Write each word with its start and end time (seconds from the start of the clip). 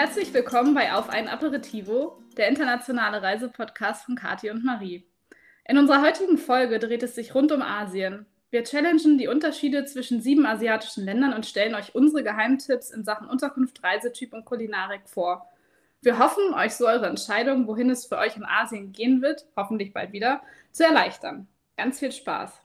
Herzlich 0.00 0.32
willkommen 0.32 0.72
bei 0.72 0.94
Auf 0.94 1.10
ein 1.10 1.28
Aperitivo, 1.28 2.22
der 2.38 2.48
internationale 2.48 3.22
Reisepodcast 3.22 4.06
von 4.06 4.14
Kathi 4.14 4.48
und 4.48 4.64
Marie. 4.64 5.06
In 5.68 5.76
unserer 5.76 6.00
heutigen 6.00 6.38
Folge 6.38 6.78
dreht 6.78 7.02
es 7.02 7.14
sich 7.14 7.34
rund 7.34 7.52
um 7.52 7.60
Asien. 7.60 8.24
Wir 8.48 8.64
challengen 8.64 9.18
die 9.18 9.28
Unterschiede 9.28 9.84
zwischen 9.84 10.22
sieben 10.22 10.46
asiatischen 10.46 11.04
Ländern 11.04 11.34
und 11.34 11.44
stellen 11.44 11.74
euch 11.74 11.94
unsere 11.94 12.22
Geheimtipps 12.22 12.90
in 12.90 13.04
Sachen 13.04 13.28
Unterkunft, 13.28 13.84
Reisetyp 13.84 14.32
und 14.32 14.46
Kulinarik 14.46 15.02
vor. 15.04 15.50
Wir 16.00 16.18
hoffen, 16.18 16.54
euch 16.54 16.76
so 16.76 16.86
eure 16.86 17.06
Entscheidung, 17.06 17.66
wohin 17.66 17.90
es 17.90 18.06
für 18.06 18.16
euch 18.16 18.38
in 18.38 18.46
Asien 18.46 18.92
gehen 18.92 19.20
wird, 19.20 19.44
hoffentlich 19.54 19.92
bald 19.92 20.12
wieder, 20.12 20.40
zu 20.72 20.82
erleichtern. 20.82 21.46
Ganz 21.76 21.98
viel 21.98 22.12
Spaß! 22.12 22.58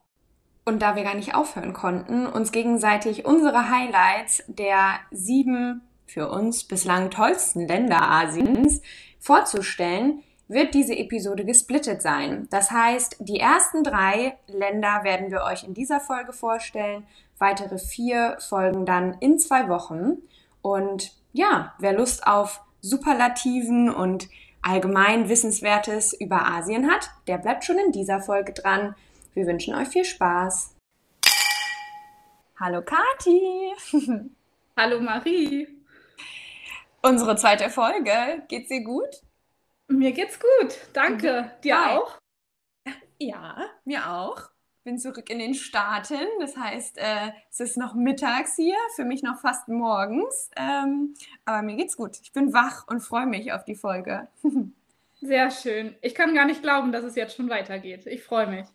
Und 0.64 0.82
da 0.82 0.96
wir 0.96 1.04
gar 1.04 1.16
nicht 1.16 1.36
aufhören 1.36 1.74
konnten, 1.74 2.28
uns 2.28 2.54
gegenseitig 2.54 3.26
unsere 3.26 3.70
Highlights 3.70 4.42
der 4.48 5.02
sieben 5.12 5.82
für 6.06 6.30
uns 6.30 6.64
bislang 6.64 7.12
tollsten 7.12 7.68
Länder 7.68 8.02
Asiens 8.02 8.82
vorzustellen, 9.20 10.24
wird 10.48 10.74
diese 10.74 10.96
Episode 10.96 11.46
gesplittet 11.46 12.02
sein. 12.02 12.48
Das 12.52 12.72
heißt, 12.72 13.18
die 13.20 13.40
ersten 13.40 13.84
drei 13.84 14.38
Länder 14.48 15.04
werden 15.04 15.32
wir 15.32 15.44
euch 15.44 15.64
in 15.64 15.74
dieser 15.74 16.00
Folge 16.00 16.34
vorstellen, 16.34 17.06
weitere 17.40 17.80
vier 17.80 18.38
folgen 18.40 18.86
dann 18.86 19.18
in 19.20 19.40
zwei 19.40 19.68
Wochen. 19.68 20.18
Und 20.62 21.14
ja, 21.34 21.74
wer 21.80 21.94
Lust 21.94 22.28
auf 22.28 22.62
Superlativen 22.82 23.90
und 23.90 24.30
allgemein 24.62 25.30
Wissenswertes 25.30 26.14
über 26.14 26.46
Asien 26.46 26.90
hat, 26.90 27.10
der 27.28 27.38
bleibt 27.38 27.64
schon 27.64 27.78
in 27.80 27.92
dieser 27.92 28.22
Folge 28.22 28.54
dran. 28.54 28.96
Wir 29.34 29.46
wünschen 29.48 29.76
euch 29.76 29.88
viel 29.88 30.06
Spaß. 30.06 30.76
Hallo 32.60 32.82
Kati. 32.82 33.74
Hallo 34.78 35.02
Marie. 35.02 35.68
Unsere 37.08 37.36
zweite 37.36 37.70
Folge. 37.70 38.44
Geht's 38.48 38.70
dir 38.70 38.84
gut? 38.84 39.22
Mir 39.88 40.12
geht's 40.12 40.40
gut. 40.40 40.78
Danke. 40.94 41.44
Mhm. 41.44 41.62
Dir 41.62 41.86
Hi. 41.86 41.98
auch? 41.98 42.18
Ja, 43.20 43.58
mir 43.86 44.12
auch 44.12 44.50
bin 44.86 45.00
zurück 45.00 45.30
in 45.30 45.40
den 45.40 45.56
Staaten. 45.56 46.20
Das 46.40 46.56
heißt, 46.56 46.98
äh, 46.98 47.32
es 47.50 47.60
ist 47.60 47.76
noch 47.76 47.96
mittags 47.96 48.56
hier, 48.56 48.78
für 48.96 49.04
mich 49.04 49.24
noch 49.24 49.40
fast 49.40 49.68
morgens. 49.68 50.52
Ähm, 50.56 51.16
aber 51.44 51.64
mir 51.64 51.76
geht's 51.76 51.98
gut. 51.98 52.20
Ich 52.22 52.32
bin 52.32 52.54
wach 52.54 52.88
und 52.88 53.02
freue 53.02 53.26
mich 53.26 53.52
auf 53.52 53.66
die 53.66 53.76
Folge. 53.76 54.28
Sehr 55.22 55.50
schön. 55.50 55.96
Ich 56.02 56.14
kann 56.14 56.36
gar 56.36 56.46
nicht 56.46 56.62
glauben, 56.62 56.92
dass 56.92 57.04
es 57.04 57.16
jetzt 57.16 57.36
schon 57.36 57.50
weitergeht. 57.50 58.06
Ich 58.06 58.24
freue 58.24 58.48
mich. 58.48 58.68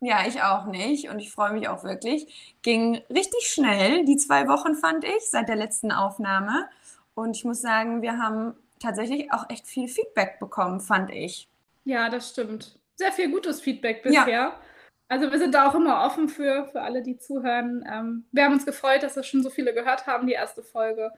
Ja, 0.00 0.26
ich 0.26 0.42
auch 0.42 0.66
nicht. 0.66 1.08
Und 1.08 1.20
ich 1.20 1.30
freue 1.30 1.52
mich 1.52 1.68
auch 1.68 1.84
wirklich. 1.84 2.56
Ging 2.62 3.00
richtig 3.08 3.48
schnell, 3.48 4.04
die 4.04 4.16
zwei 4.16 4.48
Wochen 4.48 4.74
fand 4.74 5.04
ich, 5.04 5.30
seit 5.30 5.48
der 5.48 5.56
letzten 5.56 5.92
Aufnahme. 5.92 6.68
Und 7.14 7.36
ich 7.36 7.44
muss 7.44 7.60
sagen, 7.60 8.02
wir 8.02 8.18
haben 8.18 8.54
tatsächlich 8.80 9.32
auch 9.32 9.48
echt 9.48 9.66
viel 9.66 9.88
Feedback 9.88 10.38
bekommen, 10.40 10.80
fand 10.80 11.10
ich. 11.10 11.48
Ja, 11.84 12.08
das 12.08 12.30
stimmt. 12.30 12.78
Sehr 12.96 13.12
viel 13.12 13.30
gutes 13.30 13.60
Feedback 13.60 14.02
bisher. 14.02 14.28
Ja. 14.28 14.60
Also 15.08 15.30
wir 15.30 15.38
sind 15.38 15.54
da 15.54 15.68
auch 15.68 15.74
immer 15.74 16.04
offen 16.06 16.28
für, 16.28 16.68
für 16.68 16.80
alle, 16.80 17.02
die 17.02 17.18
zuhören. 17.18 17.84
Ähm, 17.90 18.24
wir 18.32 18.44
haben 18.44 18.54
uns 18.54 18.64
gefreut, 18.64 19.02
dass 19.02 19.16
es 19.16 19.26
schon 19.26 19.42
so 19.42 19.50
viele 19.50 19.74
gehört 19.74 20.06
haben, 20.06 20.26
die 20.26 20.32
erste 20.32 20.62
Folge. 20.62 21.12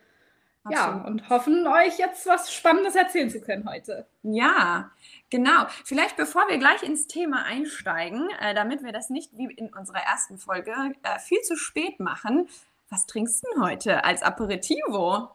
Absolut. 0.64 1.04
Ja, 1.04 1.06
und 1.06 1.28
hoffen, 1.28 1.66
euch 1.66 1.98
jetzt 1.98 2.26
was 2.26 2.52
Spannendes 2.52 2.96
erzählen 2.96 3.28
zu 3.28 3.40
können 3.40 3.68
heute. 3.68 4.06
Ja, 4.22 4.90
genau. 5.28 5.66
Vielleicht 5.84 6.16
bevor 6.16 6.48
wir 6.48 6.58
gleich 6.58 6.82
ins 6.82 7.06
Thema 7.06 7.44
einsteigen, 7.44 8.28
äh, 8.40 8.54
damit 8.54 8.82
wir 8.82 8.92
das 8.92 9.10
nicht 9.10 9.36
wie 9.36 9.52
in 9.52 9.72
unserer 9.74 10.00
ersten 10.00 10.38
Folge 10.38 10.72
äh, 11.02 11.18
viel 11.18 11.42
zu 11.42 11.56
spät 11.56 12.00
machen, 12.00 12.48
was 12.88 13.06
trinkst 13.06 13.44
du 13.44 13.48
denn 13.52 13.62
heute 13.62 14.04
als 14.04 14.22
Aperitivo? 14.22 15.28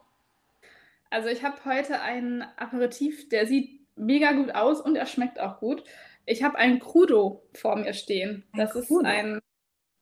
Also 1.10 1.28
ich 1.28 1.44
habe 1.44 1.56
heute 1.64 2.00
einen 2.00 2.42
Aperitif, 2.56 3.28
der 3.28 3.46
sieht 3.46 3.80
mega 3.96 4.32
gut 4.32 4.54
aus 4.54 4.80
und 4.80 4.96
er 4.96 5.06
schmeckt 5.06 5.40
auch 5.40 5.58
gut. 5.58 5.82
Ich 6.24 6.42
habe 6.42 6.56
einen 6.56 6.78
Crudo 6.78 7.42
vor 7.54 7.76
mir 7.76 7.92
stehen. 7.92 8.44
Ein 8.52 8.60
das 8.60 8.72
Crudo. 8.72 9.00
ist 9.00 9.06
ein, 9.06 9.40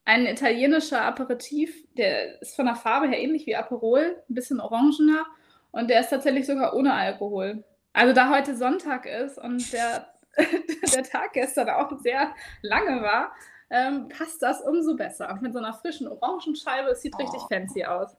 ein 0.05 0.27
italienischer 0.27 1.03
Aperitif, 1.03 1.87
der 1.95 2.41
ist 2.43 2.55
von 2.55 2.67
der 2.67 2.77
Farbe 2.77 3.09
her 3.09 3.19
ähnlich 3.19 3.47
wie 3.47 3.57
Aperol, 3.57 4.23
ein 4.29 4.35
bisschen 4.35 4.61
orangener 4.61 5.27
und 5.71 5.89
der 5.89 6.01
ist 6.01 6.11
tatsächlich 6.11 6.47
sogar 6.47 6.75
ohne 6.75 6.93
Alkohol. 6.93 7.65
Also 7.95 8.13
da 8.13 8.31
heute 8.31 8.55
Sonntag 8.55 9.07
ist 9.07 9.39
und 9.39 9.73
der, 9.73 10.13
der 10.95 11.03
Tag 11.05 11.33
gestern 11.33 11.71
auch 11.71 11.99
sehr 12.01 12.35
lange 12.63 13.03
war, 13.03 13.33
ähm, 13.71 14.09
passt 14.09 14.43
das 14.43 14.61
umso 14.61 14.95
besser. 14.95 15.39
Mit 15.41 15.53
so 15.53 15.59
einer 15.59 15.73
frischen 15.73 16.09
Orangenscheibe, 16.09 16.91
es 16.91 17.03
sieht 17.03 17.15
oh. 17.15 17.23
richtig 17.23 17.41
fancy 17.51 17.85
aus. 17.85 18.17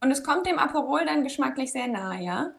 Und 0.00 0.10
es 0.10 0.24
kommt 0.24 0.46
dem 0.46 0.58
Aperol 0.58 1.04
dann 1.04 1.22
geschmacklich 1.22 1.72
sehr 1.72 1.88
nahe, 1.88 2.22
ja? 2.22 2.54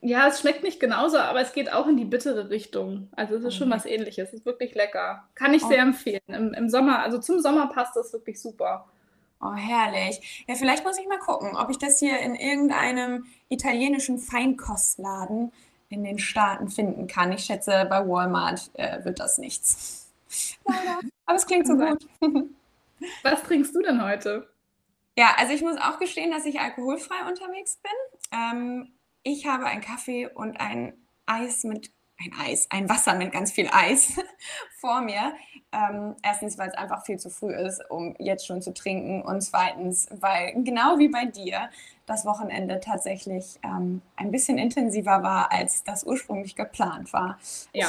Ja, 0.00 0.28
es 0.28 0.40
schmeckt 0.40 0.62
nicht 0.62 0.78
genauso, 0.78 1.18
aber 1.18 1.40
es 1.40 1.52
geht 1.52 1.72
auch 1.72 1.88
in 1.88 1.96
die 1.96 2.04
bittere 2.04 2.50
Richtung. 2.50 3.08
Also 3.16 3.34
es 3.34 3.44
ist 3.44 3.54
schon 3.54 3.68
mhm. 3.68 3.72
was 3.72 3.86
ähnliches. 3.86 4.28
Es 4.28 4.34
ist 4.34 4.46
wirklich 4.46 4.74
lecker. 4.74 5.24
Kann 5.34 5.54
ich 5.54 5.64
oh. 5.64 5.68
sehr 5.68 5.80
empfehlen. 5.80 6.20
Im, 6.28 6.54
Im 6.54 6.68
Sommer, 6.68 7.00
also 7.00 7.18
zum 7.18 7.40
Sommer 7.40 7.66
passt 7.68 7.96
das 7.96 8.12
wirklich 8.12 8.40
super. 8.40 8.86
Oh, 9.40 9.54
herrlich. 9.54 10.44
Ja, 10.48 10.54
vielleicht 10.54 10.84
muss 10.84 10.98
ich 10.98 11.08
mal 11.08 11.18
gucken, 11.18 11.56
ob 11.56 11.70
ich 11.70 11.78
das 11.78 11.98
hier 11.98 12.18
in 12.20 12.34
irgendeinem 12.34 13.26
italienischen 13.48 14.18
Feinkostladen 14.18 15.52
in 15.88 16.04
den 16.04 16.18
Staaten 16.18 16.68
finden 16.68 17.06
kann. 17.06 17.32
Ich 17.32 17.44
schätze, 17.44 17.86
bei 17.88 18.06
Walmart 18.06 18.70
äh, 18.74 19.04
wird 19.04 19.20
das 19.20 19.38
nichts. 19.38 20.12
Aber 21.26 21.36
es 21.36 21.46
klingt 21.46 21.66
so 21.66 21.76
gut. 21.76 22.06
Was 23.22 23.42
trinkst 23.44 23.74
du 23.74 23.82
denn 23.82 24.02
heute? 24.02 24.48
Ja, 25.18 25.34
also 25.36 25.52
ich 25.52 25.62
muss 25.62 25.76
auch 25.78 25.98
gestehen, 25.98 26.30
dass 26.30 26.46
ich 26.46 26.60
alkoholfrei 26.60 27.28
unterwegs 27.28 27.80
bin. 27.82 28.38
Ähm, 28.38 28.92
ich 29.24 29.48
habe 29.48 29.66
einen 29.66 29.80
Kaffee 29.80 30.28
und 30.28 30.60
ein 30.60 30.92
Eis 31.26 31.64
mit, 31.64 31.90
ein 32.20 32.32
Eis, 32.40 32.68
ein 32.70 32.88
Wasser 32.88 33.16
mit 33.16 33.32
ganz 33.32 33.50
viel 33.50 33.68
Eis 33.72 34.12
vor 34.80 35.00
mir. 35.00 35.32
Ähm, 35.72 36.14
erstens, 36.22 36.56
weil 36.56 36.68
es 36.68 36.76
einfach 36.76 37.04
viel 37.04 37.18
zu 37.18 37.30
früh 37.30 37.52
ist, 37.52 37.82
um 37.90 38.14
jetzt 38.20 38.46
schon 38.46 38.62
zu 38.62 38.72
trinken. 38.72 39.22
Und 39.22 39.40
zweitens, 39.40 40.06
weil 40.12 40.52
genau 40.62 41.00
wie 41.00 41.08
bei 41.08 41.24
dir 41.24 41.68
das 42.06 42.24
Wochenende 42.24 42.78
tatsächlich 42.78 43.58
ähm, 43.64 44.02
ein 44.14 44.30
bisschen 44.30 44.56
intensiver 44.56 45.24
war, 45.24 45.50
als 45.50 45.82
das 45.82 46.04
ursprünglich 46.04 46.54
geplant 46.54 47.12
war. 47.12 47.40
Ja. 47.72 47.88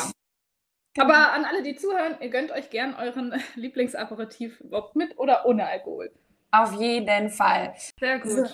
Aber 0.98 1.32
an 1.34 1.46
alle, 1.46 1.62
die 1.62 1.76
zuhören, 1.76 2.16
ihr 2.22 2.30
gönnt 2.32 2.50
euch 2.50 2.72
gern 2.72 2.96
euren 2.96 3.40
Lieblingsaperitif, 3.54 4.64
ob 4.72 4.96
mit 4.96 5.20
oder 5.20 5.46
ohne 5.46 5.68
Alkohol. 5.68 6.12
Auf 6.52 6.74
jeden 6.74 7.30
Fall. 7.30 7.74
Sehr 8.00 8.20
gut. 8.20 8.32
So. 8.32 8.46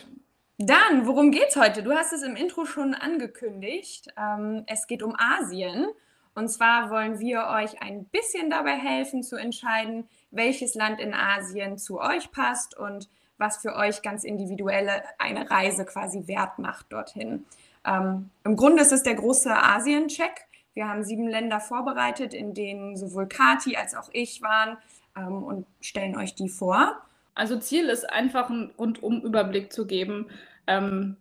Dann, 0.57 1.05
worum 1.05 1.31
geht's 1.31 1.55
heute? 1.55 1.83
Du 1.83 1.93
hast 1.93 2.13
es 2.13 2.23
im 2.23 2.35
Intro 2.35 2.65
schon 2.65 2.93
angekündigt. 2.93 4.07
Ähm, 4.17 4.63
es 4.67 4.87
geht 4.87 5.03
um 5.03 5.15
Asien. 5.17 5.87
Und 6.33 6.49
zwar 6.49 6.89
wollen 6.89 7.19
wir 7.19 7.47
euch 7.47 7.81
ein 7.81 8.05
bisschen 8.05 8.49
dabei 8.49 8.77
helfen 8.77 9.23
zu 9.23 9.37
entscheiden, 9.37 10.07
welches 10.31 10.75
Land 10.75 10.99
in 10.99 11.13
Asien 11.13 11.77
zu 11.77 11.99
euch 11.99 12.31
passt 12.31 12.77
und 12.77 13.09
was 13.37 13.57
für 13.57 13.75
euch 13.75 14.01
ganz 14.01 14.23
individuelle 14.23 15.03
eine 15.17 15.49
Reise 15.49 15.85
quasi 15.85 16.27
wert 16.27 16.59
macht 16.59 16.91
dorthin. 16.91 17.45
Ähm, 17.85 18.29
Im 18.43 18.55
Grunde 18.55 18.81
ist 18.81 18.91
es 18.91 19.03
der 19.03 19.15
große 19.15 19.53
Asien-Check. 19.53 20.45
Wir 20.73 20.89
haben 20.89 21.03
sieben 21.03 21.27
Länder 21.27 21.61
vorbereitet, 21.61 22.33
in 22.33 22.53
denen 22.53 22.97
sowohl 22.97 23.27
Kati 23.27 23.77
als 23.77 23.95
auch 23.95 24.09
ich 24.11 24.41
waren 24.41 24.77
ähm, 25.17 25.43
und 25.43 25.65
stellen 25.79 26.17
euch 26.17 26.35
die 26.35 26.49
vor. 26.49 27.01
Also 27.35 27.59
Ziel 27.59 27.89
ist 27.89 28.09
einfach 28.09 28.49
einen 28.49 28.71
Rundum-Überblick 28.77 29.71
zu 29.71 29.85
geben. 29.85 30.27
Ähm, 30.67 31.17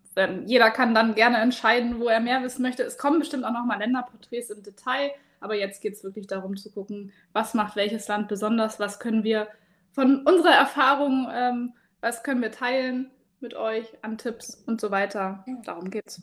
jeder 0.47 0.71
kann 0.71 0.95
dann 0.95 1.17
gerne 1.17 1.39
entscheiden, 1.39 1.99
wo 1.99 2.07
er 2.07 2.21
mehr 2.21 2.43
wissen 2.43 2.63
möchte. 2.63 2.85
Es 2.85 2.99
kommen 2.99 3.19
bestimmt 3.19 3.45
auch 3.45 3.53
nochmal 3.53 3.81
Länderporträts 3.81 4.51
im 4.51 4.63
Detail, 4.63 5.11
aber 5.41 5.57
jetzt 5.57 5.83
geht 5.83 5.95
es 5.95 6.05
wirklich 6.05 6.29
darum 6.29 6.57
zu 6.57 6.71
gucken, 6.71 7.13
was 7.33 7.53
macht 7.53 7.75
welches 7.75 8.07
Land 8.07 8.29
besonders, 8.29 8.79
was 8.79 9.01
können 9.01 9.25
wir 9.25 9.49
von 9.93 10.25
unserer 10.25 10.55
Erfahrung, 10.55 11.29
ähm, 11.33 11.75
was 12.01 12.23
können 12.23 12.43
wir 12.43 12.53
teilen 12.53 13.11
mit 13.41 13.55
euch 13.55 13.87
an 14.03 14.17
Tipps 14.17 14.63
und 14.67 14.81
so 14.81 14.93
weiter. 14.93 15.45
Darum 15.65 15.91
geht's. 15.91 16.23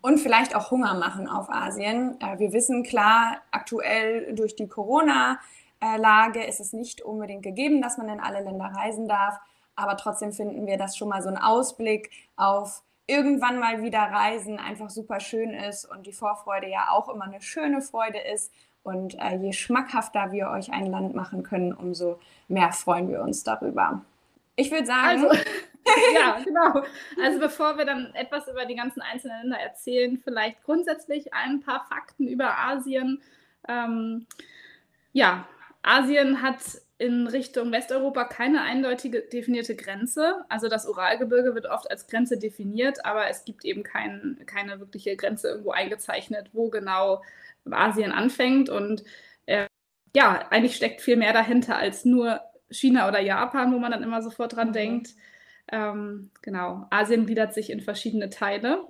Und 0.00 0.18
vielleicht 0.18 0.56
auch 0.56 0.70
Hunger 0.70 0.94
machen 0.94 1.28
auf 1.28 1.50
Asien. 1.50 2.16
Äh, 2.20 2.38
wir 2.38 2.52
wissen 2.52 2.82
klar, 2.82 3.42
aktuell 3.50 4.34
durch 4.34 4.56
die 4.56 4.68
Corona- 4.68 5.38
Lage 5.80 6.44
ist 6.44 6.60
es 6.60 6.72
nicht 6.72 7.02
unbedingt 7.02 7.42
gegeben, 7.42 7.82
dass 7.82 7.98
man 7.98 8.08
in 8.08 8.20
alle 8.20 8.42
Länder 8.42 8.72
reisen 8.74 9.08
darf. 9.08 9.38
Aber 9.74 9.96
trotzdem 9.96 10.32
finden 10.32 10.66
wir, 10.66 10.78
dass 10.78 10.96
schon 10.96 11.08
mal 11.08 11.22
so 11.22 11.28
ein 11.28 11.36
Ausblick 11.36 12.10
auf 12.36 12.82
irgendwann 13.06 13.58
mal 13.58 13.82
wieder 13.82 14.00
Reisen 14.00 14.58
einfach 14.58 14.90
super 14.90 15.20
schön 15.20 15.54
ist 15.54 15.84
und 15.84 16.06
die 16.06 16.12
Vorfreude 16.12 16.68
ja 16.68 16.88
auch 16.90 17.08
immer 17.08 17.24
eine 17.24 17.40
schöne 17.40 17.80
Freude 17.80 18.18
ist. 18.18 18.52
Und 18.82 19.18
äh, 19.18 19.36
je 19.36 19.52
schmackhafter 19.52 20.32
wir 20.32 20.48
euch 20.50 20.72
ein 20.72 20.86
Land 20.86 21.14
machen 21.14 21.42
können, 21.42 21.72
umso 21.72 22.20
mehr 22.48 22.72
freuen 22.72 23.08
wir 23.08 23.20
uns 23.20 23.42
darüber. 23.42 24.02
Ich 24.54 24.70
würde 24.70 24.86
sagen. 24.86 25.24
Also, 25.24 25.28
ja, 26.14 26.38
genau. 26.44 26.82
Also 27.22 27.38
bevor 27.38 27.76
wir 27.78 27.84
dann 27.84 28.14
etwas 28.14 28.48
über 28.48 28.64
die 28.64 28.76
ganzen 28.76 29.02
einzelnen 29.02 29.42
Länder 29.42 29.58
erzählen, 29.58 30.18
vielleicht 30.18 30.62
grundsätzlich 30.64 31.34
ein 31.34 31.60
paar 31.60 31.84
Fakten 31.88 32.26
über 32.26 32.56
Asien. 32.58 33.20
Ähm, 33.68 34.26
ja, 35.12 35.46
Asien 35.86 36.42
hat 36.42 36.60
in 36.98 37.26
Richtung 37.26 37.70
Westeuropa 37.72 38.24
keine 38.24 38.62
eindeutige 38.62 39.20
definierte 39.20 39.76
Grenze. 39.76 40.44
Also 40.48 40.68
das 40.68 40.86
Uralgebirge 40.88 41.54
wird 41.54 41.66
oft 41.66 41.90
als 41.90 42.06
Grenze 42.08 42.38
definiert, 42.38 43.04
aber 43.04 43.28
es 43.28 43.44
gibt 43.44 43.64
eben 43.64 43.82
kein, 43.82 44.40
keine 44.46 44.80
wirkliche 44.80 45.16
Grenze 45.16 45.48
irgendwo 45.48 45.70
eingezeichnet, 45.70 46.50
wo 46.52 46.70
genau 46.70 47.22
Asien 47.70 48.12
anfängt. 48.12 48.68
Und 48.68 49.04
äh, 49.44 49.66
ja, 50.14 50.46
eigentlich 50.50 50.76
steckt 50.76 51.02
viel 51.02 51.16
mehr 51.16 51.32
dahinter 51.32 51.76
als 51.76 52.04
nur 52.04 52.40
China 52.70 53.08
oder 53.08 53.20
Japan, 53.20 53.72
wo 53.72 53.78
man 53.78 53.92
dann 53.92 54.02
immer 54.02 54.22
sofort 54.22 54.56
dran 54.56 54.68
mhm. 54.68 54.72
denkt. 54.72 55.10
Ähm, 55.70 56.30
genau, 56.42 56.86
Asien 56.90 57.26
gliedert 57.26 57.54
sich 57.54 57.70
in 57.70 57.80
verschiedene 57.80 58.30
Teile. 58.30 58.84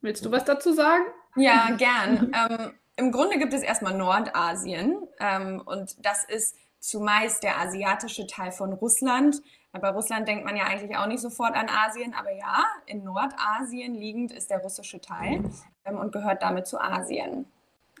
Willst 0.00 0.24
du 0.24 0.30
was 0.30 0.44
dazu 0.44 0.72
sagen? 0.72 1.04
Ja, 1.36 1.70
gern. 1.78 2.32
ähm, 2.32 2.72
Im 2.96 3.10
Grunde 3.10 3.38
gibt 3.38 3.52
es 3.52 3.62
erstmal 3.62 3.94
Nordasien 3.94 4.96
ähm, 5.18 5.62
und 5.64 6.04
das 6.04 6.24
ist 6.24 6.56
zumeist 6.78 7.42
der 7.42 7.58
asiatische 7.60 8.26
Teil 8.26 8.52
von 8.52 8.72
Russland. 8.72 9.42
Bei 9.72 9.88
Russland 9.88 10.28
denkt 10.28 10.44
man 10.44 10.56
ja 10.56 10.64
eigentlich 10.64 10.96
auch 10.96 11.06
nicht 11.06 11.20
sofort 11.20 11.56
an 11.56 11.68
Asien, 11.68 12.14
aber 12.14 12.30
ja, 12.30 12.64
in 12.86 13.02
Nordasien 13.02 13.94
liegend 13.94 14.30
ist 14.30 14.50
der 14.50 14.58
russische 14.58 15.00
Teil 15.00 15.42
ähm, 15.84 15.98
und 15.98 16.12
gehört 16.12 16.42
damit 16.42 16.68
zu 16.68 16.80
Asien. 16.80 17.46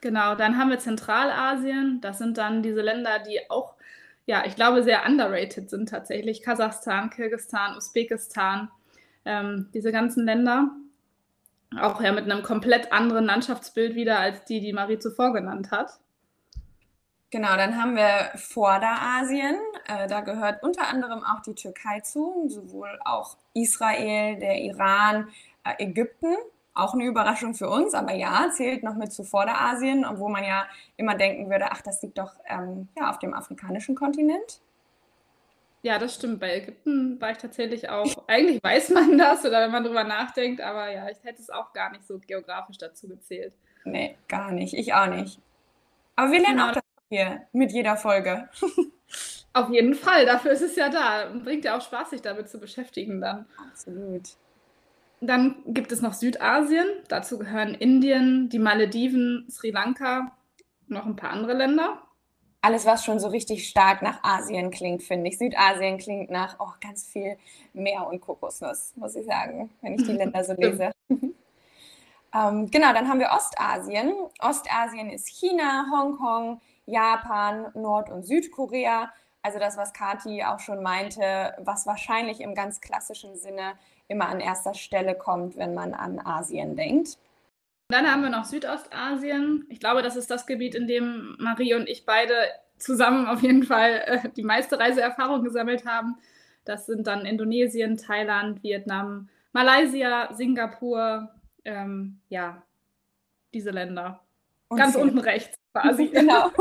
Genau, 0.00 0.34
dann 0.34 0.58
haben 0.58 0.70
wir 0.70 0.78
Zentralasien. 0.78 2.00
Das 2.00 2.18
sind 2.18 2.38
dann 2.38 2.62
diese 2.62 2.82
Länder, 2.82 3.18
die 3.20 3.50
auch, 3.50 3.74
ja, 4.26 4.44
ich 4.44 4.54
glaube, 4.54 4.84
sehr 4.84 5.04
underrated 5.06 5.70
sind 5.70 5.88
tatsächlich. 5.88 6.42
Kasachstan, 6.42 7.10
Kirgistan, 7.10 7.76
Usbekistan, 7.76 8.70
ähm, 9.24 9.70
diese 9.72 9.90
ganzen 9.90 10.26
Länder. 10.26 10.70
Auch 11.80 12.00
ja 12.00 12.12
mit 12.12 12.24
einem 12.30 12.42
komplett 12.42 12.92
anderen 12.92 13.24
Landschaftsbild 13.24 13.94
wieder 13.94 14.18
als 14.18 14.44
die, 14.44 14.60
die 14.60 14.72
Marie 14.72 14.98
zuvor 14.98 15.32
genannt 15.32 15.70
hat. 15.70 15.98
Genau, 17.30 17.56
dann 17.56 17.76
haben 17.76 17.96
wir 17.96 18.30
Vorderasien. 18.36 19.56
Äh, 19.88 20.06
da 20.06 20.20
gehört 20.20 20.62
unter 20.62 20.86
anderem 20.86 21.24
auch 21.24 21.42
die 21.42 21.56
Türkei 21.56 21.98
zu, 21.98 22.46
sowohl 22.48 22.96
auch 23.04 23.36
Israel, 23.54 24.38
der 24.38 24.58
Iran, 24.58 25.28
äh, 25.64 25.82
Ägypten. 25.82 26.36
Auch 26.74 26.94
eine 26.94 27.04
Überraschung 27.04 27.54
für 27.54 27.68
uns, 27.68 27.92
aber 27.94 28.14
ja, 28.14 28.50
zählt 28.52 28.84
noch 28.84 28.94
mit 28.94 29.12
zu 29.12 29.24
Vorderasien, 29.24 30.04
obwohl 30.04 30.30
man 30.30 30.44
ja 30.44 30.66
immer 30.96 31.16
denken 31.16 31.50
würde, 31.50 31.72
ach, 31.72 31.82
das 31.82 32.02
liegt 32.02 32.18
doch 32.18 32.34
ähm, 32.46 32.88
ja, 32.96 33.10
auf 33.10 33.18
dem 33.18 33.34
afrikanischen 33.34 33.96
Kontinent. 33.96 34.60
Ja, 35.84 35.98
das 35.98 36.14
stimmt. 36.14 36.40
Bei 36.40 36.56
Ägypten 36.56 37.20
war 37.20 37.32
ich 37.32 37.36
tatsächlich 37.36 37.90
auch. 37.90 38.06
Eigentlich 38.26 38.64
weiß 38.64 38.88
man 38.88 39.18
das 39.18 39.44
oder 39.44 39.60
wenn 39.60 39.70
man 39.70 39.84
drüber 39.84 40.02
nachdenkt, 40.02 40.62
aber 40.62 40.90
ja, 40.90 41.10
ich 41.10 41.22
hätte 41.22 41.42
es 41.42 41.50
auch 41.50 41.74
gar 41.74 41.92
nicht 41.92 42.06
so 42.06 42.18
geografisch 42.18 42.78
dazu 42.78 43.06
gezählt. 43.06 43.52
Nee, 43.84 44.16
gar 44.26 44.50
nicht. 44.50 44.72
Ich 44.72 44.94
auch 44.94 45.08
nicht. 45.08 45.38
Aber 46.16 46.32
wir 46.32 46.40
lernen 46.40 46.56
genau. 46.56 46.68
auch 46.70 46.72
das 46.72 46.82
hier 47.10 47.42
mit 47.52 47.70
jeder 47.70 47.98
Folge. 47.98 48.48
Auf 49.52 49.68
jeden 49.68 49.94
Fall, 49.94 50.24
dafür 50.24 50.52
ist 50.52 50.62
es 50.62 50.74
ja 50.74 50.88
da. 50.88 51.30
Bringt 51.44 51.66
ja 51.66 51.76
auch 51.76 51.82
Spaß, 51.82 52.10
sich 52.10 52.22
damit 52.22 52.48
zu 52.48 52.58
beschäftigen 52.58 53.20
dann. 53.20 53.44
Absolut. 53.70 54.30
Dann 55.20 55.56
gibt 55.66 55.92
es 55.92 56.00
noch 56.00 56.14
Südasien. 56.14 56.86
Dazu 57.08 57.38
gehören 57.38 57.74
Indien, 57.74 58.48
die 58.48 58.58
Malediven, 58.58 59.46
Sri 59.50 59.70
Lanka, 59.70 60.32
noch 60.86 61.04
ein 61.04 61.16
paar 61.16 61.30
andere 61.30 61.52
Länder 61.52 62.03
alles, 62.64 62.86
was 62.86 63.04
schon 63.04 63.20
so 63.20 63.28
richtig 63.28 63.68
stark 63.68 64.00
nach 64.00 64.24
Asien 64.24 64.70
klingt, 64.70 65.02
finde 65.02 65.28
ich. 65.28 65.36
Südasien 65.36 65.98
klingt 65.98 66.30
nach 66.30 66.56
oh, 66.58 66.72
ganz 66.80 67.04
viel 67.04 67.36
Meer 67.74 68.06
und 68.06 68.22
Kokosnuss, 68.22 68.94
muss 68.96 69.14
ich 69.16 69.26
sagen, 69.26 69.68
wenn 69.82 69.96
ich 69.96 70.06
die 70.06 70.12
Länder 70.16 70.42
so 70.42 70.54
lese. 70.54 70.90
ähm, 71.10 72.70
genau, 72.70 72.94
dann 72.94 73.06
haben 73.06 73.20
wir 73.20 73.32
Ostasien. 73.32 74.14
Ostasien 74.40 75.10
ist 75.10 75.28
China, 75.28 75.84
Hongkong, 75.92 76.58
Japan, 76.86 77.66
Nord- 77.74 78.10
und 78.10 78.24
Südkorea. 78.24 79.12
Also 79.42 79.58
das, 79.58 79.76
was 79.76 79.92
Kati 79.92 80.42
auch 80.42 80.58
schon 80.58 80.82
meinte, 80.82 81.54
was 81.58 81.86
wahrscheinlich 81.86 82.40
im 82.40 82.54
ganz 82.54 82.80
klassischen 82.80 83.36
Sinne 83.36 83.74
immer 84.08 84.28
an 84.28 84.40
erster 84.40 84.72
Stelle 84.72 85.14
kommt, 85.14 85.58
wenn 85.58 85.74
man 85.74 85.92
an 85.92 86.18
Asien 86.18 86.76
denkt. 86.76 87.18
Dann 87.88 88.10
haben 88.10 88.22
wir 88.22 88.30
noch 88.30 88.44
Südostasien. 88.44 89.66
Ich 89.68 89.78
glaube, 89.78 90.02
das 90.02 90.16
ist 90.16 90.30
das 90.30 90.46
Gebiet, 90.46 90.74
in 90.74 90.86
dem 90.86 91.36
Marie 91.38 91.74
und 91.74 91.88
ich 91.88 92.06
beide 92.06 92.34
zusammen 92.78 93.26
auf 93.26 93.42
jeden 93.42 93.64
Fall 93.64 94.02
äh, 94.06 94.28
die 94.30 94.42
meiste 94.42 94.78
Reiseerfahrung 94.78 95.44
gesammelt 95.44 95.86
haben. 95.86 96.16
Das 96.64 96.86
sind 96.86 97.06
dann 97.06 97.26
Indonesien, 97.26 97.96
Thailand, 97.96 98.62
Vietnam, 98.62 99.28
Malaysia, 99.52 100.32
Singapur, 100.32 101.30
ähm, 101.64 102.20
ja, 102.28 102.62
diese 103.52 103.70
Länder. 103.70 104.20
Und 104.68 104.78
Ganz 104.78 104.96
unten 104.96 105.18
rechts 105.18 105.56
quasi. 105.72 106.06
Genau. 106.12 106.50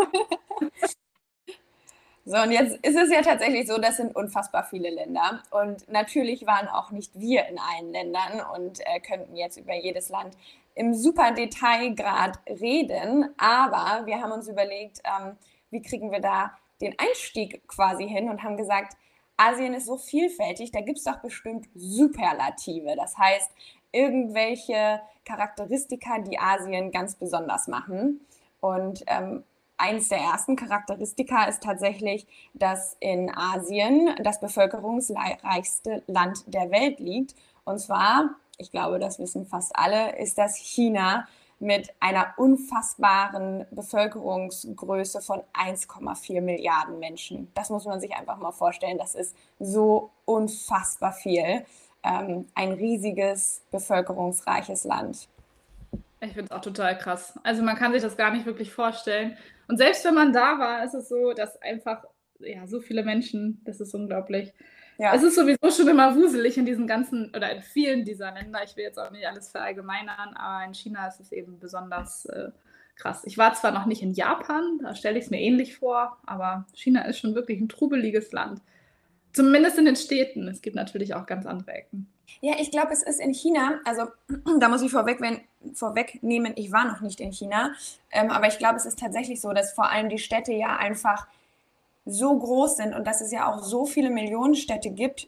So, 2.25 2.37
und 2.37 2.51
jetzt 2.51 2.77
ist 2.85 2.95
es 2.95 3.11
ja 3.11 3.21
tatsächlich 3.21 3.67
so, 3.67 3.77
das 3.77 3.97
sind 3.97 4.15
unfassbar 4.15 4.63
viele 4.63 4.89
Länder. 4.89 5.43
Und 5.51 5.91
natürlich 5.91 6.45
waren 6.45 6.69
auch 6.69 6.91
nicht 6.91 7.19
wir 7.19 7.45
in 7.47 7.59
allen 7.59 7.91
Ländern 7.91 8.41
und 8.55 8.79
äh, 8.79 9.01
könnten 9.01 9.35
jetzt 9.35 9.57
über 9.57 9.75
jedes 9.75 10.07
Land 10.07 10.37
im 10.75 10.93
super 10.93 11.31
Detailgrad 11.31 12.39
reden. 12.47 13.33
Aber 13.37 14.05
wir 14.05 14.21
haben 14.21 14.31
uns 14.31 14.47
überlegt, 14.47 15.01
ähm, 15.05 15.37
wie 15.69 15.81
kriegen 15.81 16.11
wir 16.11 16.19
da 16.19 16.51
den 16.81 16.95
Einstieg 16.97 17.67
quasi 17.67 18.07
hin 18.07 18.29
und 18.29 18.43
haben 18.43 18.57
gesagt, 18.57 18.97
Asien 19.37 19.73
ist 19.73 19.87
so 19.87 19.97
vielfältig, 19.97 20.71
da 20.71 20.81
gibt 20.81 20.99
es 20.99 21.03
doch 21.05 21.17
bestimmt 21.17 21.67
Superlative. 21.73 22.95
Das 22.95 23.17
heißt, 23.17 23.51
irgendwelche 23.91 25.01
Charakteristika, 25.25 26.19
die 26.19 26.37
Asien 26.37 26.91
ganz 26.91 27.15
besonders 27.15 27.67
machen. 27.67 28.21
Und 28.59 29.03
ähm, 29.07 29.43
eins 29.77 30.09
der 30.09 30.19
ersten 30.19 30.55
Charakteristika 30.55 31.45
ist 31.45 31.63
tatsächlich, 31.63 32.27
dass 32.53 32.95
in 32.99 33.35
Asien 33.35 34.15
das 34.23 34.39
bevölkerungsreichste 34.39 36.03
Land 36.07 36.43
der 36.53 36.71
Welt 36.71 36.99
liegt. 36.99 37.35
Und 37.65 37.79
zwar, 37.79 38.35
ich 38.63 38.71
glaube, 38.71 38.99
das 38.99 39.19
wissen 39.19 39.45
fast 39.45 39.75
alle, 39.75 40.17
ist 40.17 40.37
das 40.37 40.55
China 40.55 41.27
mit 41.59 41.89
einer 41.99 42.33
unfassbaren 42.37 43.65
Bevölkerungsgröße 43.71 45.21
von 45.21 45.41
1,4 45.53 46.41
Milliarden 46.41 46.99
Menschen. 46.99 47.49
Das 47.53 47.69
muss 47.69 47.85
man 47.85 48.01
sich 48.01 48.13
einfach 48.13 48.37
mal 48.37 48.51
vorstellen. 48.51 48.97
Das 48.97 49.15
ist 49.15 49.35
so 49.59 50.11
unfassbar 50.25 51.13
viel. 51.13 51.65
Ähm, 52.03 52.47
ein 52.53 52.73
riesiges, 52.73 53.61
bevölkerungsreiches 53.71 54.83
Land. 54.83 55.29
Ich 56.19 56.33
finde 56.33 56.45
es 56.45 56.51
auch 56.51 56.61
total 56.61 56.97
krass. 56.97 57.39
Also 57.43 57.63
man 57.63 57.77
kann 57.77 57.93
sich 57.93 58.01
das 58.01 58.17
gar 58.17 58.31
nicht 58.31 58.45
wirklich 58.45 58.71
vorstellen. 58.71 59.37
Und 59.67 59.77
selbst 59.77 60.03
wenn 60.03 60.15
man 60.15 60.33
da 60.33 60.59
war, 60.59 60.83
ist 60.83 60.93
es 60.93 61.07
so, 61.07 61.33
dass 61.33 61.61
einfach 61.61 62.03
ja, 62.39 62.67
so 62.67 62.81
viele 62.81 63.03
Menschen, 63.03 63.61
das 63.65 63.79
ist 63.79 63.93
unglaublich. 63.93 64.53
Ja. 65.03 65.13
Es 65.13 65.21
ist 65.21 65.35
sowieso 65.35 65.69
schon 65.69 65.89
immer 65.89 66.15
wuselig 66.15 66.57
in 66.57 66.65
diesen 66.65 66.87
ganzen 66.87 67.29
oder 67.35 67.51
in 67.51 67.61
vielen 67.61 68.05
dieser 68.05 68.31
Länder. 68.31 68.63
Ich 68.63 68.77
will 68.77 68.85
jetzt 68.85 68.97
auch 68.97 69.11
nicht 69.11 69.27
alles 69.27 69.49
verallgemeinern, 69.49 70.33
aber 70.33 70.63
in 70.65 70.73
China 70.73 71.05
ist 71.09 71.19
es 71.19 71.33
eben 71.33 71.59
besonders 71.59 72.23
äh, 72.27 72.51
krass. 72.95 73.23
Ich 73.25 73.37
war 73.37 73.53
zwar 73.53 73.73
noch 73.73 73.85
nicht 73.85 74.01
in 74.01 74.13
Japan, 74.13 74.79
da 74.81 74.95
stelle 74.95 75.19
ich 75.19 75.25
es 75.25 75.29
mir 75.29 75.41
ähnlich 75.41 75.75
vor, 75.75 76.19
aber 76.25 76.65
China 76.73 77.01
ist 77.01 77.19
schon 77.19 77.35
wirklich 77.35 77.59
ein 77.59 77.67
trubeliges 77.67 78.31
Land. 78.31 78.61
Zumindest 79.33 79.77
in 79.77 79.83
den 79.83 79.97
Städten. 79.97 80.47
Es 80.47 80.61
gibt 80.61 80.77
natürlich 80.77 81.13
auch 81.15 81.25
ganz 81.25 81.45
andere 81.45 81.73
Ecken. 81.73 82.07
Ja, 82.39 82.53
ich 82.57 82.71
glaube, 82.71 82.93
es 82.93 83.03
ist 83.03 83.19
in 83.19 83.33
China, 83.33 83.81
also 83.83 84.03
da 84.61 84.69
muss 84.69 84.83
ich 84.83 84.91
vorweg, 84.91 85.19
wenn, 85.19 85.41
vorwegnehmen, 85.73 86.53
ich 86.55 86.71
war 86.71 86.87
noch 86.87 87.01
nicht 87.01 87.19
in 87.19 87.33
China, 87.33 87.73
ähm, 88.09 88.29
aber 88.29 88.47
ich 88.47 88.57
glaube, 88.57 88.77
es 88.77 88.85
ist 88.85 88.99
tatsächlich 88.99 89.41
so, 89.41 89.51
dass 89.51 89.73
vor 89.73 89.89
allem 89.91 90.07
die 90.07 90.17
Städte 90.17 90.53
ja 90.53 90.77
einfach 90.77 91.27
so 92.05 92.37
groß 92.37 92.77
sind 92.77 92.93
und 92.93 93.07
dass 93.07 93.21
es 93.21 93.31
ja 93.31 93.51
auch 93.51 93.63
so 93.63 93.85
viele 93.85 94.09
Millionenstädte 94.09 94.89
gibt, 94.91 95.27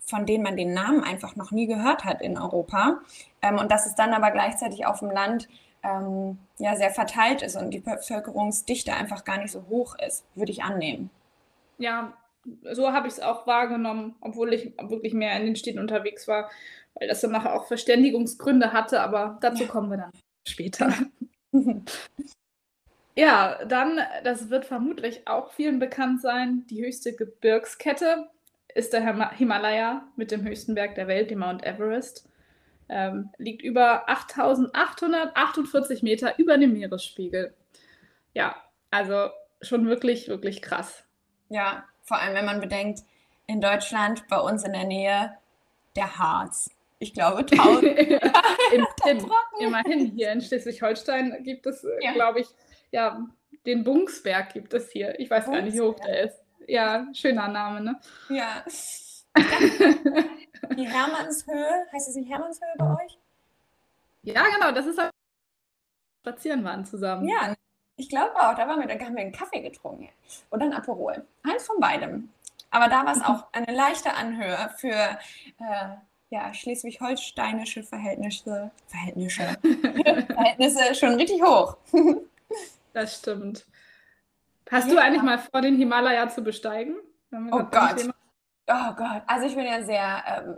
von 0.00 0.26
denen 0.26 0.42
man 0.42 0.56
den 0.56 0.72
Namen 0.72 1.04
einfach 1.04 1.36
noch 1.36 1.50
nie 1.50 1.66
gehört 1.66 2.04
hat 2.04 2.22
in 2.22 2.38
Europa. 2.38 3.00
Ähm, 3.42 3.58
und 3.58 3.70
dass 3.70 3.86
es 3.86 3.94
dann 3.94 4.14
aber 4.14 4.30
gleichzeitig 4.30 4.86
auf 4.86 5.00
dem 5.00 5.10
Land 5.10 5.48
ähm, 5.82 6.38
ja 6.58 6.76
sehr 6.76 6.90
verteilt 6.90 7.42
ist 7.42 7.56
und 7.56 7.70
die 7.70 7.80
Bevölkerungsdichte 7.80 8.92
einfach 8.92 9.24
gar 9.24 9.38
nicht 9.38 9.52
so 9.52 9.64
hoch 9.68 9.96
ist, 10.04 10.24
würde 10.34 10.52
ich 10.52 10.62
annehmen. 10.62 11.10
Ja, 11.78 12.14
so 12.72 12.92
habe 12.92 13.06
ich 13.06 13.14
es 13.14 13.20
auch 13.20 13.46
wahrgenommen, 13.46 14.16
obwohl 14.20 14.52
ich 14.54 14.72
wirklich 14.80 15.12
mehr 15.12 15.38
in 15.38 15.46
den 15.46 15.56
Städten 15.56 15.78
unterwegs 15.78 16.26
war, 16.26 16.50
weil 16.94 17.08
das 17.08 17.20
dann 17.20 17.30
nachher 17.30 17.54
auch 17.54 17.66
Verständigungsgründe 17.66 18.72
hatte, 18.72 19.00
aber 19.00 19.38
dazu 19.40 19.64
ja. 19.64 19.68
kommen 19.68 19.90
wir 19.90 19.98
dann 19.98 20.12
später. 20.46 20.92
Ja, 23.18 23.58
dann, 23.64 23.98
das 24.22 24.48
wird 24.48 24.64
vermutlich 24.64 25.26
auch 25.26 25.50
vielen 25.50 25.80
bekannt 25.80 26.22
sein, 26.22 26.64
die 26.70 26.84
höchste 26.84 27.16
Gebirgskette 27.16 28.28
ist 28.76 28.92
der 28.92 29.32
Himalaya 29.32 30.06
mit 30.14 30.30
dem 30.30 30.44
höchsten 30.44 30.76
Berg 30.76 30.94
der 30.94 31.08
Welt, 31.08 31.32
dem 31.32 31.40
Mount 31.40 31.64
Everest. 31.64 32.28
Ähm, 32.88 33.30
liegt 33.36 33.62
über 33.62 34.08
8848 34.08 36.04
Meter 36.04 36.38
über 36.38 36.58
dem 36.58 36.74
Meeresspiegel. 36.74 37.54
Ja, 38.34 38.54
also 38.92 39.30
schon 39.62 39.88
wirklich, 39.88 40.28
wirklich 40.28 40.62
krass. 40.62 41.02
Ja, 41.48 41.86
vor 42.02 42.20
allem 42.20 42.36
wenn 42.36 42.44
man 42.44 42.60
bedenkt, 42.60 43.00
in 43.48 43.60
Deutschland, 43.60 44.28
bei 44.28 44.38
uns 44.38 44.62
in 44.62 44.74
der 44.74 44.84
Nähe, 44.84 45.36
der 45.96 46.18
Harz. 46.20 46.70
Ich 47.00 47.14
glaube, 47.14 47.38
1000. 47.38 47.82
in, 48.72 48.86
in, 49.06 49.26
immerhin 49.58 50.06
hier 50.12 50.30
in 50.30 50.40
Schleswig-Holstein 50.40 51.42
gibt 51.42 51.66
es, 51.66 51.84
ja. 52.00 52.12
glaube 52.12 52.42
ich, 52.42 52.46
ja, 52.90 53.26
den 53.66 53.84
Bungsberg 53.84 54.52
gibt 54.52 54.74
es 54.74 54.90
hier. 54.90 55.18
Ich 55.18 55.30
weiß 55.30 55.44
Bungsberg. 55.44 55.64
gar 55.64 55.70
nicht, 55.70 55.74
wie 55.74 55.80
hoch 55.80 55.96
der 55.96 56.24
ist. 56.24 56.42
ja, 56.66 57.06
schöner 57.12 57.48
Name, 57.48 57.80
ne? 57.80 58.00
Ja. 58.28 58.64
Die 60.76 60.88
Hermannshöhe, 60.88 61.86
heißt 61.92 62.08
es 62.08 62.14
nicht 62.16 62.30
Hermannshöhe 62.30 62.74
bei 62.76 63.04
euch? 63.04 63.18
Ja, 64.22 64.42
genau, 64.54 64.72
das 64.72 64.86
ist 64.86 65.00
spazieren 66.28 66.64
waren 66.64 66.84
zusammen. 66.84 67.26
Ja, 67.28 67.54
ich 67.96 68.08
glaube 68.08 68.34
auch, 68.36 68.54
da 68.54 68.68
waren 68.68 68.80
wir, 68.80 68.86
da 68.86 69.04
haben 69.04 69.16
wir 69.16 69.22
einen 69.22 69.32
Kaffee 69.32 69.60
getrunken 69.60 70.08
und 70.50 70.60
dann 70.60 70.72
Aperol. 70.72 71.26
Eins 71.42 71.66
von 71.66 71.80
beidem. 71.80 72.28
Aber 72.70 72.88
da 72.88 73.04
war 73.04 73.16
es 73.16 73.22
auch 73.22 73.46
eine 73.52 73.74
leichte 73.74 74.12
Anhöhe 74.14 74.70
für 74.76 74.92
äh, 74.92 75.96
ja, 76.30 76.52
schleswig-holsteinische 76.52 77.82
Verhältnisse, 77.82 78.70
Verhältnisse, 78.86 79.56
Verhältnisse 80.26 80.94
schon 80.94 81.14
richtig 81.14 81.42
hoch. 81.42 81.76
das 82.92 83.18
stimmt. 83.18 83.66
Hast 84.70 84.88
ja. 84.88 84.94
du 84.94 85.00
eigentlich 85.00 85.22
mal 85.22 85.38
vor, 85.38 85.60
den 85.60 85.76
Himalaya 85.76 86.28
zu 86.28 86.42
besteigen? 86.42 86.96
Oh 87.32 87.64
Gott. 87.70 88.08
Oh 88.66 88.92
Gott. 88.96 89.22
Also 89.26 89.46
ich 89.46 89.54
bin 89.54 89.64
ja 89.64 89.82
sehr, 89.82 90.22
ähm, 90.26 90.56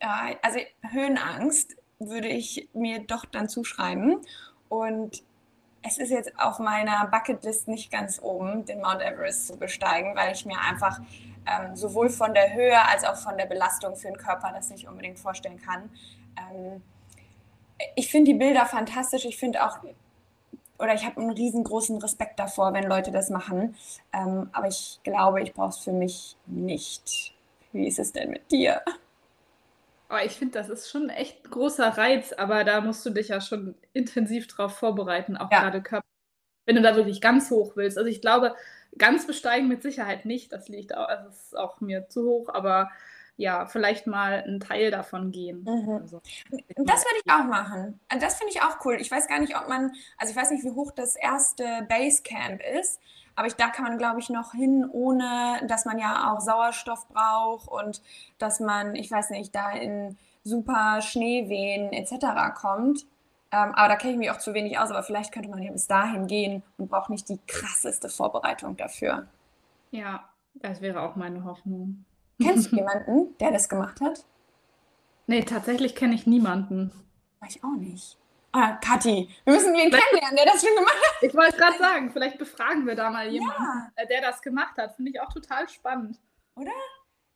äh, 0.00 0.36
also 0.42 0.58
Höhenangst 0.90 1.76
würde 1.98 2.28
ich 2.28 2.68
mir 2.72 3.00
doch 3.00 3.24
dann 3.24 3.48
zuschreiben. 3.48 4.20
Und 4.68 5.22
es 5.82 5.98
ist 5.98 6.10
jetzt 6.10 6.38
auf 6.38 6.58
meiner 6.58 7.06
Bucketlist 7.08 7.68
nicht 7.68 7.90
ganz 7.90 8.20
oben, 8.22 8.64
den 8.64 8.80
Mount 8.80 9.02
Everest 9.02 9.48
zu 9.48 9.56
besteigen, 9.56 10.16
weil 10.16 10.32
ich 10.32 10.46
mir 10.46 10.58
einfach 10.60 11.00
ähm, 11.46 11.74
sowohl 11.76 12.08
von 12.08 12.34
der 12.34 12.54
Höhe 12.54 12.80
als 12.88 13.04
auch 13.04 13.16
von 13.16 13.36
der 13.36 13.46
Belastung 13.46 13.96
für 13.96 14.08
den 14.08 14.16
Körper 14.16 14.52
das 14.54 14.70
nicht 14.70 14.86
unbedingt 14.86 15.18
vorstellen 15.18 15.60
kann. 15.60 15.90
Ähm, 16.36 16.82
ich 17.96 18.10
finde 18.10 18.32
die 18.32 18.38
Bilder 18.38 18.66
fantastisch. 18.66 19.24
Ich 19.24 19.36
finde 19.36 19.64
auch, 19.64 19.78
oder 20.82 20.94
ich 20.94 21.06
habe 21.06 21.20
einen 21.20 21.30
riesengroßen 21.30 21.98
Respekt 21.98 22.40
davor, 22.40 22.72
wenn 22.72 22.88
Leute 22.88 23.12
das 23.12 23.30
machen. 23.30 23.76
Ähm, 24.12 24.50
aber 24.52 24.66
ich 24.66 24.98
glaube, 25.04 25.40
ich 25.40 25.54
brauche 25.54 25.68
es 25.68 25.78
für 25.78 25.92
mich 25.92 26.36
nicht. 26.46 27.34
Wie 27.70 27.86
ist 27.86 28.00
es 28.00 28.12
denn 28.12 28.30
mit 28.30 28.50
dir? 28.50 28.82
Oh, 30.10 30.16
ich 30.22 30.32
finde, 30.32 30.58
das 30.58 30.68
ist 30.68 30.90
schon 30.90 31.08
echt 31.08 31.46
ein 31.46 31.50
großer 31.50 31.86
Reiz, 31.96 32.32
aber 32.32 32.64
da 32.64 32.80
musst 32.80 33.06
du 33.06 33.10
dich 33.10 33.28
ja 33.28 33.40
schon 33.40 33.76
intensiv 33.92 34.48
drauf 34.48 34.76
vorbereiten, 34.76 35.36
auch 35.36 35.50
ja. 35.52 35.60
gerade 35.60 35.82
Körper, 35.82 36.06
wenn 36.66 36.74
du 36.74 36.82
da 36.82 36.96
wirklich 36.96 37.20
ganz 37.20 37.50
hoch 37.50 37.76
willst. 37.76 37.96
Also 37.96 38.10
ich 38.10 38.20
glaube, 38.20 38.54
ganz 38.98 39.26
besteigen 39.26 39.68
mit 39.68 39.82
Sicherheit 39.82 40.24
nicht. 40.24 40.52
Das 40.52 40.68
liegt 40.68 40.96
auch, 40.96 41.08
also 41.08 41.28
ist 41.28 41.56
auch 41.56 41.80
mir 41.80 42.08
zu 42.08 42.24
hoch, 42.24 42.48
aber 42.48 42.90
ja, 43.36 43.66
vielleicht 43.66 44.06
mal 44.06 44.42
einen 44.42 44.60
Teil 44.60 44.90
davon 44.90 45.32
gehen. 45.32 45.64
Mhm. 45.64 45.98
Also, 46.02 46.20
das 46.50 47.04
würde 47.04 47.22
ich 47.24 47.32
auch 47.32 47.44
machen. 47.44 47.98
Das 48.20 48.34
finde 48.34 48.52
ich 48.52 48.62
auch 48.62 48.84
cool. 48.84 48.96
Ich 49.00 49.10
weiß 49.10 49.26
gar 49.26 49.40
nicht, 49.40 49.56
ob 49.56 49.68
man, 49.68 49.92
also 50.18 50.30
ich 50.30 50.36
weiß 50.36 50.50
nicht, 50.50 50.64
wie 50.64 50.70
hoch 50.70 50.92
das 50.92 51.16
erste 51.16 51.86
Basecamp 51.88 52.60
ist. 52.78 53.00
Aber 53.34 53.46
ich, 53.46 53.54
da 53.54 53.68
kann 53.68 53.84
man, 53.84 53.96
glaube 53.96 54.20
ich, 54.20 54.28
noch 54.28 54.52
hin, 54.52 54.88
ohne 54.90 55.60
dass 55.66 55.86
man 55.86 55.98
ja 55.98 56.32
auch 56.32 56.40
Sauerstoff 56.40 57.08
braucht 57.08 57.68
und 57.68 58.02
dass 58.38 58.60
man, 58.60 58.94
ich 58.94 59.10
weiß 59.10 59.30
nicht, 59.30 59.54
da 59.54 59.72
in 59.72 60.18
super 60.44 61.00
Schneewehen 61.00 61.92
etc. 61.92 62.54
kommt. 62.54 63.06
Ähm, 63.50 63.72
aber 63.74 63.88
da 63.88 63.96
kenne 63.96 64.12
ich 64.12 64.18
mich 64.18 64.30
auch 64.30 64.38
zu 64.38 64.54
wenig 64.54 64.78
aus. 64.78 64.90
Aber 64.90 65.02
vielleicht 65.02 65.32
könnte 65.32 65.48
man 65.48 65.62
ja 65.62 65.72
bis 65.72 65.86
dahin 65.86 66.26
gehen 66.26 66.62
und 66.76 66.90
braucht 66.90 67.10
nicht 67.10 67.28
die 67.28 67.40
krasseste 67.46 68.08
Vorbereitung 68.08 68.76
dafür. 68.76 69.26
Ja, 69.90 70.28
das 70.54 70.80
wäre 70.80 71.00
auch 71.00 71.16
meine 71.16 71.44
Hoffnung. 71.44 72.04
Kennst 72.40 72.72
du 72.72 72.76
jemanden, 72.76 73.36
der 73.38 73.50
das 73.50 73.68
gemacht 73.68 74.00
hat? 74.00 74.24
Nee, 75.26 75.42
tatsächlich 75.42 75.94
kenne 75.94 76.14
ich 76.14 76.26
niemanden. 76.26 76.92
Ich 77.46 77.62
auch 77.64 77.76
nicht. 77.76 78.18
Ah, 78.52 78.72
Kathi, 78.84 79.30
wir 79.44 79.54
müssen 79.54 79.72
wen 79.72 79.90
kennenlernen, 79.90 80.36
der 80.36 80.44
das 80.44 80.60
schon 80.60 80.74
gemacht 80.76 80.94
hat. 80.94 81.22
Ich 81.22 81.34
wollte 81.34 81.56
gerade 81.56 81.78
sagen, 81.78 82.10
vielleicht 82.12 82.38
befragen 82.38 82.86
wir 82.86 82.94
da 82.94 83.08
mal 83.10 83.26
jemanden, 83.26 83.62
ja. 83.62 83.90
Äh, 83.96 84.06
der 84.06 84.20
das 84.20 84.42
gemacht 84.42 84.76
hat. 84.76 84.94
Finde 84.94 85.10
ich 85.12 85.20
auch 85.20 85.32
total 85.32 85.68
spannend. 85.70 86.18
Oder? 86.54 86.72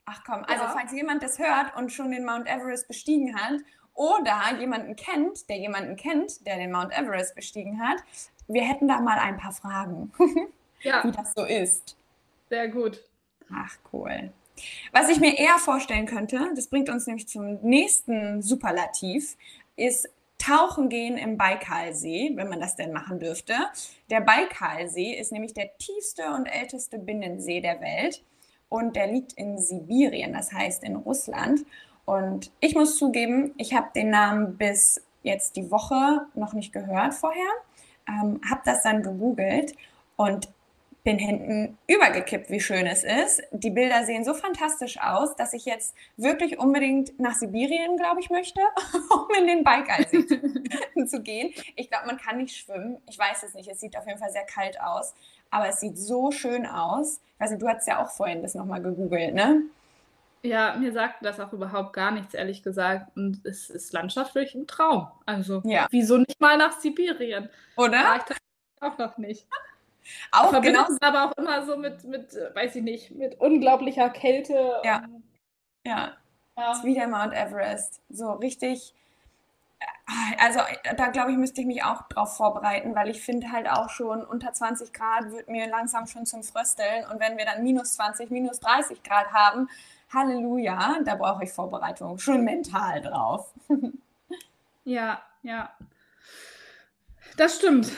Ach 0.05 0.23
komm, 0.25 0.43
also 0.45 0.63
ja. 0.63 0.69
falls 0.69 0.91
jemand 0.93 1.23
das 1.23 1.39
hört 1.39 1.75
und 1.75 1.91
schon 1.91 2.11
den 2.11 2.23
Mount 2.23 2.47
Everest 2.47 2.87
bestiegen 2.87 3.35
hat 3.35 3.59
oder 3.93 4.57
jemanden 4.59 4.95
kennt, 4.95 5.49
der 5.49 5.57
jemanden 5.57 5.95
kennt, 5.97 6.45
der 6.45 6.57
den 6.57 6.71
Mount 6.71 6.97
Everest 6.97 7.35
bestiegen 7.35 7.81
hat, 7.81 7.97
wir 8.47 8.61
hätten 8.61 8.87
da 8.87 9.01
mal 9.01 9.17
ein 9.17 9.37
paar 9.37 9.51
Fragen, 9.51 10.13
ja. 10.81 11.03
wie 11.03 11.11
das 11.11 11.33
so 11.35 11.43
ist. 11.43 11.97
Sehr 12.49 12.69
gut. 12.69 13.01
Ach 13.53 13.75
cool. 13.91 14.31
Was 14.91 15.09
ich 15.09 15.19
mir 15.19 15.37
eher 15.37 15.57
vorstellen 15.57 16.05
könnte, 16.05 16.51
das 16.55 16.67
bringt 16.67 16.89
uns 16.89 17.07
nämlich 17.07 17.27
zum 17.27 17.59
nächsten 17.61 18.41
Superlativ, 18.41 19.37
ist 19.75 20.09
tauchen 20.37 20.89
gehen 20.89 21.17
im 21.17 21.37
Baikalsee, 21.37 22.31
wenn 22.35 22.49
man 22.49 22.59
das 22.59 22.75
denn 22.75 22.93
machen 22.93 23.19
dürfte. 23.19 23.53
Der 24.09 24.21
Baikalsee 24.21 25.13
ist 25.13 25.31
nämlich 25.31 25.53
der 25.53 25.77
tiefste 25.77 26.31
und 26.33 26.45
älteste 26.45 26.99
Binnensee 26.99 27.61
der 27.61 27.81
Welt 27.81 28.23
und 28.69 28.95
der 28.95 29.07
liegt 29.07 29.33
in 29.33 29.57
Sibirien, 29.59 30.33
das 30.33 30.51
heißt 30.51 30.83
in 30.83 30.95
Russland. 30.95 31.65
Und 32.05 32.51
ich 32.59 32.75
muss 32.75 32.97
zugeben, 32.97 33.53
ich 33.57 33.73
habe 33.73 33.87
den 33.95 34.09
Namen 34.09 34.57
bis 34.57 35.01
jetzt 35.23 35.55
die 35.55 35.71
Woche 35.71 36.27
noch 36.35 36.53
nicht 36.53 36.71
gehört 36.71 37.13
vorher, 37.13 37.51
ähm, 38.07 38.39
habe 38.49 38.61
das 38.63 38.83
dann 38.83 39.03
gegoogelt 39.03 39.73
und 40.15 40.49
bin 41.07 41.19
hinten 41.19 41.77
übergekippt, 41.87 42.49
wie 42.49 42.59
schön 42.59 42.85
es 42.85 43.05
ist. 43.05 43.41
Die 43.51 43.69
Bilder 43.69 44.03
sehen 44.03 44.25
so 44.25 44.33
fantastisch 44.33 44.99
aus, 44.99 45.37
dass 45.37 45.53
ich 45.53 45.63
jetzt 45.63 45.95
wirklich 46.17 46.59
unbedingt 46.59 47.17
nach 47.17 47.33
Sibirien, 47.33 47.95
glaube 47.95 48.19
ich, 48.19 48.29
möchte, 48.29 48.59
um 49.09 49.25
in 49.39 49.47
den 49.47 49.63
Baikalsee 49.63 50.25
zu 51.05 51.21
gehen. 51.21 51.53
Ich 51.77 51.89
glaube, 51.89 52.07
man 52.07 52.17
kann 52.17 52.35
nicht 52.35 52.57
schwimmen. 52.57 52.97
Ich 53.09 53.17
weiß 53.17 53.43
es 53.43 53.53
nicht. 53.53 53.69
Es 53.69 53.79
sieht 53.79 53.97
auf 53.97 54.05
jeden 54.05 54.19
Fall 54.19 54.31
sehr 54.31 54.43
kalt 54.43 54.81
aus. 54.81 55.13
Aber 55.49 55.69
es 55.69 55.79
sieht 55.79 55.97
so 55.97 56.31
schön 56.31 56.65
aus. 56.65 57.21
Also 57.39 57.55
du 57.55 57.69
hast 57.69 57.87
ja 57.87 58.03
auch 58.03 58.09
vorhin 58.09 58.41
das 58.41 58.53
nochmal 58.53 58.81
gegoogelt, 58.81 59.33
ne? 59.33 59.61
Ja, 60.43 60.75
mir 60.75 60.91
sagt 60.91 61.23
das 61.23 61.39
auch 61.39 61.53
überhaupt 61.53 61.93
gar 61.93 62.11
nichts, 62.11 62.33
ehrlich 62.33 62.63
gesagt. 62.63 63.15
Und 63.15 63.45
es 63.45 63.69
ist 63.69 63.93
landschaftlich 63.93 64.55
ein 64.55 64.67
Traum. 64.67 65.07
Also, 65.25 65.61
ja. 65.63 65.87
wieso 65.89 66.17
nicht 66.17 66.41
mal 66.41 66.57
nach 66.57 66.81
Sibirien? 66.81 67.49
Oder? 67.77 68.19
Auch 68.81 68.97
noch 68.97 69.17
nicht. 69.17 69.47
Auch 70.31 70.49
Verbinden 70.49 70.83
genau. 70.87 70.97
aber 71.01 71.25
auch 71.25 71.37
immer 71.37 71.65
so 71.65 71.77
mit, 71.77 72.03
mit, 72.03 72.33
weiß 72.53 72.75
ich 72.75 72.83
nicht, 72.83 73.11
mit 73.11 73.39
unglaublicher 73.39 74.09
Kälte. 74.09 74.81
Ja. 74.83 75.03
ja. 75.85 76.13
ja. 76.57 76.71
ist 76.71 76.83
wie 76.83 76.93
der 76.93 77.07
Mount 77.07 77.33
Everest. 77.33 78.01
So 78.09 78.31
richtig. 78.33 78.93
Äh, 79.79 79.85
also 80.39 80.59
da 80.95 81.07
glaube 81.07 81.31
ich, 81.31 81.37
müsste 81.37 81.61
ich 81.61 81.67
mich 81.67 81.83
auch 81.83 82.07
drauf 82.09 82.37
vorbereiten, 82.37 82.95
weil 82.95 83.09
ich 83.09 83.21
finde 83.21 83.51
halt 83.51 83.69
auch 83.69 83.89
schon 83.89 84.23
unter 84.23 84.53
20 84.53 84.93
Grad 84.93 85.31
wird 85.31 85.49
mir 85.49 85.67
langsam 85.67 86.07
schon 86.07 86.25
zum 86.25 86.43
Frösteln. 86.43 87.05
Und 87.11 87.19
wenn 87.19 87.37
wir 87.37 87.45
dann 87.45 87.63
minus 87.63 87.93
20, 87.93 88.29
minus 88.31 88.59
30 88.59 89.03
Grad 89.03 89.31
haben, 89.31 89.69
Halleluja, 90.13 90.99
da 91.03 91.15
brauche 91.15 91.43
ich 91.43 91.51
Vorbereitung, 91.51 92.17
schon 92.17 92.43
mental 92.43 93.01
drauf. 93.01 93.53
ja, 94.85 95.21
ja. 95.43 95.71
Das 97.35 97.57
stimmt. 97.57 97.91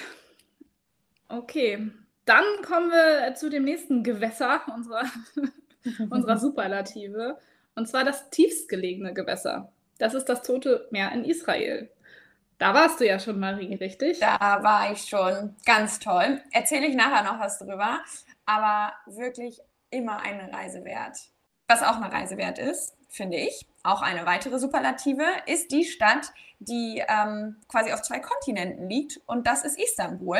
Okay, 1.28 1.92
dann 2.30 2.46
kommen 2.62 2.92
wir 2.92 3.34
zu 3.34 3.50
dem 3.50 3.64
nächsten 3.64 4.04
Gewässer 4.04 4.62
unserer, 4.76 5.06
unserer 6.10 6.38
Superlative. 6.38 7.38
Und 7.76 7.88
zwar 7.88 8.04
das 8.04 8.30
tiefstgelegene 8.30 9.14
Gewässer. 9.14 9.72
Das 9.98 10.14
ist 10.14 10.26
das 10.26 10.44
Tote 10.44 10.88
Meer 10.92 11.12
in 11.12 11.26
Israel. 11.26 11.90
Da 12.58 12.74
warst 12.74 13.00
du 13.00 13.08
ja 13.08 13.20
schon, 13.20 13.40
Marie, 13.40 13.76
richtig? 13.76 14.20
Da 14.20 14.60
war 14.62 14.92
ich 14.92 15.04
schon. 15.04 15.56
Ganz 15.66 16.00
toll. 16.00 16.42
Erzähle 16.52 16.88
ich 16.88 16.96
nachher 16.96 17.24
noch 17.24 17.40
was 17.40 17.58
drüber. 17.58 18.00
Aber 18.46 18.94
wirklich 19.08 19.62
immer 19.90 20.22
eine 20.22 20.52
Reise 20.52 20.84
wert. 20.84 21.18
Was 21.68 21.84
auch 21.84 22.02
eine 22.02 22.12
Reise 22.12 22.38
wert 22.38 22.60
ist, 22.60 22.98
finde 23.08 23.38
ich, 23.38 23.66
auch 23.84 24.02
eine 24.02 24.26
weitere 24.26 24.60
Superlative, 24.60 25.24
ist 25.46 25.72
die 25.72 25.86
Stadt, 25.86 26.32
die 26.60 27.02
ähm, 27.08 27.58
quasi 27.70 27.94
auf 27.94 28.02
zwei 28.02 28.20
Kontinenten 28.20 28.90
liegt. 28.90 29.22
Und 29.26 29.48
das 29.48 29.64
ist 29.64 29.80
Istanbul 29.80 30.40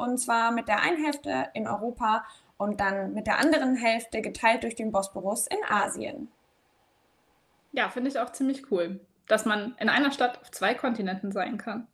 und 0.00 0.18
zwar 0.18 0.50
mit 0.50 0.68
der 0.68 0.80
einen 0.80 1.04
Hälfte 1.04 1.48
in 1.54 1.68
Europa 1.68 2.24
und 2.56 2.80
dann 2.80 3.14
mit 3.14 3.26
der 3.26 3.38
anderen 3.38 3.76
Hälfte 3.76 4.20
geteilt 4.20 4.62
durch 4.64 4.74
den 4.74 4.92
Bosporus 4.92 5.46
in 5.46 5.58
Asien. 5.68 6.28
Ja, 7.72 7.88
finde 7.88 8.10
ich 8.10 8.18
auch 8.18 8.30
ziemlich 8.32 8.70
cool, 8.70 9.00
dass 9.28 9.44
man 9.44 9.74
in 9.78 9.88
einer 9.88 10.10
Stadt 10.10 10.40
auf 10.40 10.50
zwei 10.50 10.74
Kontinenten 10.74 11.32
sein 11.32 11.56
kann. 11.56 11.86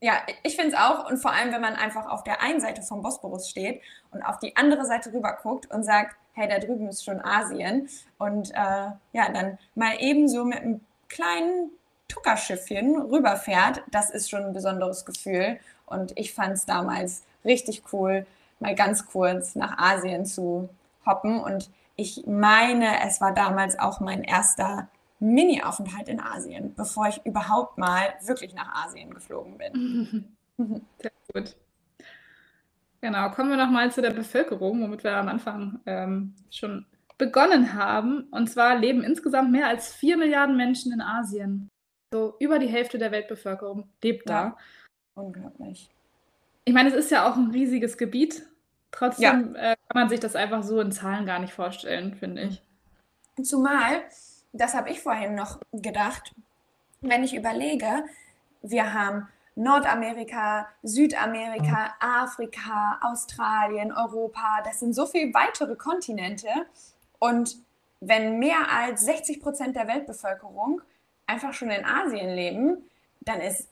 Ja, 0.00 0.14
ich 0.44 0.54
finde 0.54 0.74
es 0.74 0.80
auch. 0.80 1.10
Und 1.10 1.18
vor 1.18 1.32
allem, 1.32 1.52
wenn 1.52 1.60
man 1.60 1.74
einfach 1.74 2.06
auf 2.06 2.22
der 2.22 2.40
einen 2.40 2.60
Seite 2.60 2.82
vom 2.82 3.02
Bosporus 3.02 3.48
steht 3.48 3.82
und 4.10 4.22
auf 4.22 4.38
die 4.38 4.56
andere 4.56 4.84
Seite 4.84 5.12
rüber 5.12 5.38
guckt 5.42 5.70
und 5.70 5.82
sagt, 5.82 6.16
hey, 6.34 6.48
da 6.48 6.58
drüben 6.58 6.88
ist 6.88 7.04
schon 7.04 7.20
Asien. 7.20 7.88
Und 8.18 8.50
äh, 8.52 8.90
ja, 9.12 9.32
dann 9.32 9.58
mal 9.74 9.96
ebenso 9.98 10.44
mit 10.44 10.58
einem 10.58 10.80
kleinen 11.08 11.70
Tuckerschiffchen 12.06 12.96
rüberfährt, 12.96 13.82
das 13.90 14.10
ist 14.10 14.30
schon 14.30 14.44
ein 14.44 14.52
besonderes 14.52 15.04
Gefühl. 15.04 15.58
Und 15.86 16.12
ich 16.16 16.32
fand 16.32 16.54
es 16.54 16.64
damals 16.64 17.24
richtig 17.44 17.82
cool, 17.92 18.26
mal 18.60 18.74
ganz 18.74 19.06
kurz 19.06 19.54
nach 19.54 19.78
Asien 19.78 20.26
zu 20.26 20.68
hoppen. 21.06 21.40
Und 21.40 21.70
ich 21.96 22.24
meine, 22.26 23.04
es 23.06 23.20
war 23.20 23.34
damals 23.34 23.78
auch 23.78 24.00
mein 24.00 24.22
erster 24.22 24.88
Mini-Aufenthalt 25.20 26.08
in 26.08 26.20
Asien, 26.20 26.74
bevor 26.74 27.08
ich 27.08 27.24
überhaupt 27.24 27.78
mal 27.78 28.14
wirklich 28.24 28.54
nach 28.54 28.84
Asien 28.84 29.12
geflogen 29.12 29.58
bin. 29.58 30.36
Sehr 30.98 31.12
gut. 31.32 31.56
Genau, 33.00 33.30
kommen 33.30 33.50
wir 33.50 33.56
nochmal 33.56 33.92
zu 33.92 34.02
der 34.02 34.10
Bevölkerung, 34.10 34.82
womit 34.82 35.04
wir 35.04 35.16
am 35.16 35.28
Anfang 35.28 35.80
ähm, 35.86 36.34
schon 36.50 36.84
begonnen 37.16 37.74
haben. 37.74 38.22
Und 38.30 38.48
zwar 38.48 38.76
leben 38.76 39.02
insgesamt 39.02 39.52
mehr 39.52 39.68
als 39.68 39.92
vier 39.92 40.16
Milliarden 40.16 40.56
Menschen 40.56 40.92
in 40.92 41.00
Asien. 41.00 41.68
So 42.12 42.34
über 42.40 42.58
die 42.58 42.68
Hälfte 42.68 42.98
der 42.98 43.12
Weltbevölkerung 43.12 43.88
lebt 44.02 44.28
ja. 44.28 44.50
da. 44.50 44.56
Unglaublich. 45.14 45.90
Ich 46.68 46.74
meine, 46.74 46.90
es 46.90 46.94
ist 46.94 47.10
ja 47.10 47.26
auch 47.26 47.34
ein 47.34 47.50
riesiges 47.50 47.96
Gebiet. 47.96 48.46
Trotzdem 48.90 49.54
ja. 49.54 49.70
äh, 49.72 49.76
kann 49.88 50.02
man 50.02 50.10
sich 50.10 50.20
das 50.20 50.36
einfach 50.36 50.62
so 50.62 50.78
in 50.82 50.92
Zahlen 50.92 51.24
gar 51.24 51.38
nicht 51.38 51.54
vorstellen, 51.54 52.14
finde 52.14 52.42
ich. 52.42 52.62
Zumal, 53.42 54.02
das 54.52 54.74
habe 54.74 54.90
ich 54.90 55.00
vorhin 55.00 55.34
noch 55.34 55.60
gedacht, 55.72 56.34
wenn 57.00 57.24
ich 57.24 57.34
überlege, 57.34 58.04
wir 58.60 58.92
haben 58.92 59.28
Nordamerika, 59.54 60.68
Südamerika, 60.82 61.94
Afrika, 62.00 63.00
Australien, 63.00 63.90
Europa, 63.90 64.60
das 64.62 64.80
sind 64.80 64.92
so 64.92 65.06
viele 65.06 65.32
weitere 65.32 65.74
Kontinente. 65.74 66.50
Und 67.18 67.56
wenn 68.00 68.38
mehr 68.38 68.70
als 68.70 69.06
60 69.06 69.40
Prozent 69.40 69.74
der 69.74 69.88
Weltbevölkerung 69.88 70.82
einfach 71.26 71.54
schon 71.54 71.70
in 71.70 71.86
Asien 71.86 72.28
leben, 72.28 72.90
dann 73.20 73.40
ist 73.40 73.70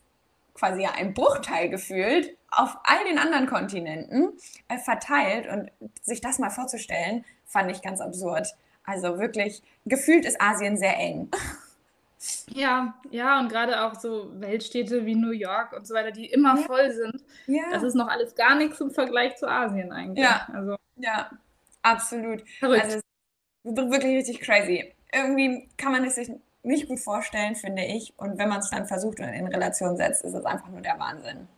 quasi 0.55 0.87
ein 0.87 1.13
Bruchteil 1.13 1.69
gefühlt 1.69 2.35
auf 2.57 2.77
all 2.85 3.05
den 3.05 3.19
anderen 3.19 3.47
Kontinenten 3.47 4.33
äh, 4.69 4.79
verteilt. 4.79 5.47
Und 5.47 5.71
sich 6.03 6.21
das 6.21 6.39
mal 6.39 6.51
vorzustellen, 6.51 7.25
fand 7.45 7.71
ich 7.71 7.83
ganz 7.83 8.01
absurd. 8.01 8.49
Also 8.85 9.19
wirklich, 9.19 9.63
gefühlt 9.85 10.25
ist 10.25 10.41
Asien 10.41 10.77
sehr 10.77 10.97
eng. 10.97 11.31
Ja, 12.49 12.95
ja, 13.11 13.39
und 13.39 13.51
gerade 13.51 13.83
auch 13.83 13.95
so 13.95 14.31
Weltstädte 14.41 15.05
wie 15.05 15.15
New 15.15 15.33
York 15.33 15.73
und 15.77 15.87
so 15.87 15.95
weiter, 15.95 16.11
die 16.11 16.27
immer 16.27 16.57
ja. 16.57 16.63
voll 16.63 16.91
sind. 16.91 17.23
Ja. 17.47 17.65
Das 17.71 17.83
ist 17.83 17.95
noch 17.95 18.09
alles 18.09 18.35
gar 18.35 18.57
nichts 18.57 18.81
im 18.81 18.91
Vergleich 18.91 19.37
zu 19.37 19.47
Asien 19.47 19.93
eigentlich. 19.93 20.25
Ja, 20.25 20.49
also, 20.53 20.77
ja 20.97 21.31
absolut. 21.83 22.43
Verrückt. 22.59 22.85
Also, 22.85 23.01
wirklich 23.65 24.17
richtig 24.17 24.41
crazy. 24.41 24.93
Irgendwie 25.13 25.69
kann 25.77 25.93
man 25.93 26.05
es 26.05 26.15
sich 26.15 26.31
nicht 26.63 26.89
gut 26.89 27.01
vorstellen, 27.01 27.55
finde 27.55 27.85
ich. 27.85 28.15
Und 28.17 28.39
wenn 28.39 28.49
man 28.49 28.61
es 28.61 28.71
dann 28.71 28.87
versucht 28.87 29.21
und 29.21 29.29
in 29.29 29.47
Relation 29.47 29.97
setzt, 29.97 30.25
ist 30.25 30.35
es 30.35 30.45
einfach 30.45 30.69
nur 30.69 30.81
der 30.81 30.99
Wahnsinn. 30.99 31.49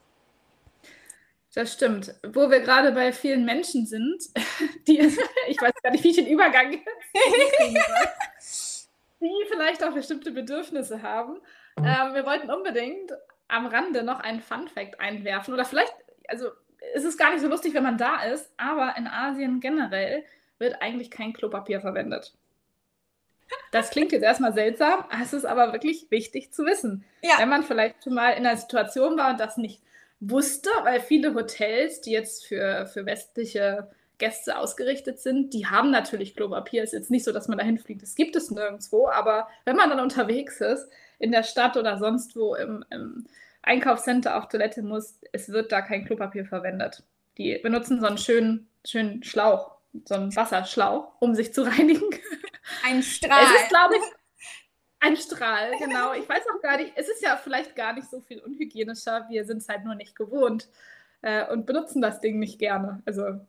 Das 1.54 1.72
stimmt. 1.72 2.14
Wo 2.26 2.50
wir 2.50 2.60
gerade 2.60 2.92
bei 2.92 3.12
vielen 3.12 3.44
Menschen 3.44 3.86
sind, 3.86 4.22
die, 4.86 4.98
ich 5.48 5.60
weiß 5.60 5.72
gar 5.82 5.90
nicht, 5.90 6.04
wie 6.04 6.10
ich 6.10 6.16
den 6.16 6.26
Übergang 6.26 6.70
die 9.20 9.46
vielleicht 9.48 9.82
auch 9.82 9.92
bestimmte 9.92 10.30
Bedürfnisse 10.30 11.02
haben. 11.02 11.40
Mhm. 11.76 11.84
Ähm, 11.84 12.14
wir 12.14 12.24
wollten 12.24 12.50
unbedingt 12.50 13.10
am 13.48 13.66
Rande 13.66 14.04
noch 14.04 14.20
einen 14.20 14.40
Fun 14.40 14.68
Fact 14.68 15.00
einwerfen. 15.00 15.52
Oder 15.54 15.64
vielleicht, 15.64 15.92
also 16.28 16.50
ist 16.94 17.04
es 17.04 17.18
gar 17.18 17.32
nicht 17.32 17.40
so 17.40 17.48
lustig, 17.48 17.74
wenn 17.74 17.82
man 17.82 17.98
da 17.98 18.22
ist, 18.22 18.52
aber 18.56 18.94
in 18.96 19.08
Asien 19.08 19.58
generell 19.60 20.24
wird 20.58 20.80
eigentlich 20.82 21.10
kein 21.10 21.32
Klopapier 21.32 21.80
verwendet. 21.80 22.32
Das 23.72 23.90
klingt 23.90 24.12
jetzt 24.12 24.22
erstmal 24.22 24.52
seltsam, 24.52 25.04
es 25.22 25.32
ist 25.32 25.46
aber 25.46 25.72
wirklich 25.72 26.10
wichtig 26.10 26.52
zu 26.52 26.64
wissen. 26.64 27.04
Ja. 27.22 27.38
Wenn 27.38 27.48
man 27.48 27.64
vielleicht 27.64 28.04
schon 28.04 28.14
mal 28.14 28.30
in 28.30 28.46
einer 28.46 28.56
Situation 28.56 29.16
war 29.16 29.30
und 29.30 29.40
das 29.40 29.56
nicht 29.56 29.82
wusste, 30.20 30.70
weil 30.82 31.00
viele 31.00 31.34
Hotels, 31.34 32.00
die 32.00 32.12
jetzt 32.12 32.46
für, 32.46 32.86
für 32.86 33.06
westliche 33.06 33.90
Gäste 34.18 34.58
ausgerichtet 34.58 35.20
sind, 35.20 35.54
die 35.54 35.66
haben 35.66 35.90
natürlich 35.90 36.34
Klopapier. 36.34 36.82
Es 36.82 36.92
ist 36.92 36.98
jetzt 36.98 37.10
nicht 37.10 37.24
so, 37.24 37.32
dass 37.32 37.48
man 37.48 37.58
dahin 37.58 37.78
fliegt. 37.78 38.02
Es 38.02 38.16
gibt 38.16 38.34
es 38.36 38.50
nirgendwo. 38.50 39.08
Aber 39.08 39.48
wenn 39.64 39.76
man 39.76 39.90
dann 39.90 40.00
unterwegs 40.00 40.60
ist, 40.60 40.88
in 41.18 41.32
der 41.32 41.44
Stadt 41.44 41.76
oder 41.76 41.98
sonst 41.98 42.36
wo 42.36 42.54
im, 42.54 42.84
im 42.90 43.26
Einkaufscenter 43.62 44.36
auf 44.36 44.48
Toilette 44.48 44.82
muss, 44.82 45.18
es 45.32 45.48
wird 45.50 45.72
da 45.72 45.82
kein 45.82 46.04
Klopapier 46.04 46.44
verwendet. 46.44 47.04
Die 47.38 47.58
benutzen 47.58 48.00
so 48.00 48.06
einen 48.06 48.18
schönen, 48.18 48.68
schönen 48.84 49.22
Schlauch, 49.22 49.72
so 50.04 50.14
einen 50.14 50.34
Wasserschlauch, 50.34 51.12
um 51.20 51.34
sich 51.34 51.54
zu 51.54 51.62
reinigen. 51.62 52.10
Ein 52.84 53.02
Strahl. 53.02 53.44
Es 53.44 53.62
ist, 53.62 53.68
glaube 53.68 53.96
ich, 53.96 54.02
ein 55.00 55.16
Strahl, 55.16 55.72
genau. 55.78 56.12
Ich 56.12 56.28
weiß 56.28 56.42
auch 56.54 56.60
gar 56.60 56.76
nicht, 56.76 56.92
es 56.96 57.08
ist 57.08 57.22
ja 57.22 57.36
vielleicht 57.36 57.76
gar 57.76 57.92
nicht 57.92 58.10
so 58.10 58.20
viel 58.20 58.40
unhygienischer. 58.40 59.26
Wir 59.28 59.44
sind 59.44 59.58
es 59.58 59.68
halt 59.68 59.84
nur 59.84 59.94
nicht 59.94 60.16
gewohnt 60.16 60.68
äh, 61.22 61.46
und 61.50 61.66
benutzen 61.66 62.02
das 62.02 62.20
Ding 62.20 62.38
nicht 62.38 62.58
gerne. 62.58 63.02
Also 63.06 63.40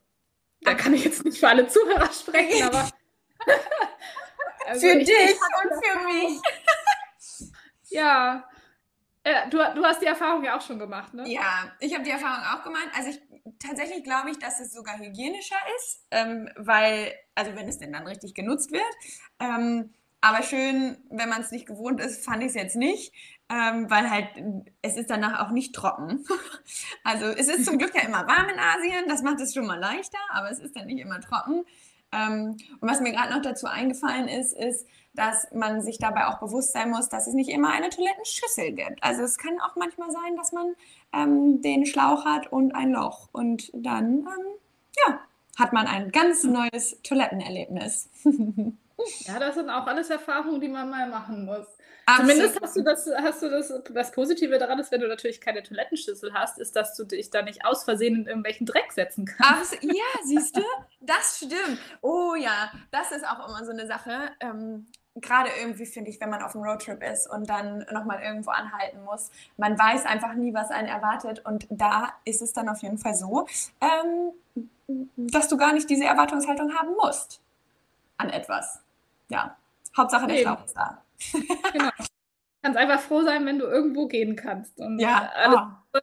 da 0.62 0.74
kann 0.74 0.94
ich 0.94 1.06
jetzt 1.06 1.26
nicht 1.26 1.40
für 1.40 1.48
alle 1.48 1.68
Zuhörer 1.68 2.12
sprechen, 2.12 2.68
aber. 2.68 2.90
also 4.68 4.88
für 4.88 4.98
dich 4.98 5.10
und 5.10 5.86
für 5.86 6.06
mich. 6.06 6.42
ja. 7.90 8.48
Äh, 9.24 9.50
du, 9.50 9.58
du 9.58 9.84
hast 9.84 10.02
die 10.02 10.06
Erfahrung 10.06 10.44
ja 10.44 10.58
auch 10.58 10.62
schon 10.62 10.80
gemacht, 10.80 11.14
ne? 11.14 11.28
Ja, 11.28 11.72
ich 11.80 11.94
habe 11.94 12.04
die 12.04 12.12
Erfahrung 12.12 12.46
auch 12.46 12.64
gemacht. 12.64 12.90
Also 12.96 13.10
ich 13.10 13.22
tatsächlich 13.60 14.04
glaube 14.04 14.32
ich, 14.32 14.40
dass 14.40 14.60
es 14.60 14.74
sogar 14.74 14.98
hygienischer 14.98 15.58
ist, 15.78 16.06
ähm, 16.12 16.50
weil, 16.56 17.14
also 17.36 17.56
wenn 17.56 17.68
es 17.68 17.80
denn 17.80 17.94
dann 17.94 18.08
richtig 18.08 18.34
genutzt 18.34 18.72
wird. 18.72 18.84
Ähm, 19.40 19.94
aber 20.22 20.44
schön, 20.44 20.98
wenn 21.10 21.30
man 21.30 21.42
es 21.42 21.52
nicht 21.52 21.66
gewohnt 21.66 22.02
ist, 22.02 22.24
fand 22.26 22.44
ich 22.44 22.50
es 22.50 22.56
jetzt 22.56 22.76
nicht, 22.76 23.14
ähm, 23.50 23.90
weil 23.90 24.10
halt 24.10 24.28
es 24.82 24.98
ist 24.98 25.10
danach 25.10 25.46
auch 25.46 25.52
nicht 25.52 25.74
trocken. 25.74 26.26
also 27.04 27.26
es 27.26 27.48
ist 27.48 27.66
zum 27.66 27.78
Glück 27.78 27.96
ja 27.96 28.02
immer 28.02 28.28
warm 28.28 28.50
in 28.50 28.60
Asien, 28.60 29.08
das 29.08 29.22
macht 29.24 29.40
es 29.40 29.54
schon 29.54 29.66
mal 29.66 29.80
leichter, 29.80 30.20
aber 30.32 30.52
es 30.52 30.60
ist 30.60 30.76
dann 30.76 30.88
nicht 30.88 31.00
immer 31.00 31.22
trocken. 31.22 31.66
Ähm, 32.12 32.58
und 32.80 32.90
was 32.90 33.02
mir 33.02 33.12
gerade 33.12 33.34
noch 33.34 33.42
dazu 33.42 33.68
eingefallen 33.68 34.28
ist, 34.28 34.54
ist, 34.54 34.86
dass 35.14 35.48
man 35.54 35.82
sich 35.82 36.00
dabei 36.00 36.28
auch 36.28 36.40
bewusst 36.40 36.74
sein 36.74 36.90
muss, 36.90 37.10
dass 37.10 37.28
es 37.28 37.34
nicht 37.34 37.50
immer 37.50 37.72
eine 37.72 37.90
Toilettenschüssel 37.90 38.74
gibt. 38.74 39.04
Also 39.04 39.24
es 39.24 39.38
kann 39.38 39.60
auch 39.62 39.76
manchmal 39.76 40.12
sein, 40.12 40.36
dass 40.36 40.52
man 40.52 40.74
ähm, 41.14 41.62
den 41.62 41.86
Schlauch 41.86 42.26
hat 42.26 42.52
und 42.52 42.74
ein 42.76 42.92
Loch 42.92 43.30
und 43.32 43.72
dann 43.74 44.20
ähm, 44.20 44.26
ja, 45.08 45.20
hat 45.58 45.74
man 45.74 45.88
ein 45.88 46.12
ganz 46.12 46.44
neues 46.44 47.02
Toilettenerlebnis. 47.04 48.10
Ja, 49.22 49.40
das 49.40 49.56
sind 49.56 49.70
auch 49.70 49.88
alles 49.88 50.10
Erfahrungen, 50.10 50.60
die 50.62 50.68
man 50.68 50.90
mal 50.90 51.08
machen 51.08 51.46
muss. 51.46 51.68
Absolut. 52.10 52.32
Zumindest 52.32 52.62
hast 52.62 52.76
du 52.76 52.82
das, 52.82 53.10
hast 53.22 53.42
du 53.44 53.50
das, 53.50 53.74
das 53.94 54.12
Positive 54.12 54.58
daran 54.58 54.80
ist, 54.80 54.92
wenn 54.92 55.02
du 55.02 55.08
natürlich 55.08 55.40
keine 55.40 55.62
Toilettenschüssel 55.62 56.34
hast, 56.34 56.58
ist, 56.58 56.76
dass 56.76 56.96
du 56.96 57.04
dich 57.04 57.30
da 57.30 57.44
nicht 57.44 57.66
aus 57.66 57.84
Versehen 57.84 58.16
in 58.16 58.26
irgendwelchen 58.26 58.66
Dreck 58.66 58.92
setzen 58.92 59.26
kannst. 59.26 59.78
Ach, 59.78 59.84
ja, 59.84 60.24
siehst 60.24 60.58
du? 60.58 60.64
Das 61.02 61.38
stimmt. 61.38 61.80
Oh 62.02 62.34
ja, 62.36 62.72
das 62.92 63.12
ist 63.12 63.26
auch 63.28 63.48
immer 63.48 63.64
so 63.64 63.72
eine 63.72 63.86
Sache. 63.86 64.32
Ähm, 64.40 64.88
Gerade 65.16 65.50
irgendwie 65.60 65.86
finde 65.86 66.10
ich, 66.10 66.20
wenn 66.20 66.30
man 66.30 66.42
auf 66.42 66.56
einem 66.56 66.64
Roadtrip 66.64 67.04
ist 67.04 67.30
und 67.30 67.50
dann 67.50 67.86
nochmal 67.92 68.22
irgendwo 68.24 68.52
anhalten 68.52 69.04
muss. 69.04 69.30
Man 69.58 69.78
weiß 69.78 70.06
einfach 70.06 70.34
nie, 70.34 70.54
was 70.54 70.72
einen 70.72 70.88
erwartet. 70.88 71.46
Und 71.46 71.68
da 71.70 72.14
ist 72.26 72.42
es 72.42 72.54
dann 72.54 72.70
auf 72.70 72.82
jeden 72.82 72.98
Fall 72.98 73.16
so, 73.16 73.48
ähm, 73.82 74.32
dass 75.18 75.48
du 75.48 75.58
gar 75.58 75.74
nicht 75.74 75.90
diese 75.90 76.06
Erwartungshaltung 76.06 76.74
haben 76.74 76.96
musst 76.96 77.42
an 78.18 78.30
etwas 78.30 78.80
ja, 79.30 79.58
Hauptsache 79.96 80.28
der 80.28 80.38
Schlauch 80.38 80.66
ist 80.66 80.76
da. 80.76 81.04
genau. 81.74 81.90
Du 81.98 82.64
kannst 82.64 82.78
einfach 82.78 83.00
froh 83.00 83.22
sein, 83.22 83.46
wenn 83.46 83.60
du 83.60 83.66
irgendwo 83.66 84.08
gehen 84.08 84.36
kannst. 84.36 84.80
Und 84.80 85.00
ja. 85.00 85.32
Alles, 85.34 85.60
oh. 85.94 86.00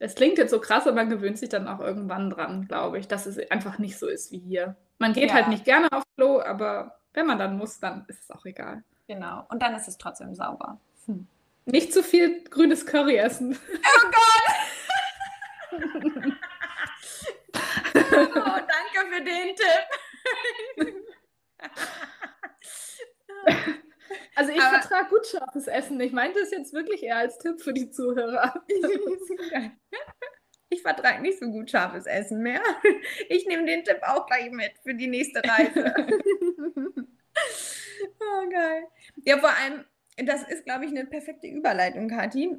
Das 0.00 0.14
klingt 0.14 0.38
jetzt 0.38 0.50
so 0.50 0.60
krass, 0.60 0.86
aber 0.86 0.96
man 0.96 1.10
gewöhnt 1.10 1.38
sich 1.38 1.50
dann 1.50 1.68
auch 1.68 1.78
irgendwann 1.78 2.30
dran, 2.30 2.66
glaube 2.66 2.98
ich, 2.98 3.06
dass 3.06 3.26
es 3.26 3.38
einfach 3.50 3.78
nicht 3.78 3.98
so 3.98 4.08
ist 4.08 4.32
wie 4.32 4.38
hier. 4.38 4.76
Man 4.98 5.12
geht 5.12 5.28
ja. 5.28 5.34
halt 5.34 5.48
nicht 5.48 5.64
gerne 5.64 5.92
aufs 5.92 6.06
Klo, 6.16 6.40
aber 6.40 7.00
wenn 7.12 7.26
man 7.26 7.38
dann 7.38 7.58
muss, 7.58 7.80
dann 7.80 8.04
ist 8.08 8.22
es 8.22 8.30
auch 8.30 8.44
egal. 8.46 8.82
Genau. 9.06 9.44
Und 9.50 9.60
dann 9.62 9.74
ist 9.74 9.88
es 9.88 9.98
trotzdem 9.98 10.34
sauber. 10.34 10.80
Hm. 11.06 11.26
Nicht 11.66 11.92
zu 11.92 12.02
viel 12.02 12.44
grünes 12.44 12.86
Curry 12.86 13.16
essen. 13.16 13.58
Oh 13.82 14.10
Gott! 14.10 14.26
oh, 17.94 18.60
danke 18.66 18.98
für 19.10 19.22
den 19.22 19.56
Tipp. 19.56 19.86
Also 24.34 24.52
ich 24.52 24.60
vertrage 24.60 25.08
gut 25.08 25.26
scharfes 25.26 25.66
Essen. 25.66 26.00
Ich 26.00 26.12
meinte 26.12 26.40
es 26.40 26.50
jetzt 26.50 26.72
wirklich 26.72 27.02
eher 27.02 27.18
als 27.18 27.38
Tipp 27.38 27.60
für 27.60 27.72
die 27.72 27.90
Zuhörer. 27.90 28.64
ich 30.68 30.82
vertrage 30.82 31.22
nicht 31.22 31.38
so 31.38 31.50
gut 31.50 31.70
scharfes 31.70 32.06
Essen 32.06 32.42
mehr. 32.42 32.62
Ich 33.28 33.46
nehme 33.46 33.66
den 33.66 33.84
Tipp 33.84 34.00
auch 34.02 34.26
gleich 34.26 34.50
mit 34.50 34.72
für 34.82 34.94
die 34.94 35.06
nächste 35.06 35.42
Reise. 35.44 35.94
oh, 38.20 38.48
geil. 38.50 38.84
Ja, 39.24 39.38
vor 39.38 39.50
allem, 39.50 39.84
das 40.16 40.42
ist, 40.48 40.64
glaube 40.64 40.86
ich, 40.86 40.90
eine 40.90 41.06
perfekte 41.06 41.46
Überleitung, 41.46 42.08
Kathi. 42.08 42.58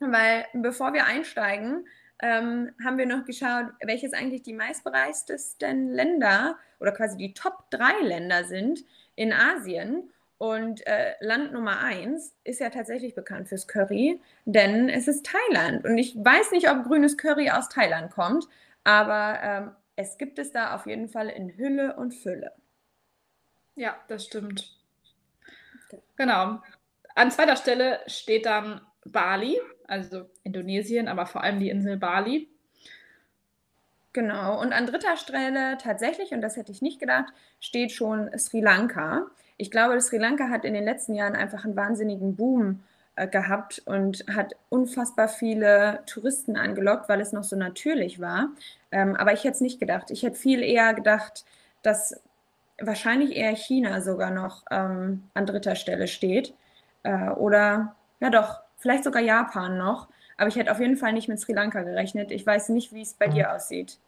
Weil 0.00 0.46
bevor 0.54 0.92
wir 0.94 1.04
einsteigen, 1.04 1.86
ähm, 2.22 2.72
haben 2.84 2.98
wir 2.98 3.06
noch 3.06 3.24
geschaut, 3.24 3.66
welches 3.84 4.12
eigentlich 4.12 4.42
die 4.42 4.52
meistbereistesten 4.54 5.92
Länder 5.92 6.58
oder 6.78 6.92
quasi 6.92 7.16
die 7.16 7.34
Top 7.34 7.70
3 7.70 8.00
Länder 8.02 8.44
sind 8.44 8.84
in 9.20 9.34
Asien. 9.34 10.10
Und 10.38 10.86
äh, 10.86 11.12
Land 11.20 11.52
Nummer 11.52 11.80
1 11.80 12.34
ist 12.44 12.60
ja 12.60 12.70
tatsächlich 12.70 13.14
bekannt 13.14 13.50
fürs 13.50 13.68
Curry, 13.68 14.18
denn 14.46 14.88
es 14.88 15.06
ist 15.06 15.26
Thailand. 15.26 15.84
Und 15.84 15.98
ich 15.98 16.16
weiß 16.16 16.52
nicht, 16.52 16.70
ob 16.70 16.84
grünes 16.84 17.18
Curry 17.18 17.50
aus 17.50 17.68
Thailand 17.68 18.10
kommt, 18.10 18.48
aber 18.82 19.38
ähm, 19.42 19.70
es 19.96 20.16
gibt 20.16 20.38
es 20.38 20.50
da 20.50 20.74
auf 20.74 20.86
jeden 20.86 21.10
Fall 21.10 21.28
in 21.28 21.54
Hülle 21.58 21.96
und 21.96 22.12
Fülle. 22.14 22.52
Ja, 23.76 23.94
das 24.08 24.24
stimmt. 24.24 24.74
Genau. 26.16 26.62
An 27.14 27.30
zweiter 27.30 27.56
Stelle 27.56 28.00
steht 28.06 28.46
dann 28.46 28.80
Bali, 29.04 29.60
also 29.86 30.30
Indonesien, 30.42 31.08
aber 31.08 31.26
vor 31.26 31.42
allem 31.42 31.60
die 31.60 31.68
Insel 31.68 31.98
Bali. 31.98 32.48
Genau, 34.12 34.60
und 34.60 34.72
an 34.72 34.86
dritter 34.86 35.16
Stelle 35.16 35.78
tatsächlich, 35.78 36.32
und 36.32 36.40
das 36.40 36.56
hätte 36.56 36.72
ich 36.72 36.82
nicht 36.82 36.98
gedacht, 36.98 37.32
steht 37.60 37.92
schon 37.92 38.28
Sri 38.36 38.60
Lanka. 38.60 39.26
Ich 39.56 39.70
glaube, 39.70 40.00
Sri 40.00 40.18
Lanka 40.18 40.48
hat 40.48 40.64
in 40.64 40.74
den 40.74 40.84
letzten 40.84 41.14
Jahren 41.14 41.36
einfach 41.36 41.64
einen 41.64 41.76
wahnsinnigen 41.76 42.34
Boom 42.34 42.82
äh, 43.14 43.28
gehabt 43.28 43.82
und 43.84 44.24
hat 44.34 44.54
unfassbar 44.68 45.28
viele 45.28 46.00
Touristen 46.06 46.56
angelockt, 46.56 47.08
weil 47.08 47.20
es 47.20 47.32
noch 47.32 47.44
so 47.44 47.54
natürlich 47.54 48.20
war. 48.20 48.48
Ähm, 48.90 49.14
aber 49.14 49.32
ich 49.32 49.44
hätte 49.44 49.54
es 49.54 49.60
nicht 49.60 49.78
gedacht. 49.78 50.10
Ich 50.10 50.24
hätte 50.24 50.36
viel 50.36 50.62
eher 50.64 50.92
gedacht, 50.94 51.44
dass 51.82 52.20
wahrscheinlich 52.80 53.36
eher 53.36 53.54
China 53.54 54.00
sogar 54.00 54.30
noch 54.32 54.64
ähm, 54.72 55.24
an 55.34 55.46
dritter 55.46 55.76
Stelle 55.76 56.08
steht. 56.08 56.54
Äh, 57.04 57.30
oder 57.30 57.94
ja 58.20 58.30
doch, 58.30 58.60
vielleicht 58.78 59.04
sogar 59.04 59.22
Japan 59.22 59.78
noch. 59.78 60.08
Aber 60.40 60.48
ich 60.48 60.56
hätte 60.56 60.72
auf 60.72 60.80
jeden 60.80 60.96
Fall 60.96 61.12
nicht 61.12 61.28
mit 61.28 61.38
Sri 61.38 61.52
Lanka 61.52 61.82
gerechnet. 61.82 62.30
Ich 62.30 62.46
weiß 62.46 62.70
nicht, 62.70 62.94
wie 62.94 63.02
es 63.02 63.12
bei 63.12 63.28
dir 63.28 63.52
aussieht. 63.52 63.98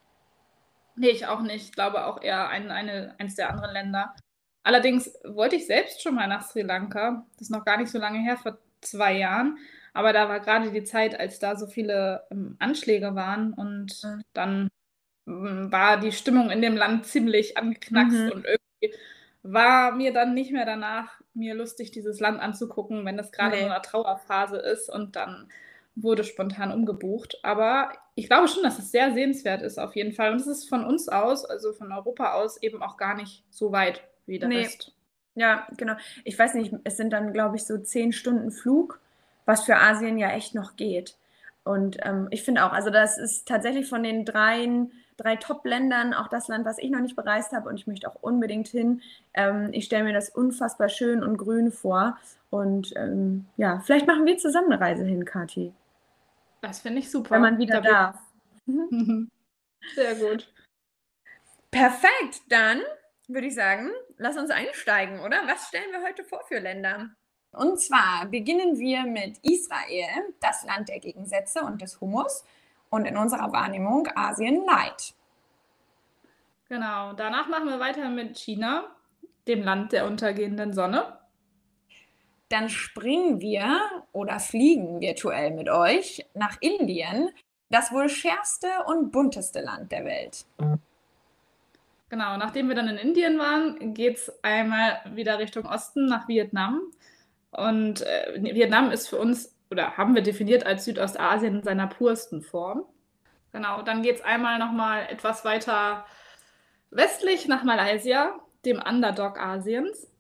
Nee, 0.97 1.11
ich 1.11 1.27
auch 1.27 1.43
nicht. 1.43 1.67
Ich 1.67 1.73
glaube 1.73 2.07
auch 2.07 2.23
eher 2.23 2.49
ein, 2.49 2.71
eine, 2.71 3.15
eines 3.19 3.35
der 3.35 3.51
anderen 3.51 3.75
Länder. 3.75 4.15
Allerdings 4.63 5.13
wollte 5.25 5.57
ich 5.57 5.67
selbst 5.67 6.03
schon 6.03 6.15
mal 6.15 6.27
nach 6.29 6.49
Sri 6.49 6.63
Lanka. 6.63 7.27
Das 7.35 7.49
ist 7.49 7.51
noch 7.51 7.67
gar 7.67 7.77
nicht 7.77 7.91
so 7.91 7.99
lange 7.99 8.19
her, 8.19 8.39
vor 8.39 8.57
zwei 8.81 9.13
Jahren. 9.13 9.59
Aber 9.93 10.15
da 10.15 10.31
war 10.31 10.41
gerade 10.41 10.71
die 10.71 10.85
Zeit, 10.85 11.21
als 11.21 11.39
da 11.39 11.55
so 11.55 11.67
viele 11.67 12.23
ähm, 12.31 12.57
Anschläge 12.59 13.15
waren 13.15 13.53
und 13.53 14.03
mhm. 14.03 14.23
dann 14.33 14.69
ähm, 15.29 15.71
war 15.71 16.01
die 16.01 16.13
Stimmung 16.13 16.51
in 16.51 16.63
dem 16.63 16.79
Land 16.79 17.05
ziemlich 17.05 17.59
angeknackst 17.59 18.17
mhm. 18.17 18.33
und 18.33 18.47
irgendwie 18.47 18.99
war 19.43 19.93
mir 19.93 20.15
dann 20.15 20.33
nicht 20.33 20.51
mehr 20.51 20.65
danach, 20.65 21.21
mir 21.35 21.55
lustig 21.55 21.91
dieses 21.91 22.21
Land 22.21 22.41
anzugucken, 22.41 23.05
wenn 23.05 23.19
das 23.19 23.33
gerade 23.33 23.57
nee. 23.57 23.65
in 23.65 23.67
einer 23.67 23.83
Trauerphase 23.83 24.57
ist 24.57 24.89
und 24.89 25.15
dann 25.15 25.51
wurde 25.95 26.25
spontan 26.25 26.73
umgebucht. 26.73 27.39
Aber 27.43 27.93
ich 28.15 28.29
glaube 28.29 28.49
schon, 28.49 28.63
dass 28.63 28.79
es 28.79 28.91
sehr 28.91 29.13
sehenswert 29.13 29.63
ist 29.63 29.79
auf 29.79 29.95
jeden 29.97 30.13
Fall. 30.13 30.33
Und 30.33 30.41
es 30.41 30.47
ist 30.47 30.69
von 30.69 30.85
uns 30.85 31.09
aus, 31.09 31.45
also 31.45 31.73
von 31.73 31.93
Europa 31.93 32.33
aus, 32.33 32.63
eben 32.63 32.83
auch 32.83 32.97
gar 32.97 33.15
nicht 33.15 33.45
so 33.51 33.73
weit 33.73 34.03
wie 34.27 34.39
der 34.39 34.49
nee. 34.49 34.63
Rest. 34.63 34.93
Ja, 35.35 35.67
genau. 35.77 35.95
Ich 36.25 36.39
weiß 36.39 36.55
nicht, 36.55 36.75
es 36.85 36.97
sind 36.97 37.11
dann, 37.11 37.33
glaube 37.33 37.57
ich, 37.57 37.65
so 37.65 37.79
zehn 37.79 38.13
Stunden 38.13 38.51
Flug, 38.51 39.01
was 39.47 39.65
für 39.65 39.77
Asien 39.77 40.19
ja 40.19 40.31
echt 40.31 40.55
noch 40.55 40.77
geht. 40.77 41.17
Und 41.65 41.99
ähm, 42.03 42.29
ich 42.31 42.43
finde 42.43 42.65
auch, 42.65 42.73
also 42.73 42.91
das 42.91 43.19
ist 43.19 43.47
tatsächlich 43.47 43.89
von 43.89 44.03
den 44.03 44.25
dreien, 44.25 44.93
drei 45.17 45.37
Top-Ländern 45.37 46.13
auch 46.13 46.29
das 46.29 46.49
Land, 46.49 46.65
was 46.65 46.79
ich 46.79 46.91
noch 46.91 47.01
nicht 47.01 47.17
bereist 47.17 47.53
habe 47.53 47.69
und 47.69 47.77
ich 47.77 47.87
möchte 47.87 48.09
auch 48.09 48.17
unbedingt 48.21 48.69
hin. 48.69 49.01
Ähm, 49.35 49.69
ich 49.73 49.85
stelle 49.85 50.05
mir 50.05 50.13
das 50.13 50.29
unfassbar 50.29 50.89
schön 50.89 51.23
und 51.23 51.37
grün 51.39 51.71
vor. 51.71 52.19
Und 52.51 52.93
ähm, 52.97 53.47
ja, 53.57 53.81
vielleicht 53.81 54.07
machen 54.07 54.27
wir 54.27 54.37
zusammen 54.37 54.73
eine 54.73 54.81
Reise 54.81 55.05
hin, 55.05 55.25
Kathi. 55.25 55.73
Das 56.63 56.81
finde 56.81 57.01
ich 57.01 57.11
super. 57.11 57.35
Wenn 57.35 57.43
man 57.43 57.59
wieder 57.59 57.81
da 57.81 57.91
darf. 57.91 58.19
Sehr 59.95 60.15
gut. 60.15 60.51
Perfekt, 61.71 62.43
dann 62.49 62.81
würde 63.27 63.49
ich 63.49 63.55
sagen, 63.55 63.91
lass 64.17 64.37
uns 64.37 64.51
einsteigen, 64.51 65.21
oder? 65.21 65.43
Was 65.47 65.69
stellen 65.69 65.91
wir 65.91 66.03
heute 66.03 66.23
vor 66.23 66.43
für 66.47 66.61
Länder? 66.61 67.11
Und 67.51 67.81
zwar 67.81 68.27
beginnen 68.27 68.79
wir 68.79 69.05
mit 69.05 69.39
Israel, 69.43 70.35
das 70.41 70.65
Land 70.65 70.89
der 70.89 71.01
Gegensätze 71.01 71.63
und 71.63 71.83
des 71.83 72.01
Hummus 72.01 72.45
und 72.91 73.07
in 73.07 73.17
unserer 73.17 73.53
Wahrnehmung 73.53 74.09
Asien 74.15 74.65
Light. 74.65 75.15
Genau, 76.69 77.13
danach 77.13 77.49
machen 77.49 77.69
wir 77.69 77.81
weiter 77.81 78.09
mit 78.09 78.39
China, 78.39 78.85
dem 79.49 79.63
Land 79.63 79.93
der 79.93 80.07
untergehenden 80.07 80.73
Sonne. 80.73 81.19
Dann 82.53 82.69
springen 82.69 83.41
wir 83.41 83.81
oder 84.13 84.39
fliegen 84.39 85.01
virtuell 85.01 85.53
mit 85.53 85.71
euch 85.71 86.27
nach 86.35 86.59
Indien, 86.61 87.31
das 87.71 87.93
wohl 87.93 88.11
schärfste 88.11 88.67
und 88.89 89.11
bunteste 89.11 89.63
Land 89.63 89.91
der 89.91 90.05
Welt. 90.05 90.45
Genau, 92.11 92.37
nachdem 92.37 92.69
wir 92.69 92.75
dann 92.75 92.89
in 92.89 92.99
Indien 92.99 93.39
waren, 93.39 93.95
geht 93.95 94.19
es 94.19 94.45
einmal 94.45 95.01
wieder 95.15 95.39
Richtung 95.39 95.65
Osten 95.65 96.05
nach 96.05 96.29
Vietnam. 96.29 96.83
Und 97.53 98.03
äh, 98.03 98.39
Vietnam 98.43 98.91
ist 98.91 99.09
für 99.09 99.17
uns, 99.17 99.57
oder 99.71 99.97
haben 99.97 100.15
wir 100.15 100.21
definiert 100.21 100.67
als 100.67 100.85
Südostasien 100.85 101.57
in 101.57 101.63
seiner 101.63 101.87
pursten 101.87 102.43
Form. 102.43 102.85
Genau, 103.53 103.81
dann 103.81 104.03
geht 104.03 104.17
es 104.17 104.25
einmal 104.25 104.59
nochmal 104.59 105.07
etwas 105.09 105.47
weiter 105.47 106.05
westlich 106.91 107.49
nach 107.49 107.65
Malaysia, 107.65 108.39
dem 108.67 108.77
Underdog 108.79 109.41
Asiens. 109.41 110.12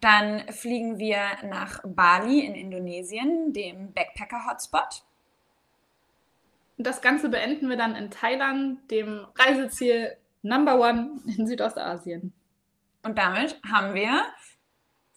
Dann 0.00 0.48
fliegen 0.48 0.98
wir 0.98 1.20
nach 1.44 1.80
Bali 1.84 2.40
in 2.40 2.54
Indonesien, 2.54 3.52
dem 3.52 3.92
Backpacker-Hotspot. 3.92 5.04
Das 6.78 7.02
Ganze 7.02 7.28
beenden 7.28 7.68
wir 7.68 7.76
dann 7.76 7.94
in 7.94 8.10
Thailand, 8.10 8.90
dem 8.90 9.26
Reiseziel 9.34 10.16
Number 10.42 10.80
One 10.80 11.20
in 11.36 11.46
Südostasien. 11.46 12.32
Und 13.02 13.18
damit 13.18 13.60
haben 13.70 13.94
wir, 13.94 14.24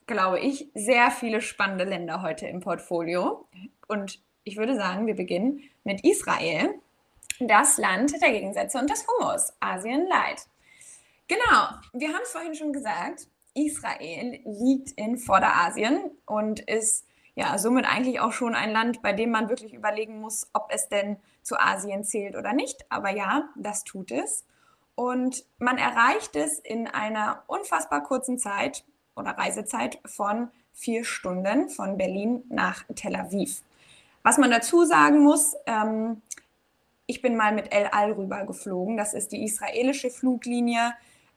glaube 0.06 0.39
ich, 0.39 0.69
sehr 0.74 1.12
viele 1.12 1.39
spannende 1.39 1.86
Länder 1.86 2.22
heute 2.22 2.48
im 2.48 2.60
Portfolio. 2.60 3.48
Und 3.88 4.22
ich 4.43 4.58
würde 4.58 4.76
sagen, 4.76 5.08
wir 5.08 5.15
beginnen 5.15 5.62
mit 5.86 6.04
Israel, 6.04 6.76
das 7.39 7.78
Land 7.78 8.22
der 8.22 8.32
Gegensätze 8.32 8.78
und 8.78 8.89
des 8.89 9.06
Hummus, 9.08 9.54
Asien 9.60 10.08
Light. 10.08 10.48
Genau, 11.28 11.69
wir 11.93 12.10
haben 12.10 12.24
es 12.24 12.32
vorhin 12.32 12.56
schon 12.56 12.74
gesagt, 12.74 13.28
Israel 13.54 14.39
liegt 14.46 14.92
in 14.92 15.18
Vorderasien 15.18 16.12
und 16.26 16.60
ist 16.60 17.06
ja 17.36 17.58
somit 17.58 17.86
eigentlich 17.86 18.20
auch 18.20 18.32
schon 18.32 18.56
ein 18.56 18.72
Land, 18.72 19.02
bei 19.02 19.13
dem 19.13 19.32
man 19.32 19.50
wirklich 19.50 19.74
überlegen 19.74 20.20
muss, 20.20 20.50
ob 20.54 20.70
es 20.72 20.89
denn 20.89 21.18
zu 21.42 21.60
Asien 21.60 22.04
zählt 22.04 22.36
oder 22.36 22.54
nicht. 22.54 22.86
Aber 22.89 23.10
ja, 23.10 23.50
das 23.56 23.84
tut 23.84 24.12
es. 24.12 24.46
Und 24.96 25.46
man 25.58 25.78
erreicht 25.78 26.36
es 26.36 26.60
in 26.60 26.88
einer 26.88 27.44
unfassbar 27.48 28.04
kurzen 28.04 28.38
Zeit 28.38 28.84
oder 29.16 29.32
Reisezeit 29.32 30.00
von 30.06 30.50
vier 30.74 31.04
Stunden 31.04 31.70
von 31.70 31.98
Berlin 31.98 32.44
nach 32.50 32.84
Tel 32.96 33.16
Aviv. 33.16 33.62
Was 34.24 34.38
man 34.38 34.52
dazu 34.52 34.86
sagen 34.86 35.20
muss, 35.20 35.56
ähm, 35.66 36.22
ich 37.06 37.22
bin 37.22 37.36
mal 37.36 37.54
mit 37.54 37.74
El 37.74 37.88
Al 37.88 38.13
rüber 38.13 38.46
geflogen. 38.46 38.98
Das 38.98 39.13
ist 39.13 39.32
die 39.32 39.44
israelische 39.44 40.10
Fluglinie. 40.10 40.94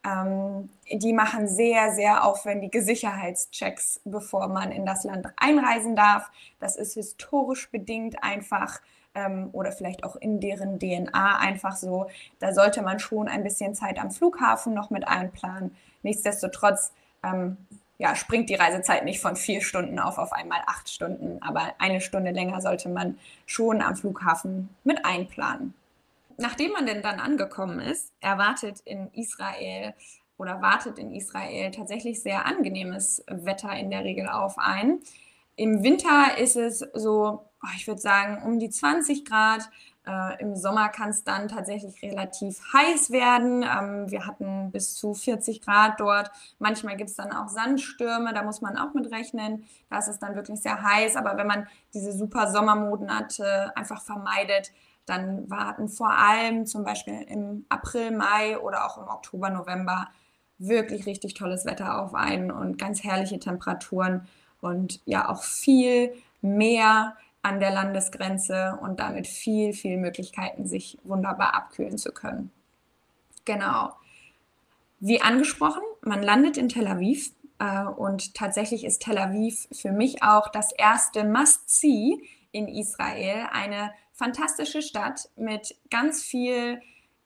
Ähm, 0.07 0.71
die 0.91 1.13
machen 1.13 1.49
sehr, 1.49 1.93
sehr 1.93 2.25
aufwendige 2.25 2.83
Sicherheitschecks, 2.83 4.01
bevor 4.05 4.49
man 4.49 4.71
in 4.71 4.87
das 4.87 5.05
Land 5.05 5.27
einreisen 5.37 5.97
darf. 5.97 6.31
Das 6.61 6.77
ist 6.77 6.95
historisch 6.95 7.71
bedingt 7.71 8.23
einfach 8.23 8.81
ähm, 9.15 9.49
oder 9.53 9.73
vielleicht 9.73 10.05
auch 10.05 10.15
in 10.17 10.41
deren 10.41 10.79
DNA 10.79 11.39
einfach 11.39 11.75
so. 11.75 12.07
Da 12.39 12.55
sollte 12.55 12.83
man 12.83 13.01
schon 13.01 13.27
ein 13.27 13.43
bisschen 13.43 13.75
Zeit 13.75 13.99
am 13.99 14.13
Flughafen 14.13 14.75
noch 14.75 14.91
mit 14.91 15.09
einplanen. 15.09 15.75
Nichtsdestotrotz 16.03 16.93
ähm, 17.25 17.57
ja, 17.99 18.15
springt 18.15 18.49
die 18.51 18.55
Reisezeit 18.55 19.05
nicht 19.05 19.21
von 19.21 19.35
vier 19.35 19.61
Stunden 19.61 19.99
auf 19.99 20.19
auf 20.19 20.33
einmal 20.33 20.61
acht 20.67 20.89
Stunden, 20.89 21.43
aber 21.43 21.73
eine 21.79 22.01
Stunde 22.01 22.31
länger 22.31 22.61
sollte 22.61 22.89
man 22.91 23.19
schon 23.47 23.83
am 23.83 23.97
Flughafen 23.97 24.69
mit 24.85 25.05
einplanen. 25.05 25.75
Nachdem 26.39 26.73
man 26.73 26.87
denn 26.87 27.03
dann 27.03 27.21
angekommen 27.21 27.81
ist, 27.81 28.13
erwartet 28.21 28.81
in 28.85 29.11
Israel 29.13 29.95
oder 30.37 30.61
wartet 30.61 30.99
in 30.99 31.15
Israel 31.15 31.71
tatsächlich 31.71 32.23
sehr 32.23 32.45
angenehmes 32.45 33.25
Wetter 33.27 33.75
in 33.75 33.91
der 33.91 34.05
Regel 34.05 34.29
auf 34.29 34.59
ein. 34.59 35.01
Im 35.57 35.83
Winter 35.83 36.37
ist 36.39 36.57
es 36.57 36.81
so, 36.93 37.47
oh, 37.63 37.69
ich 37.77 37.87
würde 37.87 38.01
sagen, 38.01 38.43
um 38.45 38.59
die 38.59 38.69
20 38.69 39.25
Grad. 39.25 39.71
Äh, 40.07 40.41
Im 40.43 40.55
Sommer 40.55 40.91
kann 40.91 41.09
es 41.09 41.25
dann 41.25 41.49
tatsächlich 41.49 42.03
relativ 42.03 42.61
heiß 42.75 43.11
werden. 43.11 43.63
Ähm, 43.63 44.11
wir 44.11 44.27
hatten 44.27 44.71
bis 44.71 44.95
zu 44.95 45.15
40 45.15 45.63
Grad 45.63 45.99
dort. 45.99 46.31
Manchmal 46.59 46.97
gibt 46.97 47.09
es 47.09 47.17
dann 47.17 47.33
auch 47.33 47.49
Sandstürme, 47.49 48.35
da 48.35 48.43
muss 48.43 48.61
man 48.61 48.77
auch 48.77 48.93
mit 48.93 49.11
rechnen. 49.11 49.65
Da 49.89 49.99
ist 49.99 50.09
es 50.09 50.19
dann 50.19 50.37
wirklich 50.37 50.61
sehr 50.61 50.83
heiß. 50.83 51.17
Aber 51.17 51.39
wenn 51.39 51.47
man 51.47 51.67
diese 51.95 52.13
super 52.13 52.53
Sommermonate 52.53 53.73
einfach 53.75 54.03
vermeidet, 54.03 54.73
dann 55.07 55.49
warten 55.49 55.89
vor 55.89 56.11
allem 56.11 56.67
zum 56.67 56.85
Beispiel 56.85 57.23
im 57.23 57.65
April, 57.69 58.11
Mai 58.11 58.59
oder 58.59 58.87
auch 58.87 58.99
im 58.99 59.09
Oktober, 59.09 59.51
November 59.51 60.09
wirklich 60.59 61.07
richtig 61.07 61.35
tolles 61.35 61.65
Wetter 61.65 62.01
auf 62.03 62.15
einen 62.15 62.51
und 62.51 62.79
ganz 62.79 63.05
herrliche 63.05 63.39
Temperaturen 63.39 64.27
und 64.61 65.01
ja 65.05 65.29
auch 65.29 65.43
viel 65.43 66.13
mehr 66.41 67.17
an 67.43 67.61
der 67.61 67.71
Landesgrenze 67.71 68.79
und 68.83 68.99
damit 68.99 69.27
viel, 69.27 69.73
viel 69.73 69.99
Möglichkeiten, 69.99 70.67
sich 70.67 70.99
wunderbar 71.05 71.55
abkühlen 71.55 71.99
zu 71.99 72.11
können. 72.11 72.51
Genau. 73.45 73.93
Wie 74.99 75.21
angesprochen, 75.21 75.83
man 76.01 76.23
landet 76.23 76.57
in 76.57 76.69
Tel 76.69 76.89
Aviv 76.89 77.33
äh, 77.59 77.85
und 77.85 78.35
tatsächlich 78.35 78.85
ist 78.85 79.03
Tel 79.03 79.19
Aviv 79.19 79.69
für 79.73 79.93
mich 79.93 80.23
auch 80.23 80.49
das 80.49 80.73
erste 80.73 81.23
Must-See 81.23 82.19
in 82.51 82.67
Israel. 82.67 83.47
Eine 83.53 83.93
fantastische 84.17 84.83
Stadt 84.83 85.29
mit 85.37 85.77
ganz 85.91 86.23
viel 86.23 86.81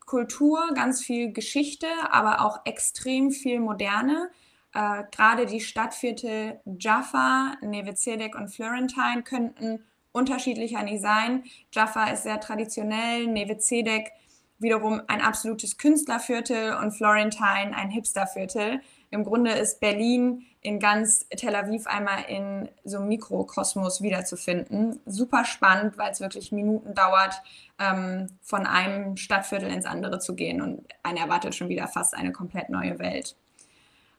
Kultur, 0.04 0.72
ganz 0.74 1.02
viel 1.02 1.32
Geschichte, 1.32 1.86
aber 2.10 2.44
auch 2.44 2.60
extrem 2.64 3.30
viel 3.30 3.60
Moderne. 3.60 4.30
Äh, 4.74 5.04
Gerade 5.12 5.46
die 5.46 5.60
Stadtviertel 5.60 6.60
Jaffa, 6.78 7.54
Neve 7.62 7.94
Zedek 7.94 8.34
und 8.34 8.48
Florentine 8.48 9.22
könnten 9.22 9.84
unterschiedlicher 10.12 10.82
nicht 10.82 11.00
sein. 11.00 11.44
Jaffa 11.72 12.10
ist 12.10 12.24
sehr 12.24 12.40
traditionell, 12.40 13.28
Neve 13.28 13.58
Zedek 13.58 14.10
wiederum 14.58 15.00
ein 15.06 15.22
absolutes 15.22 15.78
Künstlerviertel 15.78 16.74
und 16.74 16.92
Florentine 16.92 17.74
ein 17.74 17.90
Hipsterviertel. 17.90 18.80
Im 19.10 19.24
Grunde 19.24 19.52
ist 19.52 19.80
Berlin 19.80 20.46
in 20.60 20.78
ganz 20.78 21.26
Tel 21.30 21.56
Aviv 21.56 21.86
einmal 21.86 22.24
in 22.28 22.68
so 22.84 22.98
einem 22.98 23.08
Mikrokosmos 23.08 24.02
wiederzufinden. 24.02 25.00
Super 25.04 25.44
spannend, 25.44 25.98
weil 25.98 26.12
es 26.12 26.20
wirklich 26.20 26.52
Minuten 26.52 26.94
dauert, 26.94 27.42
ähm, 27.78 28.28
von 28.40 28.66
einem 28.66 29.16
Stadtviertel 29.16 29.70
ins 29.70 29.86
andere 29.86 30.20
zu 30.20 30.34
gehen 30.34 30.62
und 30.62 30.84
einer 31.02 31.20
erwartet 31.20 31.54
schon 31.54 31.68
wieder 31.68 31.88
fast 31.88 32.14
eine 32.14 32.32
komplett 32.32 32.68
neue 32.68 32.98
Welt. 32.98 33.36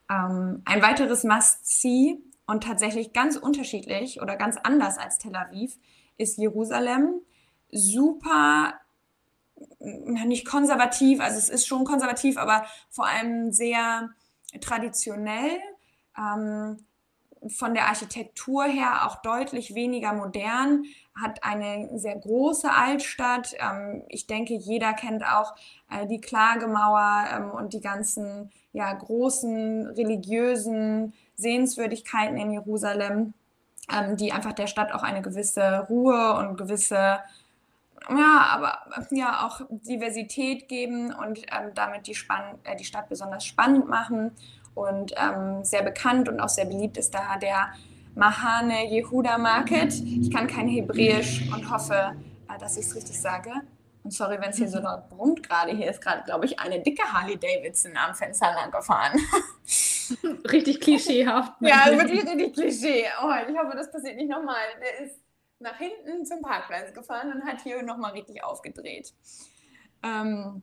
Ähm, 0.10 0.62
ein 0.66 0.82
weiteres 0.82 1.24
Must-See 1.24 2.18
und 2.46 2.64
tatsächlich 2.64 3.14
ganz 3.14 3.38
unterschiedlich 3.38 4.22
oder 4.22 4.36
ganz 4.36 4.58
anders 4.58 4.98
als 4.98 5.20
Tel 5.20 5.36
Aviv 5.36 5.78
ist 6.18 6.38
Jerusalem. 6.38 7.22
Super 7.72 8.74
nicht 9.80 10.46
konservativ, 10.46 11.20
also 11.22 11.38
es 11.38 11.50
ist 11.50 11.68
schon 11.68 11.86
konservativ, 11.86 12.38
aber 12.38 12.66
vor 12.90 13.06
allem 13.06 13.52
sehr 13.52 14.10
traditionell. 14.60 15.60
Ähm, 16.18 16.78
von 17.48 17.74
der 17.74 17.88
Architektur 17.88 18.66
her 18.66 19.08
auch 19.08 19.22
deutlich 19.24 19.74
weniger 19.74 20.14
modern, 20.14 20.84
hat 21.20 21.44
eine 21.44 21.98
sehr 21.98 22.16
große 22.16 22.72
Altstadt. 22.72 23.56
Ähm, 23.60 24.04
ich 24.10 24.28
denke, 24.28 24.54
jeder 24.54 24.94
kennt 24.94 25.24
auch 25.24 25.56
äh, 25.90 26.06
die 26.06 26.22
Klagemauer 26.22 27.26
ähm, 27.34 27.52
und 27.52 27.74
die 27.74 27.82
ganzen 27.82 28.52
ja, 28.74 28.94
großen 28.94 29.88
religiösen 29.88 31.14
Sehenswürdigkeiten 31.36 32.38
in 32.38 32.52
Jerusalem, 32.52 33.34
ähm, 33.92 34.18
die 34.18 34.32
einfach 34.32 34.54
der 34.54 34.68
Stadt 34.68 34.94
auch 34.94 35.04
eine 35.04 35.22
gewisse 35.22 35.88
Ruhe 35.90 36.36
und 36.38 36.58
gewisse 36.58 37.20
ja, 38.10 38.48
aber 38.52 38.80
ja 39.12 39.46
auch 39.46 39.62
Diversität 39.70 40.68
geben 40.68 41.14
und 41.14 41.40
ähm, 41.40 41.74
damit 41.76 42.08
die, 42.08 42.16
Spann 42.16 42.60
äh, 42.64 42.76
die 42.76 42.84
Stadt 42.84 43.10
besonders 43.10 43.46
spannend 43.46 43.88
machen. 43.88 44.32
Und 44.74 45.14
ähm, 45.18 45.64
sehr 45.64 45.84
bekannt 45.84 46.30
und 46.30 46.40
auch 46.40 46.50
sehr 46.50 46.66
beliebt 46.66 46.98
ist 46.98 47.14
da 47.14 47.38
der 47.38 47.74
Mahane 48.16 48.86
Yehuda 48.90 49.38
Market. 49.38 49.94
Ich 49.94 50.32
kann 50.32 50.48
kein 50.48 50.68
Hebräisch 50.68 51.50
und 51.54 51.70
hoffe, 51.70 52.16
äh, 52.50 52.58
dass 52.58 52.78
ich 52.78 52.86
es 52.86 52.96
richtig 52.96 53.20
sage. 53.20 53.52
Und 54.04 54.12
sorry, 54.12 54.38
wenn 54.40 54.50
es 54.50 54.58
hier 54.58 54.68
so 54.68 54.80
laut 54.80 55.10
brummt 55.10 55.48
gerade. 55.48 55.72
Hier 55.74 55.90
ist 55.90 56.02
gerade, 56.02 56.24
glaube 56.24 56.46
ich, 56.46 56.60
eine 56.60 56.80
dicke 56.80 57.04
Harley 57.04 57.38
Davidson 57.38 57.96
am 57.96 58.16
Fenster 58.16 58.52
lang 58.54 58.72
gefahren. 58.72 59.20
richtig 60.52 60.82
klischeehaft. 60.82 61.54
ja, 61.60 61.86
wirklich 61.92 62.24
richtig 62.26 62.54
Klischee. 62.54 63.06
Oh, 63.24 63.32
ich 63.48 63.58
hoffe, 63.58 63.76
das 63.76 63.92
passiert 63.92 64.16
nicht 64.16 64.30
nochmal. 64.30 64.56
Der 64.82 65.06
ist 65.06 65.20
nach 65.62 65.78
hinten 65.78 66.26
zum 66.26 66.42
Parkplatz 66.42 66.94
gefahren 66.94 67.32
und 67.34 67.46
hat 67.46 67.62
hier 67.62 67.82
nochmal 67.84 68.12
richtig 68.12 68.44
aufgedreht. 68.44 69.14
Ähm, 70.04 70.62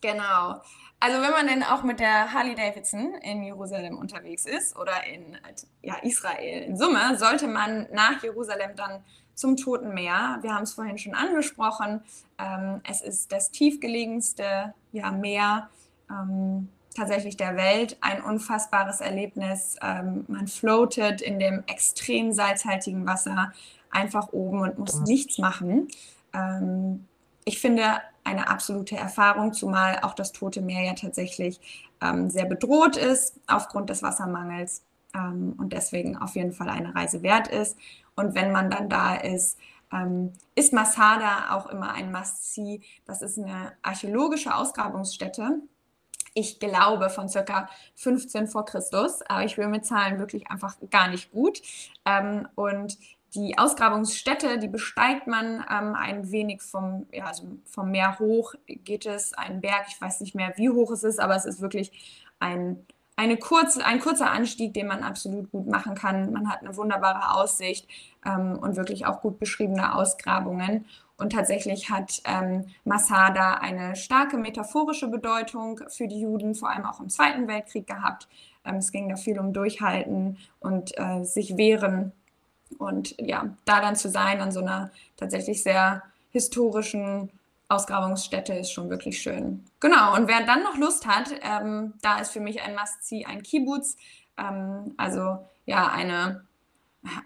genau. 0.00 0.60
Also 1.00 1.20
wenn 1.20 1.30
man 1.30 1.46
denn 1.46 1.62
auch 1.62 1.82
mit 1.82 2.00
der 2.00 2.32
Harley 2.32 2.54
Davidson 2.54 3.14
in 3.22 3.42
Jerusalem 3.42 3.98
unterwegs 3.98 4.46
ist 4.46 4.76
oder 4.76 5.04
in 5.06 5.38
ja, 5.82 5.96
Israel 6.02 6.62
in 6.62 6.76
Summe, 6.76 7.18
sollte 7.18 7.48
man 7.48 7.86
nach 7.92 8.22
Jerusalem 8.22 8.76
dann 8.76 9.04
zum 9.34 9.56
Toten 9.56 9.92
Meer. 9.92 10.38
Wir 10.40 10.54
haben 10.54 10.62
es 10.62 10.74
vorhin 10.74 10.96
schon 10.96 11.14
angesprochen. 11.14 12.02
Ähm, 12.38 12.80
es 12.88 13.02
ist 13.02 13.32
das 13.32 13.50
tiefgelegenste 13.50 14.74
ja, 14.92 15.10
Meer 15.10 15.68
ähm, 16.10 16.70
tatsächlich 16.96 17.36
der 17.36 17.56
Welt. 17.56 17.98
Ein 18.00 18.22
unfassbares 18.22 19.00
Erlebnis. 19.00 19.76
Ähm, 19.82 20.24
man 20.28 20.48
floatet 20.48 21.20
in 21.20 21.38
dem 21.38 21.62
extrem 21.66 22.32
salzhaltigen 22.32 23.06
Wasser 23.06 23.52
einfach 23.96 24.32
oben 24.32 24.60
und 24.60 24.78
muss 24.78 25.00
nichts 25.00 25.38
machen. 25.38 25.88
Ähm, 26.32 27.06
ich 27.44 27.60
finde 27.60 27.82
eine 28.24 28.48
absolute 28.48 28.96
Erfahrung, 28.96 29.52
zumal 29.52 30.00
auch 30.02 30.14
das 30.14 30.32
Tote 30.32 30.60
Meer 30.60 30.84
ja 30.84 30.94
tatsächlich 30.94 31.60
ähm, 32.02 32.28
sehr 32.28 32.44
bedroht 32.44 32.96
ist 32.96 33.38
aufgrund 33.46 33.88
des 33.88 34.02
Wassermangels 34.02 34.82
ähm, 35.14 35.54
und 35.58 35.72
deswegen 35.72 36.16
auf 36.16 36.34
jeden 36.34 36.52
Fall 36.52 36.68
eine 36.68 36.94
Reise 36.94 37.22
wert 37.22 37.48
ist. 37.48 37.78
Und 38.16 38.34
wenn 38.34 38.50
man 38.50 38.70
dann 38.70 38.88
da 38.88 39.14
ist, 39.14 39.58
ähm, 39.92 40.32
ist 40.54 40.72
Masada 40.72 41.54
auch 41.54 41.66
immer 41.66 41.92
ein 41.92 42.10
Must-See. 42.10 42.80
Das 43.06 43.22
ist 43.22 43.38
eine 43.38 43.72
archäologische 43.82 44.54
Ausgrabungsstätte. 44.54 45.60
Ich 46.34 46.58
glaube 46.58 47.08
von 47.08 47.28
circa 47.28 47.68
15 47.94 48.48
vor 48.48 48.66
Christus, 48.66 49.22
aber 49.22 49.44
ich 49.44 49.56
will 49.56 49.68
mit 49.68 49.86
Zahlen 49.86 50.18
wirklich 50.18 50.50
einfach 50.50 50.76
gar 50.90 51.08
nicht 51.08 51.30
gut. 51.30 51.62
Ähm, 52.04 52.48
und 52.56 52.98
die 53.36 53.58
Ausgrabungsstätte, 53.58 54.58
die 54.58 54.68
besteigt 54.68 55.26
man 55.26 55.64
ähm, 55.70 55.94
ein 55.94 56.30
wenig 56.30 56.62
vom, 56.62 57.06
ja, 57.12 57.26
also 57.26 57.44
vom 57.64 57.90
Meer 57.90 58.18
hoch, 58.18 58.54
geht 58.66 59.06
es 59.06 59.34
einen 59.34 59.60
Berg, 59.60 59.86
ich 59.88 60.00
weiß 60.00 60.20
nicht 60.20 60.34
mehr, 60.34 60.52
wie 60.56 60.70
hoch 60.70 60.90
es 60.90 61.04
ist, 61.04 61.20
aber 61.20 61.36
es 61.36 61.44
ist 61.44 61.60
wirklich 61.60 61.92
ein, 62.40 62.84
eine 63.16 63.36
kurze, 63.36 63.84
ein 63.84 64.00
kurzer 64.00 64.30
Anstieg, 64.30 64.74
den 64.74 64.86
man 64.86 65.02
absolut 65.02 65.50
gut 65.50 65.66
machen 65.66 65.94
kann. 65.94 66.32
Man 66.32 66.50
hat 66.50 66.60
eine 66.60 66.76
wunderbare 66.76 67.34
Aussicht 67.34 67.86
ähm, 68.24 68.58
und 68.58 68.76
wirklich 68.76 69.06
auch 69.06 69.20
gut 69.20 69.38
beschriebene 69.38 69.94
Ausgrabungen. 69.94 70.86
Und 71.18 71.32
tatsächlich 71.32 71.90
hat 71.90 72.20
ähm, 72.24 72.66
Masada 72.84 73.54
eine 73.54 73.96
starke 73.96 74.36
metaphorische 74.36 75.08
Bedeutung 75.08 75.80
für 75.88 76.08
die 76.08 76.20
Juden, 76.20 76.54
vor 76.54 76.70
allem 76.70 76.84
auch 76.84 77.00
im 77.00 77.08
Zweiten 77.08 77.48
Weltkrieg 77.48 77.86
gehabt. 77.86 78.28
Ähm, 78.64 78.76
es 78.76 78.92
ging 78.92 79.08
da 79.08 79.16
viel 79.16 79.38
um 79.38 79.52
Durchhalten 79.54 80.36
und 80.60 80.92
äh, 80.98 81.24
sich 81.24 81.56
wehren 81.56 82.12
und 82.78 83.14
ja, 83.18 83.48
da 83.64 83.80
dann 83.80 83.96
zu 83.96 84.08
sein 84.08 84.40
an 84.40 84.52
so 84.52 84.60
einer 84.60 84.90
tatsächlich 85.16 85.62
sehr 85.62 86.02
historischen 86.30 87.30
Ausgrabungsstätte 87.68 88.54
ist 88.54 88.70
schon 88.70 88.90
wirklich 88.90 89.20
schön. 89.20 89.64
Genau, 89.80 90.14
und 90.14 90.28
wer 90.28 90.44
dann 90.44 90.62
noch 90.62 90.76
Lust 90.76 91.06
hat, 91.06 91.30
ähm, 91.42 91.94
da 92.02 92.20
ist 92.20 92.30
für 92.30 92.40
mich 92.40 92.62
ein 92.62 92.74
Must-See 92.74 93.24
ein 93.24 93.42
Kibbutz, 93.42 93.96
ähm, 94.38 94.94
also 94.96 95.38
ja, 95.64 95.88
eine, 95.88 96.44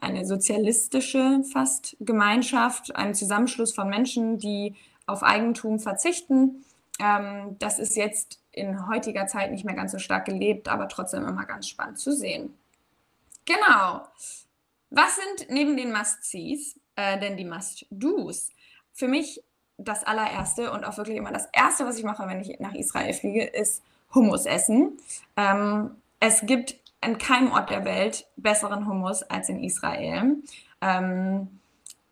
eine 0.01 0.25
sozialistische 0.25 1.43
fast 1.53 1.97
Gemeinschaft, 2.01 2.97
ein 2.97 3.15
Zusammenschluss 3.15 3.75
von 3.75 3.89
Menschen, 3.89 4.39
die 4.39 4.77
auf 5.07 5.23
Eigentum 5.23 5.79
verzichten. 5.79 6.65
Ähm, 6.99 7.57
das 7.59 7.79
ist 7.79 7.97
jetzt 7.97 8.41
in 8.53 8.89
heutiger 8.89 9.27
Zeit 9.27 9.51
nicht 9.51 9.65
mehr 9.65 9.75
ganz 9.75 9.93
so 9.93 9.99
stark 9.99 10.25
gelebt, 10.25 10.69
aber 10.69 10.89
trotzdem 10.89 11.27
immer 11.27 11.45
ganz 11.45 11.69
spannend 11.69 11.99
zu 11.99 12.13
sehen. 12.13 12.55
Genau. 13.45 14.07
Was 14.91 15.17
sind 15.17 15.51
neben 15.51 15.77
den 15.77 15.93
Must-Sees 15.93 16.79
äh, 16.97 17.19
denn 17.19 17.37
die 17.37 17.45
Must-Dos? 17.45 18.51
Für 18.93 19.09
mich 19.09 19.43
das 19.79 20.05
allererste 20.05 20.73
und 20.73 20.85
auch 20.85 20.97
wirklich 20.99 21.17
immer 21.17 21.33
das 21.33 21.49
erste, 21.53 21.87
was 21.87 21.97
ich 21.97 22.05
mache, 22.05 22.27
wenn 22.29 22.41
ich 22.41 22.59
nach 22.61 22.75
Israel 22.75 23.15
fliege, 23.15 23.45
ist 23.45 23.83
Hummus 24.15 24.47
essen. 24.47 24.99
Ähm, 25.37 25.97
es 26.19 26.45
gibt 26.45 26.77
an 27.01 27.19
keinem 27.19 27.53
Ort 27.53 27.71
der 27.71 27.85
Welt 27.85 28.27
besseren 28.37 28.87
Hummus 28.87 29.23
als 29.23 29.49
in 29.49 29.63
Israel. 29.63 30.37
Ähm, 30.81 31.61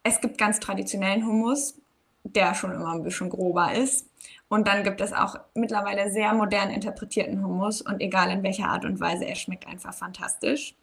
es 0.03 0.21
gibt 0.21 0.39
ganz 0.39 0.61
traditionellen 0.61 1.27
Hummus, 1.27 1.79
der 2.25 2.55
schon 2.55 2.73
immer 2.73 2.93
ein 2.95 3.03
bisschen 3.03 3.29
grober 3.29 3.73
ist. 3.73 4.07
Und 4.49 4.67
dann 4.67 4.83
gibt 4.83 5.01
es 5.01 5.13
auch 5.13 5.39
mittlerweile 5.55 6.11
sehr 6.11 6.33
modern 6.33 6.71
interpretierten 6.71 7.45
Hummus 7.45 7.83
und 7.83 8.01
egal 8.01 8.31
in 8.31 8.43
welcher 8.43 8.69
Art 8.69 8.85
und 8.85 8.99
Weise, 9.01 9.27
er 9.27 9.35
schmeckt 9.35 9.67
einfach 9.67 9.93
fantastisch. 9.93 10.75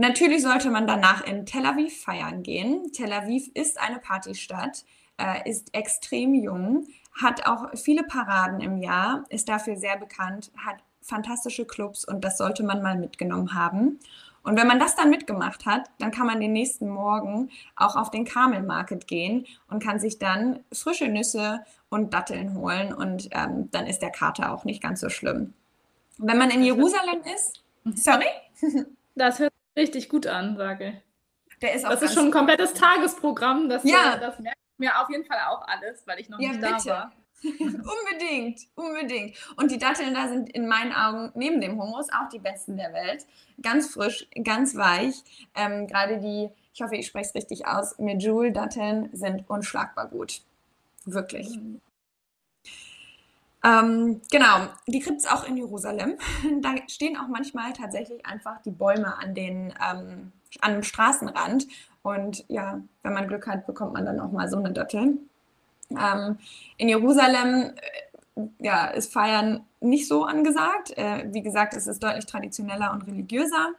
Natürlich 0.00 0.40
sollte 0.40 0.70
man 0.70 0.86
danach 0.86 1.26
in 1.26 1.44
Tel 1.44 1.66
Aviv 1.66 2.04
feiern 2.04 2.42
gehen. 2.42 2.90
Tel 2.90 3.12
Aviv 3.12 3.50
ist 3.52 3.78
eine 3.78 3.98
Partystadt, 3.98 4.86
äh, 5.18 5.46
ist 5.46 5.74
extrem 5.74 6.32
jung, 6.32 6.86
hat 7.20 7.46
auch 7.46 7.66
viele 7.76 8.02
Paraden 8.04 8.62
im 8.62 8.78
Jahr, 8.78 9.24
ist 9.28 9.50
dafür 9.50 9.76
sehr 9.76 9.98
bekannt, 9.98 10.52
hat 10.56 10.76
fantastische 11.02 11.66
Clubs 11.66 12.06
und 12.06 12.24
das 12.24 12.38
sollte 12.38 12.62
man 12.62 12.80
mal 12.80 12.96
mitgenommen 12.96 13.52
haben. 13.52 13.98
Und 14.42 14.58
wenn 14.58 14.66
man 14.66 14.80
das 14.80 14.96
dann 14.96 15.10
mitgemacht 15.10 15.66
hat, 15.66 15.90
dann 15.98 16.12
kann 16.12 16.26
man 16.26 16.40
den 16.40 16.54
nächsten 16.54 16.88
Morgen 16.88 17.50
auch 17.76 17.94
auf 17.94 18.10
den 18.10 18.24
Carmel 18.24 18.62
Market 18.62 19.06
gehen 19.06 19.44
und 19.68 19.82
kann 19.82 20.00
sich 20.00 20.18
dann 20.18 20.60
frische 20.72 21.08
Nüsse 21.08 21.60
und 21.90 22.14
Datteln 22.14 22.54
holen 22.54 22.94
und 22.94 23.28
ähm, 23.32 23.70
dann 23.70 23.86
ist 23.86 24.00
der 24.00 24.12
Kater 24.12 24.50
auch 24.50 24.64
nicht 24.64 24.82
ganz 24.82 25.00
so 25.00 25.10
schlimm. 25.10 25.52
Wenn 26.16 26.38
man 26.38 26.48
in 26.48 26.62
Jerusalem 26.62 27.20
ist, 27.36 27.62
sorry? 27.96 28.24
Das 29.16 29.40
hört 29.40 29.52
richtig 29.76 30.08
gut 30.08 30.26
an, 30.26 30.56
sage 30.56 31.02
Der 31.62 31.74
ist 31.74 31.84
auch 31.84 31.90
das 31.90 32.02
ist 32.02 32.14
schon 32.14 32.26
ein 32.26 32.30
komplettes 32.30 32.74
Tagesprogramm. 32.74 33.68
Das, 33.68 33.84
ja. 33.84 34.16
Das 34.16 34.38
merkt 34.38 34.58
mir 34.78 35.00
auf 35.00 35.10
jeden 35.10 35.24
Fall 35.24 35.38
auch 35.48 35.66
alles, 35.66 36.06
weil 36.06 36.20
ich 36.20 36.28
noch 36.28 36.40
ja, 36.40 36.48
nicht 36.48 36.60
bitte. 36.60 36.84
da 36.84 36.90
war. 36.90 37.12
unbedingt, 37.42 38.60
unbedingt. 38.74 39.36
Und 39.56 39.70
die 39.70 39.78
Datteln 39.78 40.12
da 40.12 40.28
sind 40.28 40.50
in 40.50 40.68
meinen 40.68 40.92
Augen 40.92 41.32
neben 41.34 41.60
dem 41.60 41.80
Hummus 41.80 42.08
auch 42.10 42.28
die 42.28 42.38
besten 42.38 42.76
der 42.76 42.92
Welt. 42.92 43.26
Ganz 43.62 43.94
frisch, 43.94 44.28
ganz 44.44 44.76
weich. 44.76 45.14
Ähm, 45.54 45.86
Gerade 45.86 46.18
die, 46.18 46.50
ich 46.74 46.82
hoffe, 46.82 46.96
ich 46.96 47.06
spreche 47.06 47.28
es 47.28 47.34
richtig 47.34 47.66
aus, 47.66 47.98
Medjool-Datteln 47.98 49.10
sind 49.12 49.48
unschlagbar 49.48 50.08
gut. 50.08 50.42
Wirklich. 51.06 51.56
Mhm. 51.56 51.80
Ähm, 53.62 54.22
genau, 54.30 54.68
die 54.86 55.00
gibt 55.00 55.18
es 55.18 55.26
auch 55.26 55.44
in 55.44 55.56
Jerusalem. 55.56 56.16
Da 56.62 56.74
stehen 56.88 57.16
auch 57.16 57.28
manchmal 57.28 57.72
tatsächlich 57.72 58.24
einfach 58.24 58.60
die 58.62 58.70
Bäume 58.70 59.18
an 59.18 59.34
den 59.34 59.74
ähm, 59.80 60.32
an 60.60 60.72
dem 60.72 60.82
Straßenrand. 60.82 61.66
Und 62.02 62.44
ja, 62.48 62.80
wenn 63.02 63.12
man 63.12 63.28
Glück 63.28 63.46
hat, 63.46 63.66
bekommt 63.66 63.92
man 63.92 64.06
dann 64.06 64.20
auch 64.20 64.32
mal 64.32 64.48
so 64.48 64.56
eine 64.56 64.72
Dattel. 64.72 65.18
Ähm, 65.90 66.38
in 66.76 66.88
Jerusalem 66.88 67.74
äh, 68.36 68.42
ja, 68.58 68.86
ist 68.86 69.12
Feiern 69.12 69.64
nicht 69.80 70.08
so 70.08 70.24
angesagt. 70.24 70.96
Äh, 70.96 71.28
wie 71.32 71.42
gesagt, 71.42 71.74
es 71.74 71.86
ist 71.86 72.02
deutlich 72.02 72.26
traditioneller 72.26 72.92
und 72.92 73.06
religiöser. 73.06 73.70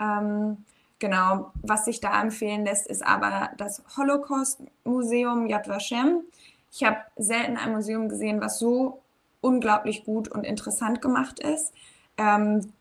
Ähm, 0.00 0.64
genau, 0.98 1.52
was 1.62 1.84
sich 1.84 2.00
da 2.00 2.20
empfehlen 2.20 2.64
lässt, 2.64 2.86
ist 2.86 3.04
aber 3.04 3.50
das 3.56 3.82
Holocaust-Museum 3.96 5.46
Yad 5.46 5.68
Vashem. 5.68 6.20
Ich 6.72 6.84
habe 6.84 6.98
selten 7.16 7.56
ein 7.56 7.72
Museum 7.72 8.08
gesehen, 8.08 8.40
was 8.40 8.58
so 8.58 9.01
unglaublich 9.42 10.04
gut 10.04 10.28
und 10.28 10.44
interessant 10.44 11.02
gemacht 11.02 11.38
ist. 11.38 11.74
Ähm, 12.16 12.72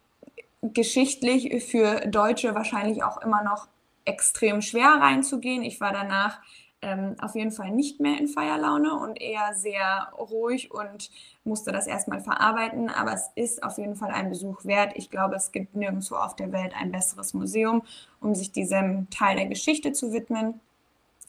geschichtlich 0.62 1.66
für 1.66 2.08
Deutsche 2.08 2.56
wahrscheinlich 2.56 3.04
auch 3.04 3.22
immer 3.22 3.44
noch 3.44 3.68
extrem 4.06 4.62
schwer 4.62 5.00
reinzugehen. 5.02 5.64
Ich 5.64 5.82
war 5.82 5.92
danach 5.92 6.40
ähm, 6.82 7.16
auf 7.22 7.36
jeden 7.36 7.52
Fall 7.52 7.72
nicht 7.72 8.00
mehr 8.00 8.18
in 8.18 8.28
Feierlaune 8.28 8.96
und 8.96 9.22
eher 9.22 9.54
sehr 9.54 10.12
ruhig 10.18 10.72
und 10.72 11.12
musste 11.44 11.72
das 11.72 11.88
erstmal 11.88 12.22
verarbeiten. 12.22 12.90
Aber 12.90 13.14
es 13.14 13.30
ist 13.36 13.64
auf 13.64 13.78
jeden 13.78 13.96
Fall 13.96 14.12
ein 14.12 14.30
Besuch 14.30 14.66
wert. 14.66 14.94
Ich 14.96 15.10
glaube, 15.10 15.36
es 15.36 15.52
gibt 15.52 15.76
nirgendwo 15.76 16.16
auf 16.16 16.36
der 16.36 16.52
Welt 16.52 16.74
ein 16.80 16.92
besseres 16.92 17.34
Museum, 17.34 17.84
um 18.20 18.34
sich 18.36 18.52
diesem 18.52 19.10
Teil 19.10 19.36
der 19.36 19.48
Geschichte 19.48 19.94
zu 19.94 20.12
widmen. 20.14 20.60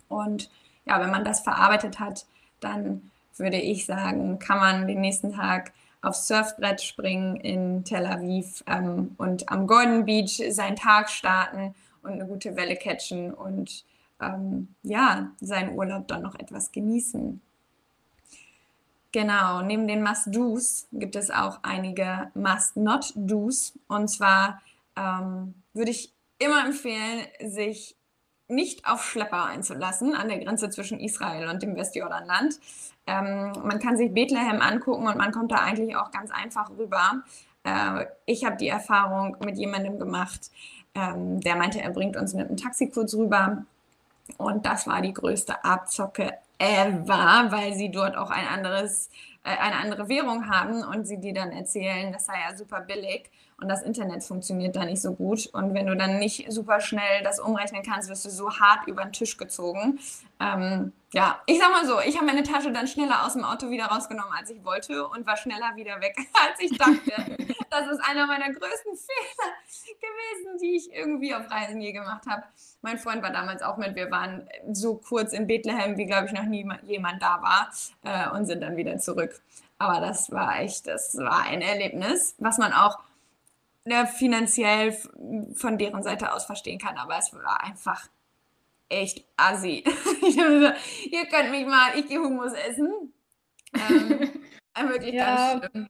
Und 0.08 0.50
ja, 0.86 1.00
wenn 1.00 1.10
man 1.10 1.24
das 1.24 1.40
verarbeitet 1.40 2.00
hat, 2.00 2.26
dann 2.60 3.10
würde 3.38 3.58
ich 3.58 3.86
sagen, 3.86 4.38
kann 4.38 4.58
man 4.58 4.86
den 4.86 5.00
nächsten 5.00 5.32
Tag 5.32 5.72
aufs 6.00 6.26
Surfbrett 6.26 6.82
springen 6.82 7.36
in 7.36 7.84
Tel 7.84 8.06
Aviv 8.06 8.64
ähm, 8.66 9.14
und 9.18 9.48
am 9.48 9.66
Golden 9.66 10.04
Beach 10.04 10.42
seinen 10.50 10.76
Tag 10.76 11.08
starten 11.10 11.74
und 12.02 12.12
eine 12.12 12.26
gute 12.26 12.56
Welle 12.56 12.76
catchen 12.76 13.32
und 13.32 13.84
ähm, 14.20 14.74
ja, 14.82 15.30
seinen 15.40 15.76
Urlaub 15.76 16.08
dann 16.08 16.22
noch 16.22 16.38
etwas 16.38 16.72
genießen. 16.72 17.40
Genau, 19.12 19.60
neben 19.60 19.86
den 19.86 20.02
Must-Dos 20.02 20.88
gibt 20.90 21.16
es 21.16 21.30
auch 21.30 21.60
einige 21.62 22.30
Must-Not-Dos. 22.34 23.74
Und 23.86 24.08
zwar 24.08 24.62
ähm, 24.96 25.54
würde 25.74 25.90
ich 25.90 26.12
immer 26.38 26.64
empfehlen, 26.64 27.26
sich 27.44 27.94
nicht 28.48 28.86
auf 28.86 29.04
Schlepper 29.04 29.44
einzulassen 29.44 30.14
an 30.14 30.28
der 30.28 30.38
Grenze 30.38 30.70
zwischen 30.70 30.98
Israel 30.98 31.48
und 31.48 31.62
dem 31.62 31.76
Westjordanland. 31.76 32.58
Ähm, 33.06 33.52
man 33.64 33.78
kann 33.78 33.96
sich 33.96 34.12
Bethlehem 34.12 34.60
angucken 34.60 35.06
und 35.06 35.16
man 35.16 35.32
kommt 35.32 35.52
da 35.52 35.56
eigentlich 35.56 35.96
auch 35.96 36.10
ganz 36.10 36.30
einfach 36.30 36.70
rüber. 36.78 37.22
Äh, 37.64 38.06
ich 38.26 38.44
habe 38.44 38.56
die 38.56 38.68
Erfahrung 38.68 39.36
mit 39.44 39.56
jemandem 39.58 39.98
gemacht, 39.98 40.50
ähm, 40.94 41.40
der 41.40 41.56
meinte, 41.56 41.80
er 41.80 41.90
bringt 41.90 42.16
uns 42.16 42.34
mit 42.34 42.48
einem 42.48 42.56
Taxi 42.56 42.90
kurz 42.90 43.14
rüber. 43.14 43.64
Und 44.38 44.66
das 44.66 44.86
war 44.86 45.00
die 45.00 45.12
größte 45.12 45.64
Abzocke 45.64 46.32
ever, 46.58 47.46
weil 47.50 47.74
sie 47.74 47.90
dort 47.90 48.16
auch 48.16 48.30
ein 48.30 48.46
anderes, 48.46 49.10
eine 49.44 49.76
andere 49.76 50.08
Währung 50.08 50.48
haben 50.48 50.84
und 50.84 51.06
sie 51.06 51.18
dir 51.18 51.34
dann 51.34 51.50
erzählen, 51.50 52.12
das 52.12 52.26
sei 52.26 52.34
ja 52.48 52.56
super 52.56 52.80
billig 52.80 53.30
und 53.62 53.68
das 53.68 53.82
Internet 53.82 54.24
funktioniert 54.24 54.74
da 54.74 54.84
nicht 54.84 55.00
so 55.00 55.14
gut. 55.14 55.46
Und 55.52 55.72
wenn 55.74 55.86
du 55.86 55.96
dann 55.96 56.18
nicht 56.18 56.50
super 56.50 56.80
schnell 56.80 57.22
das 57.22 57.38
umrechnen 57.38 57.82
kannst, 57.82 58.08
wirst 58.08 58.24
du 58.24 58.30
so 58.30 58.50
hart 58.58 58.88
über 58.88 59.04
den 59.04 59.12
Tisch 59.12 59.36
gezogen. 59.36 60.00
Ähm, 60.40 60.92
ja, 61.12 61.40
ich 61.46 61.58
sag 61.58 61.70
mal 61.70 61.86
so, 61.86 62.00
ich 62.00 62.16
habe 62.16 62.26
meine 62.26 62.42
Tasche 62.42 62.72
dann 62.72 62.88
schneller 62.88 63.24
aus 63.24 63.34
dem 63.34 63.44
Auto 63.44 63.70
wieder 63.70 63.84
rausgenommen, 63.84 64.32
als 64.36 64.50
ich 64.50 64.64
wollte 64.64 65.06
und 65.06 65.26
war 65.26 65.36
schneller 65.36 65.76
wieder 65.76 66.00
weg, 66.00 66.16
als 66.48 66.58
ich 66.58 66.76
dachte. 66.76 67.36
das 67.70 67.86
ist 67.86 68.00
einer 68.08 68.26
meiner 68.26 68.50
größten 68.50 68.96
Fehler 68.96 69.52
gewesen, 70.00 70.58
die 70.60 70.76
ich 70.76 70.92
irgendwie 70.92 71.34
auf 71.34 71.50
Reisen 71.50 71.80
je 71.80 71.92
gemacht 71.92 72.24
habe. 72.26 72.42
Mein 72.80 72.98
Freund 72.98 73.22
war 73.22 73.30
damals 73.30 73.62
auch 73.62 73.76
mit. 73.76 73.94
Wir 73.94 74.10
waren 74.10 74.48
so 74.72 74.96
kurz 74.96 75.32
in 75.32 75.46
Bethlehem, 75.46 75.96
wie 75.96 76.06
glaube 76.06 76.26
ich 76.26 76.32
noch 76.32 76.44
nie 76.44 76.68
jemand 76.82 77.22
da 77.22 77.40
war 77.42 77.70
äh, 78.02 78.34
und 78.36 78.46
sind 78.46 78.60
dann 78.60 78.76
wieder 78.76 78.98
zurück. 78.98 79.31
Aber 79.78 80.00
das 80.00 80.30
war 80.30 80.60
echt, 80.60 80.86
das 80.86 81.16
war 81.16 81.42
ein 81.42 81.60
Erlebnis, 81.60 82.34
was 82.38 82.58
man 82.58 82.72
auch 82.72 82.98
ne, 83.84 84.06
finanziell 84.06 84.92
von 85.54 85.78
deren 85.78 86.02
Seite 86.02 86.32
aus 86.32 86.44
verstehen 86.44 86.78
kann, 86.78 86.96
aber 86.98 87.18
es 87.18 87.32
war 87.32 87.62
einfach 87.64 88.08
echt 88.88 89.24
assi. 89.36 89.84
Ihr 91.10 91.26
könnt 91.26 91.50
mich 91.50 91.66
mal, 91.66 91.98
ich 91.98 92.06
gehe 92.06 92.20
Hummus 92.20 92.52
essen. 92.52 93.12
Ähm, 93.74 94.42
wirklich 94.88 95.14
ja. 95.14 95.58
ganz 95.58 95.66
schlimm. 95.66 95.88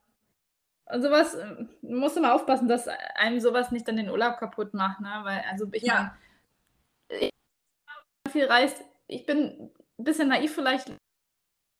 Und 0.86 1.02
sowas 1.02 1.34
äh, 1.34 1.66
musst 1.82 2.16
du 2.16 2.20
mal 2.20 2.32
aufpassen, 2.32 2.68
dass 2.68 2.88
einem 3.16 3.40
sowas 3.40 3.70
nicht 3.72 3.88
dann 3.88 3.96
den 3.96 4.10
Urlaub 4.10 4.38
kaputt 4.38 4.74
macht, 4.74 5.00
ne? 5.00 5.20
Weil, 5.22 5.42
also 5.50 5.66
ich 5.72 5.82
ja. 5.82 6.14
meine, 7.10 7.30
viel 8.30 8.44
reist, 8.46 8.82
ich 9.06 9.26
bin 9.26 9.70
ein 9.98 10.04
bisschen 10.04 10.28
naiv 10.28 10.54
vielleicht 10.54 10.92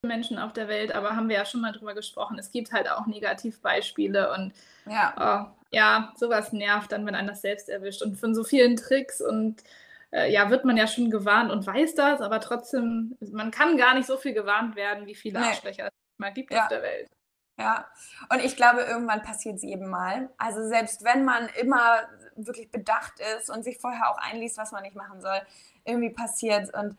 Menschen 0.05 0.39
auf 0.39 0.53
der 0.53 0.67
Welt, 0.67 0.93
aber 0.93 1.15
haben 1.15 1.29
wir 1.29 1.37
ja 1.37 1.45
schon 1.45 1.61
mal 1.61 1.71
drüber 1.71 1.95
gesprochen. 1.95 2.37
Es 2.37 2.51
gibt 2.51 2.73
halt 2.73 2.91
auch 2.91 3.07
Negativbeispiele 3.07 4.33
und 4.33 4.53
ja, 4.85 5.15
oh, 5.17 5.57
ja 5.71 6.13
sowas 6.17 6.53
nervt 6.53 6.91
dann, 6.91 7.07
wenn 7.07 7.15
einen 7.15 7.29
das 7.29 7.43
selbst 7.43 7.69
erwischt. 7.69 8.03
Und 8.03 8.17
von 8.17 8.35
so 8.35 8.43
vielen 8.43 8.75
Tricks 8.75 9.21
und 9.21 9.63
äh, 10.11 10.33
ja, 10.33 10.51
wird 10.51 10.65
man 10.65 10.77
ja 10.77 10.89
schon 10.89 11.09
gewarnt 11.09 11.53
und 11.53 11.65
weiß 11.65 11.95
das, 11.95 12.21
aber 12.21 12.41
trotzdem, 12.41 13.17
man 13.21 13.53
kann 13.53 13.77
gar 13.77 13.95
nicht 13.95 14.07
so 14.07 14.17
viel 14.17 14.35
gewarnt 14.35 14.75
werden, 14.75 15.07
wie 15.07 15.15
viele 15.15 15.39
nee. 15.39 15.47
Arschlöcher 15.47 15.87
es 15.87 16.19
mal 16.19 16.33
gibt 16.33 16.53
ja. 16.53 16.63
auf 16.63 16.69
der 16.69 16.83
Welt. 16.83 17.09
Ja, 17.57 17.87
und 18.29 18.45
ich 18.45 18.57
glaube, 18.57 18.81
irgendwann 18.81 19.23
passiert 19.23 19.57
es 19.57 19.63
jedem 19.63 19.89
Mal. 19.89 20.31
Also 20.37 20.67
selbst 20.67 21.05
wenn 21.05 21.25
man 21.25 21.49
immer 21.61 22.01
wirklich 22.35 22.73
bedacht 22.73 23.21
ist 23.39 23.51
und 23.51 23.63
sich 23.63 23.79
vorher 23.79 24.11
auch 24.11 24.19
einliest, 24.19 24.59
was 24.59 24.73
man 24.73 24.83
nicht 24.83 24.97
machen 24.97 25.21
soll, 25.21 25.41
irgendwie 25.85 26.11
passiert 26.11 26.65
es 26.65 26.71
und 26.71 26.97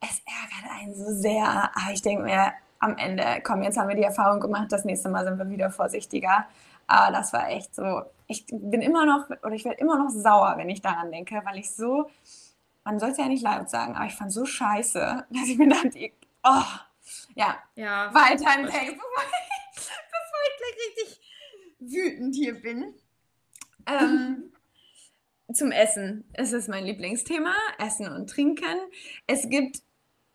es 0.00 0.22
ärgert 0.26 0.80
einen 0.80 0.94
so 0.94 1.12
sehr. 1.12 1.46
Aber 1.46 1.92
ich 1.92 2.02
denke 2.02 2.24
mir, 2.24 2.52
am 2.78 2.96
Ende, 2.96 3.40
komm, 3.42 3.62
jetzt 3.62 3.76
haben 3.76 3.88
wir 3.88 3.96
die 3.96 4.02
Erfahrung 4.02 4.40
gemacht, 4.40 4.70
das 4.70 4.84
nächste 4.84 5.08
Mal 5.08 5.24
sind 5.24 5.38
wir 5.38 5.48
wieder 5.50 5.70
vorsichtiger. 5.70 6.46
Aber 6.86 7.12
das 7.12 7.32
war 7.32 7.50
echt 7.50 7.74
so, 7.74 8.02
ich 8.26 8.46
bin 8.46 8.80
immer 8.80 9.04
noch, 9.04 9.28
oder 9.28 9.52
ich 9.52 9.64
werde 9.64 9.78
immer 9.78 9.98
noch 9.98 10.10
sauer, 10.10 10.54
wenn 10.56 10.70
ich 10.70 10.80
daran 10.80 11.10
denke, 11.10 11.42
weil 11.44 11.58
ich 11.58 11.70
so, 11.74 12.08
man 12.84 12.98
soll 12.98 13.10
es 13.10 13.18
ja 13.18 13.26
nicht 13.26 13.42
laut 13.42 13.68
sagen, 13.68 13.94
aber 13.94 14.06
ich 14.06 14.14
fand 14.14 14.32
so 14.32 14.46
scheiße, 14.46 15.26
dass 15.30 15.48
ich 15.48 15.58
mir 15.58 15.68
dachte, 15.68 16.12
oh, 16.44 16.62
ja, 17.34 17.56
ja 17.74 18.12
weiter 18.14 18.58
im 18.58 18.66
Text, 18.66 18.94
bevor 18.94 19.22
ich, 19.22 19.74
bevor 19.74 20.40
ich 20.46 20.56
gleich 20.58 20.76
richtig 20.86 21.20
wütend 21.80 22.34
hier 22.34 22.60
bin. 22.60 22.94
Ähm, 23.86 24.52
zum 25.52 25.72
Essen. 25.72 26.24
Es 26.34 26.52
ist 26.52 26.68
mein 26.68 26.84
Lieblingsthema, 26.84 27.54
Essen 27.78 28.08
und 28.08 28.28
Trinken. 28.28 28.78
Es 29.26 29.48
gibt 29.48 29.82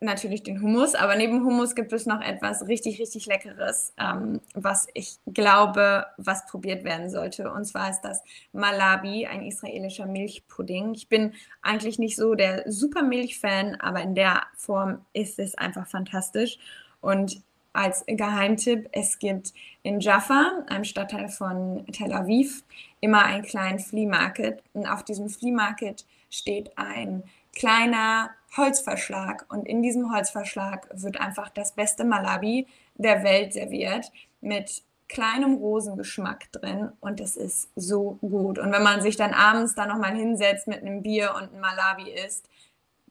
natürlich 0.03 0.43
den 0.43 0.61
Hummus, 0.61 0.95
aber 0.95 1.15
neben 1.15 1.43
Hummus 1.43 1.75
gibt 1.75 1.93
es 1.93 2.05
noch 2.05 2.21
etwas 2.21 2.67
richtig, 2.67 2.99
richtig 2.99 3.25
Leckeres, 3.25 3.93
ähm, 3.99 4.41
was 4.53 4.87
ich 4.93 5.17
glaube, 5.27 6.05
was 6.17 6.45
probiert 6.45 6.83
werden 6.83 7.09
sollte. 7.09 7.51
Und 7.51 7.65
zwar 7.65 7.89
ist 7.89 8.01
das 8.01 8.23
Malabi, 8.51 9.25
ein 9.25 9.43
israelischer 9.43 10.05
Milchpudding. 10.05 10.93
Ich 10.93 11.09
bin 11.09 11.33
eigentlich 11.61 11.99
nicht 11.99 12.15
so 12.15 12.35
der 12.35 12.71
super 12.71 13.01
Milch-Fan, 13.03 13.75
aber 13.81 14.01
in 14.01 14.15
der 14.15 14.43
Form 14.55 15.05
ist 15.13 15.39
es 15.39 15.55
einfach 15.55 15.87
fantastisch. 15.87 16.57
Und 17.01 17.41
als 17.73 18.03
Geheimtipp, 18.05 18.87
es 18.91 19.17
gibt 19.17 19.51
in 19.81 19.99
Jaffa, 19.99 20.63
einem 20.67 20.83
Stadtteil 20.83 21.27
von 21.27 21.85
Tel 21.91 22.13
Aviv, 22.13 22.63
immer 23.01 23.25
einen 23.25 23.43
kleinen 23.43 23.79
Flea 23.79 24.07
Market. 24.07 24.61
Und 24.73 24.85
auf 24.85 25.03
diesem 25.03 25.27
Flea 25.27 25.51
Market 25.51 26.05
steht 26.29 26.77
ein 26.77 27.23
kleiner 27.53 28.31
Holzverschlag 28.57 29.45
und 29.49 29.67
in 29.67 29.81
diesem 29.81 30.13
Holzverschlag 30.13 30.87
wird 30.91 31.19
einfach 31.19 31.49
das 31.49 31.73
beste 31.73 32.03
Malabi 32.03 32.67
der 32.95 33.23
Welt 33.23 33.53
serviert 33.53 34.11
mit 34.41 34.83
kleinem 35.07 35.55
Rosengeschmack 35.55 36.51
drin 36.51 36.91
und 36.99 37.19
es 37.19 37.35
ist 37.35 37.69
so 37.75 38.17
gut. 38.21 38.57
Und 38.57 38.71
wenn 38.71 38.83
man 38.83 39.01
sich 39.01 39.15
dann 39.15 39.33
abends 39.33 39.75
da 39.75 39.85
nochmal 39.85 40.15
hinsetzt 40.15 40.67
mit 40.67 40.81
einem 40.81 41.03
Bier 41.03 41.33
und 41.35 41.51
einem 41.51 41.61
Malabi 41.61 42.11
isst, 42.11 42.49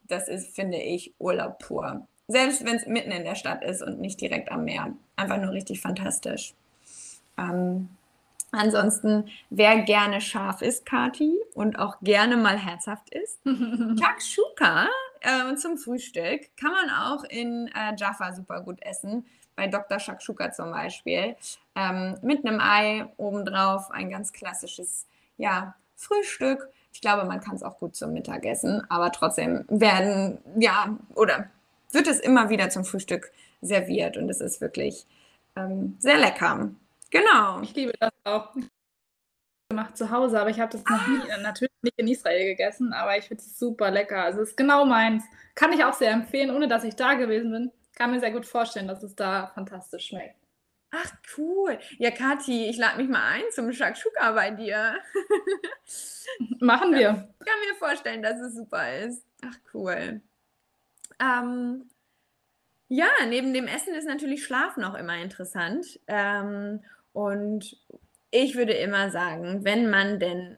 das 0.03 0.27
ist, 0.27 0.53
finde 0.53 0.77
ich, 0.77 1.13
Urlaub 1.17 1.59
pur. 1.59 2.05
Selbst 2.27 2.65
wenn 2.65 2.75
es 2.75 2.87
mitten 2.87 3.11
in 3.11 3.23
der 3.23 3.35
Stadt 3.35 3.63
ist 3.63 3.81
und 3.81 3.99
nicht 3.99 4.19
direkt 4.19 4.51
am 4.51 4.65
Meer. 4.65 4.93
Einfach 5.15 5.37
nur 5.37 5.51
richtig 5.51 5.81
fantastisch. 5.81 6.53
Ähm, 7.37 7.89
Ansonsten, 8.55 9.29
wer 9.49 9.81
gerne 9.81 10.21
scharf 10.21 10.61
ist, 10.61 10.85
Kati, 10.85 11.39
und 11.55 11.79
auch 11.79 11.97
gerne 12.01 12.37
mal 12.37 12.57
herzhaft 12.57 13.09
ist, 13.09 13.39
Shakshuka 13.99 14.87
äh, 15.21 15.55
zum 15.55 15.77
Frühstück 15.77 16.55
kann 16.55 16.71
man 16.71 16.89
auch 16.89 17.23
in 17.23 17.67
äh, 17.69 17.95
Jaffa 17.97 18.31
super 18.33 18.61
gut 18.61 18.79
essen. 18.83 19.25
Bei 19.55 19.67
Dr. 19.67 19.99
Shakshuka 19.99 20.51
zum 20.51 20.71
Beispiel. 20.71 21.35
Ähm, 21.75 22.15
mit 22.21 22.45
einem 22.45 22.59
Ei 22.59 23.07
obendrauf, 23.17 23.89
ein 23.89 24.11
ganz 24.11 24.33
klassisches 24.33 25.07
ja, 25.37 25.73
Frühstück. 25.95 26.69
Ich 26.91 27.01
glaube, 27.01 27.25
man 27.25 27.41
kann 27.41 27.55
es 27.55 27.63
auch 27.63 27.79
gut 27.79 27.95
zum 27.95 28.13
Mittagessen, 28.13 28.83
aber 28.89 29.11
trotzdem 29.11 29.65
werden, 29.67 30.37
ja, 30.59 30.95
oder 31.15 31.47
wird 31.91 32.07
es 32.07 32.19
immer 32.19 32.49
wieder 32.49 32.69
zum 32.69 32.85
Frühstück 32.85 33.31
serviert 33.61 34.15
und 34.17 34.29
es 34.29 34.41
ist 34.41 34.61
wirklich 34.61 35.07
ähm, 35.55 35.95
sehr 35.99 36.17
lecker. 36.17 36.69
Genau. 37.13 37.61
Ich 37.61 37.75
liebe 37.75 37.93
das 37.99 38.11
auch. 38.23 38.53
Gemacht 39.69 39.95
zu 39.95 40.09
Hause, 40.09 40.41
aber 40.41 40.49
ich 40.49 40.59
habe 40.59 40.71
das 40.71 40.83
noch 40.83 41.07
nie, 41.07 41.31
ah. 41.31 41.37
natürlich 41.37 41.71
nicht 41.81 41.97
in 41.97 42.07
Israel 42.07 42.45
gegessen, 42.45 42.91
aber 42.91 43.17
ich 43.17 43.25
finde 43.25 43.41
es 43.41 43.57
super 43.57 43.91
lecker. 43.91 44.23
Also 44.23 44.41
es 44.41 44.49
ist 44.49 44.57
genau 44.57 44.85
meins. 44.85 45.23
Kann 45.55 45.71
ich 45.71 45.83
auch 45.83 45.93
sehr 45.93 46.11
empfehlen, 46.11 46.51
ohne 46.51 46.67
dass 46.67 46.83
ich 46.83 46.95
da 46.95 47.13
gewesen 47.13 47.51
bin. 47.51 47.71
kann 47.95 48.11
mir 48.11 48.19
sehr 48.19 48.31
gut 48.31 48.45
vorstellen, 48.45 48.87
dass 48.87 49.03
es 49.03 49.15
da 49.15 49.47
fantastisch 49.53 50.07
schmeckt. 50.07 50.35
Ach, 50.91 51.11
cool. 51.37 51.79
Ja, 51.97 52.11
Kathi, 52.11 52.67
ich 52.69 52.77
lade 52.77 52.97
mich 52.97 53.09
mal 53.09 53.23
ein 53.23 53.43
zum 53.51 53.71
Shakshuka 53.71 54.31
bei 54.31 54.51
dir. 54.51 54.95
Machen 56.59 56.93
wir. 56.93 57.29
Ich 57.39 57.45
kann 57.45 57.59
mir 57.67 57.75
vorstellen, 57.77 58.21
dass 58.21 58.39
es 58.39 58.55
super 58.55 58.97
ist. 58.99 59.23
Ach, 59.43 59.57
cool. 59.73 60.21
Ähm, 61.19 61.89
ja, 62.89 63.07
neben 63.27 63.53
dem 63.53 63.67
Essen 63.67 63.95
ist 63.95 64.07
natürlich 64.07 64.43
Schlafen 64.45 64.83
auch 64.83 64.93
immer 64.93 65.17
interessant. 65.17 65.99
Ähm, 66.05 66.83
und 67.13 67.77
ich 68.31 68.55
würde 68.55 68.73
immer 68.73 69.11
sagen, 69.11 69.63
wenn 69.63 69.89
man 69.89 70.19
denn 70.19 70.57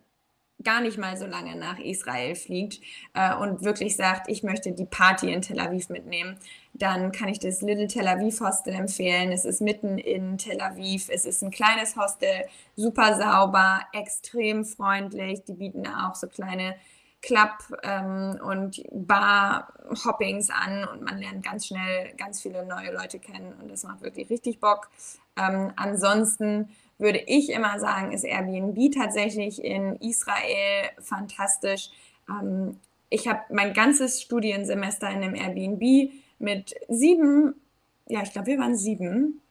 gar 0.63 0.81
nicht 0.81 0.97
mal 0.97 1.15
so 1.17 1.25
lange 1.25 1.55
nach 1.55 1.77
Israel 1.79 2.35
fliegt 2.35 2.81
äh, 3.13 3.35
und 3.35 3.63
wirklich 3.63 3.95
sagt, 3.95 4.29
ich 4.29 4.43
möchte 4.43 4.71
die 4.71 4.85
Party 4.85 5.31
in 5.31 5.41
Tel 5.41 5.59
Aviv 5.59 5.89
mitnehmen, 5.89 6.37
dann 6.73 7.11
kann 7.11 7.29
ich 7.29 7.39
das 7.39 7.61
Little 7.61 7.87
Tel 7.87 8.07
Aviv 8.07 8.39
Hostel 8.41 8.73
empfehlen. 8.73 9.31
Es 9.31 9.45
ist 9.45 9.61
mitten 9.61 9.97
in 9.97 10.37
Tel 10.37 10.59
Aviv. 10.59 11.09
Es 11.09 11.25
ist 11.25 11.43
ein 11.43 11.51
kleines 11.51 11.95
Hostel, 11.95 12.45
super 12.75 13.15
sauber, 13.15 13.81
extrem 13.93 14.65
freundlich. 14.65 15.43
Die 15.43 15.53
bieten 15.53 15.87
auch 15.87 16.15
so 16.15 16.27
kleine 16.27 16.75
Club- 17.25 17.79
ähm, 17.81 18.39
und 18.43 18.83
Bar-Hoppings 18.91 20.49
an 20.51 20.87
und 20.87 21.01
man 21.01 21.17
lernt 21.17 21.43
ganz 21.43 21.67
schnell 21.67 22.13
ganz 22.17 22.41
viele 22.41 22.65
neue 22.65 22.93
Leute 22.93 23.17
kennen 23.19 23.53
und 23.61 23.71
das 23.71 23.83
macht 23.83 24.01
wirklich 24.01 24.29
richtig 24.29 24.59
Bock. 24.59 24.89
Ähm, 25.35 25.73
ansonsten 25.75 26.69
würde 26.99 27.19
ich 27.25 27.49
immer 27.49 27.79
sagen, 27.79 28.11
ist 28.11 28.23
Airbnb 28.23 28.93
tatsächlich 28.93 29.63
in 29.63 29.95
Israel 29.97 30.91
fantastisch. 31.01 31.89
Ähm, 32.29 32.79
ich 33.09 33.27
habe 33.27 33.41
mein 33.49 33.73
ganzes 33.73 34.21
Studiensemester 34.21 35.09
in 35.09 35.23
einem 35.23 35.35
Airbnb 35.35 36.11
mit 36.37 36.75
sieben, 36.89 37.55
ja, 38.07 38.21
ich 38.21 38.33
glaube, 38.33 38.47
wir 38.47 38.59
waren 38.59 38.77
sieben, 38.77 39.41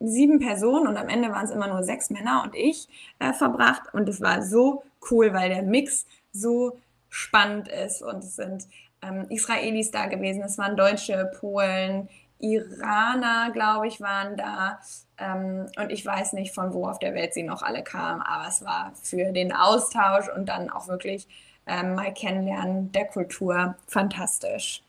sieben 0.00 0.38
Personen 0.38 0.86
und 0.86 0.96
am 0.96 1.08
Ende 1.08 1.30
waren 1.30 1.44
es 1.44 1.50
immer 1.50 1.68
nur 1.68 1.82
sechs 1.82 2.08
Männer 2.08 2.42
und 2.44 2.54
ich 2.54 2.88
äh, 3.18 3.34
verbracht. 3.34 3.92
Und 3.92 4.08
es 4.08 4.20
war 4.20 4.42
so 4.42 4.82
cool, 5.10 5.34
weil 5.34 5.50
der 5.50 5.62
Mix 5.62 6.06
so 6.32 6.78
spannend 7.10 7.68
ist 7.68 8.02
und 8.02 8.24
es 8.24 8.36
sind 8.36 8.66
ähm, 9.02 9.26
Israelis 9.28 9.90
da 9.90 10.06
gewesen, 10.06 10.42
es 10.42 10.58
waren 10.58 10.76
Deutsche, 10.76 11.30
Polen, 11.38 12.08
Iraner, 12.40 13.50
glaube 13.52 13.88
ich, 13.88 14.00
waren 14.00 14.36
da. 14.36 14.80
Ähm, 15.18 15.66
und 15.76 15.90
ich 15.90 16.04
weiß 16.04 16.34
nicht, 16.34 16.54
von 16.54 16.72
wo 16.72 16.86
auf 16.86 16.98
der 16.98 17.14
Welt 17.14 17.34
sie 17.34 17.42
noch 17.42 17.62
alle 17.62 17.82
kamen, 17.82 18.22
aber 18.22 18.48
es 18.48 18.64
war 18.64 18.92
für 19.02 19.32
den 19.32 19.52
Austausch 19.52 20.28
und 20.34 20.48
dann 20.48 20.70
auch 20.70 20.88
wirklich 20.88 21.26
ähm, 21.66 21.94
mal 21.94 22.12
kennenlernen 22.14 22.92
der 22.92 23.06
Kultur 23.06 23.76
fantastisch. 23.86 24.82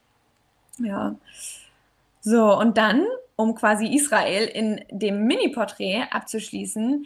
Ja. 0.78 1.16
So, 2.22 2.58
und 2.58 2.78
dann, 2.78 3.06
um 3.36 3.56
quasi 3.56 3.88
Israel 3.88 4.46
in 4.46 4.84
dem 4.90 5.26
Mini-Porträt 5.26 6.04
abzuschließen, 6.12 7.06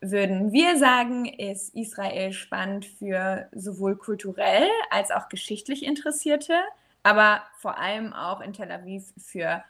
würden 0.00 0.52
wir 0.52 0.78
sagen, 0.78 1.26
ist 1.26 1.74
Israel 1.74 2.32
spannend 2.32 2.86
für 2.86 3.48
sowohl 3.52 3.96
kulturell 3.96 4.68
als 4.90 5.10
auch 5.10 5.28
geschichtlich 5.28 5.84
Interessierte, 5.84 6.54
aber 7.02 7.42
vor 7.56 7.78
allem 7.78 8.12
auch 8.12 8.40
in 8.40 8.52
Tel 8.52 8.70
Aviv 8.70 9.12
für 9.18 9.62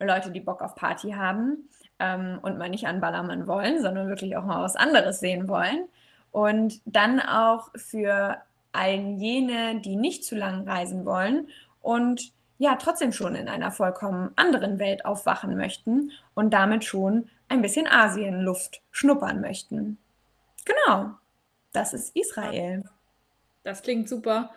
Leute, 0.00 0.30
die 0.30 0.40
Bock 0.40 0.62
auf 0.62 0.74
Party 0.74 1.12
haben 1.12 1.68
ähm, 1.98 2.38
und 2.42 2.58
mal 2.58 2.68
nicht 2.68 2.86
an 2.86 3.00
Ballermann 3.00 3.46
wollen, 3.46 3.80
sondern 3.80 4.08
wirklich 4.08 4.36
auch 4.36 4.44
mal 4.44 4.62
was 4.62 4.76
anderes 4.76 5.20
sehen 5.20 5.48
wollen. 5.48 5.88
Und 6.30 6.80
dann 6.86 7.20
auch 7.20 7.70
für 7.76 8.38
all 8.72 8.94
jene, 8.94 9.80
die 9.80 9.96
nicht 9.96 10.24
zu 10.24 10.34
lang 10.34 10.66
reisen 10.68 11.04
wollen 11.04 11.48
und 11.80 12.32
ja 12.58 12.76
trotzdem 12.76 13.12
schon 13.12 13.34
in 13.34 13.48
einer 13.48 13.70
vollkommen 13.70 14.30
anderen 14.36 14.78
Welt 14.78 15.04
aufwachen 15.04 15.56
möchten 15.56 16.12
und 16.34 16.54
damit 16.54 16.84
schon 16.84 17.28
ein 17.52 17.62
bisschen 17.62 17.86
Asienluft 17.86 18.80
schnuppern 18.90 19.40
möchten. 19.40 19.98
Genau, 20.64 21.12
das 21.72 21.92
ist 21.92 22.16
Israel. 22.16 22.84
Das 23.62 23.82
klingt 23.82 24.08
super. 24.08 24.50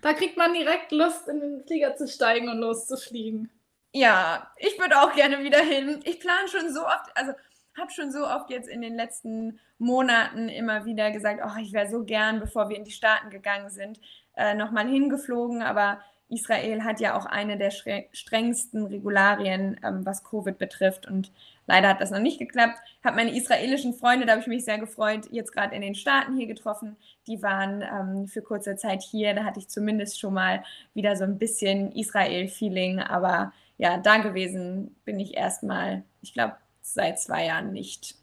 Da 0.00 0.12
kriegt 0.12 0.36
man 0.36 0.54
direkt 0.54 0.92
Lust, 0.92 1.28
in 1.28 1.40
den 1.40 1.64
Flieger 1.64 1.96
zu 1.96 2.06
steigen 2.06 2.48
und 2.48 2.58
loszufliegen. 2.58 3.50
Ja, 3.92 4.50
ich 4.58 4.78
würde 4.78 5.00
auch 5.00 5.14
gerne 5.14 5.42
wieder 5.42 5.60
hin. 5.60 6.00
Ich 6.04 6.20
plane 6.20 6.48
schon 6.48 6.72
so 6.72 6.86
oft, 6.86 7.10
also 7.14 7.32
habe 7.76 7.90
schon 7.90 8.12
so 8.12 8.26
oft 8.26 8.50
jetzt 8.50 8.68
in 8.68 8.80
den 8.80 8.94
letzten 8.94 9.58
Monaten 9.78 10.48
immer 10.48 10.84
wieder 10.84 11.10
gesagt, 11.10 11.42
oh, 11.44 11.58
ich 11.60 11.72
wäre 11.72 11.90
so 11.90 12.04
gern, 12.04 12.40
bevor 12.40 12.68
wir 12.68 12.76
in 12.76 12.84
die 12.84 12.90
Staaten 12.90 13.30
gegangen 13.30 13.70
sind, 13.70 14.00
äh, 14.36 14.54
nochmal 14.54 14.88
hingeflogen. 14.88 15.62
Aber 15.62 16.00
Israel 16.28 16.84
hat 16.84 17.00
ja 17.00 17.16
auch 17.16 17.26
eine 17.26 17.58
der 17.58 17.70
strengsten 17.70 18.86
Regularien, 18.86 19.78
ähm, 19.84 20.06
was 20.06 20.24
Covid 20.24 20.58
betrifft. 20.58 21.06
Und 21.06 21.32
leider 21.66 21.88
hat 21.88 22.00
das 22.00 22.10
noch 22.10 22.18
nicht 22.18 22.38
geklappt. 22.38 22.78
Habe 23.04 23.16
meine 23.16 23.36
israelischen 23.36 23.94
Freunde, 23.94 24.26
da 24.26 24.32
habe 24.32 24.42
ich 24.42 24.46
mich 24.46 24.64
sehr 24.64 24.78
gefreut, 24.78 25.28
jetzt 25.30 25.52
gerade 25.52 25.74
in 25.74 25.82
den 25.82 25.94
Staaten 25.94 26.36
hier 26.36 26.46
getroffen. 26.46 26.96
Die 27.26 27.42
waren 27.42 27.82
ähm, 27.82 28.28
für 28.28 28.42
kurze 28.42 28.76
Zeit 28.76 29.02
hier. 29.02 29.34
Da 29.34 29.44
hatte 29.44 29.60
ich 29.60 29.68
zumindest 29.68 30.18
schon 30.18 30.34
mal 30.34 30.64
wieder 30.94 31.16
so 31.16 31.24
ein 31.24 31.38
bisschen 31.38 31.92
Israel-Feeling. 31.92 33.00
Aber 33.00 33.52
ja, 33.78 33.98
da 33.98 34.18
gewesen 34.18 34.96
bin 35.04 35.20
ich 35.20 35.34
erstmal, 35.34 36.04
ich 36.22 36.32
glaube, 36.32 36.56
seit 36.80 37.20
zwei 37.20 37.46
Jahren 37.46 37.72
nicht. 37.72 38.14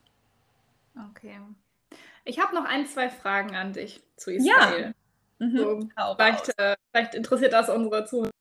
Okay. 1.11 1.37
Ich 2.25 2.39
habe 2.39 2.55
noch 2.55 2.65
ein, 2.65 2.87
zwei 2.87 3.09
Fragen 3.09 3.55
an 3.55 3.73
dich 3.73 4.01
zu 4.15 4.31
Israel. 4.31 4.93
Ja. 5.39 5.45
Mhm. 5.45 5.57
So, 5.57 5.89
vielleicht, 6.15 6.59
äh, 6.59 6.75
vielleicht, 6.91 7.15
interessiert 7.15 7.53
das 7.53 7.69
unsere 7.69 8.05
Zuhörer. 8.05 8.32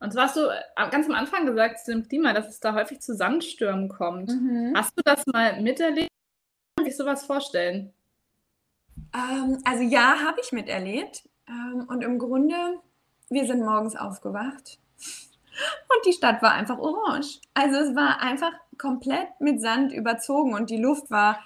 Und 0.00 0.12
zwar 0.12 0.24
hast 0.24 0.36
du 0.36 0.48
äh, 0.48 0.90
ganz 0.90 1.06
am 1.06 1.14
Anfang 1.14 1.46
gesagt 1.46 1.80
zu 1.80 1.92
dem 1.92 2.06
Klima, 2.06 2.32
dass 2.32 2.48
es 2.48 2.60
da 2.60 2.74
häufig 2.74 3.00
zu 3.00 3.14
Sandstürmen 3.14 3.88
kommt. 3.88 4.30
Mhm. 4.30 4.72
Hast 4.76 4.96
du 4.96 5.02
das 5.04 5.24
mal 5.26 5.60
miterlebt? 5.60 6.10
Kann 6.76 6.86
sich 6.86 6.96
sowas 6.96 7.24
vorstellen? 7.24 7.92
Ähm, 9.14 9.58
also 9.64 9.82
ja, 9.82 10.16
habe 10.26 10.40
ich 10.42 10.52
miterlebt. 10.52 11.28
Ähm, 11.48 11.86
und 11.88 12.02
im 12.02 12.18
Grunde, 12.18 12.54
wir 13.30 13.46
sind 13.46 13.60
morgens 13.60 13.96
aufgewacht 13.96 14.78
und 14.98 16.06
die 16.06 16.12
Stadt 16.12 16.42
war 16.42 16.52
einfach 16.52 16.78
orange. 16.78 17.40
Also 17.54 17.76
es 17.76 17.96
war 17.96 18.20
einfach 18.20 18.52
komplett 18.78 19.28
mit 19.40 19.60
Sand 19.60 19.92
überzogen 19.92 20.54
und 20.54 20.70
die 20.70 20.76
Luft 20.76 21.10
war, 21.10 21.38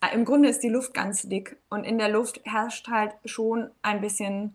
äh, 0.00 0.14
im 0.14 0.24
Grunde 0.24 0.48
ist 0.48 0.62
die 0.62 0.68
Luft 0.68 0.94
ganz 0.94 1.22
dick 1.22 1.60
und 1.68 1.84
in 1.84 1.98
der 1.98 2.08
Luft 2.08 2.40
herrscht 2.44 2.88
halt 2.88 3.12
schon 3.24 3.70
ein 3.82 4.00
bisschen, 4.00 4.54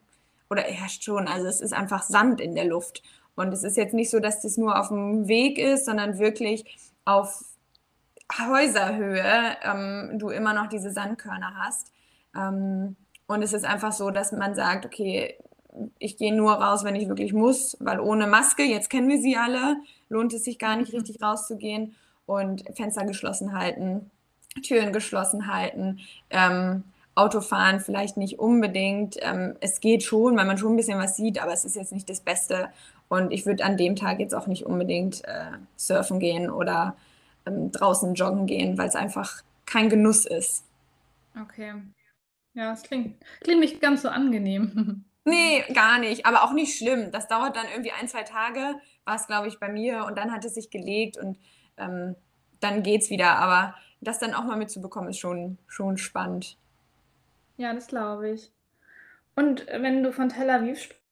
oder 0.50 0.64
herrscht 0.64 1.04
schon, 1.04 1.28
also 1.28 1.48
es 1.48 1.62
ist 1.62 1.74
einfach 1.74 2.04
Sand 2.04 2.42
in 2.42 2.56
der 2.56 2.66
Luft. 2.66 3.04
Und 3.36 3.52
es 3.52 3.64
ist 3.64 3.78
jetzt 3.78 3.94
nicht 3.94 4.10
so, 4.10 4.20
dass 4.20 4.42
das 4.42 4.58
nur 4.58 4.80
auf 4.80 4.90
dem 4.90 5.28
Weg 5.28 5.58
ist, 5.58 5.86
sondern 5.86 6.20
wirklich 6.20 6.78
auf 7.06 7.44
Häuserhöhe 8.40 9.58
ähm, 9.64 10.20
du 10.20 10.30
immer 10.30 10.54
noch 10.54 10.68
diese 10.68 10.92
Sandkörner 10.92 11.56
hast. 11.58 11.92
Ähm, 12.36 12.96
und 13.28 13.42
es 13.42 13.54
ist 13.54 13.66
einfach 13.66 13.92
so, 13.92 14.12
dass 14.12 14.32
man 14.32 14.56
sagt, 14.56 14.86
okay, 14.86 15.38
ich 15.98 16.18
gehe 16.18 16.36
nur 16.36 16.54
raus, 16.54 16.84
wenn 16.84 16.96
ich 16.96 17.08
wirklich 17.08 17.34
muss, 17.34 17.78
weil 17.80 18.00
ohne 18.00 18.28
Maske, 18.28 18.64
jetzt 18.64 18.90
kennen 18.90 19.10
wir 19.10 19.20
sie 19.20 19.38
alle, 19.38 19.78
lohnt 20.10 20.34
es 20.34 20.44
sich 20.44 20.60
gar 20.60 20.76
nicht 20.76 20.94
mhm. 20.94 21.00
richtig 21.00 21.22
rauszugehen 21.22 21.96
und 22.26 22.64
Fenster 22.76 23.06
geschlossen 23.06 23.58
halten, 23.58 24.12
Türen 24.62 24.94
geschlossen 24.94 25.52
halten, 25.52 26.00
ähm, 26.30 26.84
Autofahren 27.16 27.80
vielleicht 27.80 28.18
nicht 28.18 28.40
unbedingt. 28.40 29.18
Ähm, 29.22 29.56
es 29.60 29.80
geht 29.80 30.04
schon, 30.04 30.36
weil 30.36 30.46
man 30.46 30.58
schon 30.58 30.74
ein 30.74 30.78
bisschen 30.78 31.00
was 31.00 31.16
sieht, 31.16 31.42
aber 31.42 31.54
es 31.54 31.66
ist 31.66 31.76
jetzt 31.76 31.92
nicht 31.92 32.10
das 32.10 32.22
Beste. 32.22 32.70
Und 33.08 33.32
ich 33.32 33.46
würde 33.46 33.64
an 33.64 33.78
dem 33.78 33.96
Tag 33.96 34.20
jetzt 34.20 34.34
auch 34.34 34.48
nicht 34.48 34.66
unbedingt 34.66 35.24
äh, 35.26 35.52
surfen 35.76 36.20
gehen 36.20 36.50
oder 36.50 36.96
ähm, 37.46 37.72
draußen 37.72 38.16
joggen 38.16 38.48
gehen, 38.48 38.78
weil 38.78 38.88
es 38.88 38.96
einfach 38.96 39.44
kein 39.66 39.90
Genuss 39.90 40.26
ist. 40.26 40.64
Okay. 41.40 41.74
Ja, 42.54 42.72
es 42.74 42.84
klingt, 42.84 43.16
klingt 43.42 43.60
nicht 43.60 43.82
ganz 43.82 44.02
so 44.02 44.10
angenehm. 44.10 45.06
Nee, 45.26 45.64
gar 45.74 46.00
nicht, 46.00 46.26
aber 46.26 46.44
auch 46.44 46.52
nicht 46.52 46.78
schlimm. 46.78 47.12
Das 47.14 47.30
dauert 47.30 47.56
dann 47.56 47.68
irgendwie 47.72 47.94
ein, 47.94 48.10
zwei 48.10 48.24
Tage, 48.24 48.76
war 49.06 49.16
es, 49.16 49.26
glaube 49.26 49.48
ich, 49.48 49.58
bei 49.58 49.70
mir 49.70 50.04
und 50.06 50.18
dann 50.18 50.34
hat 50.34 50.44
es 50.44 50.56
sich 50.56 50.70
gelegt 50.70 51.18
und 51.18 51.38
ähm, 51.78 52.18
dann 52.60 52.84
geht's 52.84 53.10
wieder. 53.10 53.38
Aber 53.38 53.74
das 54.02 54.20
dann 54.20 54.34
auch 54.34 54.44
mal 54.44 54.58
mitzubekommen, 54.58 55.12
ist 55.12 55.20
schon, 55.20 55.58
schon 55.66 55.98
spannend. 55.98 56.58
Ja, 57.58 57.74
das 57.74 57.88
glaube 57.88 58.30
ich. 58.32 58.52
Und 59.36 59.66
wenn 59.68 60.04
du 60.04 60.12
von 60.12 60.30
Tel 60.30 60.50
Aviv 60.50 60.80
sprichst, 60.80 61.04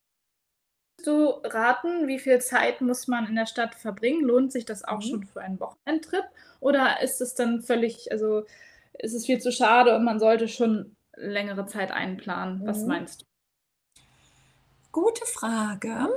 du 1.03 1.29
raten, 1.43 2.07
wie 2.07 2.19
viel 2.19 2.39
Zeit 2.39 2.81
muss 2.81 3.07
man 3.07 3.27
in 3.27 3.35
der 3.35 3.45
Stadt 3.45 3.75
verbringen? 3.75 4.23
Lohnt 4.23 4.51
sich 4.51 4.65
das 4.65 4.83
auch 4.83 4.97
mhm. 4.97 5.09
schon 5.09 5.23
für 5.25 5.41
einen 5.41 5.59
Wochenendtrip? 5.59 6.25
Oder 6.59 7.01
ist 7.01 7.21
es 7.21 7.33
dann 7.33 7.61
völlig, 7.61 8.11
also 8.11 8.43
ist 8.99 9.13
es 9.13 9.25
viel 9.25 9.39
zu 9.39 9.51
schade 9.51 9.95
und 9.95 10.03
man 10.03 10.19
sollte 10.19 10.47
schon 10.47 10.95
längere 11.15 11.65
Zeit 11.65 11.91
einplanen? 11.91 12.65
Was 12.65 12.81
mhm. 12.81 12.87
meinst 12.87 13.21
du? 13.21 13.25
Gute 14.91 15.25
Frage. 15.25 16.09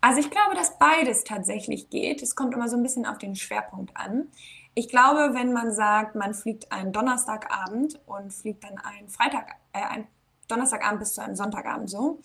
Also 0.00 0.20
ich 0.20 0.30
glaube, 0.30 0.54
dass 0.54 0.78
beides 0.78 1.24
tatsächlich 1.24 1.88
geht. 1.88 2.22
Es 2.22 2.34
kommt 2.34 2.54
immer 2.54 2.68
so 2.68 2.76
ein 2.76 2.82
bisschen 2.82 3.06
auf 3.06 3.18
den 3.18 3.36
Schwerpunkt 3.36 3.96
an. 3.96 4.28
Ich 4.74 4.88
glaube, 4.88 5.34
wenn 5.34 5.52
man 5.52 5.72
sagt, 5.72 6.14
man 6.14 6.32
fliegt 6.32 6.72
einen 6.72 6.92
Donnerstagabend 6.92 8.00
und 8.06 8.32
fliegt 8.32 8.64
dann 8.64 8.78
einen 8.78 9.08
Freitag, 9.08 9.56
äh, 9.72 9.82
einen 9.82 10.06
Donnerstagabend 10.48 11.00
bis 11.00 11.14
zu 11.14 11.22
einem 11.22 11.36
Sonntagabend 11.36 11.90
so, 11.90 12.20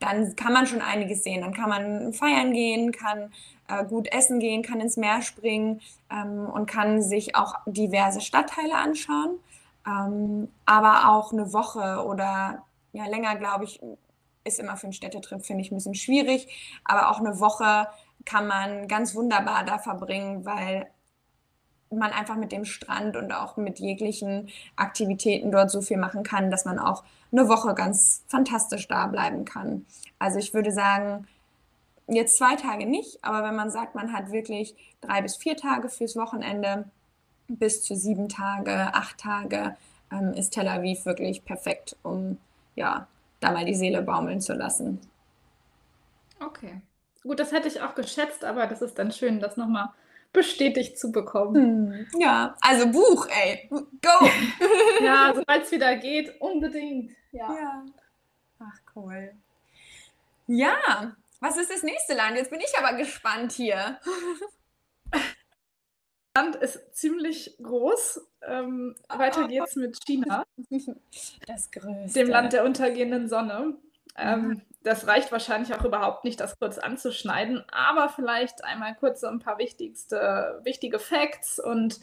dann 0.00 0.34
kann 0.34 0.52
man 0.52 0.66
schon 0.66 0.80
einiges 0.80 1.22
sehen. 1.22 1.42
Dann 1.42 1.54
kann 1.54 1.68
man 1.68 2.12
feiern 2.12 2.52
gehen, 2.52 2.90
kann 2.90 3.32
äh, 3.68 3.84
gut 3.84 4.12
essen 4.12 4.40
gehen, 4.40 4.62
kann 4.62 4.80
ins 4.80 4.96
Meer 4.96 5.22
springen 5.22 5.80
ähm, 6.10 6.46
und 6.52 6.66
kann 6.66 7.02
sich 7.02 7.36
auch 7.36 7.54
diverse 7.66 8.20
Stadtteile 8.20 8.74
anschauen. 8.74 9.38
Ähm, 9.86 10.48
aber 10.66 11.10
auch 11.10 11.32
eine 11.32 11.52
Woche 11.52 12.04
oder 12.04 12.64
ja 12.92 13.06
länger, 13.06 13.36
glaube 13.36 13.64
ich, 13.64 13.80
ist 14.44 14.58
immer 14.58 14.76
für 14.76 14.88
einen 14.88 14.92
Städtetrip, 14.92 15.44
finde 15.44 15.62
ich, 15.62 15.70
ein 15.70 15.76
bisschen 15.76 15.94
schwierig. 15.94 16.80
Aber 16.84 17.10
auch 17.10 17.20
eine 17.20 17.38
Woche 17.38 17.86
kann 18.24 18.48
man 18.48 18.88
ganz 18.88 19.14
wunderbar 19.14 19.64
da 19.64 19.78
verbringen, 19.78 20.44
weil 20.44 20.88
man 21.98 22.12
einfach 22.12 22.36
mit 22.36 22.52
dem 22.52 22.64
Strand 22.64 23.16
und 23.16 23.32
auch 23.32 23.56
mit 23.56 23.78
jeglichen 23.78 24.48
Aktivitäten 24.76 25.50
dort 25.50 25.70
so 25.70 25.80
viel 25.80 25.96
machen 25.96 26.22
kann, 26.22 26.50
dass 26.50 26.64
man 26.64 26.78
auch 26.78 27.04
eine 27.30 27.48
Woche 27.48 27.74
ganz 27.74 28.24
fantastisch 28.28 28.88
da 28.88 29.06
bleiben 29.06 29.44
kann. 29.44 29.86
Also 30.18 30.38
ich 30.38 30.54
würde 30.54 30.72
sagen, 30.72 31.26
jetzt 32.06 32.36
zwei 32.36 32.56
Tage 32.56 32.86
nicht, 32.86 33.22
aber 33.22 33.46
wenn 33.46 33.56
man 33.56 33.70
sagt, 33.70 33.94
man 33.94 34.12
hat 34.12 34.32
wirklich 34.32 34.74
drei 35.00 35.22
bis 35.22 35.36
vier 35.36 35.56
Tage 35.56 35.88
fürs 35.88 36.16
Wochenende, 36.16 36.84
bis 37.48 37.82
zu 37.82 37.96
sieben 37.96 38.28
Tage, 38.28 38.94
acht 38.94 39.18
Tage, 39.18 39.76
ähm, 40.10 40.32
ist 40.34 40.52
Tel 40.52 40.68
Aviv 40.68 41.04
wirklich 41.04 41.44
perfekt, 41.44 41.96
um 42.02 42.38
ja, 42.74 43.06
da 43.40 43.50
mal 43.50 43.64
die 43.64 43.74
Seele 43.74 44.02
baumeln 44.02 44.40
zu 44.40 44.54
lassen. 44.54 45.00
Okay. 46.40 46.80
Gut, 47.22 47.38
das 47.38 47.52
hätte 47.52 47.68
ich 47.68 47.80
auch 47.80 47.94
geschätzt, 47.94 48.44
aber 48.44 48.66
das 48.66 48.82
ist 48.82 48.98
dann 48.98 49.12
schön, 49.12 49.40
das 49.40 49.56
nochmal 49.56 49.90
bestätigt 50.32 50.98
zu 50.98 51.12
bekommen. 51.12 52.08
Hm, 52.12 52.20
ja, 52.20 52.56
also 52.60 52.86
Buch, 52.90 53.28
ey, 53.28 53.68
go! 53.70 54.28
ja, 55.04 55.32
sobald 55.34 55.64
es 55.64 55.70
wieder 55.70 55.96
geht, 55.96 56.40
unbedingt. 56.40 57.12
Ja. 57.32 57.52
ja. 57.52 57.84
Ach, 58.58 58.80
cool. 58.94 59.32
Ja, 60.46 61.14
was 61.40 61.56
ist 61.56 61.70
das 61.70 61.82
nächste 61.82 62.14
Land? 62.14 62.36
Jetzt 62.36 62.50
bin 62.50 62.60
ich 62.60 62.72
aber 62.78 62.96
gespannt 62.96 63.52
hier. 63.52 63.98
Land 66.36 66.56
ist 66.56 66.94
ziemlich 66.94 67.56
groß. 67.62 68.20
Ähm, 68.46 68.96
weiter 69.08 69.48
geht's 69.48 69.76
mit 69.76 69.98
China. 70.04 70.44
Das 71.46 71.70
größte. 71.70 72.18
Dem 72.18 72.28
Land 72.28 72.52
der 72.54 72.64
untergehenden 72.64 73.28
Sonne. 73.28 73.76
Ähm, 74.16 74.62
das 74.82 75.06
reicht 75.06 75.32
wahrscheinlich 75.32 75.74
auch 75.74 75.84
überhaupt 75.84 76.24
nicht, 76.24 76.40
das 76.40 76.58
kurz 76.58 76.78
anzuschneiden, 76.78 77.64
aber 77.70 78.08
vielleicht 78.08 78.64
einmal 78.64 78.94
kurz 78.94 79.20
so 79.20 79.28
ein 79.28 79.38
paar 79.38 79.58
wichtigste, 79.58 80.60
wichtige 80.64 80.98
Facts 80.98 81.58
und 81.58 82.00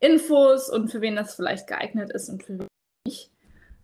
Infos 0.00 0.70
und 0.70 0.90
für 0.90 1.00
wen 1.00 1.16
das 1.16 1.34
vielleicht 1.34 1.66
geeignet 1.66 2.10
ist 2.10 2.28
und 2.28 2.42
für 2.42 2.58
wen 2.58 2.68
nicht. 3.06 3.30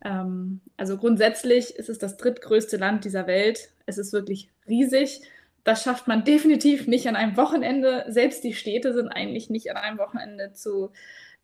Ähm, 0.05 0.61
also 0.77 0.97
grundsätzlich 0.97 1.77
ist 1.77 1.89
es 1.89 1.99
das 1.99 2.17
drittgrößte 2.17 2.77
Land 2.77 3.05
dieser 3.05 3.27
Welt. 3.27 3.73
Es 3.87 3.99
ist 3.99 4.13
wirklich 4.13 4.51
riesig. 4.69 5.21
Das 5.65 5.83
schafft 5.83 6.09
man 6.09 6.25
definitiv 6.25 6.87
nicht 6.87 7.07
an 7.07 7.17
einem 7.17 7.37
Wochenende. 7.37 8.07
Selbst 8.09 8.43
die 8.45 8.55
Städte 8.55 8.95
sind 8.95 9.09
eigentlich 9.09 9.51
nicht 9.51 9.71
an 9.71 9.77
einem 9.77 9.99
Wochenende 9.99 10.53
zu 10.53 10.93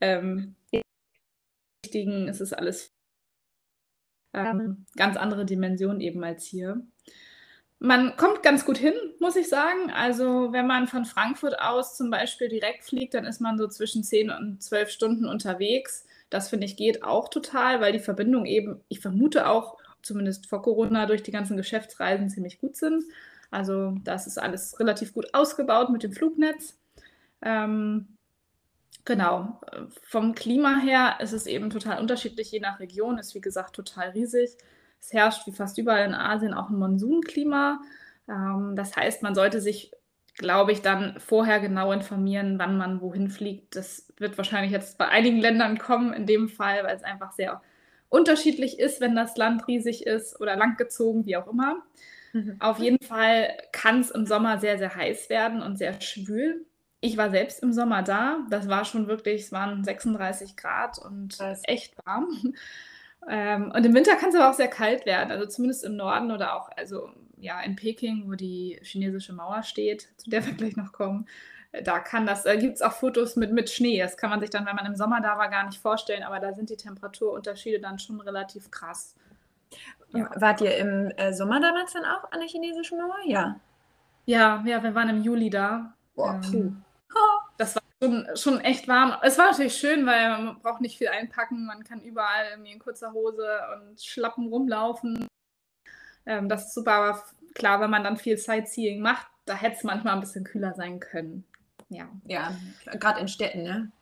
ähm, 0.00 0.56
Es 1.84 2.40
ist 2.40 2.52
alles 2.52 2.95
ähm, 4.32 4.86
ganz 4.96 5.16
andere 5.16 5.44
Dimension 5.44 6.00
eben 6.00 6.22
als 6.24 6.44
hier. 6.44 6.82
Man 7.78 8.16
kommt 8.16 8.42
ganz 8.42 8.64
gut 8.64 8.78
hin, 8.78 8.94
muss 9.20 9.36
ich 9.36 9.48
sagen. 9.48 9.90
Also 9.94 10.52
wenn 10.52 10.66
man 10.66 10.88
von 10.88 11.04
Frankfurt 11.04 11.60
aus 11.60 11.96
zum 11.96 12.10
Beispiel 12.10 12.48
direkt 12.48 12.84
fliegt, 12.84 13.14
dann 13.14 13.26
ist 13.26 13.40
man 13.40 13.58
so 13.58 13.68
zwischen 13.68 14.02
10 14.02 14.30
und 14.30 14.62
12 14.62 14.90
Stunden 14.90 15.26
unterwegs. 15.26 16.06
Das 16.30 16.48
finde 16.48 16.66
ich 16.66 16.76
geht 16.76 17.02
auch 17.02 17.28
total, 17.28 17.80
weil 17.80 17.92
die 17.92 17.98
Verbindungen 17.98 18.46
eben, 18.46 18.80
ich 18.88 19.00
vermute 19.00 19.48
auch, 19.48 19.76
zumindest 20.02 20.46
vor 20.46 20.62
Corona, 20.62 21.06
durch 21.06 21.22
die 21.22 21.32
ganzen 21.32 21.56
Geschäftsreisen 21.56 22.30
ziemlich 22.30 22.58
gut 22.58 22.76
sind. 22.76 23.04
Also 23.50 23.94
das 24.04 24.26
ist 24.26 24.38
alles 24.38 24.80
relativ 24.80 25.12
gut 25.12 25.34
ausgebaut 25.34 25.90
mit 25.90 26.02
dem 26.02 26.12
Flugnetz. 26.12 26.78
Ähm, 27.42 28.15
Genau. 29.06 29.60
Vom 30.02 30.34
Klima 30.34 30.78
her 30.80 31.18
ist 31.20 31.32
es 31.32 31.46
eben 31.46 31.70
total 31.70 32.00
unterschiedlich, 32.00 32.50
je 32.50 32.60
nach 32.60 32.80
Region, 32.80 33.18
ist 33.18 33.34
wie 33.34 33.40
gesagt 33.40 33.74
total 33.74 34.10
riesig. 34.10 34.56
Es 35.00 35.12
herrscht 35.12 35.46
wie 35.46 35.52
fast 35.52 35.78
überall 35.78 36.04
in 36.04 36.14
Asien 36.14 36.52
auch 36.52 36.70
ein 36.70 36.78
Monsunklima. 36.78 37.80
Ähm, 38.28 38.74
das 38.74 38.96
heißt, 38.96 39.22
man 39.22 39.36
sollte 39.36 39.60
sich, 39.60 39.92
glaube 40.34 40.72
ich, 40.72 40.82
dann 40.82 41.20
vorher 41.20 41.60
genau 41.60 41.92
informieren, 41.92 42.58
wann 42.58 42.76
man 42.76 43.00
wohin 43.00 43.30
fliegt. 43.30 43.76
Das 43.76 44.12
wird 44.16 44.36
wahrscheinlich 44.38 44.72
jetzt 44.72 44.98
bei 44.98 45.06
einigen 45.06 45.38
Ländern 45.38 45.78
kommen, 45.78 46.12
in 46.12 46.26
dem 46.26 46.48
Fall, 46.48 46.82
weil 46.82 46.96
es 46.96 47.04
einfach 47.04 47.30
sehr 47.30 47.62
unterschiedlich 48.08 48.80
ist, 48.80 49.00
wenn 49.00 49.14
das 49.14 49.36
Land 49.36 49.68
riesig 49.68 50.04
ist 50.04 50.40
oder 50.40 50.56
langgezogen, 50.56 51.26
wie 51.26 51.36
auch 51.36 51.46
immer. 51.46 51.76
Mhm. 52.32 52.56
Auf 52.58 52.80
jeden 52.80 53.04
Fall 53.04 53.56
kann 53.70 54.00
es 54.00 54.10
im 54.10 54.26
Sommer 54.26 54.58
sehr, 54.58 54.78
sehr 54.78 54.96
heiß 54.96 55.30
werden 55.30 55.62
und 55.62 55.76
sehr 55.78 56.00
schwül. 56.00 56.66
Ich 57.06 57.16
war 57.16 57.30
selbst 57.30 57.62
im 57.62 57.72
Sommer 57.72 58.02
da. 58.02 58.38
Das 58.50 58.68
war 58.68 58.84
schon 58.84 59.06
wirklich, 59.06 59.42
es 59.42 59.52
waren 59.52 59.84
36 59.84 60.56
Grad 60.56 60.98
und 60.98 61.38
Krass. 61.38 61.62
echt 61.64 61.94
warm. 62.04 62.54
Ähm, 63.28 63.72
und 63.74 63.84
im 63.84 63.92
Winter 63.92 64.14
kann 64.14 64.28
es 64.28 64.36
aber 64.36 64.50
auch 64.50 64.54
sehr 64.54 64.68
kalt 64.68 65.04
werden. 65.04 65.32
Also 65.32 65.46
zumindest 65.46 65.84
im 65.84 65.96
Norden 65.96 66.30
oder 66.30 66.54
auch, 66.54 66.68
also 66.76 67.10
ja, 67.38 67.60
in 67.60 67.74
Peking, 67.74 68.30
wo 68.30 68.34
die 68.34 68.78
chinesische 68.82 69.32
Mauer 69.32 69.64
steht, 69.64 70.08
zu 70.16 70.30
der 70.30 70.46
wir 70.46 70.52
gleich 70.52 70.76
noch 70.76 70.92
kommen. 70.92 71.26
Äh, 71.72 71.82
da 71.82 71.98
kann 71.98 72.24
das, 72.24 72.44
da 72.44 72.54
gibt 72.54 72.76
es 72.76 72.82
auch 72.82 72.92
Fotos 72.92 73.34
mit, 73.34 73.52
mit 73.52 73.68
Schnee. 73.68 73.98
Das 74.00 74.16
kann 74.16 74.30
man 74.30 74.38
sich 74.38 74.50
dann, 74.50 74.64
wenn 74.66 74.76
man 74.76 74.86
im 74.86 74.94
Sommer 74.94 75.20
da 75.20 75.38
war, 75.38 75.48
gar 75.48 75.66
nicht 75.66 75.80
vorstellen. 75.80 76.22
Aber 76.22 76.38
da 76.38 76.52
sind 76.52 76.70
die 76.70 76.76
Temperaturunterschiede 76.76 77.80
dann 77.80 77.98
schon 77.98 78.20
relativ 78.20 78.70
krass. 78.70 79.16
Ja. 80.12 80.30
Wart 80.36 80.60
ihr 80.60 80.76
im 80.76 81.10
äh, 81.16 81.32
Sommer 81.32 81.60
damals 81.60 81.92
dann 81.94 82.04
auch 82.04 82.30
an 82.30 82.38
der 82.38 82.48
chinesischen 82.48 82.98
Mauer? 82.98 83.18
Ja. 83.24 83.60
Ja, 84.24 84.62
ja, 84.66 84.82
wir 84.82 84.94
waren 84.94 85.08
im 85.08 85.22
Juli 85.22 85.50
da. 85.50 85.94
Boah, 86.14 86.40
ähm, 86.52 86.82
schon, 88.02 88.26
schon 88.34 88.60
echt 88.60 88.88
warm. 88.88 89.14
Es 89.22 89.38
war 89.38 89.50
natürlich 89.50 89.76
schön, 89.76 90.06
weil 90.06 90.28
man 90.30 90.60
braucht 90.60 90.80
nicht 90.80 90.98
viel 90.98 91.08
einpacken. 91.08 91.66
Man 91.66 91.84
kann 91.84 92.00
überall 92.02 92.46
irgendwie 92.50 92.72
in 92.72 92.78
kurzer 92.78 93.12
Hose 93.12 93.48
und 93.74 94.00
Schlappen 94.02 94.48
rumlaufen. 94.48 95.26
Ähm, 96.26 96.48
das 96.48 96.66
ist 96.66 96.74
super, 96.74 96.92
aber 96.92 97.24
klar, 97.54 97.80
wenn 97.80 97.90
man 97.90 98.04
dann 98.04 98.16
viel 98.16 98.36
Sightseeing 98.36 99.00
macht, 99.00 99.26
da 99.44 99.54
hätte 99.54 99.76
es 99.76 99.84
manchmal 99.84 100.14
ein 100.14 100.20
bisschen 100.20 100.44
kühler 100.44 100.74
sein 100.74 101.00
können. 101.00 101.44
Ja. 101.88 102.08
Ja, 102.26 102.52
gerade 102.84 103.20
in 103.20 103.28
Städten, 103.28 103.62
ne? 103.62 103.92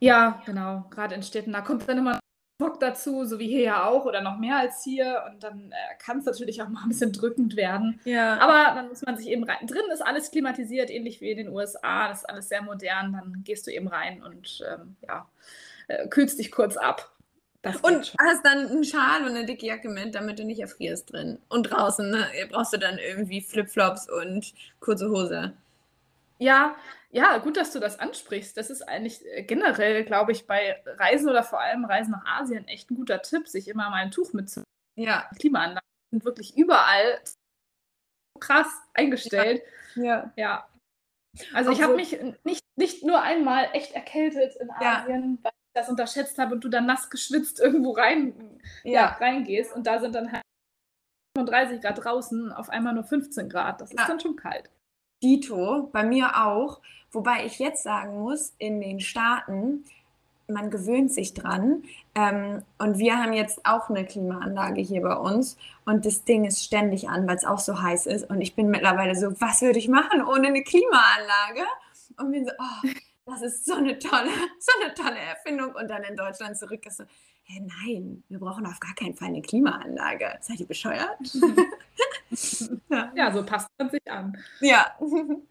Ja, 0.00 0.42
genau. 0.44 0.84
Gerade 0.90 1.14
in 1.14 1.22
Städten. 1.22 1.52
Da 1.52 1.60
kommt 1.60 1.88
dann 1.88 1.98
immer 1.98 2.18
Bock 2.56 2.78
dazu, 2.78 3.24
so 3.24 3.38
wie 3.38 3.48
hier 3.48 3.62
ja 3.62 3.86
auch 3.86 4.04
oder 4.04 4.20
noch 4.20 4.38
mehr 4.38 4.58
als 4.58 4.84
hier. 4.84 5.24
Und 5.28 5.42
dann 5.42 5.72
äh, 5.72 5.96
kann 5.98 6.18
es 6.18 6.24
natürlich 6.24 6.62
auch 6.62 6.68
mal 6.68 6.82
ein 6.82 6.88
bisschen 6.88 7.12
drückend 7.12 7.56
werden. 7.56 8.00
Ja. 8.04 8.38
Aber 8.38 8.74
dann 8.74 8.88
muss 8.88 9.02
man 9.02 9.16
sich 9.16 9.28
eben 9.28 9.44
rein. 9.44 9.66
Drin 9.66 9.90
ist 9.92 10.02
alles 10.02 10.30
klimatisiert, 10.30 10.90
ähnlich 10.90 11.20
wie 11.20 11.32
in 11.32 11.38
den 11.38 11.48
USA. 11.48 12.08
Das 12.08 12.18
ist 12.20 12.28
alles 12.28 12.48
sehr 12.48 12.62
modern. 12.62 13.12
Dann 13.12 13.42
gehst 13.44 13.66
du 13.66 13.72
eben 13.72 13.88
rein 13.88 14.22
und 14.22 14.62
ähm, 14.68 14.96
ja, 15.06 15.28
äh, 15.88 16.06
kühlst 16.08 16.38
dich 16.38 16.52
kurz 16.52 16.76
ab. 16.76 17.10
und 17.82 18.14
hast 18.20 18.44
dann 18.44 18.68
einen 18.68 18.84
Schal 18.84 19.22
und 19.22 19.30
eine 19.30 19.46
dicke 19.46 19.66
Jacke 19.66 19.88
mit, 19.88 20.14
damit 20.14 20.38
du 20.38 20.44
nicht 20.44 20.60
erfrierst 20.60 21.12
drin. 21.12 21.38
Und 21.48 21.64
draußen 21.64 22.10
ne, 22.10 22.26
brauchst 22.50 22.72
du 22.72 22.78
dann 22.78 22.98
irgendwie 22.98 23.40
Flipflops 23.40 24.08
und 24.10 24.52
kurze 24.80 25.08
Hose. 25.08 25.54
Ja, 26.38 26.76
ja, 27.14 27.38
gut, 27.38 27.56
dass 27.56 27.72
du 27.72 27.78
das 27.78 27.98
ansprichst. 28.00 28.56
Das 28.56 28.70
ist 28.70 28.82
eigentlich 28.82 29.24
äh, 29.26 29.42
generell, 29.44 30.04
glaube 30.04 30.32
ich, 30.32 30.46
bei 30.46 30.82
Reisen 30.84 31.28
oder 31.28 31.42
vor 31.44 31.60
allem 31.60 31.84
Reisen 31.84 32.10
nach 32.10 32.24
Asien 32.40 32.66
echt 32.66 32.90
ein 32.90 32.96
guter 32.96 33.22
Tipp, 33.22 33.46
sich 33.48 33.68
immer 33.68 33.88
mal 33.90 34.02
ein 34.02 34.10
Tuch 34.10 34.32
mitzunehmen. 34.32 34.64
Ja. 34.98 35.30
Klimaanlagen 35.38 35.86
sind 36.12 36.24
wirklich 36.24 36.56
überall 36.56 37.20
krass 38.40 38.66
eingestellt. 38.94 39.62
Ja. 39.94 40.32
Ja. 40.36 40.68
Also 41.52 41.70
ich 41.70 41.82
habe 41.82 41.94
mich 41.96 42.20
nicht, 42.44 42.64
nicht 42.76 43.04
nur 43.04 43.22
einmal 43.22 43.68
echt 43.72 43.92
erkältet 43.92 44.56
in 44.56 44.68
Ja. 44.80 45.02
Asien, 45.02 45.38
weil 45.42 45.52
ich 45.52 45.72
das 45.80 45.88
unterschätzt 45.88 46.38
habe 46.38 46.54
und 46.54 46.64
du 46.64 46.68
dann 46.68 46.86
nass 46.86 47.10
geschwitzt 47.10 47.60
irgendwo 47.60 47.92
rein, 47.92 48.60
ja. 48.82 48.92
Ja. 48.92 49.06
reingehst 49.20 49.72
und 49.74 49.86
da 49.86 49.98
sind 50.00 50.14
dann 50.14 50.32
halt 50.32 50.42
35 51.36 51.80
Grad 51.80 52.04
draußen, 52.04 52.52
auf 52.52 52.70
einmal 52.70 52.94
nur 52.94 53.04
15 53.04 53.48
Grad. 53.48 53.80
Das 53.80 53.90
ist 53.90 53.98
Ja. 53.98 54.06
dann 54.06 54.20
schon 54.20 54.36
kalt. 54.36 54.70
Dito, 55.24 55.88
bei 55.92 56.04
mir 56.04 56.44
auch. 56.44 56.80
Wobei 57.10 57.46
ich 57.46 57.58
jetzt 57.58 57.82
sagen 57.82 58.20
muss, 58.20 58.52
in 58.58 58.80
den 58.80 59.00
Staaten, 59.00 59.84
man 60.46 60.70
gewöhnt 60.70 61.12
sich 61.12 61.32
dran. 61.32 61.84
Ähm, 62.14 62.62
und 62.78 62.98
wir 62.98 63.16
haben 63.16 63.32
jetzt 63.32 63.64
auch 63.64 63.88
eine 63.88 64.04
Klimaanlage 64.04 64.82
hier 64.82 65.00
bei 65.00 65.16
uns. 65.16 65.56
Und 65.86 66.04
das 66.04 66.24
Ding 66.24 66.44
ist 66.44 66.62
ständig 66.62 67.08
an, 67.08 67.26
weil 67.26 67.36
es 67.36 67.44
auch 67.44 67.58
so 67.58 67.80
heiß 67.80 68.06
ist. 68.06 68.28
Und 68.28 68.42
ich 68.42 68.54
bin 68.54 68.68
mittlerweile 68.68 69.16
so, 69.16 69.40
was 69.40 69.62
würde 69.62 69.78
ich 69.78 69.88
machen 69.88 70.22
ohne 70.22 70.48
eine 70.48 70.62
Klimaanlage? 70.62 71.66
Und 72.18 72.30
bin 72.30 72.44
so, 72.44 72.52
oh, 72.58 72.88
das 73.26 73.42
ist 73.42 73.64
so 73.64 73.74
eine 73.74 73.98
tolle, 73.98 74.30
so 74.58 74.72
eine 74.82 74.94
tolle 74.94 75.18
Erfindung. 75.18 75.74
Und 75.74 75.88
dann 75.88 76.02
in 76.02 76.16
Deutschland 76.16 76.58
zurück 76.58 76.84
ist 76.86 76.98
so, 76.98 77.04
hä, 77.44 77.60
nein, 77.60 78.22
wir 78.28 78.38
brauchen 78.38 78.66
auf 78.66 78.80
gar 78.80 78.94
keinen 78.94 79.14
Fall 79.14 79.28
eine 79.28 79.42
Klimaanlage. 79.42 80.38
Seid 80.40 80.60
ihr 80.60 80.66
bescheuert? 80.66 81.18
ja. 83.16 83.32
so 83.32 83.44
passt 83.44 83.68
man 83.78 83.90
sich 83.90 84.02
an. 84.10 84.36
Ja. 84.60 84.96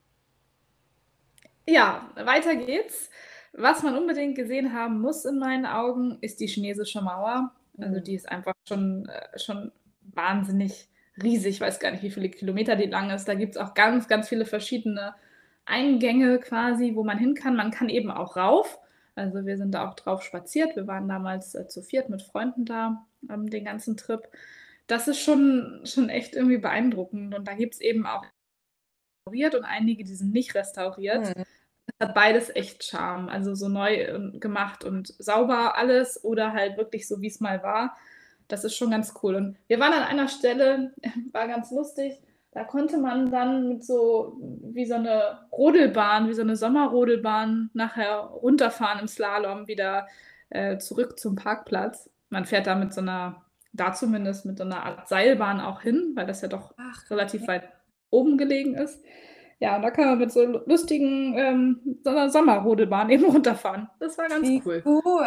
Ja, 1.67 2.09
weiter 2.15 2.55
geht's. 2.55 3.09
Was 3.53 3.83
man 3.83 3.95
unbedingt 3.97 4.35
gesehen 4.35 4.73
haben 4.73 4.99
muss 4.99 5.25
in 5.25 5.37
meinen 5.39 5.65
Augen, 5.65 6.17
ist 6.21 6.39
die 6.39 6.47
chinesische 6.47 7.01
Mauer. 7.01 7.51
Also 7.79 7.99
Mhm. 7.99 8.03
die 8.03 8.15
ist 8.15 8.29
einfach 8.29 8.53
schon, 8.67 9.07
äh, 9.07 9.39
schon 9.39 9.71
wahnsinnig 10.13 10.89
riesig, 11.21 11.55
ich 11.55 11.61
weiß 11.61 11.79
gar 11.79 11.91
nicht, 11.91 12.03
wie 12.03 12.11
viele 12.11 12.29
Kilometer 12.29 12.75
die 12.75 12.87
lang 12.87 13.11
ist. 13.11 13.27
Da 13.27 13.35
gibt 13.35 13.55
es 13.55 13.61
auch 13.61 13.73
ganz, 13.75 14.07
ganz 14.07 14.27
viele 14.29 14.45
verschiedene 14.45 15.13
Eingänge 15.65 16.39
quasi, 16.39 16.95
wo 16.95 17.03
man 17.03 17.17
hin 17.17 17.35
kann. 17.35 17.55
Man 17.55 17.71
kann 17.71 17.89
eben 17.89 18.11
auch 18.11 18.35
rauf. 18.35 18.79
Also 19.15 19.45
wir 19.45 19.57
sind 19.57 19.71
da 19.73 19.87
auch 19.87 19.93
drauf 19.95 20.23
spaziert. 20.23 20.75
Wir 20.75 20.87
waren 20.87 21.07
damals 21.07 21.53
äh, 21.55 21.67
zu 21.67 21.81
viert 21.83 22.09
mit 22.09 22.23
Freunden 22.23 22.65
da, 22.65 23.05
ähm, 23.29 23.49
den 23.49 23.63
ganzen 23.65 23.95
Trip. 23.95 24.21
Das 24.87 25.07
ist 25.07 25.21
schon, 25.21 25.81
schon 25.85 26.09
echt 26.09 26.35
irgendwie 26.35 26.57
beeindruckend. 26.57 27.33
Und 27.35 27.47
da 27.47 27.53
gibt 27.53 27.75
es 27.75 27.81
eben 27.81 28.05
auch 28.05 28.25
restauriert 29.25 29.55
und 29.55 29.63
einige, 29.63 30.03
die 30.03 30.15
sind 30.15 30.33
nicht 30.33 30.55
restauriert. 30.55 31.35
Mhm. 31.35 31.43
Das 31.85 32.07
hat 32.09 32.15
beides 32.15 32.55
echt 32.55 32.83
Charme. 32.83 33.29
Also 33.29 33.55
so 33.55 33.67
neu 33.67 34.31
gemacht 34.39 34.83
und 34.83 35.13
sauber 35.19 35.77
alles 35.77 36.23
oder 36.23 36.53
halt 36.53 36.77
wirklich 36.77 37.07
so, 37.07 37.21
wie 37.21 37.27
es 37.27 37.39
mal 37.39 37.63
war. 37.63 37.97
Das 38.47 38.63
ist 38.63 38.75
schon 38.75 38.91
ganz 38.91 39.13
cool. 39.23 39.35
Und 39.35 39.57
wir 39.67 39.79
waren 39.79 39.93
an 39.93 40.03
einer 40.03 40.27
Stelle, 40.27 40.93
war 41.31 41.47
ganz 41.47 41.71
lustig, 41.71 42.19
da 42.53 42.63
konnte 42.63 42.97
man 42.99 43.31
dann 43.31 43.67
mit 43.67 43.83
so 43.83 44.37
wie 44.39 44.85
so 44.85 44.93
eine 44.93 45.39
Rodelbahn, 45.51 46.29
wie 46.29 46.33
so 46.33 46.43
eine 46.43 46.55
Sommerrodelbahn 46.55 47.71
nachher 47.73 48.17
runterfahren 48.17 48.99
im 48.99 49.07
Slalom 49.07 49.67
wieder 49.67 50.07
äh, 50.49 50.77
zurück 50.77 51.19
zum 51.19 51.35
Parkplatz. 51.35 52.11
Man 52.29 52.45
fährt 52.45 52.67
da 52.67 52.75
mit 52.75 52.93
so 52.93 53.01
einer, 53.01 53.42
da 53.73 53.91
zumindest 53.93 54.45
mit 54.45 54.57
so 54.57 54.63
einer 54.63 54.83
Art 54.83 55.07
Seilbahn 55.07 55.59
auch 55.59 55.81
hin, 55.81 56.13
weil 56.15 56.27
das 56.27 56.41
ja 56.41 56.47
doch 56.47 56.73
Ach, 56.77 57.09
relativ 57.09 57.43
okay. 57.43 57.51
weit 57.51 57.69
oben 58.09 58.37
gelegen 58.37 58.75
ist. 58.75 59.03
Ja, 59.59 59.75
und 59.75 59.81
da 59.81 59.91
kann 59.91 60.05
man 60.05 60.19
mit 60.19 60.31
so 60.31 60.43
lustigen 60.43 61.37
ähm, 61.37 61.97
so 62.03 62.11
einer 62.11 62.29
Sommerrodelbahn 62.29 63.09
eben 63.09 63.25
runterfahren. 63.25 63.89
Das 63.99 64.17
war 64.17 64.27
ganz 64.27 64.47
Wie 64.47 64.61
cool. 64.65 64.81
Cool. 64.85 65.25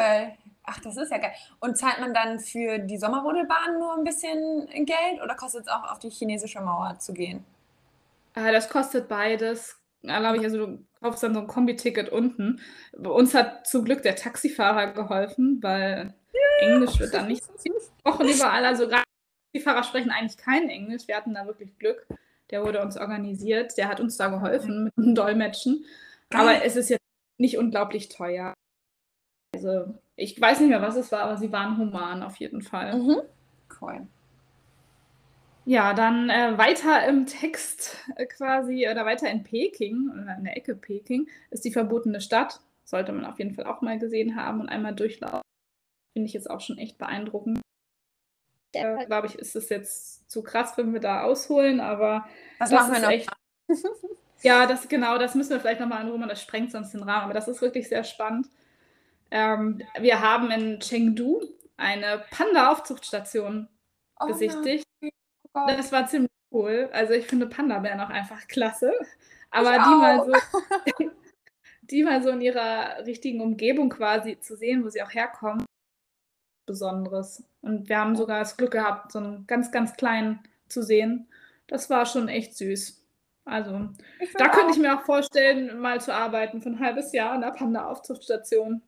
Ach, 0.62 0.80
das 0.80 0.96
ist 0.96 1.10
ja 1.10 1.18
geil. 1.18 1.32
Und 1.60 1.78
zahlt 1.78 2.00
man 2.00 2.12
dann 2.12 2.40
für 2.40 2.78
die 2.78 2.98
Sommerrodelbahn 2.98 3.78
nur 3.78 3.96
ein 3.96 4.04
bisschen 4.04 4.66
Geld 4.84 5.22
oder 5.22 5.36
kostet 5.36 5.62
es 5.62 5.68
auch 5.68 5.90
auf 5.90 5.98
die 6.00 6.10
chinesische 6.10 6.60
Mauer 6.60 6.98
zu 6.98 7.12
gehen? 7.12 7.44
Äh, 8.34 8.52
das 8.52 8.68
kostet 8.68 9.08
beides, 9.08 9.80
glaube 10.02 10.38
ich. 10.38 10.44
Also 10.44 10.66
du 10.66 10.84
kaufst 11.00 11.22
dann 11.22 11.34
so 11.34 11.40
ein 11.40 11.46
Kombi-Ticket 11.46 12.08
unten. 12.08 12.60
Bei 12.96 13.10
uns 13.10 13.34
hat 13.34 13.66
zum 13.66 13.84
Glück 13.84 14.02
der 14.02 14.16
Taxifahrer 14.16 14.92
geholfen, 14.92 15.60
weil 15.62 16.14
ja. 16.60 16.68
Englisch 16.68 16.98
wird 16.98 17.14
dann 17.14 17.28
nicht 17.28 17.42
gesprochen 17.46 18.28
überall. 18.28 18.64
Also 18.64 18.88
gerade 18.88 19.04
Taxifahrer 19.52 19.84
sprechen 19.84 20.10
eigentlich 20.10 20.36
kein 20.36 20.68
Englisch. 20.68 21.08
Wir 21.08 21.16
hatten 21.16 21.34
da 21.34 21.46
wirklich 21.46 21.76
Glück. 21.78 22.06
Der 22.50 22.64
wurde 22.64 22.82
uns 22.82 22.96
organisiert. 22.96 23.76
Der 23.76 23.88
hat 23.88 24.00
uns 24.00 24.16
da 24.16 24.28
geholfen 24.28 24.84
mit 24.84 24.96
dem 24.96 25.14
Dolmetschen. 25.14 25.84
Aber 26.32 26.64
es 26.64 26.76
ist 26.76 26.90
jetzt 26.90 27.02
nicht 27.38 27.58
unglaublich 27.58 28.08
teuer. 28.08 28.54
Also 29.54 29.94
ich 30.16 30.40
weiß 30.40 30.60
nicht 30.60 30.68
mehr, 30.68 30.82
was 30.82 30.96
es 30.96 31.10
war, 31.12 31.20
aber 31.20 31.36
sie 31.36 31.52
waren 31.52 31.78
human 31.78 32.22
auf 32.22 32.36
jeden 32.36 32.62
Fall. 32.62 32.94
Mhm. 32.94 33.22
Cool. 33.80 34.06
Ja, 35.64 35.94
dann 35.94 36.30
äh, 36.30 36.56
weiter 36.56 37.06
im 37.08 37.26
Text 37.26 37.96
äh, 38.14 38.26
quasi 38.26 38.88
oder 38.88 39.04
weiter 39.04 39.28
in 39.28 39.42
Peking 39.42 40.10
oder 40.10 40.36
in 40.38 40.44
der 40.44 40.56
Ecke 40.56 40.76
Peking 40.76 41.28
ist 41.50 41.64
die 41.64 41.72
verbotene 41.72 42.20
Stadt. 42.20 42.60
Sollte 42.84 43.12
man 43.12 43.24
auf 43.24 43.38
jeden 43.40 43.54
Fall 43.54 43.66
auch 43.66 43.82
mal 43.82 43.98
gesehen 43.98 44.36
haben 44.36 44.60
und 44.60 44.68
einmal 44.68 44.94
durchlaufen. 44.94 45.45
Finde 46.16 46.28
ich 46.28 46.32
jetzt 46.32 46.48
auch 46.48 46.62
schon 46.62 46.78
echt 46.78 46.96
beeindruckend. 46.96 47.60
Äh, 48.72 49.04
Glaube 49.04 49.26
ich, 49.26 49.34
ist 49.34 49.54
es 49.54 49.68
jetzt 49.68 50.30
zu 50.30 50.42
krass, 50.42 50.72
wenn 50.78 50.94
wir 50.94 51.00
da 51.00 51.24
ausholen, 51.24 51.78
aber 51.78 52.26
das, 52.58 52.70
das 52.70 52.80
machen 52.80 52.94
wir 52.94 53.00
noch. 53.02 53.10
Echt, 53.10 53.30
ja, 54.42 54.64
das 54.64 54.88
genau, 54.88 55.18
das 55.18 55.34
müssen 55.34 55.50
wir 55.50 55.60
vielleicht 55.60 55.78
nochmal 55.80 56.00
anrufen, 56.00 56.26
das 56.26 56.40
sprengt 56.40 56.72
sonst 56.72 56.94
den 56.94 57.02
Rahmen. 57.02 57.24
Aber 57.24 57.34
das 57.34 57.48
ist 57.48 57.60
wirklich 57.60 57.90
sehr 57.90 58.02
spannend. 58.02 58.48
Ähm, 59.30 59.82
wir 60.00 60.22
haben 60.22 60.50
in 60.50 60.80
Chengdu 60.80 61.42
eine 61.76 62.24
Panda-Aufzuchtstation 62.30 63.68
oh 64.18 64.26
besichtigt. 64.28 64.86
Oh 65.52 65.66
das 65.66 65.92
war 65.92 66.06
ziemlich 66.06 66.30
cool. 66.50 66.88
Also 66.94 67.12
ich 67.12 67.26
finde 67.26 67.46
Panda-Bären 67.46 68.00
auch 68.00 68.08
einfach 68.08 68.48
klasse. 68.48 68.90
Aber 69.50 69.72
die 69.72 69.78
mal, 69.78 70.24
so, 70.24 70.32
die 71.82 72.04
mal 72.04 72.22
so 72.22 72.30
in 72.30 72.40
ihrer 72.40 73.04
richtigen 73.04 73.42
Umgebung 73.42 73.90
quasi 73.90 74.40
zu 74.40 74.56
sehen, 74.56 74.82
wo 74.82 74.88
sie 74.88 75.02
auch 75.02 75.12
herkommen, 75.12 75.66
Besonderes. 76.66 77.44
Und 77.62 77.88
wir 77.88 77.98
haben 77.98 78.16
sogar 78.16 78.40
das 78.40 78.56
Glück 78.56 78.72
gehabt, 78.72 79.12
so 79.12 79.18
einen 79.18 79.46
ganz, 79.46 79.70
ganz 79.70 79.94
kleinen 79.94 80.40
zu 80.68 80.82
sehen. 80.82 81.28
Das 81.68 81.88
war 81.90 82.06
schon 82.06 82.28
echt 82.28 82.56
süß. 82.56 83.02
Also, 83.44 83.88
da 84.38 84.48
könnte 84.48 84.72
ich 84.72 84.78
mir 84.78 84.98
auch 84.98 85.04
vorstellen, 85.04 85.78
mal 85.78 86.00
zu 86.00 86.12
arbeiten 86.12 86.60
für 86.60 86.70
ein 86.70 86.80
halbes 86.80 87.12
Jahr 87.12 87.34
in 87.36 87.42
der 87.42 87.52
Panda-Aufzuchtstation. 87.52 88.82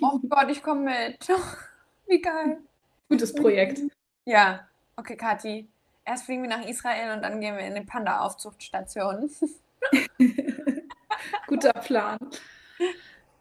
Oh 0.00 0.20
Gott, 0.28 0.48
ich 0.48 0.62
komme 0.62 0.82
mit. 0.82 1.28
Wie 2.06 2.20
geil. 2.20 2.58
Gutes 3.08 3.34
Projekt. 3.34 3.80
Ja, 4.24 4.68
okay, 4.94 5.16
Kathi. 5.16 5.68
Erst 6.04 6.24
fliegen 6.24 6.42
wir 6.42 6.48
nach 6.48 6.64
Israel 6.64 7.16
und 7.16 7.22
dann 7.22 7.40
gehen 7.40 7.56
wir 7.56 7.66
in 7.66 7.74
die 7.74 7.80
Panda-Aufzuchtstation. 7.80 9.28
Guter 11.48 11.72
Plan. 11.72 12.18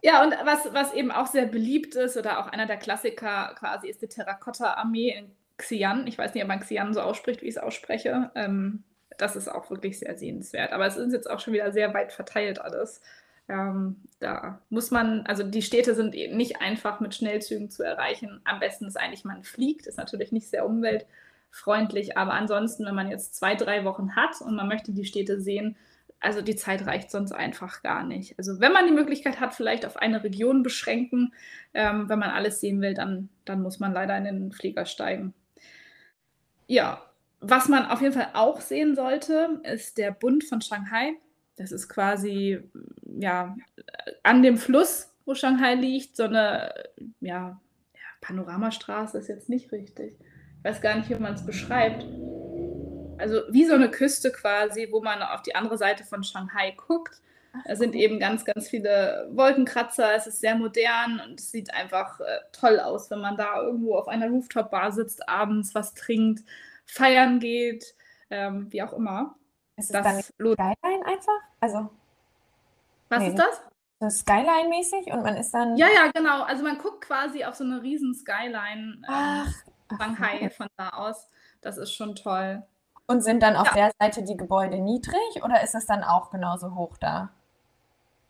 Ja, 0.05 0.23
und 0.23 0.35
was, 0.43 0.71
was 0.71 0.93
eben 0.93 1.09
auch 1.09 1.25
sehr 1.25 1.47
beliebt 1.47 1.95
ist 1.95 2.15
oder 2.15 2.39
auch 2.39 2.45
einer 2.45 2.67
der 2.67 2.77
Klassiker 2.77 3.55
quasi 3.57 3.89
ist 3.89 4.03
die 4.03 4.07
Terrakotta-Armee 4.07 5.09
in 5.09 5.31
Xi'an. 5.57 6.05
Ich 6.05 6.15
weiß 6.15 6.35
nicht, 6.35 6.43
ob 6.43 6.47
man 6.47 6.59
Xi'an 6.59 6.93
so 6.93 7.01
ausspricht, 7.01 7.41
wie 7.41 7.47
ich 7.47 7.55
es 7.55 7.57
ausspreche. 7.57 8.29
Ähm, 8.35 8.83
das 9.17 9.35
ist 9.35 9.47
auch 9.47 9.71
wirklich 9.71 9.97
sehr 9.97 10.15
sehenswert. 10.15 10.73
Aber 10.73 10.85
es 10.85 10.95
ist 10.95 11.11
jetzt 11.11 11.27
auch 11.27 11.39
schon 11.39 11.53
wieder 11.53 11.71
sehr 11.71 11.91
weit 11.95 12.13
verteilt 12.13 12.61
alles. 12.61 13.01
Ähm, 13.49 13.95
da 14.19 14.61
muss 14.69 14.91
man, 14.91 15.25
also 15.25 15.41
die 15.41 15.63
Städte 15.63 15.95
sind 15.95 16.13
eben 16.13 16.37
nicht 16.37 16.61
einfach 16.61 16.99
mit 16.99 17.15
Schnellzügen 17.15 17.71
zu 17.71 17.81
erreichen. 17.81 18.41
Am 18.43 18.59
besten 18.59 18.85
ist 18.85 18.97
eigentlich, 18.97 19.25
man 19.25 19.43
fliegt, 19.43 19.87
ist 19.87 19.97
natürlich 19.97 20.31
nicht 20.31 20.51
sehr 20.51 20.67
umweltfreundlich, 20.67 22.15
aber 22.15 22.33
ansonsten, 22.33 22.85
wenn 22.85 22.93
man 22.93 23.09
jetzt 23.09 23.33
zwei, 23.33 23.55
drei 23.55 23.85
Wochen 23.85 24.15
hat 24.15 24.39
und 24.39 24.55
man 24.55 24.67
möchte 24.67 24.91
die 24.91 25.05
Städte 25.05 25.41
sehen, 25.41 25.77
also 26.19 26.41
die 26.41 26.55
Zeit 26.55 26.85
reicht 26.85 27.11
sonst 27.11 27.31
einfach 27.31 27.83
gar 27.83 28.03
nicht. 28.03 28.37
Also 28.37 28.59
wenn 28.59 28.71
man 28.71 28.87
die 28.87 28.93
Möglichkeit 28.93 29.39
hat, 29.39 29.53
vielleicht 29.53 29.85
auf 29.85 29.97
eine 29.97 30.23
Region 30.23 30.63
beschränken, 30.63 31.33
ähm, 31.73 32.09
wenn 32.09 32.19
man 32.19 32.31
alles 32.31 32.59
sehen 32.59 32.81
will, 32.81 32.93
dann, 32.93 33.29
dann 33.45 33.61
muss 33.61 33.79
man 33.79 33.93
leider 33.93 34.17
in 34.17 34.23
den 34.23 34.51
Flieger 34.51 34.85
steigen. 34.85 35.33
Ja, 36.67 37.03
was 37.41 37.67
man 37.67 37.85
auf 37.85 38.01
jeden 38.01 38.13
Fall 38.13 38.29
auch 38.33 38.59
sehen 38.61 38.95
sollte, 38.95 39.61
ist 39.63 39.97
der 39.97 40.11
Bund 40.11 40.43
von 40.43 40.61
Shanghai. 40.61 41.13
Das 41.57 41.71
ist 41.71 41.89
quasi 41.89 42.59
ja, 43.19 43.55
an 44.23 44.41
dem 44.41 44.57
Fluss, 44.57 45.13
wo 45.25 45.35
Shanghai 45.35 45.75
liegt, 45.75 46.15
so 46.15 46.23
eine 46.23 46.73
ja, 47.21 47.61
Panoramastraße 48.21 49.17
ist 49.19 49.27
jetzt 49.27 49.49
nicht 49.49 49.71
richtig. 49.71 50.17
Ich 50.19 50.63
weiß 50.63 50.81
gar 50.81 50.95
nicht, 50.95 51.09
wie 51.09 51.15
man 51.15 51.35
es 51.35 51.45
beschreibt. 51.45 52.03
Also 53.17 53.41
wie 53.49 53.65
so 53.65 53.73
eine 53.73 53.89
Küste 53.89 54.31
quasi, 54.31 54.89
wo 54.91 55.01
man 55.01 55.21
auf 55.21 55.41
die 55.41 55.55
andere 55.55 55.77
Seite 55.77 56.03
von 56.03 56.23
Shanghai 56.23 56.71
guckt. 56.71 57.21
Da 57.65 57.77
sind 57.77 57.95
eben 57.95 58.19
ganz, 58.19 58.43
ganz 58.43 58.67
viele 58.67 59.29
Wolkenkratzer. 59.31 60.13
Es 60.13 60.27
ist 60.27 60.41
sehr 60.41 60.55
modern 60.55 61.21
und 61.25 61.39
es 61.39 61.51
sieht 61.51 61.73
einfach 61.73 62.19
äh, 62.19 62.39
toll 62.51 62.81
aus, 62.81 63.09
wenn 63.09 63.21
man 63.21 63.37
da 63.37 63.61
irgendwo 63.61 63.95
auf 63.95 64.09
einer 64.09 64.27
Rooftop-Bar 64.27 64.91
sitzt, 64.91 65.29
abends 65.29 65.73
was 65.73 65.93
trinkt 65.93 66.43
feiern 66.85 67.39
geht, 67.39 67.95
ähm, 68.29 68.71
wie 68.71 68.81
auch 68.81 68.93
immer. 68.93 69.35
Ist 69.77 69.85
es 69.85 69.91
das 69.91 70.03
dann 70.03 70.21
Skyline 70.21 71.05
einfach? 71.05 71.39
Also. 71.59 71.89
Was 73.09 73.19
nee, 73.19 73.29
ist 73.29 73.39
das? 73.39 73.61
So 73.99 74.09
Skyline-mäßig 74.09 75.11
und 75.11 75.23
man 75.23 75.35
ist 75.37 75.51
dann. 75.53 75.77
Ja, 75.77 75.87
ja, 75.87 76.11
genau. 76.13 76.43
Also 76.43 76.63
man 76.63 76.77
guckt 76.77 77.01
quasi 77.01 77.43
auf 77.43 77.55
so 77.55 77.63
eine 77.63 77.81
riesen 77.81 78.13
Skyline 78.13 79.01
ähm, 79.07 79.97
Shanghai 79.97 80.49
von 80.49 80.67
da 80.77 80.89
aus. 80.89 81.29
Das 81.61 81.77
ist 81.77 81.93
schon 81.93 82.15
toll. 82.15 82.63
Und 83.07 83.21
sind 83.21 83.43
dann 83.43 83.55
auf 83.55 83.67
ja. 83.67 83.73
der 83.73 83.91
Seite 83.99 84.23
die 84.23 84.37
Gebäude 84.37 84.79
niedrig 84.79 85.43
oder 85.43 85.61
ist 85.63 85.75
es 85.75 85.85
dann 85.85 86.03
auch 86.03 86.31
genauso 86.31 86.75
hoch 86.75 86.97
da? 86.97 87.29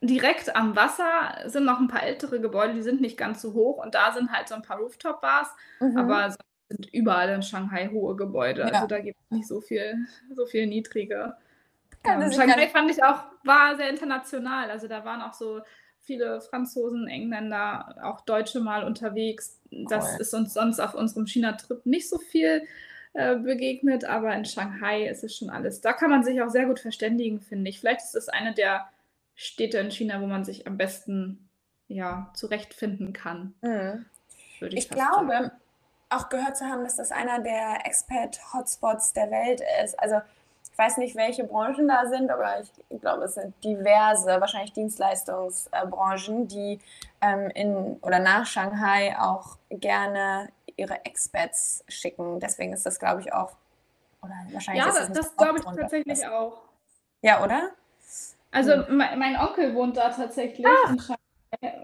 Direkt 0.02 0.56
am 0.56 0.76
Wasser 0.76 1.50
sind 1.50 1.66
noch 1.66 1.80
ein 1.80 1.88
paar 1.88 2.04
ältere 2.04 2.42
Gebäude, 2.42 2.74
die 2.74 2.82
sind 2.82 3.00
nicht 3.00 3.18
ganz 3.18 3.42
so 3.42 3.54
hoch 3.54 3.84
und 3.84 3.96
da 3.96 4.12
sind 4.12 4.32
halt 4.32 4.50
so 4.50 4.56
ein 4.56 4.62
paar 4.62 4.78
Rooftop-Bars, 4.78 5.48
mhm. 5.80 5.98
aber 5.98 6.36
sind 6.70 6.94
überall 6.94 7.30
in 7.30 7.42
Shanghai 7.42 7.90
hohe 7.92 8.16
Gebäude. 8.16 8.62
Ja. 8.62 8.68
Also 8.68 8.88
da 8.88 9.00
gibt 9.00 9.18
es 9.20 9.32
nicht 9.32 9.48
so 9.48 9.62
viel, 9.62 9.96
so 10.34 10.46
viel 10.46 10.68
niedrige. 10.68 11.36
Ähm, 12.04 12.32
Shanghai 12.32 12.68
fand 12.68 12.92
ich 12.92 13.04
auch, 13.04 13.24
war 13.44 13.76
sehr 13.78 13.90
international. 13.90 14.70
Also 14.70 14.88
da 14.88 15.06
waren 15.06 15.22
auch 15.22 15.34
so 15.34 15.62
viele 16.02 16.42
Franzosen, 16.42 17.08
Engländer, 17.08 17.96
auch 18.04 18.22
Deutsche 18.22 18.60
mal 18.60 18.84
unterwegs. 18.84 19.60
Das 19.72 20.14
cool. 20.14 20.22
ist 20.22 20.34
uns 20.34 20.54
sonst 20.54 20.80
auf 20.80 20.94
unserem 20.94 21.26
China-Trip 21.26 21.86
nicht 21.86 22.10
so 22.10 22.20
viel 22.20 22.64
äh, 23.16 23.36
begegnet, 23.36 24.06
aber 24.06 24.34
in 24.36 24.46
Shanghai 24.46 25.08
ist 25.08 25.24
es 25.24 25.36
schon 25.36 25.50
alles. 25.50 25.82
Da 25.82 25.94
kann 25.94 26.10
man 26.10 26.24
sich 26.24 26.42
auch 26.42 26.50
sehr 26.50 26.66
gut 26.66 26.80
verständigen, 26.80 27.42
finde 27.42 27.70
ich. 27.70 27.80
Vielleicht 27.80 28.02
ist 28.02 28.16
es 28.16 28.30
eine 28.30 28.54
der 28.54 28.88
Städte 29.36 29.80
in 29.80 29.92
China, 29.92 30.22
wo 30.22 30.28
man 30.28 30.46
sich 30.46 30.68
am 30.68 30.78
besten 30.78 31.50
ja, 31.88 32.32
zurechtfinden 32.34 33.14
kann. 33.14 33.54
Mhm. 33.62 34.06
Ich, 34.60 34.74
ich 34.74 34.90
glaube, 34.90 35.28
sagen 35.28 35.52
auch 36.10 36.30
gehört 36.30 36.58
zu 36.58 36.66
haben, 36.66 36.84
dass 36.84 36.98
das 36.98 37.12
einer 37.12 37.40
der 37.40 37.86
Expat-Hotspots 37.86 39.14
der 39.14 39.32
Welt 39.32 39.62
ist. 39.84 40.00
Also 40.00 40.22
ich 40.72 40.78
weiß 40.78 40.98
nicht, 40.98 41.16
welche 41.16 41.46
Branchen 41.46 41.88
da 41.88 42.06
sind, 42.08 42.30
aber 42.30 42.62
ich 42.62 43.02
glaube, 43.02 43.24
es 43.24 43.36
sind 43.36 43.54
diverse, 43.64 44.42
wahrscheinlich 44.42 44.74
Dienstleistungsbranchen, 44.74 46.48
die 46.48 46.80
ähm, 47.22 47.50
in 47.52 47.98
oder 48.02 48.20
nach 48.20 48.46
Shanghai 48.46 49.16
auch 49.18 49.58
gerne 49.70 50.50
ihre 50.78 51.04
Expats 51.06 51.84
schicken. 51.88 52.40
Deswegen 52.40 52.74
ist 52.74 52.86
das, 52.86 53.00
glaube 53.00 53.22
ich, 53.22 53.34
auch 53.34 53.56
Oder 54.22 54.34
wahrscheinlich 54.52 54.84
Ja, 54.84 54.90
ist 54.92 55.10
das, 55.10 55.12
das 55.14 55.36
glaube 55.38 55.60
ich 55.60 55.66
tatsächlich 55.66 56.20
Das- 56.20 56.30
auch. 56.32 56.64
Ja, 57.22 57.44
oder? 57.44 57.70
Also 58.52 58.88
Hm. 58.88 58.98
mein, 58.98 59.36
Onkel 59.38 59.76
wohnt 59.76 59.98
da 59.98 60.10
tatsächlich 60.10 60.66
in 60.90 61.00
Shanghai. 61.00 61.16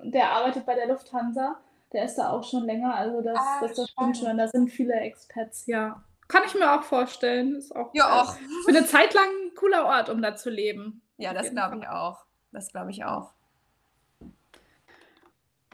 Der 0.04 0.30
arbeitet 0.32 0.66
bei 0.66 0.76
der 0.76 0.88
Lufthansa. 0.88 1.58
Der 1.94 2.06
ist 2.06 2.16
da 2.16 2.30
auch 2.32 2.44
schon 2.44 2.64
länger. 2.66 2.96
Also 2.96 3.22
das, 3.22 3.38
Ah, 3.38 3.60
das, 3.62 3.74
das 3.74 3.89
stimmt 3.89 4.18
schon. 4.18 4.38
Da 4.38 4.48
sind 4.48 4.70
viele 4.70 4.94
Expats, 4.94 5.66
ja. 5.68 6.02
Kann 6.28 6.44
ich 6.46 6.56
mir 6.56 6.72
auch 6.74 6.84
vorstellen. 6.84 7.56
Ist 7.58 7.76
auch 7.76 7.89
Ja, 7.94 8.08
äh, 8.08 8.22
auch. 8.22 8.36
für 8.66 8.70
eine 8.70 8.86
Zeit 8.86 9.14
lang 9.14 9.26
ein 9.26 9.56
cooler 9.56 9.86
Ort, 9.86 10.10
um 10.10 10.22
da 10.22 10.36
zu 10.36 10.50
leben. 10.50 11.02
Ja, 11.18 11.34
das 11.34 11.52
glaube 11.52 11.78
ich 11.80 11.88
auch. 11.88 12.26
Das 12.52 12.70
glaube 12.70 12.92
ich 12.92 13.04
auch. 13.04 13.34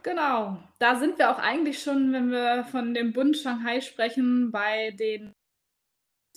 Genau. 0.04 0.58
Da 0.80 0.96
sind 0.96 1.18
wir 1.18 1.32
auch 1.32 1.40
eigentlich 1.40 1.82
schon, 1.82 2.14
wenn 2.14 2.32
wir 2.32 2.64
von 2.66 2.94
dem 2.94 3.14
Bund 3.14 3.38
Shanghai 3.38 3.82
sprechen, 3.82 4.52
bei 4.52 4.92
den. 4.92 5.34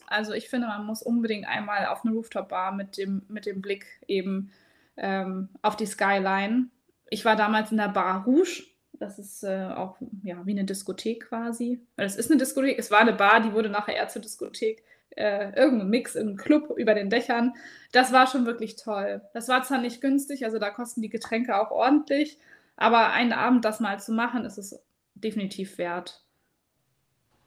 Also 0.07 0.33
ich 0.33 0.49
finde, 0.49 0.67
man 0.67 0.85
muss 0.87 1.03
unbedingt 1.03 1.47
einmal 1.47 1.87
auf 1.87 2.05
eine 2.05 2.15
Rooftop-Bar 2.15 2.73
mit 2.73 2.97
dem, 2.97 3.23
mit 3.29 3.47
dem 3.47 3.63
Blick 3.63 3.87
eben 4.09 4.51
ähm, 4.97 5.51
auf 5.63 5.77
die 5.77 5.87
Skyline. 5.87 6.69
Ich 7.11 7.25
war 7.25 7.37
damals 7.37 7.71
in 7.71 7.77
der 7.77 7.89
Bar 7.89 8.25
Rouge. 8.25 8.65
Das 8.93 9.19
ist 9.19 9.45
äh, 9.45 9.69
auch 9.75 9.97
ja, 10.25 10.45
wie 10.45 10.53
eine 10.53 10.65
Diskothek 10.65 11.29
quasi. 11.29 11.81
Es 11.97 12.17
ist 12.17 12.31
eine 12.31 12.39
Diskothek, 12.39 12.79
es 12.79 12.91
war 12.91 13.01
eine 13.01 13.13
Bar, 13.15 13.41
die 13.41 13.53
wurde 13.53 13.71
nachher 13.71 13.97
eher 13.97 14.09
zur 14.09 14.21
Diskothek. 14.21 14.85
Äh, 15.11 15.57
irgendein 15.57 15.91
Mix, 15.91 16.15
irgendein 16.15 16.45
Club 16.45 16.75
über 16.77 16.95
den 16.95 17.11
Dächern. 17.11 17.55
Das 17.93 18.13
war 18.13 18.27
schon 18.27 18.47
wirklich 18.47 18.77
toll. 18.77 19.23
Das 19.33 19.49
war 19.49 19.63
zwar 19.63 19.81
nicht 19.81 20.01
günstig, 20.01 20.45
also 20.45 20.59
da 20.59 20.71
kosten 20.71 21.03
die 21.03 21.09
Getränke 21.09 21.61
auch 21.61 21.71
ordentlich, 21.71 22.39
aber 22.81 23.13
einen 23.13 23.35
Abend 23.35 23.65
das 23.65 23.79
mal 23.79 24.01
zu 24.01 24.11
machen, 24.11 24.45
ist 24.45 24.59
es 24.59 24.83
definitiv 25.15 25.77
wert. 25.79 26.25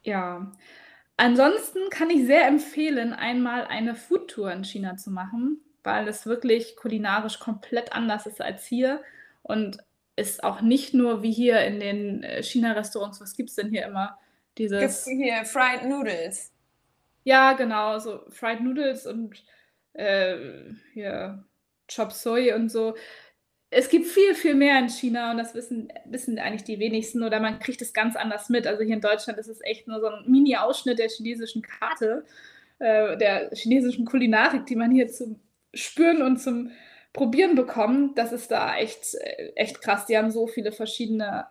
Ja. 0.04 0.52
Ansonsten 1.16 1.90
kann 1.90 2.08
ich 2.08 2.26
sehr 2.26 2.46
empfehlen, 2.46 3.12
einmal 3.12 3.66
eine 3.66 3.96
Foodtour 3.96 4.52
in 4.52 4.64
China 4.64 4.96
zu 4.96 5.10
machen, 5.10 5.60
weil 5.82 6.06
es 6.06 6.26
wirklich 6.26 6.76
kulinarisch 6.76 7.40
komplett 7.40 7.92
anders 7.92 8.26
ist 8.26 8.40
als 8.40 8.64
hier 8.64 9.02
und 9.42 9.78
ist 10.16 10.44
auch 10.44 10.60
nicht 10.60 10.94
nur 10.94 11.24
wie 11.24 11.32
hier 11.32 11.60
in 11.62 11.80
den 11.80 12.22
äh, 12.22 12.42
China-Restaurants. 12.42 13.20
Was 13.20 13.36
gibt 13.36 13.50
es 13.50 13.56
denn 13.56 13.70
hier 13.70 13.86
immer? 13.86 14.16
Dieses. 14.56 15.04
hier 15.04 15.44
Fried 15.44 15.84
Noodles. 15.84 16.52
Ja, 17.24 17.54
genau, 17.54 17.98
so 17.98 18.20
Fried 18.28 18.60
Noodles 18.60 19.04
und 19.04 19.42
äh, 19.94 20.36
hier 20.92 21.44
Chop 21.92 22.12
Suey 22.12 22.52
und 22.52 22.70
so. 22.70 22.94
Es 23.76 23.88
gibt 23.88 24.06
viel, 24.06 24.34
viel 24.34 24.54
mehr 24.54 24.78
in 24.78 24.88
China 24.88 25.32
und 25.32 25.38
das 25.38 25.54
wissen, 25.54 25.92
wissen 26.04 26.38
eigentlich 26.38 26.62
die 26.62 26.78
wenigsten 26.78 27.24
oder 27.24 27.40
man 27.40 27.58
kriegt 27.58 27.82
es 27.82 27.92
ganz 27.92 28.14
anders 28.14 28.48
mit. 28.48 28.68
Also 28.68 28.84
hier 28.84 28.94
in 28.94 29.00
Deutschland 29.00 29.38
ist 29.38 29.48
es 29.48 29.60
echt 29.62 29.88
nur 29.88 30.00
so 30.00 30.06
ein 30.06 30.24
Mini-Ausschnitt 30.30 31.00
der 31.00 31.08
chinesischen 31.08 31.62
Karte, 31.62 32.24
äh, 32.78 33.16
der 33.16 33.50
chinesischen 33.52 34.04
Kulinarik, 34.04 34.66
die 34.66 34.76
man 34.76 34.92
hier 34.92 35.08
zum 35.08 35.40
Spüren 35.72 36.22
und 36.22 36.38
zum 36.38 36.70
Probieren 37.12 37.56
bekommt. 37.56 38.16
Das 38.16 38.32
ist 38.32 38.52
da 38.52 38.76
echt, 38.76 39.14
äh, 39.14 39.52
echt 39.56 39.82
krass. 39.82 40.06
Die 40.06 40.16
haben 40.16 40.30
so 40.30 40.46
viele 40.46 40.70
verschiedene 40.70 41.46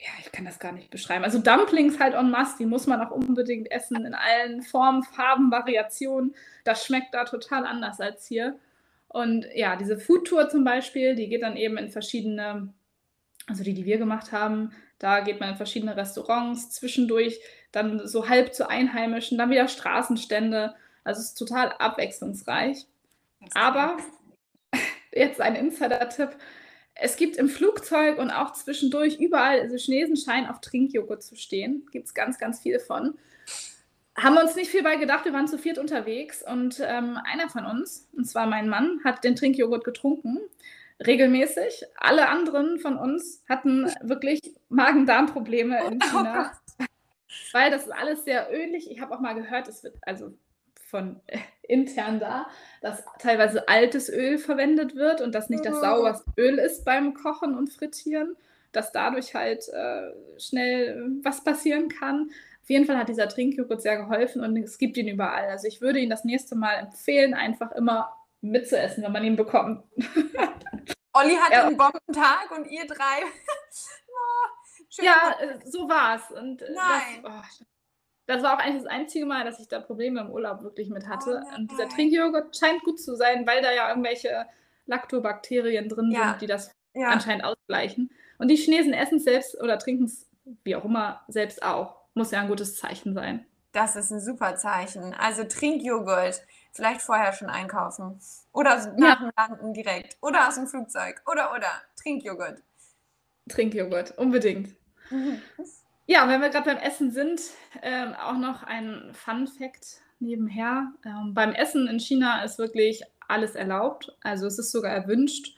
ja, 0.00 0.10
ich 0.20 0.30
kann 0.30 0.44
das 0.44 0.60
gar 0.60 0.70
nicht 0.70 0.90
beschreiben. 0.90 1.24
Also 1.24 1.40
Dumplings 1.40 1.98
halt 1.98 2.14
en 2.14 2.30
masse, 2.30 2.56
die 2.58 2.66
muss 2.66 2.86
man 2.86 3.00
auch 3.00 3.10
unbedingt 3.10 3.68
essen 3.72 4.04
in 4.04 4.14
allen 4.14 4.62
Formen, 4.62 5.02
Farben, 5.02 5.50
Variationen. 5.50 6.36
Das 6.64 6.84
schmeckt 6.84 7.14
da 7.14 7.24
total 7.24 7.66
anders 7.66 8.00
als 8.00 8.26
hier. 8.26 8.56
Und 9.08 9.46
ja, 9.54 9.76
diese 9.76 9.98
Foodtour 9.98 10.48
zum 10.48 10.64
Beispiel, 10.64 11.14
die 11.14 11.28
geht 11.28 11.42
dann 11.42 11.56
eben 11.56 11.78
in 11.78 11.90
verschiedene, 11.90 12.72
also 13.46 13.64
die, 13.64 13.74
die 13.74 13.86
wir 13.86 13.98
gemacht 13.98 14.32
haben, 14.32 14.72
da 14.98 15.20
geht 15.20 15.40
man 15.40 15.50
in 15.50 15.56
verschiedene 15.56 15.96
Restaurants, 15.96 16.70
zwischendurch 16.70 17.40
dann 17.72 18.06
so 18.06 18.28
halb 18.28 18.54
zu 18.54 18.68
Einheimischen, 18.68 19.38
dann 19.38 19.50
wieder 19.50 19.68
Straßenstände. 19.68 20.74
Also 21.04 21.20
es 21.20 21.28
ist 21.28 21.38
total 21.38 21.72
abwechslungsreich. 21.78 22.86
Aber 23.54 23.96
jetzt 25.12 25.40
ein 25.40 25.54
Insider-Tipp. 25.54 26.36
Es 26.94 27.16
gibt 27.16 27.36
im 27.36 27.48
Flugzeug 27.48 28.18
und 28.18 28.30
auch 28.32 28.52
zwischendurch 28.52 29.20
überall, 29.20 29.60
also 29.60 29.76
Chinesen 29.76 30.16
scheinen 30.16 30.48
auf 30.48 30.60
Trinkjoghurt 30.60 31.22
zu 31.22 31.36
stehen. 31.36 31.86
Gibt 31.92 32.06
es 32.06 32.14
ganz, 32.14 32.38
ganz 32.38 32.60
viel 32.60 32.80
von. 32.80 33.16
Haben 34.18 34.34
wir 34.34 34.42
uns 34.42 34.56
nicht 34.56 34.70
viel 34.70 34.82
bei 34.82 34.96
gedacht, 34.96 35.24
wir 35.24 35.32
waren 35.32 35.46
zu 35.46 35.58
viert 35.58 35.78
unterwegs 35.78 36.42
und 36.42 36.80
ähm, 36.84 37.18
einer 37.24 37.48
von 37.48 37.64
uns, 37.64 38.08
und 38.16 38.24
zwar 38.24 38.46
mein 38.46 38.68
Mann, 38.68 39.00
hat 39.04 39.22
den 39.22 39.36
Trinkjoghurt 39.36 39.84
getrunken, 39.84 40.38
regelmäßig. 41.06 41.84
Alle 41.96 42.28
anderen 42.28 42.78
von 42.78 42.96
uns 42.96 43.44
hatten 43.48 43.90
wirklich 44.02 44.40
Magen-Darm-Probleme 44.70 45.78
in 45.86 46.00
China, 46.10 46.52
weil 47.52 47.70
das 47.70 47.84
ist 47.86 47.92
alles 47.92 48.24
sehr 48.24 48.48
ölig. 48.52 48.90
Ich 48.90 49.00
habe 49.00 49.14
auch 49.14 49.20
mal 49.20 49.34
gehört, 49.34 49.68
es 49.68 49.84
wird 49.84 49.96
also 50.02 50.32
von 50.88 51.20
äh, 51.26 51.38
intern 51.62 52.18
da, 52.18 52.48
dass 52.80 53.04
teilweise 53.20 53.68
altes 53.68 54.08
Öl 54.08 54.38
verwendet 54.38 54.96
wird 54.96 55.20
und 55.20 55.34
das 55.34 55.48
nicht 55.50 55.64
das 55.64 55.76
Oh. 55.76 55.80
sauberste 55.80 56.30
Öl 56.36 56.58
ist 56.58 56.84
beim 56.84 57.14
Kochen 57.14 57.54
und 57.54 57.70
Frittieren, 57.70 58.36
dass 58.72 58.90
dadurch 58.90 59.34
halt 59.34 59.68
äh, 59.68 60.10
schnell 60.40 61.18
was 61.22 61.44
passieren 61.44 61.88
kann. 61.88 62.30
Auf 62.68 62.70
jeden 62.70 62.84
Fall 62.84 62.98
hat 62.98 63.08
dieser 63.08 63.30
Trinkjoghurt 63.30 63.80
sehr 63.80 63.96
geholfen 63.96 64.42
und 64.42 64.54
es 64.58 64.76
gibt 64.76 64.98
ihn 64.98 65.08
überall. 65.08 65.48
Also 65.48 65.66
ich 65.66 65.80
würde 65.80 66.00
ihn 66.00 66.10
das 66.10 66.24
nächste 66.24 66.54
Mal 66.54 66.74
empfehlen, 66.74 67.32
einfach 67.32 67.72
immer 67.72 68.14
mitzuessen, 68.42 69.02
wenn 69.02 69.10
man 69.12 69.24
ihn 69.24 69.36
bekommt. 69.36 69.84
Olli 71.14 71.34
hat 71.36 71.50
Ja. 71.50 71.64
einen 71.66 71.78
Bombentag 71.78 72.50
und 72.54 72.70
ihr 72.70 72.86
drei. 72.86 73.22
oh. 74.10 75.02
Ja, 75.02 75.34
äh, 75.40 75.58
so 75.64 75.88
war's. 75.88 76.30
Und 76.30 76.60
äh, 76.60 76.70
Nein. 76.74 77.22
Das, 77.22 77.32
oh, 77.60 77.64
das 78.26 78.42
war 78.42 78.54
auch 78.56 78.58
eigentlich 78.58 78.82
das 78.82 78.92
einzige 78.92 79.24
Mal, 79.24 79.46
dass 79.46 79.58
ich 79.60 79.68
da 79.68 79.80
Probleme 79.80 80.20
im 80.20 80.30
Urlaub 80.30 80.62
wirklich 80.62 80.90
mit 80.90 81.08
hatte. 81.08 81.42
Oh 81.50 81.56
und 81.56 81.70
dieser. 81.70 81.88
Trinkjoghurt 81.88 82.54
scheint 82.54 82.82
gut 82.84 83.00
zu 83.00 83.16
sein, 83.16 83.46
weil 83.46 83.62
da 83.62 83.72
ja 83.72 83.88
irgendwelche 83.88 84.44
Lactobakterien 84.84 85.88
drin 85.88 86.10
Ja. 86.10 86.32
sind, 86.32 86.42
die 86.42 86.46
das 86.46 86.70
Ja. 86.92 87.08
anscheinend 87.08 87.44
ausgleichen. 87.44 88.10
Und 88.36 88.48
die 88.48 88.56
Chinesen 88.56 88.92
essen 88.92 89.16
es 89.16 89.24
selbst 89.24 89.58
oder 89.58 89.78
trinken 89.78 90.04
es, 90.04 90.28
wie 90.64 90.76
auch 90.76 90.84
immer, 90.84 91.24
selbst 91.28 91.62
auch. 91.62 91.97
Muss 92.18 92.32
ja 92.32 92.40
ein 92.40 92.48
gutes 92.48 92.74
Zeichen 92.74 93.14
sein. 93.14 93.46
Das 93.70 93.94
ist 93.94 94.10
ein 94.10 94.20
super 94.20 94.56
Zeichen. 94.56 95.14
Also 95.14 95.44
Trinkjoghurt. 95.44 96.42
Vielleicht 96.72 97.00
vorher 97.00 97.32
schon 97.32 97.48
einkaufen. 97.48 98.20
Oder 98.52 98.92
nach 98.96 99.20
dem 99.20 99.30
Landen 99.36 99.72
direkt. 99.72 100.16
Oder 100.20 100.48
aus 100.48 100.56
dem 100.56 100.66
Flugzeug. 100.66 101.22
Oder, 101.30 101.52
oder. 101.52 101.70
Trinkjoghurt. 101.94 102.60
Trinkjoghurt, 103.48 104.18
unbedingt. 104.18 104.74
Ja, 106.06 106.28
wenn 106.28 106.40
wir 106.40 106.48
gerade 106.48 106.64
beim 106.64 106.78
Essen 106.78 107.12
sind, 107.12 107.40
ähm, 107.82 108.14
auch 108.14 108.36
noch 108.36 108.64
ein 108.64 109.12
Fun 109.12 109.46
Fact 109.46 110.00
nebenher. 110.18 110.92
Ähm, 111.06 111.34
beim 111.34 111.52
Essen 111.52 111.86
in 111.86 112.00
China 112.00 112.42
ist 112.42 112.58
wirklich 112.58 113.02
alles 113.28 113.54
erlaubt. 113.54 114.16
Also 114.22 114.48
es 114.48 114.58
ist 114.58 114.72
sogar 114.72 114.90
erwünscht 114.90 115.56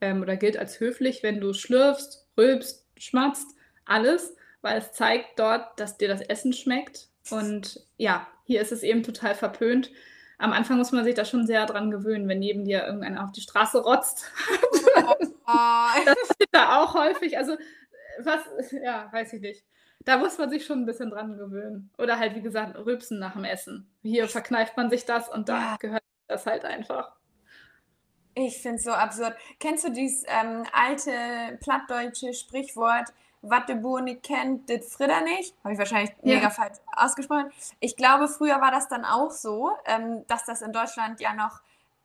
ähm, 0.00 0.22
oder 0.22 0.36
gilt 0.36 0.56
als 0.56 0.80
höflich, 0.80 1.22
wenn 1.22 1.40
du 1.40 1.52
schlürfst, 1.52 2.26
rülpst, 2.36 2.84
schmatzt, 2.98 3.54
alles, 3.84 4.34
weil 4.62 4.78
es 4.78 4.92
zeigt 4.92 5.38
dort, 5.38 5.78
dass 5.80 5.96
dir 5.98 6.08
das 6.08 6.20
Essen 6.22 6.52
schmeckt. 6.52 7.08
Und 7.30 7.80
ja, 7.96 8.26
hier 8.44 8.60
ist 8.60 8.72
es 8.72 8.82
eben 8.82 9.02
total 9.02 9.34
verpönt. 9.34 9.90
Am 10.38 10.52
Anfang 10.52 10.78
muss 10.78 10.92
man 10.92 11.04
sich 11.04 11.14
da 11.14 11.24
schon 11.24 11.46
sehr 11.46 11.66
dran 11.66 11.90
gewöhnen, 11.90 12.26
wenn 12.28 12.38
neben 12.38 12.64
dir 12.64 12.84
irgendeiner 12.84 13.24
auf 13.24 13.32
die 13.32 13.42
Straße 13.42 13.82
rotzt. 13.82 14.24
Oh, 15.52 16.12
da 16.52 16.80
auch 16.80 16.94
häufig. 16.94 17.36
Also, 17.36 17.56
was, 18.20 18.40
ja, 18.70 19.08
weiß 19.12 19.32
ich 19.32 19.40
nicht. 19.40 19.64
Da 20.04 20.16
muss 20.18 20.38
man 20.38 20.48
sich 20.48 20.64
schon 20.64 20.80
ein 20.80 20.86
bisschen 20.86 21.10
dran 21.10 21.36
gewöhnen. 21.36 21.90
Oder 21.98 22.18
halt, 22.20 22.36
wie 22.36 22.40
gesagt, 22.42 22.76
rülpsen 22.76 23.18
nach 23.18 23.32
dem 23.32 23.44
Essen. 23.44 23.90
Hier 24.02 24.28
verkneift 24.28 24.76
man 24.76 24.90
sich 24.90 25.04
das 25.06 25.28
und 25.28 25.48
da 25.48 25.58
Ja. 25.72 25.76
gehört 25.80 26.02
das 26.28 26.46
halt 26.46 26.64
einfach. 26.64 27.16
ich 28.34 28.62
finde 28.62 28.76
es 28.76 28.84
so 28.84 28.92
absurd. 28.92 29.34
Kennst 29.58 29.84
du 29.84 29.90
dieses 29.92 30.22
ähm, 30.28 30.64
alte 30.72 31.10
plattdeutsche 31.62 32.32
Sprichwort, 32.32 33.08
nicht 33.42 34.22
kennt, 34.22 34.68
das 34.70 34.92
Fritter 34.92 35.20
nicht? 35.22 35.54
Habe 35.62 35.72
ich 35.72 35.78
wahrscheinlich 35.78 36.10
Ja. 36.22 36.36
mega 36.36 36.50
falsch 36.50 36.78
ausgesprochen. 36.96 37.50
Ich 37.80 37.96
glaube, 37.96 38.28
früher 38.28 38.60
war 38.60 38.70
das 38.70 38.88
dann 38.88 39.04
auch 39.04 39.30
so, 39.30 39.70
ähm, 39.86 40.26
dass 40.26 40.44
das 40.44 40.62
in 40.62 40.72
Deutschland 40.72 41.20
ja 41.20 41.34
noch 41.34 41.60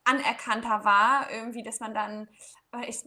anerkannter 0.06 0.86
war, 0.86 1.30
irgendwie, 1.32 1.64
dass 1.64 1.80
man 1.80 1.94
dann, 1.94 2.28
aber 2.72 2.88
ich, 2.88 3.04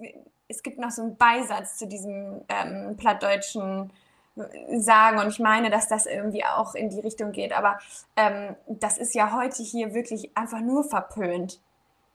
es 0.49 0.63
gibt 0.63 0.79
noch 0.79 0.91
so 0.91 1.03
einen 1.03 1.17
Beisatz 1.17 1.77
zu 1.77 1.87
diesem 1.87 2.43
ähm, 2.49 2.97
plattdeutschen 2.97 3.93
äh, 4.37 4.79
Sagen 4.81 5.19
und 5.19 5.29
ich 5.29 5.39
meine, 5.39 5.71
dass 5.71 5.89
das 5.89 6.07
irgendwie 6.07 6.45
auch 6.45 6.75
in 6.75 6.91
die 6.91 7.01
Richtung 7.01 7.33
geht, 7.33 7.53
aber 7.53 7.79
ähm, 8.17 8.57
das 8.67 8.99
ist 8.99 9.15
ja 9.15 9.33
heute 9.33 9.63
hier 9.63 9.95
wirklich 9.95 10.37
einfach 10.37 10.61
nur 10.61 10.85
verpönt. 10.85 11.61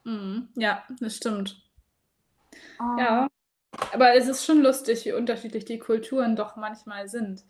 Mhm. 0.04 0.50
Ja, 0.56 0.84
das 1.00 1.16
stimmt. 1.16 1.62
Oh. 2.80 3.00
Ja. 3.00 3.28
Aber 3.92 4.16
es 4.16 4.28
ist 4.28 4.46
schon 4.46 4.62
lustig, 4.62 5.06
wie 5.06 5.14
unterschiedlich 5.14 5.66
die 5.66 5.80
Kulturen 5.80 6.36
doch 6.36 6.56
manchmal 6.56 7.10
sind. 7.10 7.44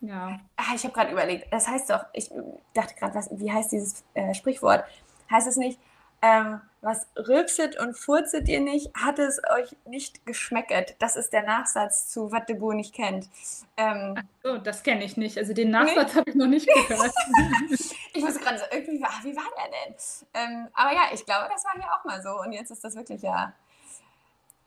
Ja. 0.00 0.40
Ah, 0.56 0.74
ich 0.74 0.82
habe 0.84 0.92
gerade 0.92 1.12
überlegt, 1.12 1.52
das 1.52 1.68
heißt 1.68 1.90
doch, 1.90 2.04
ich 2.12 2.30
dachte 2.74 2.94
gerade, 2.96 3.14
was, 3.14 3.28
wie 3.32 3.52
heißt 3.52 3.70
dieses 3.70 4.04
äh, 4.14 4.34
Sprichwort? 4.34 4.84
Heißt 5.30 5.46
es 5.46 5.56
nicht, 5.56 5.78
Ähm, 6.24 6.60
was 6.82 7.08
rülpset 7.16 7.78
und 7.80 7.94
furzet 7.94 8.48
ihr 8.48 8.60
nicht, 8.60 8.94
hat 8.94 9.18
es 9.18 9.40
euch 9.56 9.76
nicht 9.86 10.24
geschmecket. 10.24 10.94
Das 11.00 11.16
ist 11.16 11.32
der 11.32 11.42
Nachsatz 11.42 12.08
zu 12.08 12.30
Was 12.30 12.46
de 12.46 12.56
Bu 12.56 12.72
nicht 12.72 12.94
kennt. 12.94 13.28
Ähm, 13.76 14.14
Ach 14.16 14.22
so, 14.42 14.58
das 14.58 14.84
kenne 14.84 15.02
ich 15.04 15.16
nicht. 15.16 15.36
Also 15.36 15.52
den 15.52 15.70
Nachsatz 15.70 16.12
nee. 16.12 16.20
habe 16.20 16.30
ich 16.30 16.36
noch 16.36 16.46
nicht 16.46 16.66
gehört. 16.66 17.12
ich 18.14 18.22
muss 18.22 18.38
gerade 18.38 18.58
so 18.58 18.64
irgendwie, 18.70 19.02
ach, 19.04 19.24
wie 19.24 19.34
war 19.34 19.44
der 19.56 19.64
denn? 19.64 19.94
Ähm, 20.34 20.68
aber 20.74 20.92
ja, 20.92 21.02
ich 21.12 21.24
glaube, 21.24 21.48
das 21.52 21.64
war 21.64 21.72
hier 21.74 21.92
auch 21.92 22.04
mal 22.04 22.22
so. 22.22 22.40
Und 22.40 22.52
jetzt 22.52 22.70
ist 22.70 22.84
das 22.84 22.94
wirklich 22.94 23.22
ja 23.22 23.52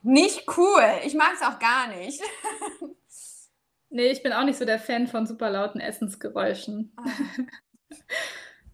nicht 0.06 0.46
cool. 0.58 0.84
Ich 1.04 1.16
mag 1.16 1.34
es 1.34 1.42
auch 1.42 1.60
gar 1.60 1.88
nicht. 1.88 2.22
nee, 3.90 4.08
ich 4.08 4.22
bin 4.22 4.34
auch 4.34 4.44
nicht 4.44 4.58
so 4.58 4.66
der 4.66 4.80
Fan 4.80 5.08
von 5.08 5.26
super 5.26 5.50
lauten 5.50 5.80
Essensgeräuschen. 5.80 6.96
Ah. 6.96 7.04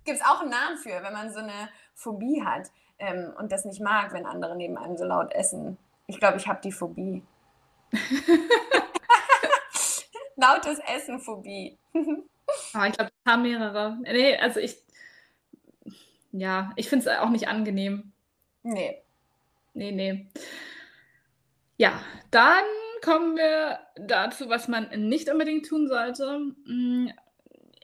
Gibt 0.04 0.20
es 0.20 0.26
auch 0.26 0.42
einen 0.42 0.50
Namen 0.50 0.78
für, 0.78 1.02
wenn 1.04 1.14
man 1.14 1.32
so 1.32 1.40
eine 1.40 1.70
Phobie 1.94 2.44
hat 2.44 2.70
ähm, 3.00 3.34
und 3.38 3.52
das 3.52 3.66
nicht 3.66 3.82
mag, 3.82 4.14
wenn 4.14 4.26
andere 4.26 4.56
neben 4.58 4.78
einem 4.78 4.98
so 4.98 5.06
laut 5.06 5.32
essen. 5.32 5.78
Ich 6.08 6.20
glaube, 6.20 6.38
ich 6.38 6.48
habe 6.48 6.60
die 6.62 6.72
Phobie. 6.72 7.24
Lautes 10.36 10.80
Essen 10.80 11.20
Phobie. 11.20 11.78
ah, 12.74 12.88
ich 12.88 12.94
glaube, 12.94 13.12
es 13.24 13.32
haben 13.32 13.44
mehrere. 13.44 13.98
Nee, 14.02 14.38
also 14.38 14.60
ich, 14.60 14.78
ja, 16.32 16.72
ich 16.76 16.90
finde 16.90 17.10
es 17.10 17.18
auch 17.20 17.30
nicht 17.30 17.48
angenehm. 17.48 18.12
Nee. 18.64 19.02
Nee, 19.74 19.92
nee. 19.92 20.28
Ja, 21.82 22.00
dann 22.30 22.64
kommen 23.04 23.36
wir 23.36 23.80
dazu, 23.96 24.50
was 24.50 24.68
man 24.68 24.88
nicht 25.08 25.32
unbedingt 25.32 25.66
tun 25.66 25.88
sollte. 25.88 26.54
Hm, 26.68 27.12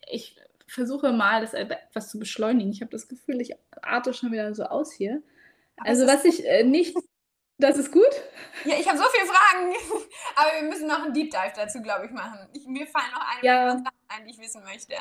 ich 0.08 0.40
versuche 0.68 1.12
mal, 1.12 1.42
das 1.42 1.56
etwas 1.56 2.12
zu 2.12 2.20
beschleunigen. 2.20 2.72
Ich 2.72 2.82
habe 2.82 2.92
das 2.92 3.08
Gefühl, 3.08 3.42
ich 3.42 3.56
arte 3.82 4.14
schon 4.14 4.32
wieder 4.32 4.54
so 4.54 4.66
aus 4.66 4.94
hier. 4.94 5.24
also, 5.78 6.06
was 6.06 6.26
ich 6.26 6.46
äh, 6.46 6.64
nicht. 6.64 6.96
Das 7.58 7.80
ist 7.80 7.92
gut? 7.92 8.04
Ja, 8.66 8.76
ich 8.80 8.88
habe 8.88 9.00
so 9.00 9.06
viele 9.12 9.26
Fragen. 9.26 9.74
Aber 10.36 10.62
wir 10.62 10.70
müssen 10.70 10.88
noch 10.88 11.04
einen 11.04 11.16
Deep 11.16 11.32
Dive 11.32 11.54
dazu, 11.56 11.82
glaube 11.82 12.06
ich, 12.06 12.12
machen. 12.12 12.48
Ich, 12.54 12.68
mir 12.68 12.86
fallen 12.86 13.12
noch 13.12 13.28
einige 13.32 13.48
ja. 13.48 13.72
Sachen 13.72 13.98
ein, 14.10 14.26
die 14.28 14.32
ich 14.34 14.40
wissen 14.40 14.64
möchte. 14.64 14.94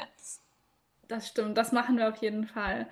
Das 1.06 1.28
stimmt, 1.28 1.58
das 1.58 1.70
machen 1.70 1.98
wir 1.98 2.08
auf 2.08 2.16
jeden 2.16 2.46
Fall. 2.46 2.88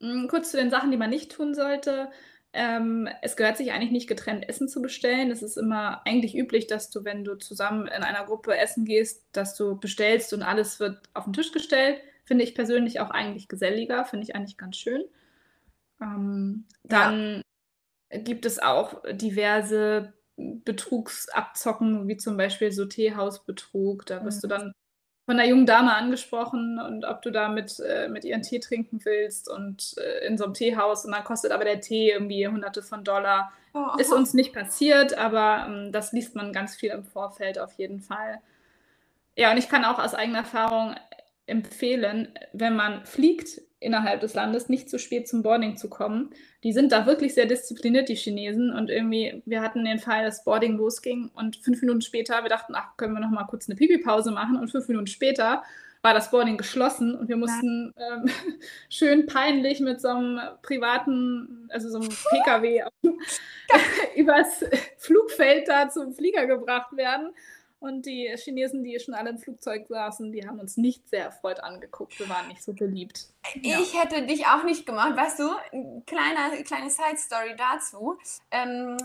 Hm, 0.00 0.26
kurz 0.30 0.52
zu 0.52 0.56
den 0.56 0.70
Sachen, 0.70 0.90
die 0.90 0.96
man 0.96 1.10
nicht 1.10 1.32
tun 1.32 1.54
sollte. 1.54 2.10
Ähm, 2.52 3.08
es 3.20 3.36
gehört 3.36 3.56
sich 3.58 3.72
eigentlich 3.72 3.90
nicht 3.90 4.08
getrennt 4.08 4.48
Essen 4.48 4.68
zu 4.68 4.80
bestellen. 4.80 5.30
Es 5.30 5.42
ist 5.42 5.56
immer 5.56 6.02
eigentlich 6.06 6.36
üblich, 6.36 6.66
dass 6.66 6.90
du, 6.90 7.04
wenn 7.04 7.24
du 7.24 7.36
zusammen 7.36 7.86
in 7.86 8.02
einer 8.02 8.24
Gruppe 8.24 8.56
essen 8.56 8.84
gehst, 8.84 9.26
dass 9.32 9.54
du 9.54 9.78
bestellst 9.78 10.32
und 10.32 10.42
alles 10.42 10.80
wird 10.80 11.08
auf 11.14 11.24
den 11.24 11.34
Tisch 11.34 11.52
gestellt. 11.52 12.00
Finde 12.24 12.44
ich 12.44 12.54
persönlich 12.54 13.00
auch 13.00 13.10
eigentlich 13.10 13.48
geselliger, 13.48 14.04
finde 14.04 14.24
ich 14.24 14.34
eigentlich 14.34 14.56
ganz 14.56 14.76
schön. 14.76 15.04
Ähm, 16.00 16.66
dann 16.84 17.42
ja. 18.10 18.18
gibt 18.20 18.46
es 18.46 18.58
auch 18.58 19.02
diverse 19.12 20.14
Betrugsabzocken, 20.36 22.06
wie 22.08 22.16
zum 22.16 22.36
Beispiel 22.36 22.72
so 22.72 22.86
Teehausbetrug. 22.86 24.06
Da 24.06 24.24
wirst 24.24 24.42
mhm. 24.42 24.48
du 24.48 24.54
dann 24.54 24.72
von 25.28 25.38
einer 25.38 25.46
jungen 25.46 25.66
Dame 25.66 25.94
angesprochen 25.94 26.80
und 26.80 27.04
ob 27.04 27.20
du 27.20 27.30
da 27.30 27.50
mit, 27.50 27.78
äh, 27.80 28.08
mit 28.08 28.24
ihren 28.24 28.40
Tee 28.40 28.60
trinken 28.60 29.04
willst 29.04 29.50
und 29.50 29.94
äh, 29.98 30.26
in 30.26 30.38
so 30.38 30.44
einem 30.44 30.54
Teehaus 30.54 31.04
und 31.04 31.12
dann 31.12 31.22
kostet 31.22 31.52
aber 31.52 31.64
der 31.64 31.82
Tee 31.82 32.12
irgendwie 32.12 32.48
hunderte 32.48 32.80
von 32.82 33.04
Dollar. 33.04 33.52
Oh, 33.74 33.88
Ist 33.98 34.10
uns 34.10 34.32
nicht 34.32 34.54
passiert, 34.54 35.18
aber 35.18 35.66
ähm, 35.68 35.92
das 35.92 36.12
liest 36.12 36.34
man 36.34 36.54
ganz 36.54 36.76
viel 36.76 36.88
im 36.88 37.04
Vorfeld 37.04 37.58
auf 37.58 37.74
jeden 37.74 38.00
Fall. 38.00 38.40
Ja, 39.36 39.50
und 39.50 39.58
ich 39.58 39.68
kann 39.68 39.84
auch 39.84 39.98
aus 39.98 40.14
eigener 40.14 40.38
Erfahrung 40.38 40.94
empfehlen, 41.44 42.32
wenn 42.54 42.74
man 42.74 43.04
fliegt 43.04 43.60
innerhalb 43.80 44.20
des 44.20 44.34
Landes, 44.34 44.68
nicht 44.68 44.90
zu 44.90 44.98
spät 44.98 45.28
zum 45.28 45.42
Boarding 45.42 45.76
zu 45.76 45.88
kommen. 45.88 46.30
Die 46.64 46.72
sind 46.72 46.92
da 46.92 47.06
wirklich 47.06 47.34
sehr 47.34 47.46
diszipliniert, 47.46 48.08
die 48.08 48.16
Chinesen. 48.16 48.72
Und 48.72 48.90
irgendwie, 48.90 49.42
wir 49.46 49.62
hatten 49.62 49.84
den 49.84 49.98
Fall, 49.98 50.24
dass 50.24 50.44
Boarding 50.44 50.76
losging 50.76 51.30
und 51.34 51.56
fünf 51.56 51.80
Minuten 51.80 52.02
später, 52.02 52.42
wir 52.42 52.48
dachten, 52.48 52.74
ach, 52.76 52.96
können 52.96 53.14
wir 53.14 53.20
noch 53.20 53.30
mal 53.30 53.44
kurz 53.44 53.68
eine 53.68 53.76
Pipi-Pause 53.76 54.32
machen. 54.32 54.56
Und 54.56 54.70
fünf 54.70 54.88
Minuten 54.88 55.06
später 55.06 55.62
war 56.02 56.14
das 56.14 56.30
Boarding 56.30 56.56
geschlossen 56.56 57.14
und 57.14 57.28
wir 57.28 57.36
mussten 57.36 57.92
ähm, 57.96 58.30
schön 58.88 59.26
peinlich 59.26 59.80
mit 59.80 60.00
so 60.00 60.08
einem 60.08 60.40
privaten, 60.62 61.68
also 61.70 61.88
so 61.88 61.98
einem 61.98 62.08
PKW 62.30 62.84
übers 64.16 64.64
Flugfeld 64.96 65.68
da 65.68 65.88
zum 65.88 66.14
Flieger 66.14 66.46
gebracht 66.46 66.96
werden. 66.96 67.32
Und 67.80 68.06
die 68.06 68.34
Chinesen, 68.36 68.82
die 68.82 68.98
schon 68.98 69.14
alle 69.14 69.30
im 69.30 69.38
Flugzeug 69.38 69.86
saßen, 69.88 70.32
die 70.32 70.46
haben 70.46 70.58
uns 70.58 70.76
nicht 70.76 71.08
sehr 71.08 71.24
erfreut 71.24 71.60
angeguckt. 71.60 72.18
Wir 72.18 72.28
waren 72.28 72.48
nicht 72.48 72.62
so 72.62 72.72
beliebt. 72.72 73.28
Ich 73.54 74.00
hätte 74.00 74.26
dich 74.26 74.46
auch 74.46 74.64
nicht 74.64 74.84
gemacht. 74.84 75.16
Weißt 75.16 75.38
du, 75.38 75.48
kleine, 76.06 76.62
kleine 76.64 76.90
Side-Story 76.90 77.54
dazu. 77.56 78.18
Ähm, 78.50 78.96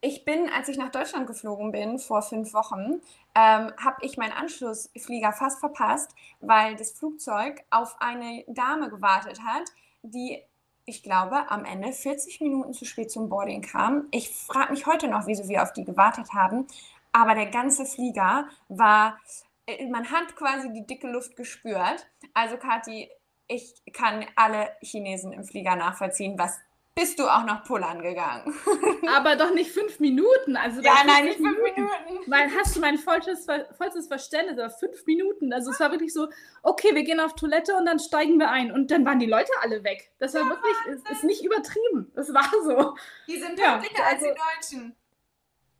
ich 0.00 0.24
bin, 0.24 0.48
als 0.50 0.68
ich 0.68 0.76
nach 0.76 0.92
Deutschland 0.92 1.26
geflogen 1.26 1.72
bin, 1.72 1.98
vor 1.98 2.22
fünf 2.22 2.52
Wochen, 2.54 3.00
ähm, 3.34 3.72
habe 3.76 3.96
ich 4.02 4.16
meinen 4.16 4.32
Anschlussflieger 4.32 5.32
fast 5.32 5.58
verpasst, 5.58 6.12
weil 6.40 6.76
das 6.76 6.92
Flugzeug 6.92 7.64
auf 7.70 7.96
eine 7.98 8.44
Dame 8.46 8.88
gewartet 8.88 9.40
hat, 9.44 9.64
die 10.02 10.40
ich 10.88 11.02
glaube, 11.02 11.50
am 11.50 11.64
Ende 11.64 11.92
40 11.92 12.40
Minuten 12.40 12.72
zu 12.72 12.84
spät 12.84 13.10
zum 13.10 13.28
Boarding 13.28 13.60
kam. 13.60 14.06
Ich 14.12 14.30
frage 14.30 14.72
mich 14.72 14.86
heute 14.86 15.08
noch, 15.08 15.26
wieso 15.26 15.48
wir 15.48 15.64
auf 15.64 15.72
die 15.72 15.84
gewartet 15.84 16.32
haben 16.32 16.68
aber 17.16 17.34
der 17.34 17.46
ganze 17.46 17.86
Flieger 17.86 18.46
war, 18.68 19.18
äh, 19.66 19.88
man 19.88 20.10
hat 20.10 20.36
quasi 20.36 20.70
die 20.70 20.86
dicke 20.86 21.08
Luft 21.08 21.34
gespürt. 21.34 22.06
Also 22.34 22.58
Kathi, 22.58 23.08
ich 23.48 23.74
kann 23.94 24.26
alle 24.36 24.68
Chinesen 24.82 25.32
im 25.32 25.42
Flieger 25.42 25.76
nachvollziehen, 25.76 26.38
was 26.38 26.58
bist 26.94 27.18
du 27.18 27.24
auch 27.24 27.44
nach 27.44 27.64
Pullern 27.64 28.02
gegangen. 28.02 28.54
Aber 29.16 29.36
doch 29.36 29.54
nicht 29.54 29.70
fünf 29.70 29.98
Minuten. 29.98 30.56
Also 30.56 30.82
ja, 30.82 31.04
nein, 31.06 31.24
nicht 31.24 31.38
fünf 31.38 31.56
Minuten. 31.56 31.88
Minuten. 32.06 32.30
Weil 32.30 32.50
hast 32.54 32.76
du 32.76 32.80
mein 32.80 32.98
vollstes, 32.98 33.46
vollstes 33.78 34.08
Verständnis, 34.08 34.58
aber 34.58 34.70
fünf 34.70 35.04
Minuten. 35.06 35.52
Also 35.52 35.70
es 35.70 35.80
war 35.80 35.90
wirklich 35.90 36.12
so, 36.12 36.28
okay, 36.62 36.94
wir 36.94 37.02
gehen 37.02 37.20
auf 37.20 37.34
Toilette 37.34 37.76
und 37.76 37.86
dann 37.86 37.98
steigen 37.98 38.38
wir 38.38 38.50
ein. 38.50 38.72
Und 38.72 38.90
dann 38.90 39.04
waren 39.04 39.18
die 39.18 39.26
Leute 39.26 39.52
alle 39.62 39.84
weg. 39.84 40.10
Das 40.18 40.34
war 40.34 40.42
ja, 40.42 40.48
wirklich, 40.48 40.76
ist, 40.86 41.10
ist 41.10 41.24
nicht 41.24 41.44
übertrieben. 41.44 42.10
Das 42.14 42.32
war 42.32 42.50
so. 42.62 42.94
Die 43.26 43.38
sind 43.38 43.56
pünktlicher 43.56 43.98
ja, 43.98 44.04
also, 44.04 44.26
als 44.26 44.34
die 44.68 44.76
Deutschen. 44.76 44.96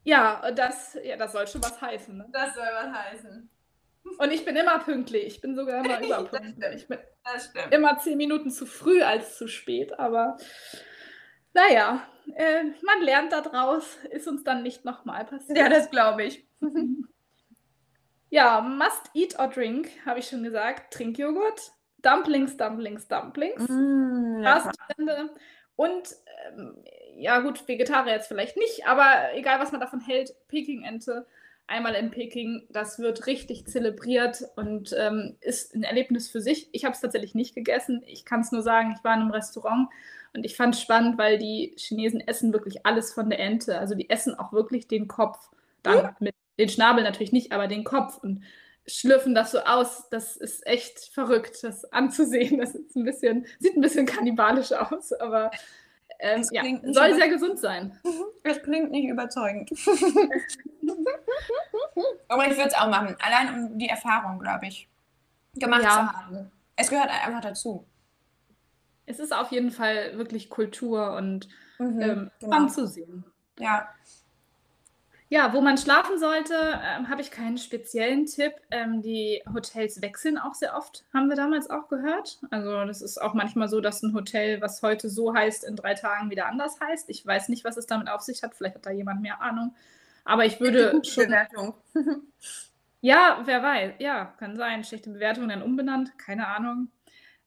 Ja, 0.07 0.53
das, 0.53 0.97
ja, 1.03 1.17
das 1.17 1.33
soll 1.33 1.49
schon 1.49 1.63
was 1.63 1.81
heißen. 1.81 2.17
Ne? 2.17 2.29
Das 2.33 2.55
soll 2.55 2.65
was 2.65 2.93
heißen. 2.93 3.51
Und 4.19 4.33
ich 4.33 4.45
bin 4.45 4.55
immer 4.55 4.79
pünktlich. 4.79 5.27
Ich 5.27 5.41
bin 5.41 5.57
sogar 5.57 5.85
immer 5.85 6.01
überpünktlich. 6.05 6.83
Ich 6.83 6.89
bin 6.89 6.99
immer 7.73 7.99
zehn 7.99 8.17
Minuten 8.17 8.51
zu 8.51 8.67
früh 8.67 9.03
als 9.03 9.37
zu 9.37 9.49
spät. 9.49 9.99
Aber 9.99 10.37
naja, 11.55 12.07
äh, 12.37 12.63
man 12.83 13.03
lernt 13.03 13.33
daraus. 13.33 13.97
Ist 14.11 14.29
uns 14.29 14.45
dann 14.45 14.63
nicht 14.63 14.85
nochmal 14.85 15.25
passiert. 15.25 15.59
Ja, 15.59 15.69
das 15.69 15.91
glaube 15.91 16.23
ich. 16.23 16.47
ja, 18.31 18.61
must 18.61 19.11
eat 19.13 19.37
or 19.41 19.49
drink, 19.49 19.89
habe 20.07 20.21
ich 20.21 20.29
schon 20.29 20.45
gesagt. 20.45 20.95
Trinkjoghurt. 20.95 21.73
Dumplings, 22.03 22.57
Dumplings, 22.57 23.09
Dumplings. 23.09 23.69
Mm, 23.69 24.45
und 25.75 26.09
ähm, 26.47 26.85
ja 27.19 27.41
gut, 27.41 27.67
Vegetarier 27.67 28.15
jetzt 28.15 28.29
vielleicht 28.29 28.57
nicht, 28.57 28.87
aber 28.87 29.35
egal, 29.35 29.61
was 29.61 29.73
man 29.73 29.81
davon 29.81 30.01
hält, 30.01 30.35
Peking-Ente 30.49 31.27
einmal 31.67 31.95
in 31.95 32.11
Peking, 32.11 32.67
das 32.71 32.99
wird 32.99 33.27
richtig 33.27 33.67
zelebriert 33.67 34.45
und 34.57 34.95
ähm, 34.97 35.37
ist 35.41 35.75
ein 35.75 35.83
Erlebnis 35.83 36.29
für 36.29 36.41
sich. 36.41 36.69
Ich 36.73 36.85
habe 36.85 36.95
es 36.95 37.01
tatsächlich 37.01 37.35
nicht 37.35 37.55
gegessen. 37.55 38.03
Ich 38.07 38.25
kann 38.25 38.41
es 38.41 38.53
nur 38.53 38.63
sagen, 38.63 38.95
ich 38.97 39.03
war 39.03 39.15
in 39.15 39.23
einem 39.23 39.31
Restaurant 39.31 39.89
und 40.33 40.45
ich 40.45 40.57
fand 40.57 40.75
es 40.75 40.81
spannend, 40.81 41.19
weil 41.19 41.39
die 41.39 41.75
Chinesen 41.77 42.21
essen 42.21 42.53
wirklich 42.53 42.87
alles 42.87 43.13
von 43.13 43.31
der 43.31 43.41
Ente. 43.41 43.79
Also 43.79 43.95
die 43.95 44.09
essen 44.11 44.39
auch 44.39 44.53
wirklich 44.53 44.87
den 44.87 45.09
Kopf. 45.09 45.51
Dann 45.83 46.07
mhm. 46.07 46.11
mit 46.21 46.35
den 46.59 46.69
Schnabel 46.69 47.03
natürlich 47.03 47.33
nicht, 47.33 47.53
aber 47.53 47.67
den 47.67 47.85
Kopf 47.85 48.19
und 48.19 48.45
schlürfen 48.87 49.35
das 49.35 49.51
so 49.51 49.59
aus. 49.61 50.09
Das 50.11 50.37
ist 50.37 50.65
echt 50.67 51.01
verrückt, 51.13 51.65
das 51.65 51.85
anzusehen. 51.93 52.59
Das 52.59 52.75
ist 52.75 52.95
ein 52.95 53.05
bisschen, 53.05 53.47
sieht 53.59 53.77
ein 53.77 53.81
bisschen 53.81 54.07
kannibalisch 54.07 54.73
aus, 54.73 55.13
aber 55.13 55.51
ähm, 56.19 56.45
ja, 56.51 56.63
soll 56.93 57.15
sehr 57.15 57.29
gesund 57.29 57.59
sein. 57.59 57.99
Es 58.49 58.63
klingt 58.63 58.93
nicht 58.93 59.09
überzeugend. 59.09 59.71
Aber 62.29 62.47
ich 62.47 62.57
würde 62.57 62.69
es 62.69 62.75
auch 62.75 62.89
machen. 62.89 63.17
Allein 63.19 63.53
um 63.53 63.77
die 63.77 63.89
Erfahrung, 63.89 64.39
glaube 64.39 64.67
ich, 64.67 64.89
gemacht 65.55 65.83
ja. 65.83 65.91
zu 65.91 65.97
haben. 65.97 66.53
Es 66.77 66.89
gehört 66.91 67.11
einfach 67.11 67.41
dazu. 67.41 67.85
Es 69.05 69.19
ist 69.19 69.35
auf 69.35 69.51
jeden 69.51 69.73
Fall 69.73 70.17
wirklich 70.17 70.49
Kultur 70.49 71.15
und 71.17 71.49
mhm, 71.81 72.01
ähm, 72.01 72.31
genau. 72.39 72.69
zu 72.69 72.87
sehen. 72.87 73.25
Ja. 73.59 73.89
Ja, 75.29 75.53
wo 75.53 75.61
man 75.61 75.77
schlafen 75.77 76.19
sollte, 76.19 76.55
ähm, 76.55 77.09
habe 77.09 77.21
ich 77.21 77.33
keinen 77.33 77.59
speziellen 77.59 78.27
Tipp. 78.27 78.53
Ähm, 78.71 79.03
die 79.03 79.43
Hotels 79.53 80.01
wechseln 80.01 80.39
auch 80.39 80.55
sehr 80.55 80.77
oft, 80.77 81.05
haben 81.13 81.29
wir 81.29 81.35
damals 81.35 81.69
auch 81.69 81.89
gehört. 81.89 82.39
Also 82.51 82.85
das 82.85 83.03
ist 83.03 83.21
auch 83.21 83.35
manchmal 83.35 83.69
so, 83.69 83.81
dass 83.81 84.03
ein 84.03 84.15
Hotel, 84.15 84.61
was 84.61 84.83
heute 84.83 85.09
so 85.09 85.35
heißt, 85.35 85.65
in 85.65 85.75
drei 85.75 85.95
Tagen 85.95 86.31
wieder 86.31 86.47
anders 86.47 86.79
heißt. 86.81 87.11
Ich 87.11 87.27
weiß 87.27 87.49
nicht, 87.49 87.65
was 87.65 87.77
es 87.77 87.87
damit 87.87 88.09
auf 88.09 88.21
sich 88.21 88.45
hat. 88.45 88.55
Vielleicht 88.55 88.77
hat 88.77 88.87
da 88.87 88.93
jemand 88.93 89.21
mehr 89.21 89.41
Ahnung. 89.41 89.75
Aber 90.25 90.45
ich 90.45 90.61
würde 90.61 91.01
schon. 91.05 91.27
Bewertung. 91.27 91.75
ja, 93.01 93.43
wer 93.45 93.63
weiß. 93.65 93.95
Ja, 93.99 94.27
kann 94.39 94.57
sein. 94.57 94.85
Schlechte 94.85 95.11
Bewertung 95.11 95.49
dann 95.49 95.63
umbenannt. 95.63 96.17
Keine 96.19 96.47
Ahnung. 96.47 96.89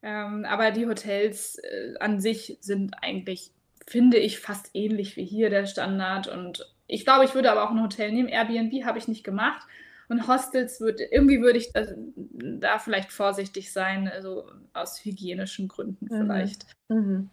Ähm, 0.02 0.46
aber 0.46 0.72
die 0.72 0.86
Hotels 0.86 1.56
äh, 1.60 1.94
an 2.02 2.20
sich 2.20 2.58
sind 2.60 2.96
eigentlich, 3.02 3.54
finde 3.88 4.18
ich, 4.18 4.40
fast 4.40 4.72
ähnlich 4.74 5.16
wie 5.16 5.26
hier 5.26 5.50
der 5.50 5.66
Standard. 5.66 6.28
Und 6.28 6.66
ich 6.90 7.06
glaube, 7.06 7.24
ich 7.24 7.36
würde 7.36 7.52
aber 7.52 7.64
auch 7.64 7.72
ein 7.72 7.82
Hotel 7.82 8.12
nehmen. 8.12 8.28
Airbnb 8.28 8.84
habe 8.84 8.98
ich 8.98 9.08
nicht 9.08 9.24
gemacht. 9.24 9.66
Und 10.10 10.28
Hostels 10.28 10.82
würde, 10.82 11.04
irgendwie 11.04 11.40
würde 11.40 11.60
ich 11.60 11.72
da, 11.72 11.86
da, 11.96 12.80
vielleicht 12.80 13.12
vorsichtig 13.12 13.72
sein, 13.72 14.08
also 14.08 14.50
aus 14.74 15.06
hygienischen 15.06 15.68
Gründen 15.68 16.06
mhm. 16.06 16.20
vielleicht. 16.20 16.66
Mhm. 16.90 17.30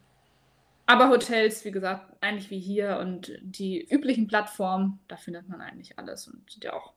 Aber 0.84 1.08
Hotels, 1.08 1.64
wie 1.64 1.72
gesagt, 1.72 2.12
eigentlich 2.20 2.50
wie 2.50 2.60
hier 2.60 2.98
und 2.98 3.32
die 3.40 3.82
üblichen 3.82 4.28
Plattformen, 4.28 5.00
da 5.08 5.16
findet 5.16 5.48
man 5.48 5.62
eigentlich 5.62 5.98
alles 5.98 6.28
und 6.28 6.62
ja 6.62 6.74
auch 6.74 6.92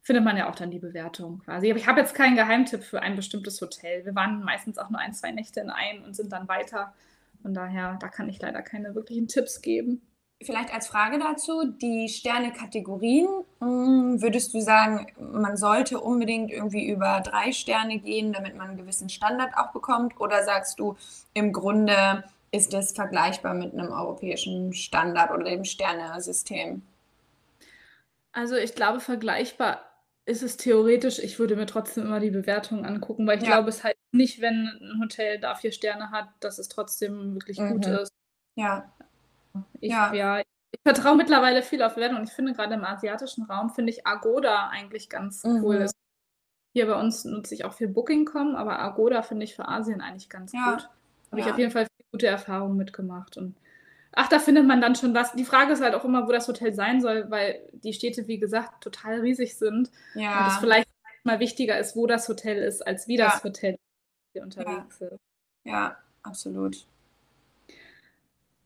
findet 0.00 0.24
man 0.24 0.36
ja 0.36 0.50
auch 0.50 0.56
dann 0.56 0.72
die 0.72 0.80
Bewertung 0.80 1.38
quasi. 1.40 1.70
Aber 1.70 1.78
ich 1.78 1.86
habe 1.86 2.00
jetzt 2.00 2.14
keinen 2.14 2.34
Geheimtipp 2.34 2.82
für 2.82 3.02
ein 3.02 3.14
bestimmtes 3.14 3.60
Hotel. 3.60 4.04
Wir 4.04 4.16
waren 4.16 4.42
meistens 4.42 4.76
auch 4.78 4.90
nur 4.90 4.98
ein, 4.98 5.14
zwei 5.14 5.30
Nächte 5.30 5.60
in 5.60 5.70
einem 5.70 6.02
und 6.02 6.16
sind 6.16 6.32
dann 6.32 6.48
weiter. 6.48 6.92
Von 7.42 7.54
daher, 7.54 7.98
da 8.00 8.08
kann 8.08 8.28
ich 8.28 8.40
leider 8.40 8.62
keine 8.62 8.96
wirklichen 8.96 9.28
Tipps 9.28 9.62
geben. 9.62 10.02
Vielleicht 10.44 10.72
als 10.72 10.88
Frage 10.88 11.18
dazu, 11.18 11.64
die 11.64 12.08
Sterne-Kategorien, 12.08 13.28
hm, 13.60 14.22
würdest 14.22 14.54
du 14.54 14.60
sagen, 14.60 15.06
man 15.18 15.56
sollte 15.56 16.00
unbedingt 16.00 16.50
irgendwie 16.50 16.88
über 16.88 17.20
drei 17.20 17.52
Sterne 17.52 17.98
gehen, 17.98 18.32
damit 18.32 18.56
man 18.56 18.68
einen 18.68 18.76
gewissen 18.76 19.08
Standard 19.08 19.56
auch 19.56 19.72
bekommt? 19.72 20.20
Oder 20.20 20.44
sagst 20.44 20.78
du, 20.78 20.96
im 21.34 21.52
Grunde 21.52 22.24
ist 22.50 22.74
es 22.74 22.92
vergleichbar 22.92 23.54
mit 23.54 23.72
einem 23.72 23.92
europäischen 23.92 24.72
Standard 24.74 25.30
oder 25.30 25.44
dem 25.44 25.64
Sternesystem? 25.64 26.82
Also 28.32 28.56
ich 28.56 28.74
glaube, 28.74 29.00
vergleichbar 29.00 29.80
ist 30.24 30.42
es 30.42 30.56
theoretisch. 30.56 31.18
Ich 31.18 31.38
würde 31.38 31.56
mir 31.56 31.66
trotzdem 31.66 32.04
immer 32.06 32.20
die 32.20 32.30
Bewertung 32.30 32.84
angucken, 32.84 33.26
weil 33.26 33.38
ich 33.38 33.44
ja. 33.44 33.54
glaube, 33.54 33.70
es 33.70 33.82
heißt 33.82 33.96
nicht, 34.12 34.40
wenn 34.40 34.68
ein 34.80 35.00
Hotel 35.00 35.40
da 35.40 35.54
vier 35.54 35.72
Sterne 35.72 36.10
hat, 36.10 36.28
dass 36.40 36.58
es 36.58 36.68
trotzdem 36.68 37.34
wirklich 37.34 37.58
mhm. 37.58 37.70
gut 37.70 37.86
ist. 37.86 38.12
Ja. 38.54 38.92
Ich, 39.80 39.90
ja. 39.90 40.12
ja. 40.12 40.38
ich 40.38 40.80
vertraue 40.84 41.16
mittlerweile 41.16 41.62
viel 41.62 41.82
auf 41.82 41.94
Bewertung 41.94 42.18
und 42.18 42.28
ich 42.28 42.34
finde 42.34 42.52
gerade 42.52 42.74
im 42.74 42.84
asiatischen 42.84 43.44
Raum 43.44 43.70
finde 43.70 43.92
ich 43.92 44.06
Agoda 44.06 44.68
eigentlich 44.68 45.08
ganz 45.08 45.44
mhm. 45.44 45.62
cool. 45.62 45.86
Hier 46.74 46.86
bei 46.86 46.98
uns 46.98 47.24
nutze 47.24 47.54
ich 47.54 47.64
auch 47.64 47.74
viel 47.74 47.88
Booking.com, 47.88 48.54
aber 48.54 48.78
Agoda 48.78 49.22
finde 49.22 49.44
ich 49.44 49.54
für 49.54 49.68
Asien 49.68 50.00
eigentlich 50.00 50.30
ganz 50.30 50.52
ja. 50.52 50.72
gut. 50.72 50.88
Habe 51.30 51.40
ja. 51.40 51.46
ich 51.46 51.52
auf 51.52 51.58
jeden 51.58 51.70
Fall 51.70 51.86
gute 52.10 52.26
Erfahrungen 52.26 52.76
mitgemacht 52.76 53.36
und 53.36 53.56
Ach, 54.14 54.28
da 54.28 54.38
findet 54.38 54.66
man 54.66 54.80
dann 54.80 54.94
schon 54.94 55.14
was. 55.14 55.32
Die 55.32 55.44
Frage 55.44 55.72
ist 55.72 55.80
halt 55.80 55.94
auch 55.94 56.04
immer, 56.04 56.28
wo 56.28 56.32
das 56.32 56.46
Hotel 56.46 56.74
sein 56.74 57.00
soll, 57.00 57.30
weil 57.30 57.66
die 57.72 57.94
Städte, 57.94 58.28
wie 58.28 58.38
gesagt, 58.38 58.82
total 58.82 59.20
riesig 59.20 59.56
sind. 59.56 59.90
Ja. 60.14 60.40
Und 60.40 60.52
es 60.52 60.58
vielleicht 60.58 60.88
mal 61.24 61.40
wichtiger 61.40 61.78
ist, 61.78 61.96
wo 61.96 62.06
das 62.06 62.28
Hotel 62.28 62.58
ist, 62.58 62.86
als 62.86 63.08
wie 63.08 63.16
das 63.16 63.42
Hotel 63.42 63.78
hier 64.32 64.42
unterwegs 64.42 65.00
ist. 65.00 65.18
Ja, 65.64 65.96
absolut. 66.22 66.84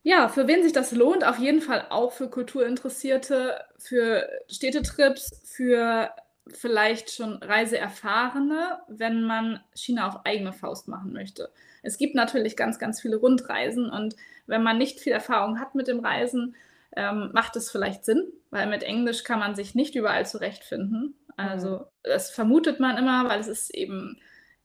Ja, 0.07 0.29
für 0.29 0.47
wen 0.47 0.63
sich 0.63 0.71
das 0.71 0.93
lohnt, 0.93 1.25
auf 1.25 1.37
jeden 1.37 1.59
Fall 1.59 1.85
auch 1.89 2.13
für 2.13 2.29
Kulturinteressierte, 2.29 3.59
für 3.77 4.25
Städtetrips, 4.47 5.41
für 5.43 6.11
vielleicht 6.47 7.11
schon 7.11 7.43
Reiseerfahrene, 7.43 8.79
wenn 8.87 9.23
man 9.23 9.59
China 9.75 10.07
auf 10.07 10.25
eigene 10.25 10.53
Faust 10.53 10.87
machen 10.87 11.11
möchte. 11.11 11.51
Es 11.83 11.97
gibt 11.97 12.15
natürlich 12.15 12.55
ganz, 12.55 12.79
ganz 12.79 13.01
viele 13.01 13.17
Rundreisen 13.17 13.89
und 13.89 14.15
wenn 14.45 14.63
man 14.63 14.77
nicht 14.77 15.01
viel 15.01 15.11
Erfahrung 15.11 15.59
hat 15.59 15.75
mit 15.75 15.89
dem 15.89 15.99
Reisen, 15.99 16.55
ähm, 16.95 17.31
macht 17.33 17.57
es 17.57 17.69
vielleicht 17.69 18.05
Sinn, 18.05 18.31
weil 18.49 18.67
mit 18.67 18.83
Englisch 18.83 19.25
kann 19.25 19.39
man 19.39 19.55
sich 19.55 19.75
nicht 19.75 19.93
überall 19.95 20.25
zurechtfinden. 20.25 21.15
Also 21.35 21.79
mhm. 21.79 21.85
das 22.03 22.31
vermutet 22.31 22.79
man 22.79 22.95
immer, 22.95 23.27
weil 23.27 23.41
es 23.41 23.49
ist 23.49 23.75
eben, 23.75 24.21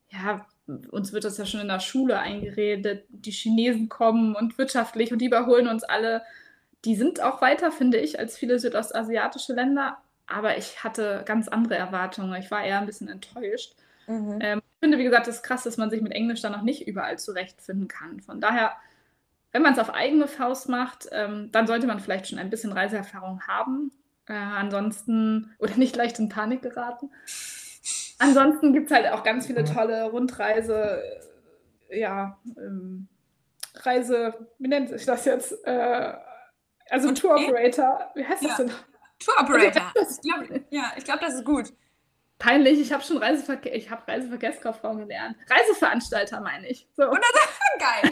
ja, 0.09 0.47
uns 0.67 1.13
wird 1.13 1.25
das 1.25 1.39
ja 1.39 1.47
schon 1.47 1.61
in 1.61 1.69
der 1.69 1.81
Schule 1.81 2.19
eingeredet, 2.19 3.05
die 3.09 3.31
Chinesen 3.31 3.89
kommen 3.89 4.35
und 4.35 4.59
wirtschaftlich 4.59 5.13
und 5.13 5.19
die 5.19 5.27
überholen 5.27 5.69
uns 5.69 5.85
alle. 5.85 6.23
Die 6.85 6.97
sind 6.97 7.21
auch 7.21 7.41
weiter, 7.43 7.73
finde 7.73 7.99
ich, 7.99 8.19
als 8.19 8.37
viele 8.37 8.59
südostasiatische 8.59 9.53
Länder, 9.53 9.99
aber 10.27 10.57
ich 10.57 10.83
hatte 10.83 11.23
ganz 11.27 11.49
andere 11.49 11.77
Erwartungen. 11.77 12.35
Ich 12.41 12.51
war 12.51 12.65
eher 12.65 12.81
ein 12.81 12.87
bisschen 12.87 13.09
enttäuscht. 13.09 13.75
Mhm. 14.07 14.39
Ähm, 14.41 14.59
ich 14.59 14.81
finde, 14.81 14.99
wie 14.99 15.05
gesagt, 15.05 15.29
es 15.29 15.37
ist 15.37 15.43
krass, 15.43 15.63
dass 15.63 15.77
man 15.77 15.91
sich 15.91 16.01
mit 16.01 16.13
Englisch 16.13 16.41
dann 16.41 16.53
noch 16.53 16.63
nicht 16.63 16.89
überall 16.89 17.19
zurechtfinden 17.19 17.89
kann. 17.89 18.21
Von 18.21 18.41
daher, 18.41 18.73
wenn 19.53 19.63
man 19.63 19.75
es 19.75 19.79
auf 19.79 19.91
eigene 19.91 20.27
Faust 20.27 20.69
macht, 20.69 21.09
ähm, 21.13 21.51
dann 21.53 21.67
sollte 21.67 21.87
man 21.87 22.01
vielleicht 22.01 22.29
schon 22.29 22.39
ein 22.39 22.51
bisschen 22.51 22.73
Reiseerfahrung 22.73 23.43
haben. 23.47 23.93
Äh, 24.27 24.35
ansonsten, 24.35 25.53
oder 25.59 25.77
nicht 25.77 25.95
leicht 25.97 26.19
in 26.19 26.29
Panik 26.29 26.63
geraten. 26.63 27.11
Ansonsten 28.19 28.73
gibt 28.73 28.91
es 28.91 28.97
halt 28.97 29.11
auch 29.11 29.23
ganz 29.23 29.47
viele 29.47 29.65
tolle 29.65 30.11
Rundreise, 30.11 31.03
äh, 31.89 32.01
ja, 32.01 32.39
ähm, 32.57 33.09
Reise, 33.75 34.47
wie 34.59 34.69
nennt 34.69 34.91
sich 34.91 35.05
das 35.07 35.25
jetzt? 35.25 35.53
Äh, 35.65 36.15
also 36.91 37.13
Tour 37.13 37.35
Operator, 37.37 38.11
wie 38.15 38.25
heißt 38.25 38.45
das 38.45 38.59
ja. 38.59 38.65
denn? 38.65 38.75
Tour 39.19 39.35
Operator. 39.41 39.93
Ich 39.95 40.21
glaub, 40.21 40.63
ja, 40.71 40.93
ich 40.97 41.05
glaube, 41.05 41.21
das 41.21 41.35
ist 41.35 41.45
gut. 41.45 41.73
Peinlich, 42.39 42.81
ich 42.81 42.93
habe 42.93 43.05
schon 43.05 43.19
Reiseverkehr, 43.19 43.75
ich 43.75 43.91
habe 43.91 44.07
Reiseverkehrskauffrau 44.07 44.97
gelernt. 44.97 45.37
Reiseveranstalter 45.49 46.41
meine 46.41 46.69
ich. 46.69 46.89
So. 46.97 47.09
Und 47.09 47.19
das 47.19 47.45
ist 47.45 47.79
geil. 47.79 48.11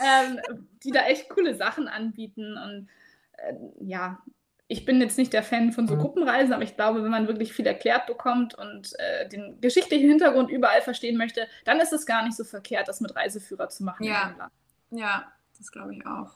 ähm, 0.48 0.68
die 0.84 0.92
da 0.92 1.06
echt 1.06 1.28
coole 1.28 1.54
Sachen 1.54 1.88
anbieten. 1.88 2.56
Und 2.56 2.88
äh, 3.32 3.54
ja, 3.80 4.22
ich 4.70 4.84
bin 4.84 5.00
jetzt 5.00 5.18
nicht 5.18 5.32
der 5.32 5.42
Fan 5.42 5.72
von 5.72 5.88
so 5.88 5.96
mhm. 5.96 6.00
Gruppenreisen, 6.00 6.52
aber 6.52 6.62
ich 6.62 6.76
glaube, 6.76 7.02
wenn 7.02 7.10
man 7.10 7.26
wirklich 7.26 7.52
viel 7.52 7.66
erklärt 7.66 8.06
bekommt 8.06 8.54
und 8.54 8.92
äh, 9.00 9.28
den 9.28 9.60
geschichtlichen 9.60 10.08
Hintergrund 10.08 10.48
überall 10.48 10.80
verstehen 10.80 11.16
möchte, 11.16 11.48
dann 11.64 11.80
ist 11.80 11.92
es 11.92 12.06
gar 12.06 12.22
nicht 12.24 12.36
so 12.36 12.44
verkehrt, 12.44 12.86
das 12.86 13.00
mit 13.00 13.16
Reiseführer 13.16 13.68
zu 13.68 13.82
machen. 13.82 14.04
Ja, 14.04 14.50
ja 14.90 15.24
das 15.58 15.72
glaube 15.72 15.94
ich 15.94 16.06
auch. 16.06 16.30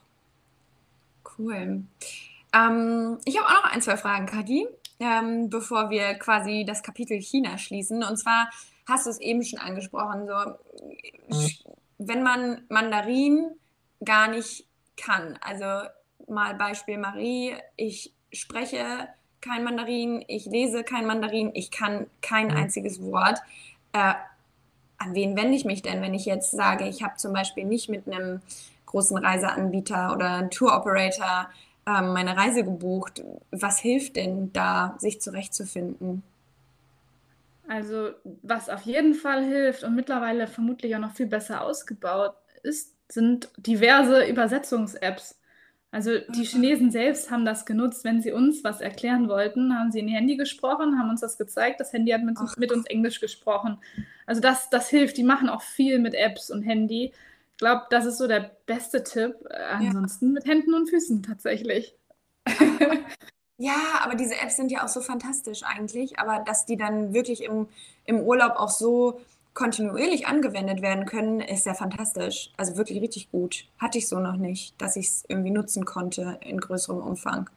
Cool. 1.39 1.85
Ähm, 2.53 3.19
ich 3.25 3.39
habe 3.39 3.47
auch 3.47 3.65
noch 3.65 3.73
ein, 3.73 3.83
zwei 3.83 3.97
Fragen, 3.97 4.27
Kadi 4.27 4.67
ähm, 4.99 5.49
bevor 5.51 5.91
wir 5.91 6.15
quasi 6.15 6.65
das 6.67 6.83
Kapitel 6.83 7.21
China 7.21 7.57
schließen. 7.59 8.03
Und 8.03 8.17
zwar 8.17 8.51
hast 8.89 9.07
du 9.07 9.11
es 9.11 9.21
eben 9.21 9.45
schon 9.45 9.61
angesprochen, 9.61 10.27
so 10.27 11.55
wenn 11.99 12.23
man 12.23 12.63
Mandarin 12.69 13.53
gar 14.05 14.29
nicht 14.29 14.67
kann. 14.97 15.39
Also 15.41 15.89
mal 16.29 16.55
Beispiel 16.55 16.99
Marie, 16.99 17.55
ich 17.77 18.13
spreche 18.41 19.09
kein 19.41 19.65
Mandarin, 19.65 20.25
ich 20.27 20.47
lese 20.47 20.85
kein 20.85 21.07
Mandarin, 21.07 21.51
ich 21.55 21.71
kann 21.71 22.07
kein 22.23 22.49
mhm. 22.49 22.57
einziges 22.57 23.03
Wort. 23.03 23.41
Äh, 23.93 24.15
an 24.99 25.15
wen 25.15 25.37
wende 25.37 25.55
ich 25.55 25.65
mich 25.65 25.83
denn, 25.83 26.01
wenn 26.03 26.15
ich 26.15 26.25
jetzt 26.25 26.53
sage, 26.53 26.89
ich 26.89 27.03
habe 27.03 27.17
zum 27.17 27.33
Beispiel 27.33 27.65
nicht 27.65 27.89
mit 27.89 28.07
einem 28.07 28.41
großen 28.87 29.19
Reiseanbieter 29.19 30.15
oder 30.15 30.31
einem 30.35 30.51
Tour 30.51 30.75
Operator 30.75 31.49
ähm, 31.87 32.13
meine 32.13 32.37
Reise 32.37 32.65
gebucht. 32.65 33.23
Was 33.51 33.79
hilft 33.79 34.17
denn 34.17 34.53
da, 34.53 34.95
sich 34.99 35.21
zurechtzufinden? 35.21 36.23
Also, 37.69 38.11
was 38.43 38.69
auf 38.69 38.83
jeden 38.83 39.15
Fall 39.15 39.45
hilft 39.45 39.85
und 39.85 39.95
mittlerweile 39.95 40.47
vermutlich 40.47 40.95
auch 40.95 41.01
noch 41.01 41.15
viel 41.15 41.27
besser 41.27 41.63
ausgebaut 41.63 42.35
ist, 42.63 42.95
sind 43.09 43.51
diverse 43.57 44.25
Übersetzungs-Apps. 44.25 45.39
Also 45.95 46.19
die 46.19 46.41
mhm. 46.41 46.45
Chinesen 46.45 46.91
selbst 46.91 47.31
haben 47.31 47.45
das 47.45 47.67
genutzt, 47.67 48.03
wenn 48.03 48.21
sie 48.21 48.33
uns 48.33 48.65
was 48.65 48.81
erklären 48.81 49.29
wollten, 49.29 49.79
haben 49.79 49.93
sie 49.93 50.01
in 50.01 50.09
ihr 50.09 50.17
Handy 50.17 50.37
gesprochen, 50.37 50.99
haben 50.99 51.09
uns 51.09 51.21
das 51.21 51.39
gezeigt, 51.39 51.79
das 51.79 51.93
Handy 51.93 52.11
hat 52.11 52.25
mit, 52.25 52.37
mit 52.57 52.73
uns 52.73 52.87
Englisch 52.87 53.21
gesprochen. 53.21 53.79
Also 54.27 54.41
das, 54.41 54.69
das 54.71 54.89
hilft, 54.89 55.17
die 55.17 55.23
machen 55.23 55.49
auch 55.49 55.63
viel 55.63 56.01
mit 56.01 56.15
Apps 56.15 56.51
und 56.51 56.63
Handy. 56.63 57.13
Ich 57.53 57.59
glaube, 57.59 57.83
das 57.91 58.07
ist 58.07 58.19
so 58.19 58.27
der 58.27 58.51
beste 58.67 59.05
Tipp. 59.05 59.37
Äh, 59.49 59.87
ansonsten 59.87 60.27
ja. 60.27 60.33
mit 60.33 60.47
Händen 60.47 60.75
und 60.75 60.91
Füßen 60.91 61.23
tatsächlich. 61.23 61.95
Ja, 63.57 64.01
aber 64.03 64.17
diese 64.17 64.35
Apps 64.35 64.57
sind 64.57 64.73
ja 64.73 64.85
auch 64.85 64.89
so 64.89 65.01
fantastisch 65.01 65.63
eigentlich. 65.63 66.19
Aber 66.19 66.43
dass 66.45 66.67
die 66.67 66.77
dann 66.77 67.15
wirklich 67.15 67.45
im, 67.45 67.69
im 68.05 68.19
Urlaub 68.19 68.57
auch 68.57 68.69
so 68.69 69.21
kontinuierlich 69.55 70.27
angewendet 70.27 70.83
werden 70.83 71.07
können, 71.07 71.41
ist 71.41 71.65
ja 71.65 71.75
fantastisch. 71.75 72.53
Also 72.57 72.77
wirklich 72.77 73.01
richtig 73.01 73.31
gut. 73.31 73.67
Hatte 73.79 73.99
ich 73.99 74.09
so 74.09 74.19
noch 74.19 74.37
nicht, 74.37 74.81
dass 74.81 74.97
ich 74.97 75.07
es 75.07 75.25
irgendwie 75.29 75.51
nutzen 75.51 75.85
konnte 75.85 76.39
in 76.43 76.61
größerem 76.61 77.01
Umfang. 77.01 77.49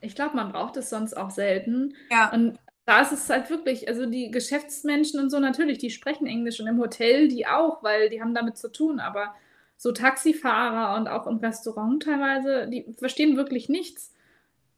Ich 0.00 0.14
glaube, 0.14 0.36
man 0.36 0.52
braucht 0.52 0.76
es 0.76 0.90
sonst 0.90 1.16
auch 1.16 1.30
selten. 1.30 1.94
Ja. 2.10 2.30
Und 2.32 2.58
da 2.84 3.00
ist 3.00 3.12
es 3.12 3.30
halt 3.30 3.48
wirklich, 3.48 3.88
also 3.88 4.06
die 4.06 4.30
Geschäftsmenschen 4.30 5.20
und 5.20 5.30
so 5.30 5.38
natürlich, 5.38 5.78
die 5.78 5.90
sprechen 5.90 6.26
Englisch 6.26 6.60
und 6.60 6.66
im 6.66 6.78
Hotel 6.78 7.28
die 7.28 7.46
auch, 7.46 7.82
weil 7.82 8.10
die 8.10 8.20
haben 8.20 8.34
damit 8.34 8.58
zu 8.58 8.70
tun, 8.70 9.00
aber 9.00 9.34
so 9.76 9.92
Taxifahrer 9.92 10.96
und 10.96 11.08
auch 11.08 11.26
im 11.26 11.38
Restaurant 11.38 12.02
teilweise, 12.02 12.68
die 12.68 12.92
verstehen 12.98 13.36
wirklich 13.36 13.68
nichts. 13.68 14.12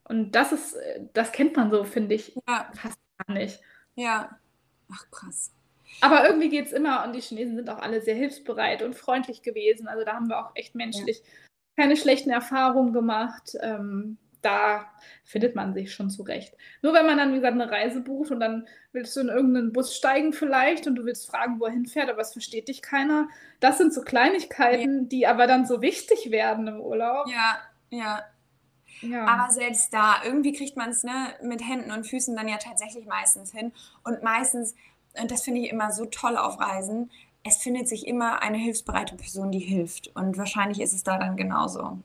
Und 0.04 0.32
das 0.32 0.52
ist, 0.52 0.76
das 1.14 1.32
kennt 1.32 1.56
man 1.56 1.70
so, 1.70 1.84
finde 1.84 2.14
ich, 2.14 2.34
ja. 2.46 2.70
fast 2.74 2.98
gar 3.18 3.34
nicht. 3.34 3.60
Ja. 3.96 4.38
Ach, 4.92 5.10
krass. 5.10 5.50
Aber 6.00 6.26
irgendwie 6.26 6.48
geht 6.48 6.66
es 6.66 6.72
immer 6.72 7.04
und 7.04 7.14
die 7.14 7.20
Chinesen 7.20 7.56
sind 7.56 7.70
auch 7.70 7.78
alle 7.78 8.00
sehr 8.00 8.14
hilfsbereit 8.14 8.82
und 8.82 8.94
freundlich 8.94 9.42
gewesen. 9.42 9.88
Also 9.88 10.04
da 10.04 10.14
haben 10.14 10.28
wir 10.28 10.38
auch 10.38 10.50
echt 10.54 10.74
menschlich 10.74 11.18
ja. 11.18 11.82
keine 11.84 11.96
schlechten 11.96 12.30
Erfahrungen 12.30 12.92
gemacht. 12.92 13.56
Ähm, 13.60 14.18
da 14.44 14.86
findet 15.24 15.54
man 15.54 15.72
sich 15.72 15.94
schon 15.94 16.10
zurecht. 16.10 16.54
Nur 16.82 16.92
wenn 16.92 17.06
man 17.06 17.16
dann, 17.16 17.32
wie 17.32 17.36
gesagt, 17.36 17.54
eine 17.54 17.70
Reise 17.70 18.00
bucht 18.02 18.30
und 18.30 18.40
dann 18.40 18.68
willst 18.92 19.16
du 19.16 19.20
in 19.20 19.28
irgendeinen 19.28 19.72
Bus 19.72 19.96
steigen 19.96 20.32
vielleicht 20.32 20.86
und 20.86 20.96
du 20.96 21.04
willst 21.04 21.30
fragen, 21.30 21.58
wo 21.58 21.64
er 21.64 21.72
hinfährt, 21.72 22.10
aber 22.10 22.20
es 22.20 22.32
versteht 22.32 22.68
dich 22.68 22.82
keiner. 22.82 23.28
Das 23.60 23.78
sind 23.78 23.94
so 23.94 24.02
Kleinigkeiten, 24.02 25.02
ja. 25.02 25.08
die 25.08 25.26
aber 25.26 25.46
dann 25.46 25.66
so 25.66 25.80
wichtig 25.80 26.30
werden 26.30 26.68
im 26.68 26.80
Urlaub. 26.80 27.26
Ja, 27.28 27.58
ja. 27.90 28.22
Ja. 29.00 29.26
Aber 29.26 29.50
selbst 29.50 29.92
da, 29.92 30.16
irgendwie 30.24 30.52
kriegt 30.52 30.76
man 30.76 30.90
es 30.90 31.02
ne, 31.02 31.34
mit 31.42 31.60
Händen 31.66 31.90
und 31.90 32.06
Füßen 32.06 32.36
dann 32.36 32.48
ja 32.48 32.56
tatsächlich 32.58 33.06
meistens 33.06 33.52
hin. 33.52 33.72
Und 34.02 34.22
meistens, 34.22 34.74
und 35.20 35.30
das 35.30 35.42
finde 35.42 35.60
ich 35.60 35.70
immer 35.70 35.92
so 35.92 36.06
toll 36.06 36.36
auf 36.36 36.58
Reisen, 36.60 37.10
es 37.44 37.58
findet 37.58 37.88
sich 37.88 38.06
immer 38.06 38.42
eine 38.42 38.56
hilfsbereite 38.56 39.16
Person, 39.16 39.52
die 39.52 39.58
hilft. 39.58 40.08
Und 40.16 40.38
wahrscheinlich 40.38 40.80
ist 40.80 40.94
es 40.94 41.04
da 41.04 41.18
dann 41.18 41.36
genauso. 41.36 41.98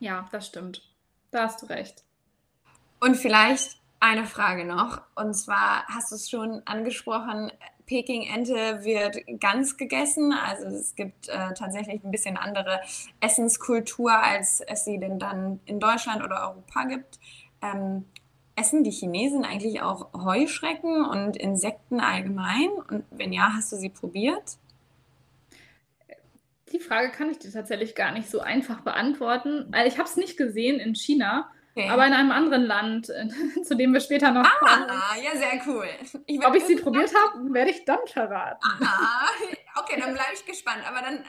Ja, 0.00 0.26
das 0.32 0.46
stimmt. 0.46 0.82
Da 1.30 1.44
hast 1.44 1.60
du 1.60 1.66
recht. 1.66 2.02
Und 2.98 3.16
vielleicht 3.16 3.78
eine 4.00 4.24
Frage 4.24 4.64
noch. 4.64 5.02
Und 5.14 5.34
zwar 5.34 5.86
hast 5.86 6.10
du 6.10 6.16
es 6.16 6.30
schon 6.30 6.62
angesprochen, 6.64 7.52
Peking-Ente 7.86 8.84
wird 8.84 9.18
ganz 9.40 9.76
gegessen. 9.76 10.32
Also 10.32 10.66
es 10.66 10.94
gibt 10.94 11.28
äh, 11.28 11.54
tatsächlich 11.54 12.04
ein 12.04 12.10
bisschen 12.10 12.36
andere 12.36 12.80
Essenskultur, 13.20 14.12
als 14.12 14.60
es 14.60 14.84
sie 14.84 14.98
denn 14.98 15.18
dann 15.18 15.60
in 15.64 15.80
Deutschland 15.80 16.22
oder 16.22 16.50
Europa 16.50 16.84
gibt. 16.84 17.18
Ähm, 17.62 18.04
essen 18.58 18.84
die 18.84 18.90
Chinesen 18.90 19.44
eigentlich 19.44 19.80
auch 19.80 20.12
Heuschrecken 20.12 21.04
und 21.04 21.36
Insekten 21.36 22.00
allgemein? 22.00 22.70
Und 22.90 23.04
wenn 23.10 23.32
ja, 23.32 23.52
hast 23.54 23.72
du 23.72 23.76
sie 23.76 23.88
probiert? 23.88 24.58
Die 26.72 26.80
Frage 26.80 27.10
kann 27.10 27.30
ich 27.30 27.38
dir 27.38 27.52
tatsächlich 27.52 27.94
gar 27.94 28.12
nicht 28.12 28.28
so 28.30 28.40
einfach 28.40 28.80
beantworten. 28.80 29.68
Also 29.72 29.88
ich 29.88 29.98
habe 29.98 30.08
es 30.08 30.16
nicht 30.16 30.36
gesehen 30.36 30.80
in 30.80 30.94
China. 30.94 31.50
Okay. 31.74 31.88
Aber 31.88 32.06
in 32.06 32.12
einem 32.12 32.32
anderen 32.32 32.64
Land, 32.64 33.06
zu 33.64 33.76
dem 33.76 33.92
wir 33.92 34.00
später 34.00 34.32
noch 34.32 34.44
ah, 34.44 34.58
kommen. 34.58 34.90
Ah, 34.90 35.14
ja, 35.22 35.38
sehr 35.38 35.62
cool. 35.66 35.86
Ich 36.26 36.44
Ob 36.44 36.54
ich 36.54 36.64
sie 36.64 36.76
probiert 36.76 37.12
habe, 37.14 37.54
werde 37.54 37.70
ich 37.70 37.84
dann 37.84 38.00
verraten. 38.06 38.58
Ah, 38.80 39.28
okay, 39.80 40.00
dann 40.00 40.12
bleibe 40.12 40.32
ich 40.34 40.44
gespannt. 40.44 40.82
Aber 40.86 41.00
dann 41.00 41.24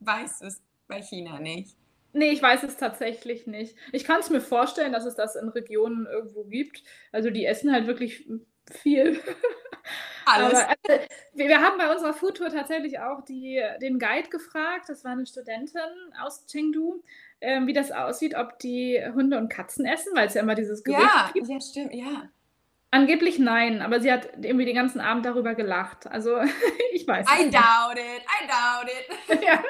weißt 0.00 0.42
du 0.42 0.46
es 0.46 0.62
bei 0.86 1.00
China 1.00 1.40
nicht. 1.40 1.74
Nee, 2.14 2.30
ich 2.30 2.42
weiß 2.42 2.62
es 2.62 2.76
tatsächlich 2.76 3.46
nicht. 3.46 3.76
Ich 3.92 4.04
kann 4.04 4.20
es 4.20 4.30
mir 4.30 4.40
vorstellen, 4.40 4.92
dass 4.92 5.04
es 5.04 5.14
das 5.14 5.36
in 5.36 5.48
Regionen 5.48 6.06
irgendwo 6.06 6.44
gibt. 6.44 6.82
Also 7.12 7.30
die 7.30 7.44
essen 7.44 7.72
halt 7.72 7.86
wirklich 7.86 8.26
viel. 8.70 9.20
Alles. 10.26 10.54
Aber, 10.54 10.68
also, 10.88 11.04
wir, 11.34 11.60
haben 11.60 11.76
bei 11.76 11.92
unserer 11.92 12.14
Foodtour 12.14 12.48
tatsächlich 12.48 12.98
auch 12.98 13.22
die, 13.22 13.62
den 13.82 13.98
Guide 13.98 14.30
gefragt. 14.30 14.88
Das 14.88 15.04
war 15.04 15.12
eine 15.12 15.26
Studentin 15.26 15.80
aus 16.18 16.46
Chengdu 16.46 17.02
ähm, 17.44 17.66
wie 17.66 17.72
das 17.72 17.92
aussieht, 17.92 18.34
ob 18.34 18.58
die 18.58 19.00
Hunde 19.14 19.38
und 19.38 19.48
Katzen 19.48 19.84
essen, 19.84 20.12
weil 20.14 20.28
es 20.28 20.34
ja 20.34 20.42
immer 20.42 20.54
dieses 20.54 20.82
Gerücht 20.82 21.02
ja, 21.02 21.30
gibt. 21.32 21.48
Ja, 21.48 21.60
stimmt, 21.60 21.94
ja. 21.94 22.30
Angeblich 22.90 23.38
nein, 23.38 23.82
aber 23.82 24.00
sie 24.00 24.10
hat 24.10 24.28
irgendwie 24.40 24.64
den 24.64 24.76
ganzen 24.76 25.00
Abend 25.00 25.26
darüber 25.26 25.54
gelacht. 25.54 26.06
Also 26.06 26.38
ich 26.92 27.06
weiß 27.06 27.26
I 27.28 27.44
nicht. 27.44 27.54
doubt 27.54 27.98
it, 27.98 28.22
I 28.24 28.46
doubt 28.46 28.88
it. 28.88 29.42
Ja. 29.44 29.62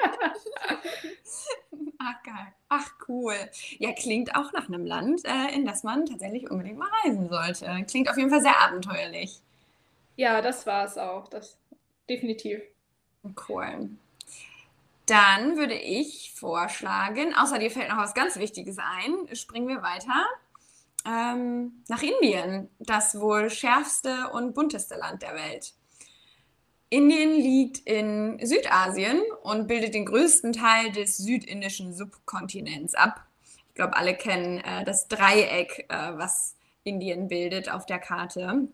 Ach 1.99 2.23
geil. 2.23 2.53
Ach 2.69 2.89
cool. 3.07 3.35
Ja, 3.79 3.93
klingt 3.93 4.35
auch 4.35 4.51
nach 4.53 4.67
einem 4.67 4.85
Land, 4.85 5.23
äh, 5.25 5.53
in 5.53 5.65
das 5.65 5.83
man 5.83 6.05
tatsächlich 6.05 6.49
unbedingt 6.49 6.77
mal 6.77 6.89
reisen 7.03 7.29
sollte. 7.29 7.85
Klingt 7.87 8.09
auf 8.09 8.17
jeden 8.17 8.29
Fall 8.29 8.41
sehr 8.41 8.59
abenteuerlich. 8.59 9.39
Ja, 10.15 10.41
das 10.41 10.65
war 10.65 10.85
es 10.85 10.97
auch. 10.97 11.27
Das 11.27 11.57
definitiv. 12.09 12.61
Cool. 13.47 13.89
Dann 15.05 15.57
würde 15.57 15.75
ich 15.75 16.33
vorschlagen, 16.35 17.35
außer 17.35 17.59
dir 17.59 17.69
fällt 17.69 17.89
noch 17.89 17.97
was 17.97 18.13
ganz 18.13 18.37
Wichtiges 18.37 18.77
ein, 18.79 19.35
springen 19.35 19.67
wir 19.67 19.83
weiter 19.83 20.25
ähm, 21.05 21.83
nach 21.87 22.01
Indien, 22.01 22.69
das 22.79 23.19
wohl 23.19 23.49
schärfste 23.49 24.29
und 24.33 24.53
bunteste 24.53 24.95
Land 24.95 25.21
der 25.21 25.35
Welt. 25.35 25.73
Indien 26.95 27.35
liegt 27.35 27.79
in 27.79 28.39
Südasien 28.41 29.21
und 29.43 29.67
bildet 29.67 29.93
den 29.93 30.05
größten 30.05 30.53
Teil 30.53 30.93
des 30.93 31.17
südindischen 31.17 31.93
Subkontinents 31.93 32.95
ab. 32.95 33.21
Ich 33.67 33.75
glaube, 33.75 33.97
alle 33.97 34.15
kennen 34.15 34.59
äh, 34.59 34.85
das 34.85 35.09
Dreieck, 35.09 35.87
äh, 35.89 36.11
was 36.13 36.55
Indien 36.85 37.27
bildet 37.27 37.69
auf 37.69 37.85
der 37.85 37.99
Karte. 37.99 38.69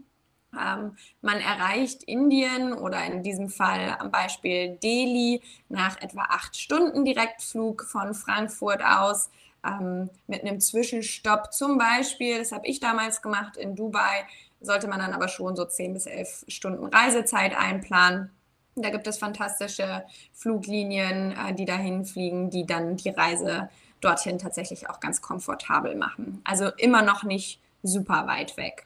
Ähm, 0.53 0.97
man 1.21 1.39
erreicht 1.39 2.03
Indien 2.03 2.73
oder 2.73 3.03
in 3.05 3.23
diesem 3.23 3.49
Fall 3.49 3.97
am 3.97 4.11
Beispiel 4.11 4.77
Delhi 4.83 5.41
nach 5.69 5.99
etwa 5.99 6.21
acht 6.29 6.55
Stunden 6.55 7.05
Direktflug 7.05 7.85
von 7.85 8.13
Frankfurt 8.13 8.83
aus 8.83 9.31
ähm, 9.65 10.11
mit 10.27 10.41
einem 10.41 10.59
Zwischenstopp 10.59 11.53
zum 11.53 11.79
Beispiel, 11.79 12.37
das 12.37 12.51
habe 12.51 12.67
ich 12.67 12.79
damals 12.79 13.23
gemacht 13.23 13.57
in 13.57 13.75
Dubai, 13.75 14.27
sollte 14.61 14.87
man 14.87 14.99
dann 14.99 15.13
aber 15.13 15.27
schon 15.27 15.55
so 15.55 15.65
zehn 15.65 15.93
bis 15.93 16.05
elf 16.05 16.45
Stunden 16.47 16.85
Reisezeit 16.85 17.57
einplanen. 17.57 18.31
Da 18.75 18.89
gibt 18.89 19.07
es 19.07 19.17
fantastische 19.17 20.03
Fluglinien, 20.33 21.33
äh, 21.33 21.53
die 21.53 21.65
dahin 21.65 22.05
fliegen, 22.05 22.49
die 22.49 22.65
dann 22.65 22.95
die 22.95 23.09
Reise 23.09 23.69
dorthin 23.99 24.39
tatsächlich 24.39 24.89
auch 24.89 24.99
ganz 24.99 25.21
komfortabel 25.21 25.95
machen. 25.95 26.41
Also 26.43 26.69
immer 26.77 27.01
noch 27.01 27.23
nicht 27.23 27.59
super 27.83 28.27
weit 28.27 28.57
weg. 28.57 28.85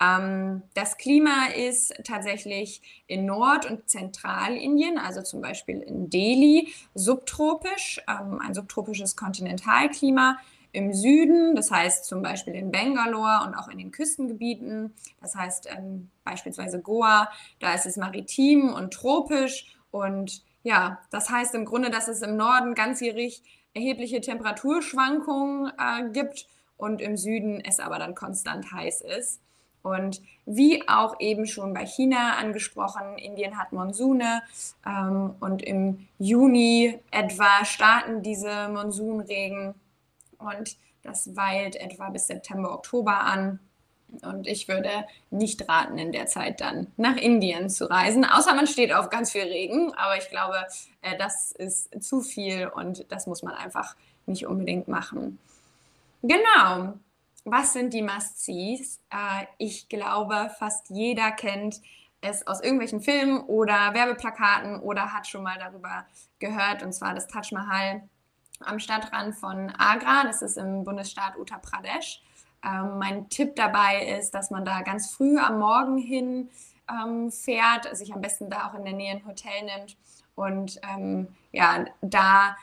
Ähm, 0.00 0.62
das 0.74 0.96
Klima 0.96 1.48
ist 1.54 1.94
tatsächlich 2.04 2.80
in 3.06 3.26
Nord- 3.26 3.70
und 3.70 3.88
Zentralindien, 3.88 4.98
also 4.98 5.22
zum 5.22 5.42
Beispiel 5.42 5.80
in 5.80 6.08
Delhi, 6.08 6.72
subtropisch, 6.94 8.00
ähm, 8.08 8.40
ein 8.40 8.54
subtropisches 8.54 9.14
Kontinentalklima. 9.14 10.38
Im 10.72 10.92
Süden, 10.94 11.54
das 11.56 11.70
heißt 11.70 12.04
zum 12.04 12.22
Beispiel 12.22 12.54
in 12.54 12.70
Bangalore 12.70 13.46
und 13.46 13.54
auch 13.54 13.68
in 13.68 13.78
den 13.78 13.90
Küstengebieten, 13.90 14.94
das 15.20 15.34
heißt 15.34 15.68
ähm, 15.76 16.10
beispielsweise 16.24 16.80
Goa, 16.80 17.28
da 17.58 17.74
ist 17.74 17.86
es 17.86 17.96
maritim 17.96 18.72
und 18.72 18.92
tropisch 18.92 19.76
und 19.90 20.42
ja, 20.62 21.00
das 21.10 21.30
heißt 21.30 21.54
im 21.54 21.64
Grunde, 21.64 21.90
dass 21.90 22.08
es 22.08 22.22
im 22.22 22.36
Norden 22.36 22.74
ganzjährig 22.74 23.42
erhebliche 23.74 24.20
Temperaturschwankungen 24.20 25.72
äh, 25.78 26.10
gibt 26.10 26.46
und 26.76 27.00
im 27.00 27.16
Süden 27.16 27.62
es 27.64 27.80
aber 27.80 27.98
dann 27.98 28.14
konstant 28.14 28.72
heiß 28.72 29.02
ist. 29.02 29.40
Und 29.82 30.20
wie 30.44 30.86
auch 30.88 31.20
eben 31.20 31.46
schon 31.46 31.72
bei 31.72 31.86
China 31.86 32.36
angesprochen, 32.36 33.16
Indien 33.16 33.58
hat 33.58 33.72
Monsune 33.72 34.42
ähm, 34.86 35.34
und 35.40 35.62
im 35.62 36.06
Juni 36.18 36.98
etwa 37.10 37.64
starten 37.64 38.22
diese 38.22 38.68
Monsunregen 38.68 39.74
und 40.40 40.76
das 41.02 41.36
weilt 41.36 41.76
etwa 41.76 42.10
bis 42.10 42.26
September, 42.26 42.72
Oktober 42.72 43.20
an. 43.20 43.60
Und 44.22 44.48
ich 44.48 44.66
würde 44.66 44.90
nicht 45.30 45.68
raten, 45.68 45.96
in 45.96 46.10
der 46.10 46.26
Zeit 46.26 46.60
dann 46.60 46.88
nach 46.96 47.16
Indien 47.16 47.70
zu 47.70 47.88
reisen, 47.88 48.24
außer 48.24 48.54
man 48.54 48.66
steht 48.66 48.92
auf 48.92 49.08
ganz 49.08 49.30
viel 49.30 49.42
Regen. 49.42 49.94
Aber 49.94 50.16
ich 50.16 50.28
glaube, 50.28 50.66
äh, 51.02 51.16
das 51.16 51.52
ist 51.52 52.02
zu 52.02 52.20
viel 52.20 52.66
und 52.66 53.06
das 53.10 53.26
muss 53.26 53.42
man 53.42 53.54
einfach 53.54 53.94
nicht 54.26 54.46
unbedingt 54.46 54.88
machen. 54.88 55.38
Genau 56.22 56.94
was 57.44 57.72
sind 57.72 57.94
die 57.94 58.02
Must-Sees? 58.02 59.00
Äh, 59.10 59.46
ich 59.58 59.88
glaube, 59.88 60.50
fast 60.58 60.90
jeder 60.90 61.30
kennt 61.32 61.80
es 62.20 62.46
aus 62.46 62.60
irgendwelchen 62.60 63.00
Filmen 63.00 63.40
oder 63.40 63.94
Werbeplakaten 63.94 64.80
oder 64.80 65.12
hat 65.12 65.26
schon 65.26 65.42
mal 65.42 65.58
darüber 65.58 66.06
gehört, 66.38 66.82
und 66.82 66.92
zwar 66.92 67.14
das 67.14 67.28
Taj 67.28 67.52
Mahal 67.52 68.02
am 68.60 68.78
Stadtrand 68.78 69.34
von 69.34 69.70
Agra, 69.76 70.24
das 70.24 70.42
ist 70.42 70.56
im 70.56 70.84
Bundesstaat 70.84 71.36
Uttar 71.38 71.60
Pradesh. 71.60 72.22
Ähm, 72.64 72.98
mein 72.98 73.28
Tipp 73.28 73.56
dabei 73.56 74.18
ist, 74.18 74.32
dass 74.32 74.50
man 74.50 74.64
da 74.64 74.82
ganz 74.82 75.10
früh 75.10 75.38
am 75.38 75.58
Morgen 75.58 75.98
hin 75.98 76.50
ähm, 76.90 77.30
fährt, 77.30 77.94
sich 77.96 78.12
am 78.12 78.20
besten 78.20 78.50
da 78.50 78.68
auch 78.68 78.74
in 78.74 78.84
der 78.84 78.94
Nähe 78.94 79.12
ein 79.12 79.26
Hotel 79.26 79.64
nimmt 79.64 79.96
und 80.34 80.80
ähm, 80.82 81.28
ja, 81.52 81.84
da 82.02 82.56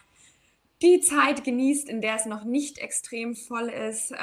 die 0.81 0.99
Zeit 0.99 1.43
genießt, 1.43 1.89
in 1.89 2.01
der 2.01 2.15
es 2.15 2.25
noch 2.25 2.43
nicht 2.43 2.77
extrem 2.77 3.35
voll 3.35 3.69
ist. 3.69 4.13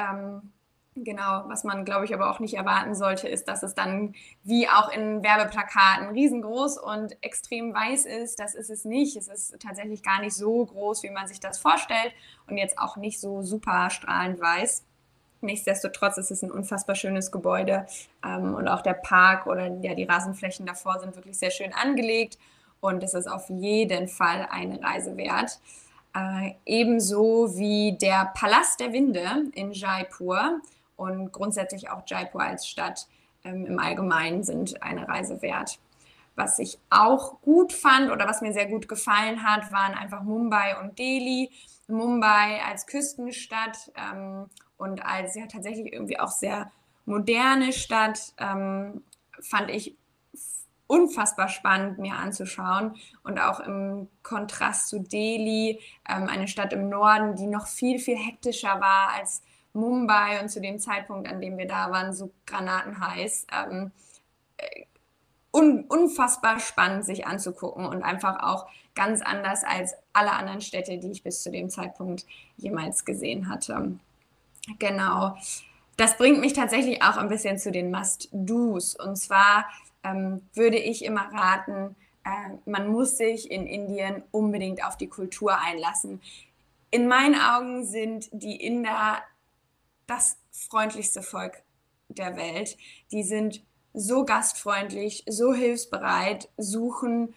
Genau, 0.96 1.42
was 1.48 1.64
man, 1.64 1.84
glaube 1.84 2.04
ich, 2.04 2.14
aber 2.14 2.30
auch 2.30 2.38
nicht 2.38 2.54
erwarten 2.54 2.94
sollte, 2.94 3.26
ist, 3.26 3.48
dass 3.48 3.64
es 3.64 3.74
dann 3.74 4.14
wie 4.44 4.68
auch 4.68 4.92
in 4.92 5.24
Werbeplakaten 5.24 6.10
riesengroß 6.10 6.78
und 6.78 7.16
extrem 7.20 7.74
weiß 7.74 8.06
ist. 8.06 8.38
Das 8.38 8.54
ist 8.54 8.70
es 8.70 8.84
nicht. 8.84 9.16
Es 9.16 9.26
ist 9.26 9.58
tatsächlich 9.60 10.04
gar 10.04 10.20
nicht 10.20 10.36
so 10.36 10.64
groß, 10.64 11.02
wie 11.02 11.10
man 11.10 11.26
sich 11.26 11.40
das 11.40 11.58
vorstellt 11.58 12.12
und 12.46 12.58
jetzt 12.58 12.78
auch 12.78 12.96
nicht 12.96 13.18
so 13.20 13.42
super 13.42 13.90
strahlend 13.90 14.40
weiß. 14.40 14.84
Nichtsdestotrotz 15.40 16.16
ist 16.16 16.30
es 16.30 16.42
ein 16.42 16.52
unfassbar 16.52 16.94
schönes 16.94 17.32
Gebäude 17.32 17.86
ähm, 18.24 18.54
und 18.54 18.68
auch 18.68 18.80
der 18.80 18.94
Park 18.94 19.48
oder 19.48 19.66
ja, 19.82 19.94
die 19.94 20.04
Rasenflächen 20.04 20.64
davor 20.64 21.00
sind 21.00 21.16
wirklich 21.16 21.36
sehr 21.36 21.50
schön 21.50 21.72
angelegt 21.74 22.38
und 22.80 23.02
es 23.02 23.14
ist 23.14 23.26
auf 23.26 23.50
jeden 23.50 24.06
Fall 24.06 24.46
eine 24.48 24.80
Reise 24.80 25.16
wert. 25.16 25.58
Äh, 26.14 26.52
ebenso 26.64 27.56
wie 27.56 27.98
der 27.98 28.32
Palast 28.34 28.78
der 28.78 28.92
Winde 28.92 29.26
in 29.54 29.72
Jaipur 29.72 30.60
und 30.96 31.32
grundsätzlich 31.32 31.90
auch 31.90 32.02
Jaipur 32.06 32.42
als 32.42 32.66
Stadt 32.66 33.06
ähm, 33.44 33.66
im 33.66 33.78
Allgemeinen 33.78 34.42
sind 34.42 34.82
eine 34.82 35.08
Reise 35.08 35.42
wert. 35.42 35.78
Was 36.36 36.58
ich 36.58 36.78
auch 36.90 37.40
gut 37.42 37.72
fand 37.72 38.10
oder 38.10 38.26
was 38.26 38.40
mir 38.40 38.52
sehr 38.52 38.66
gut 38.66 38.88
gefallen 38.88 39.44
hat, 39.44 39.70
waren 39.70 39.94
einfach 39.94 40.22
Mumbai 40.22 40.80
und 40.80 40.98
Delhi. 40.98 41.50
Mumbai 41.86 42.60
als 42.68 42.86
Küstenstadt 42.86 43.92
ähm, 43.96 44.46
und 44.76 45.04
als 45.04 45.36
ja 45.36 45.46
tatsächlich 45.46 45.92
irgendwie 45.92 46.18
auch 46.18 46.30
sehr 46.30 46.70
moderne 47.04 47.72
Stadt 47.72 48.32
ähm, 48.38 49.02
fand 49.40 49.70
ich 49.70 49.96
unfassbar 50.86 51.48
spannend 51.48 51.98
mir 51.98 52.14
anzuschauen 52.14 52.96
und 53.22 53.38
auch 53.38 53.60
im 53.60 54.08
Kontrast 54.22 54.88
zu 54.88 55.00
Delhi, 55.00 55.80
ähm, 56.08 56.28
eine 56.28 56.48
Stadt 56.48 56.72
im 56.72 56.88
Norden, 56.88 57.36
die 57.36 57.46
noch 57.46 57.66
viel, 57.66 57.98
viel 57.98 58.16
hektischer 58.16 58.80
war 58.80 59.10
als 59.16 59.42
Mumbai 59.74 60.40
und 60.40 60.48
zu 60.48 60.60
dem 60.60 60.78
Zeitpunkt, 60.78 61.28
an 61.28 61.40
dem 61.40 61.58
wir 61.58 61.66
da 61.66 61.90
waren, 61.90 62.12
so 62.12 62.30
granatenheiß. 62.46 63.46
Ähm, 63.52 63.90
äh, 64.56 64.84
un 65.52 65.84
unfassbar 65.84 66.58
spannend 66.58 67.04
sich 67.04 67.26
anzugucken 67.26 67.86
und 67.86 68.02
einfach 68.02 68.42
auch 68.42 68.66
ganz 68.94 69.22
anders 69.22 69.62
als 69.64 69.94
alle 70.12 70.32
anderen 70.32 70.60
Städte, 70.60 70.98
die 70.98 71.10
ich 71.10 71.22
bis 71.22 71.42
zu 71.42 71.50
dem 71.50 71.70
Zeitpunkt 71.70 72.26
jemals 72.56 73.04
gesehen 73.04 73.48
hatte. 73.48 73.98
Genau. 74.78 75.36
Das 75.96 76.16
bringt 76.16 76.40
mich 76.40 76.54
tatsächlich 76.54 77.02
auch 77.02 77.16
ein 77.16 77.28
bisschen 77.28 77.58
zu 77.58 77.70
den 77.70 77.90
Must-Dos. 77.90 78.96
Und 78.96 79.16
zwar 79.16 79.66
ähm, 80.02 80.42
würde 80.54 80.78
ich 80.78 81.04
immer 81.04 81.32
raten, 81.32 81.94
äh, 82.24 82.56
man 82.68 82.88
muss 82.88 83.16
sich 83.16 83.50
in 83.50 83.66
Indien 83.66 84.22
unbedingt 84.32 84.84
auf 84.84 84.96
die 84.96 85.08
Kultur 85.08 85.56
einlassen. 85.60 86.20
In 86.90 87.06
meinen 87.06 87.40
Augen 87.40 87.84
sind 87.86 88.28
die 88.32 88.56
Inder 88.56 89.18
das 90.06 90.38
freundlichste 90.50 91.22
Volk 91.22 91.62
der 92.08 92.36
Welt. 92.36 92.76
Die 93.12 93.22
sind 93.22 93.62
so 93.92 94.24
gastfreundlich, 94.24 95.24
so 95.28 95.54
hilfsbereit, 95.54 96.48
suchen 96.56 97.34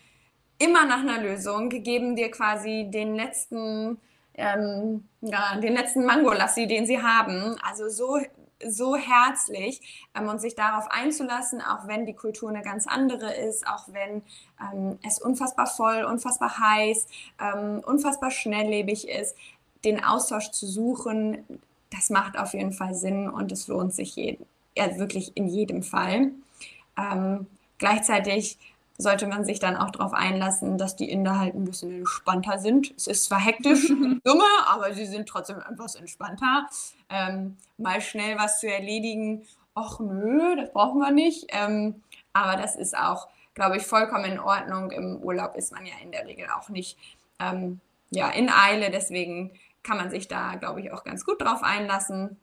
immer 0.59 0.85
nach 0.85 1.01
einer 1.01 1.21
Lösung, 1.21 1.69
geben 1.69 2.15
dir 2.15 2.31
quasi 2.31 2.87
den 2.89 3.15
letzten, 3.15 3.99
ähm, 4.33 5.07
ja, 5.21 5.59
den 5.59 5.73
letzten 5.73 6.03
Mangolassi, 6.05 6.67
den 6.67 6.85
sie 6.87 7.01
haben. 7.01 7.55
Also 7.61 7.89
so 7.89 8.19
so 8.65 8.95
herzlich 8.95 10.07
ähm, 10.15 10.29
und 10.29 10.41
sich 10.41 10.55
darauf 10.55 10.89
einzulassen, 10.89 11.61
auch 11.61 11.87
wenn 11.87 12.05
die 12.05 12.13
Kultur 12.13 12.49
eine 12.49 12.61
ganz 12.61 12.87
andere 12.87 13.33
ist, 13.33 13.67
auch 13.67 13.87
wenn 13.87 14.23
ähm, 14.59 14.97
es 15.05 15.19
unfassbar 15.19 15.67
voll, 15.67 16.03
unfassbar 16.03 16.57
heiß, 16.57 17.07
ähm, 17.39 17.81
unfassbar 17.85 18.31
schnelllebig 18.31 19.07
ist, 19.07 19.35
den 19.85 20.03
Austausch 20.03 20.51
zu 20.51 20.65
suchen, 20.65 21.45
das 21.89 22.09
macht 22.09 22.37
auf 22.37 22.53
jeden 22.53 22.73
Fall 22.73 22.93
Sinn 22.93 23.29
und 23.29 23.51
es 23.51 23.67
lohnt 23.67 23.93
sich 23.93 24.15
jeden, 24.15 24.45
ja, 24.75 24.97
wirklich 24.97 25.35
in 25.35 25.47
jedem 25.47 25.83
Fall. 25.83 26.31
Ähm, 26.97 27.47
gleichzeitig 27.77 28.57
sollte 28.97 29.27
man 29.27 29.45
sich 29.45 29.59
dann 29.59 29.77
auch 29.77 29.91
darauf 29.91 30.13
einlassen, 30.13 30.77
dass 30.77 30.95
die 30.95 31.09
Inder 31.09 31.39
halt 31.39 31.53
ein 31.53 31.65
bisschen 31.65 31.99
entspannter 31.99 32.57
sind. 32.57 32.93
Es 32.97 33.07
ist 33.07 33.25
zwar 33.25 33.39
hektisch, 33.39 33.87
dumme, 34.23 34.43
aber 34.67 34.93
sie 34.93 35.05
sind 35.05 35.29
trotzdem 35.29 35.59
etwas 35.59 35.95
entspannter. 35.95 36.67
Ähm, 37.09 37.57
mal 37.77 38.01
schnell 38.01 38.37
was 38.37 38.59
zu 38.59 38.67
erledigen, 38.67 39.45
ach 39.75 39.99
nö, 39.99 40.55
das 40.55 40.71
brauchen 40.73 40.99
wir 40.99 41.11
nicht. 41.11 41.45
Ähm, 41.49 42.01
aber 42.33 42.59
das 42.59 42.75
ist 42.75 42.97
auch, 42.97 43.27
glaube 43.53 43.77
ich, 43.77 43.85
vollkommen 43.85 44.25
in 44.25 44.39
Ordnung. 44.39 44.91
Im 44.91 45.17
Urlaub 45.17 45.55
ist 45.55 45.71
man 45.71 45.85
ja 45.85 45.93
in 46.03 46.11
der 46.11 46.25
Regel 46.25 46.47
auch 46.49 46.69
nicht 46.69 46.97
ähm, 47.39 47.79
ja, 48.09 48.29
in 48.29 48.49
Eile, 48.49 48.89
deswegen 48.89 49.51
kann 49.87 49.97
man 49.97 50.09
sich 50.09 50.27
da, 50.27 50.55
glaube 50.55 50.81
ich, 50.81 50.91
auch 50.91 51.03
ganz 51.03 51.23
gut 51.25 51.41
drauf 51.41 51.63
einlassen. 51.63 52.37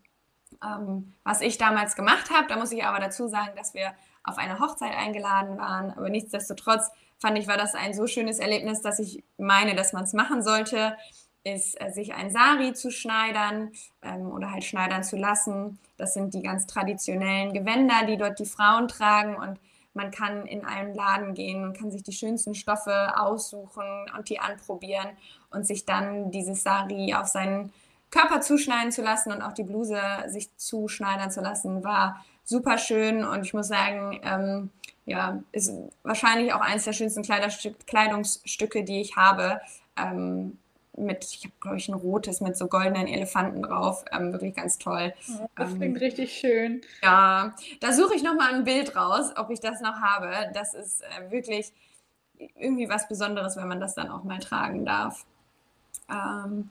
Ähm, 0.64 1.12
was 1.24 1.40
ich 1.40 1.58
damals 1.58 1.94
gemacht 1.94 2.30
habe, 2.30 2.46
da 2.48 2.56
muss 2.56 2.72
ich 2.72 2.84
aber 2.84 3.00
dazu 3.00 3.28
sagen, 3.28 3.52
dass 3.56 3.74
wir 3.74 3.92
auf 4.22 4.38
eine 4.38 4.58
Hochzeit 4.58 4.94
eingeladen 4.96 5.58
waren. 5.58 5.90
Aber 5.90 6.08
nichtsdestotrotz 6.08 6.90
fand 7.18 7.38
ich, 7.38 7.46
war 7.46 7.58
das 7.58 7.74
ein 7.74 7.92
so 7.92 8.06
schönes 8.06 8.38
Erlebnis, 8.38 8.80
dass 8.80 8.98
ich 8.98 9.22
meine, 9.36 9.74
dass 9.74 9.92
man 9.92 10.04
es 10.04 10.14
machen 10.14 10.42
sollte, 10.42 10.96
ist, 11.44 11.78
äh, 11.80 11.90
sich 11.90 12.14
ein 12.14 12.30
Sari 12.30 12.72
zu 12.72 12.90
schneidern 12.90 13.72
ähm, 14.02 14.30
oder 14.32 14.50
halt 14.50 14.64
schneidern 14.64 15.04
zu 15.04 15.16
lassen. 15.16 15.78
Das 15.98 16.14
sind 16.14 16.32
die 16.32 16.42
ganz 16.42 16.66
traditionellen 16.66 17.52
Gewänder, 17.52 18.06
die 18.06 18.16
dort 18.16 18.38
die 18.38 18.46
Frauen 18.46 18.88
tragen 18.88 19.36
und 19.36 19.60
man 19.94 20.10
kann 20.10 20.46
in 20.46 20.64
einen 20.64 20.94
Laden 20.94 21.34
gehen 21.34 21.64
und 21.64 21.78
kann 21.78 21.90
sich 21.90 22.02
die 22.02 22.12
schönsten 22.12 22.54
Stoffe 22.54 23.14
aussuchen 23.16 24.06
und 24.16 24.28
die 24.28 24.40
anprobieren 24.40 25.08
und 25.50 25.66
sich 25.66 25.86
dann 25.86 26.30
dieses 26.30 26.62
Sari 26.62 27.14
auf 27.14 27.26
seinen 27.26 27.72
Körper 28.10 28.40
zuschneiden 28.40 28.92
zu 28.92 29.02
lassen 29.02 29.32
und 29.32 29.42
auch 29.42 29.52
die 29.52 29.64
Bluse 29.64 30.00
sich 30.26 30.54
zuschneidern 30.56 31.30
zu 31.30 31.40
lassen, 31.40 31.82
war 31.82 32.24
super 32.44 32.78
schön 32.78 33.24
und 33.24 33.44
ich 33.44 33.54
muss 33.54 33.68
sagen, 33.68 34.20
ähm, 34.22 34.70
ja, 35.06 35.42
ist 35.52 35.72
wahrscheinlich 36.02 36.52
auch 36.52 36.60
eines 36.60 36.84
der 36.84 36.92
schönsten 36.92 37.22
Kleidungsstücke, 37.22 38.84
die 38.84 39.00
ich 39.00 39.16
habe. 39.16 39.60
Ähm, 39.96 40.58
mit, 40.96 41.24
ich 41.24 41.44
habe, 41.44 41.54
glaube 41.60 41.76
ich, 41.76 41.88
ein 41.88 41.94
rotes 41.94 42.40
mit 42.40 42.56
so 42.56 42.66
goldenen 42.68 43.06
Elefanten 43.06 43.62
drauf. 43.62 44.04
Ähm, 44.12 44.32
wirklich 44.32 44.54
ganz 44.54 44.78
toll. 44.78 45.12
Oh, 45.28 45.48
das 45.56 45.72
ähm, 45.72 45.78
klingt 45.78 46.00
richtig 46.00 46.32
schön. 46.32 46.80
Ja, 47.02 47.54
da 47.80 47.92
suche 47.92 48.14
ich 48.14 48.22
nochmal 48.22 48.54
ein 48.54 48.64
Bild 48.64 48.96
raus, 48.96 49.32
ob 49.36 49.50
ich 49.50 49.60
das 49.60 49.80
noch 49.80 50.00
habe. 50.00 50.50
Das 50.54 50.74
ist 50.74 51.02
äh, 51.02 51.30
wirklich 51.30 51.72
irgendwie 52.56 52.88
was 52.88 53.08
Besonderes, 53.08 53.56
wenn 53.56 53.68
man 53.68 53.80
das 53.80 53.94
dann 53.94 54.10
auch 54.10 54.24
mal 54.24 54.38
tragen 54.38 54.84
darf. 54.84 55.24
Ähm, 56.10 56.70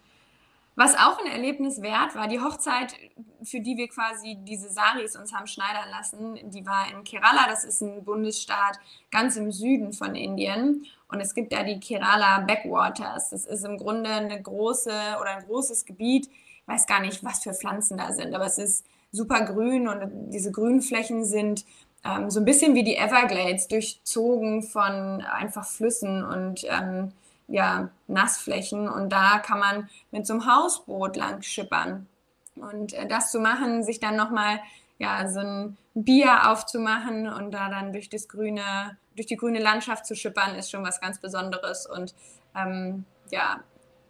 was 0.76 0.96
auch 0.96 1.20
ein 1.20 1.32
Erlebnis 1.32 1.82
wert 1.82 2.16
war, 2.16 2.28
die 2.28 2.40
Hochzeit, 2.40 2.96
für 3.44 3.60
die 3.60 3.78
wir 3.78 3.88
quasi 3.88 4.38
diese 4.40 4.70
Saris 4.70 5.16
uns 5.16 5.34
haben 5.34 5.48
schneidern 5.48 5.90
lassen, 5.92 6.50
die 6.50 6.66
war 6.66 6.88
in 6.92 7.04
Kerala, 7.04 7.48
das 7.48 7.64
ist 7.64 7.82
ein 7.82 8.04
Bundesstaat 8.04 8.80
ganz 9.12 9.36
im 9.36 9.52
Süden 9.52 9.94
von 9.94 10.16
Indien. 10.16 10.86
Und 11.10 11.20
es 11.20 11.36
gibt 11.36 11.54
da 11.54 11.64
die 11.64 11.80
Kerala 11.80 12.40
Backwaters. 12.40 13.30
Das 13.30 13.46
ist 13.46 13.66
im 13.66 13.78
Grunde 13.78 14.10
eine 14.10 14.42
große 14.42 14.92
oder 15.22 15.38
ein 15.38 15.46
großes 15.46 15.86
Gebiet. 15.86 16.28
Ich 16.28 16.68
weiß 16.68 16.88
gar 16.88 17.02
nicht, 17.02 17.24
was 17.24 17.44
für 17.44 17.54
Pflanzen 17.54 17.98
da 17.98 18.12
sind, 18.14 18.34
aber 18.34 18.46
es 18.46 18.58
ist 18.58 18.86
super 19.12 19.42
grün 19.46 19.88
und 19.88 20.32
diese 20.32 20.52
Grünflächen 20.52 21.24
sind 21.24 21.66
ähm, 22.04 22.32
so 22.32 22.40
ein 22.40 22.46
bisschen 22.46 22.74
wie 22.74 22.84
die 22.84 22.98
Everglades, 22.98 23.68
durchzogen 23.68 24.64
von 24.64 25.22
einfach 25.22 25.66
Flüssen 25.66 26.24
und 26.24 26.66
ähm, 26.68 27.12
ja, 27.48 27.90
Nassflächen 28.08 28.88
und 28.88 29.10
da 29.10 29.40
kann 29.40 29.60
man 29.60 29.90
mit 30.12 30.26
so 30.26 30.34
einem 30.34 30.46
Hausboot 30.46 31.16
lang 31.16 31.42
schippern. 31.42 32.08
Und 32.56 32.94
äh, 32.94 33.08
das 33.08 33.32
zu 33.32 33.40
machen, 33.40 33.84
sich 33.84 34.00
dann 34.00 34.16
nochmal 34.16 34.60
ja, 35.00 35.28
so 35.28 35.40
ein 35.40 35.78
Bier 35.96 36.50
aufzumachen 36.50 37.28
und 37.28 37.52
da 37.52 37.70
dann 37.70 37.94
durch 37.94 38.10
das 38.10 38.28
grüne, 38.28 38.98
durch 39.16 39.28
die 39.28 39.38
grüne 39.38 39.60
Landschaft 39.60 40.06
zu 40.06 40.16
schippern, 40.16 40.56
ist 40.56 40.72
schon 40.72 40.84
was 40.84 41.02
ganz 41.02 41.20
Besonderes 41.20 41.86
und 41.86 42.16
ähm, 42.56 43.06
ja, 43.32 43.60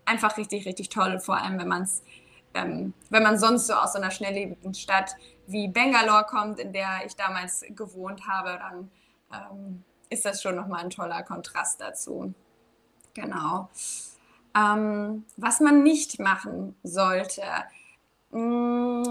einfach 0.05 0.37
richtig, 0.37 0.65
richtig 0.65 0.89
toll, 0.89 1.19
vor 1.19 1.37
allem 1.41 1.59
wenn 1.59 1.67
man 1.67 1.83
es, 1.83 2.03
ähm, 2.53 2.93
wenn 3.09 3.23
man 3.23 3.37
sonst 3.37 3.67
so 3.67 3.73
aus 3.73 3.93
so 3.93 3.99
einer 3.99 4.11
schnelllebigen 4.11 4.73
Stadt 4.73 5.15
wie 5.47 5.67
Bangalore 5.67 6.25
kommt, 6.25 6.59
in 6.59 6.73
der 6.73 7.05
ich 7.05 7.15
damals 7.15 7.65
gewohnt 7.69 8.27
habe, 8.27 8.59
dann 8.59 8.91
ähm, 9.33 9.83
ist 10.09 10.25
das 10.25 10.41
schon 10.41 10.55
nochmal 10.55 10.83
ein 10.83 10.89
toller 10.89 11.23
Kontrast 11.23 11.81
dazu. 11.81 12.33
Genau. 13.13 13.69
Ähm, 14.55 15.25
was 15.37 15.59
man 15.59 15.83
nicht 15.83 16.19
machen 16.19 16.75
sollte. 16.83 17.43
Mm, 18.31 19.03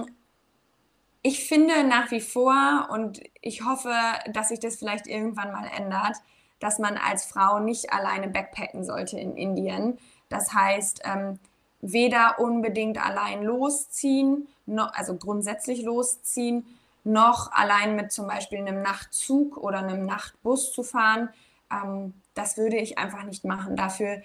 ich 1.22 1.46
finde 1.46 1.84
nach 1.84 2.10
wie 2.10 2.20
vor 2.20 2.88
und 2.90 3.20
ich 3.40 3.64
hoffe, 3.64 3.94
dass 4.32 4.48
sich 4.48 4.60
das 4.60 4.76
vielleicht 4.76 5.06
irgendwann 5.06 5.52
mal 5.52 5.68
ändert, 5.76 6.16
dass 6.58 6.78
man 6.78 6.96
als 6.96 7.24
Frau 7.24 7.58
nicht 7.58 7.92
alleine 7.92 8.28
backpacken 8.28 8.84
sollte 8.84 9.18
in 9.18 9.36
Indien. 9.36 9.98
Das 10.28 10.52
heißt, 10.52 11.02
ähm, 11.04 11.38
weder 11.80 12.38
unbedingt 12.38 13.04
allein 13.04 13.42
losziehen, 13.42 14.48
noch, 14.66 14.94
also 14.94 15.16
grundsätzlich 15.16 15.82
losziehen, 15.82 16.64
noch 17.04 17.50
allein 17.52 17.96
mit 17.96 18.12
zum 18.12 18.28
Beispiel 18.28 18.58
einem 18.58 18.82
Nachtzug 18.82 19.56
oder 19.56 19.78
einem 19.78 20.06
Nachtbus 20.06 20.72
zu 20.72 20.84
fahren. 20.84 21.28
Ähm, 21.70 22.14
das 22.34 22.56
würde 22.56 22.76
ich 22.76 22.98
einfach 22.98 23.24
nicht 23.24 23.44
machen. 23.44 23.76
Dafür 23.76 24.22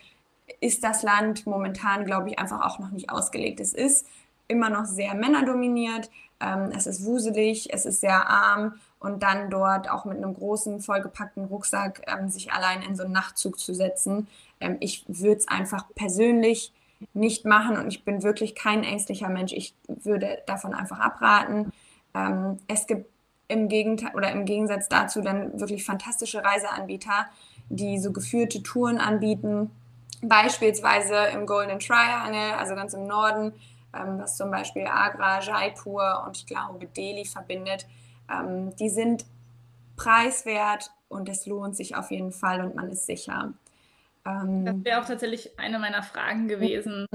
ist 0.61 0.84
das 0.84 1.03
Land 1.03 1.45
momentan, 1.45 2.05
glaube 2.05 2.29
ich, 2.29 2.39
einfach 2.39 2.61
auch 2.65 2.79
noch 2.79 2.91
nicht 2.91 3.09
ausgelegt. 3.09 3.59
Es 3.59 3.73
ist 3.73 4.07
immer 4.47 4.69
noch 4.69 4.85
sehr 4.85 5.13
männerdominiert, 5.13 6.09
ähm, 6.39 6.71
es 6.75 6.88
ist 6.88 7.03
wuselig, 7.03 7.73
es 7.73 7.85
ist 7.85 7.99
sehr 7.99 8.29
arm 8.29 8.75
und 8.99 9.23
dann 9.23 9.49
dort 9.49 9.89
auch 9.89 10.05
mit 10.05 10.17
einem 10.17 10.34
großen, 10.34 10.81
vollgepackten 10.81 11.45
Rucksack 11.45 12.01
ähm, 12.07 12.29
sich 12.29 12.51
allein 12.51 12.81
in 12.81 12.95
so 12.95 13.03
einen 13.03 13.13
Nachtzug 13.13 13.59
zu 13.59 13.73
setzen. 13.73 14.27
Ähm, 14.59 14.77
ich 14.79 15.03
würde 15.07 15.38
es 15.38 15.47
einfach 15.47 15.85
persönlich 15.95 16.73
nicht 17.13 17.45
machen 17.45 17.77
und 17.77 17.88
ich 17.89 18.05
bin 18.05 18.23
wirklich 18.23 18.55
kein 18.55 18.84
ängstlicher 18.84 19.29
Mensch. 19.29 19.53
Ich 19.53 19.75
würde 19.88 20.41
davon 20.47 20.73
einfach 20.73 20.99
abraten. 20.99 21.71
Ähm, 22.13 22.59
es 22.67 22.88
gibt 22.88 23.09
im 23.47 23.69
Gegenteil 23.69 24.15
oder 24.15 24.31
im 24.31 24.45
Gegensatz 24.45 24.89
dazu 24.89 25.21
dann 25.21 25.59
wirklich 25.59 25.85
fantastische 25.85 26.43
Reiseanbieter, 26.43 27.27
die 27.69 27.99
so 27.99 28.11
geführte 28.11 28.64
Touren 28.64 28.98
anbieten, 28.98 29.72
beispielsweise 30.22 31.15
im 31.34 31.45
Golden 31.45 31.80
Triangle, 31.80 32.57
also 32.57 32.76
ganz 32.76 32.94
im 32.94 33.07
Norden, 33.07 33.53
ähm, 33.94 34.19
was 34.19 34.38
zum 34.38 34.52
Beispiel 34.52 34.85
Agra, 34.88 35.41
Jaipur 35.41 36.23
und 36.26 36.38
ich 36.38 36.45
glaube 36.45 36.85
Delhi 36.85 37.26
verbindet. 37.26 37.85
Ähm, 38.31 38.76
die 38.77 38.89
sind 38.89 39.26
preiswert 39.95 40.91
und 41.07 41.30
es 41.30 41.45
lohnt 41.45 41.76
sich 41.76 41.95
auf 41.95 42.11
jeden 42.11 42.31
Fall 42.31 42.61
und 42.61 42.76
man 42.76 42.89
ist 42.89 43.06
sicher. 43.06 43.53
Ähm, 44.26 44.65
das 44.65 44.76
wäre 44.84 45.02
auch 45.02 45.06
tatsächlich 45.06 45.57
eine 45.60 45.80
meiner 45.80 46.03
Fragen 46.03 46.48
gewesen. 46.48 47.06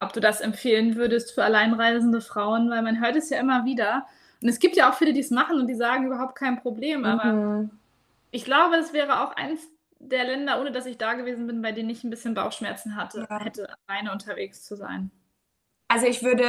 ob 0.00 0.12
du 0.12 0.20
das 0.20 0.40
empfehlen 0.40 0.96
würdest 0.96 1.32
für 1.32 1.42
alleinreisende 1.42 2.20
Frauen, 2.20 2.70
weil 2.70 2.82
man 2.82 3.00
hört 3.00 3.16
es 3.16 3.30
ja 3.30 3.40
immer 3.40 3.64
wieder. 3.64 4.06
Und 4.40 4.48
es 4.48 4.60
gibt 4.60 4.76
ja 4.76 4.90
auch 4.90 4.94
viele, 4.94 5.12
die 5.12 5.20
es 5.20 5.30
machen 5.30 5.58
und 5.58 5.66
die 5.66 5.74
sagen 5.74 6.06
überhaupt 6.06 6.36
kein 6.36 6.60
Problem. 6.60 7.04
Aber 7.04 7.24
mhm. 7.24 7.70
ich 8.30 8.44
glaube, 8.44 8.76
es 8.76 8.92
wäre 8.92 9.24
auch 9.24 9.34
eins 9.34 9.66
der 10.00 10.24
Länder, 10.24 10.60
ohne 10.60 10.72
dass 10.72 10.86
ich 10.86 10.98
da 10.98 11.14
gewesen 11.14 11.46
bin, 11.46 11.62
bei 11.62 11.72
denen 11.72 11.90
ich 11.90 12.04
ein 12.04 12.10
bisschen 12.10 12.34
Bauchschmerzen 12.34 12.96
hatte, 12.96 13.26
ja. 13.28 13.40
hätte 13.40 13.68
alleine 13.86 14.12
unterwegs 14.12 14.64
zu 14.64 14.76
sein. 14.76 15.10
Also 15.88 16.06
ich 16.06 16.22
würde, 16.22 16.46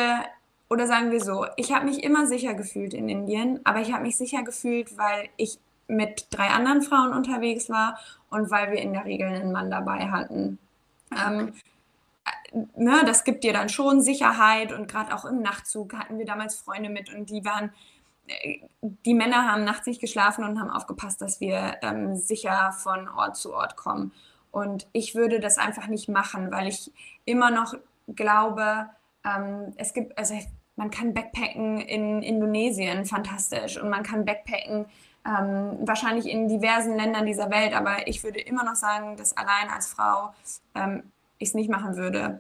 oder 0.70 0.86
sagen 0.88 1.12
wir 1.12 1.22
so, 1.22 1.46
ich 1.56 1.74
habe 1.74 1.86
mich 1.86 2.04
immer 2.04 2.28
sicher 2.28 2.54
gefühlt 2.54 2.94
in 2.94 3.10
Indien, 3.10 3.60
aber 3.64 3.80
ich 3.80 3.92
habe 3.92 4.04
mich 4.04 4.18
sicher 4.18 4.44
gefühlt, 4.44 4.98
weil 4.98 5.30
ich 5.38 5.58
mit 5.88 6.28
drei 6.30 6.48
anderen 6.50 6.82
Frauen 6.82 7.14
unterwegs 7.14 7.70
war 7.70 8.00
und 8.30 8.52
weil 8.52 8.72
wir 8.72 8.80
in 8.80 8.94
der 8.94 9.06
Regel 9.06 9.28
einen 9.28 9.52
Mann 9.52 9.72
dabei 9.72 10.12
hatten. 10.12 10.60
Ähm, 11.12 11.54
ne, 12.76 13.02
das 13.06 13.24
gibt 13.24 13.44
dir 13.44 13.54
dann 13.54 13.70
schon 13.70 14.02
Sicherheit 14.02 14.72
und 14.72 14.88
gerade 14.88 15.16
auch 15.16 15.26
im 15.26 15.42
Nachtzug 15.42 15.96
hatten 15.96 16.20
wir 16.20 16.26
damals 16.26 16.56
Freunde 16.56 16.90
mit 16.90 17.14
und 17.14 17.30
die 17.30 17.44
waren, 17.44 17.66
äh, 17.66 17.72
die 18.82 19.14
Männer 19.14 19.52
haben 19.52 19.64
nachts 19.64 19.88
nicht 19.88 20.02
geschlafen 20.02 20.44
und 20.44 20.60
haben 20.60 20.70
aufgepasst, 20.70 21.22
dass 21.22 21.40
wir 21.40 21.78
ähm, 21.82 22.16
sicher 22.16 22.72
von 22.72 23.08
Ort 23.10 23.36
zu 23.36 23.54
Ort 23.54 23.76
kommen. 23.76 24.12
Und 24.52 24.88
ich 24.94 25.16
würde 25.16 25.40
das 25.40 25.58
einfach 25.58 25.88
nicht 25.88 26.10
machen, 26.10 26.52
weil 26.52 26.68
ich 26.68 26.92
immer 27.26 27.52
noch 27.52 27.76
glaube, 28.16 28.90
ähm, 29.26 29.74
es 29.78 29.94
gibt, 29.94 30.18
also 30.18 30.36
man 30.76 30.90
kann 30.90 31.14
Backpacken 31.14 31.80
in 31.82 32.24
Indonesien 32.24 33.06
fantastisch 33.06 33.80
und 33.82 33.90
man 33.90 34.04
kann 34.04 34.26
Backpacken 34.26 34.86
ähm, 35.26 35.78
wahrscheinlich 35.82 36.28
in 36.28 36.48
diversen 36.48 36.96
Ländern 36.96 37.26
dieser 37.26 37.50
Welt, 37.52 37.74
aber 37.74 38.08
ich 38.08 38.24
würde 38.24 38.40
immer 38.40 38.64
noch 38.64 38.76
sagen, 38.76 39.18
dass 39.18 39.36
allein 39.36 39.70
als 39.70 39.88
Frau 39.88 40.34
ähm, 40.76 41.04
ich 41.38 41.50
es 41.50 41.54
nicht 41.54 41.70
machen 41.70 41.96
würde. 41.96 42.40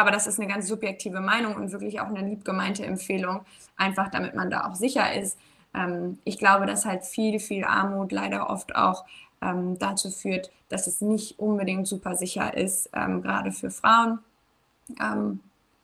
Aber 0.00 0.10
das 0.10 0.26
ist 0.26 0.40
eine 0.40 0.48
ganz 0.48 0.66
subjektive 0.66 1.20
Meinung 1.20 1.56
und 1.56 1.72
wirklich 1.72 2.00
auch 2.00 2.06
eine 2.06 2.26
liebgemeinte 2.26 2.86
Empfehlung, 2.86 3.44
einfach 3.76 4.10
damit 4.10 4.34
man 4.34 4.50
da 4.50 4.66
auch 4.66 4.74
sicher 4.74 5.12
ist. 5.12 5.38
Ähm, 5.74 6.18
ich 6.24 6.38
glaube, 6.38 6.64
dass 6.64 6.86
halt 6.86 7.04
viel, 7.04 7.38
viel 7.38 7.64
Armut 7.64 8.10
leider 8.10 8.48
oft 8.48 8.74
auch 8.74 9.04
ähm, 9.42 9.78
dazu 9.78 10.10
führt, 10.10 10.50
dass 10.70 10.86
es 10.86 11.02
nicht 11.02 11.38
unbedingt 11.38 11.86
super 11.86 12.16
sicher 12.16 12.56
ist, 12.56 12.88
ähm, 12.94 13.20
gerade 13.20 13.52
für 13.52 13.70
Frauen. 13.70 14.20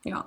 Ja, 0.03 0.25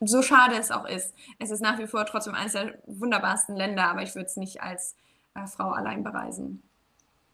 so 0.00 0.22
schade 0.22 0.56
es 0.56 0.70
auch 0.70 0.86
ist. 0.86 1.14
Es 1.38 1.50
ist 1.50 1.60
nach 1.60 1.78
wie 1.78 1.86
vor 1.86 2.04
trotzdem 2.04 2.34
eines 2.34 2.52
der 2.52 2.74
wunderbarsten 2.86 3.56
Länder, 3.56 3.84
aber 3.84 4.02
ich 4.02 4.14
würde 4.14 4.26
es 4.26 4.36
nicht 4.36 4.62
als 4.62 4.94
äh, 5.34 5.46
Frau 5.46 5.70
allein 5.70 6.04
bereisen. 6.04 6.62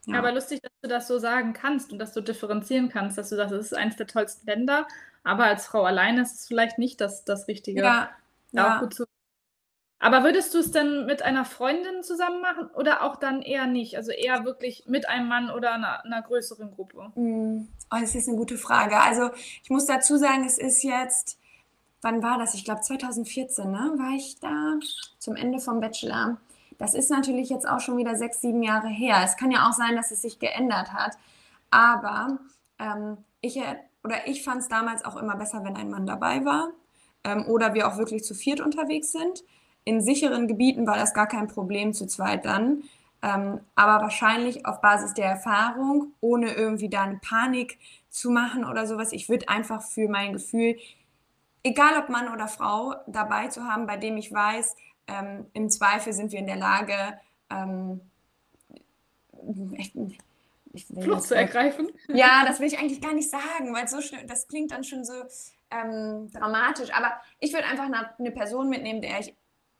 Ja. 0.06 0.18
Aber 0.18 0.30
lustig, 0.32 0.62
dass 0.62 0.72
du 0.82 0.88
das 0.88 1.08
so 1.08 1.18
sagen 1.18 1.52
kannst 1.52 1.92
und 1.92 1.98
dass 1.98 2.12
du 2.12 2.20
differenzieren 2.20 2.88
kannst, 2.88 3.18
dass 3.18 3.28
du 3.28 3.36
sagst, 3.36 3.52
es 3.52 3.66
ist 3.66 3.74
eines 3.74 3.96
der 3.96 4.06
tollsten 4.06 4.46
Länder, 4.46 4.86
aber 5.26 5.44
als 5.44 5.66
Frau 5.66 5.82
alleine 5.82 6.22
ist 6.22 6.34
es 6.34 6.46
vielleicht 6.46 6.78
nicht 6.78 7.00
das, 7.00 7.24
das 7.24 7.48
Richtige. 7.48 7.82
Ja. 7.82 8.10
ja. 8.52 8.80
Auch 8.80 8.88
zu... 8.88 9.04
Aber 9.98 10.22
würdest 10.22 10.54
du 10.54 10.58
es 10.58 10.70
denn 10.70 11.04
mit 11.06 11.22
einer 11.22 11.44
Freundin 11.44 12.04
zusammen 12.04 12.40
machen 12.40 12.68
oder 12.74 13.02
auch 13.02 13.16
dann 13.16 13.42
eher 13.42 13.66
nicht? 13.66 13.96
Also 13.96 14.12
eher 14.12 14.44
wirklich 14.44 14.84
mit 14.86 15.08
einem 15.08 15.26
Mann 15.26 15.50
oder 15.50 15.72
einer, 15.72 16.04
einer 16.04 16.22
größeren 16.22 16.70
Gruppe? 16.70 17.10
Mm. 17.16 17.66
Oh, 17.90 17.96
das 18.00 18.14
ist 18.14 18.28
eine 18.28 18.36
gute 18.36 18.56
Frage. 18.56 19.00
Also 19.00 19.30
ich 19.64 19.70
muss 19.70 19.86
dazu 19.86 20.16
sagen, 20.16 20.44
es 20.46 20.58
ist 20.58 20.84
jetzt, 20.84 21.38
wann 22.02 22.22
war 22.22 22.38
das? 22.38 22.54
Ich 22.54 22.64
glaube 22.64 22.82
2014, 22.82 23.68
ne? 23.68 23.94
War 23.96 24.14
ich 24.14 24.38
da 24.38 24.74
zum 25.18 25.34
Ende 25.34 25.58
vom 25.58 25.80
Bachelor. 25.80 26.36
Das 26.78 26.94
ist 26.94 27.10
natürlich 27.10 27.48
jetzt 27.48 27.66
auch 27.66 27.80
schon 27.80 27.96
wieder 27.96 28.14
sechs, 28.14 28.40
sieben 28.40 28.62
Jahre 28.62 28.88
her. 28.88 29.22
Es 29.24 29.36
kann 29.36 29.50
ja 29.50 29.68
auch 29.68 29.72
sein, 29.72 29.96
dass 29.96 30.12
es 30.12 30.22
sich 30.22 30.38
geändert 30.38 30.92
hat. 30.92 31.16
Aber 31.70 32.38
ähm, 32.78 33.16
ich, 33.40 33.60
oder 34.06 34.28
ich 34.28 34.44
fand 34.44 34.62
es 34.62 34.68
damals 34.68 35.04
auch 35.04 35.16
immer 35.16 35.34
besser, 35.34 35.64
wenn 35.64 35.76
ein 35.76 35.90
Mann 35.90 36.06
dabei 36.06 36.44
war 36.44 36.70
ähm, 37.24 37.44
oder 37.46 37.74
wir 37.74 37.88
auch 37.88 37.98
wirklich 37.98 38.22
zu 38.22 38.34
viert 38.34 38.60
unterwegs 38.60 39.10
sind. 39.10 39.42
In 39.84 40.00
sicheren 40.00 40.46
Gebieten 40.46 40.86
war 40.86 40.96
das 40.96 41.12
gar 41.12 41.26
kein 41.26 41.48
Problem 41.48 41.92
zu 41.92 42.06
zweit 42.06 42.44
dann. 42.44 42.84
Ähm, 43.20 43.60
aber 43.74 44.02
wahrscheinlich 44.02 44.64
auf 44.64 44.80
Basis 44.80 45.14
der 45.14 45.26
Erfahrung, 45.26 46.12
ohne 46.20 46.52
irgendwie 46.52 46.88
da 46.88 47.02
eine 47.02 47.18
Panik 47.18 47.78
zu 48.08 48.30
machen 48.30 48.64
oder 48.64 48.86
sowas. 48.86 49.10
Ich 49.12 49.28
würde 49.28 49.48
einfach 49.48 49.82
für 49.82 50.08
mein 50.08 50.34
Gefühl, 50.34 50.76
egal 51.64 51.98
ob 51.98 52.08
Mann 52.08 52.32
oder 52.32 52.46
Frau, 52.46 52.94
dabei 53.08 53.48
zu 53.48 53.64
haben, 53.64 53.86
bei 53.86 53.96
dem 53.96 54.16
ich 54.16 54.32
weiß, 54.32 54.76
ähm, 55.08 55.46
Im 55.52 55.68
Zweifel 55.70 56.12
sind 56.12 56.32
wir 56.32 56.38
in 56.38 56.46
der 56.46 56.56
Lage, 56.56 57.18
ähm, 57.50 58.00
Flucht 60.78 61.24
zu 61.24 61.34
ergreifen? 61.34 61.88
Ja, 62.08 62.44
das 62.46 62.60
will 62.60 62.66
ich 62.66 62.78
eigentlich 62.78 63.00
gar 63.00 63.14
nicht 63.14 63.30
sagen, 63.30 63.74
weil 63.74 63.88
so 63.88 63.98
das 64.26 64.48
klingt 64.48 64.72
dann 64.72 64.84
schon 64.84 65.04
so 65.04 65.14
ähm, 65.70 66.30
dramatisch. 66.32 66.90
Aber 66.92 67.12
ich 67.40 67.52
würde 67.52 67.66
einfach 67.66 67.84
eine, 67.84 68.10
eine, 68.18 68.30
Person 68.30 68.68
mitnehmen, 68.68 69.00
der 69.00 69.20
ich 69.20 69.34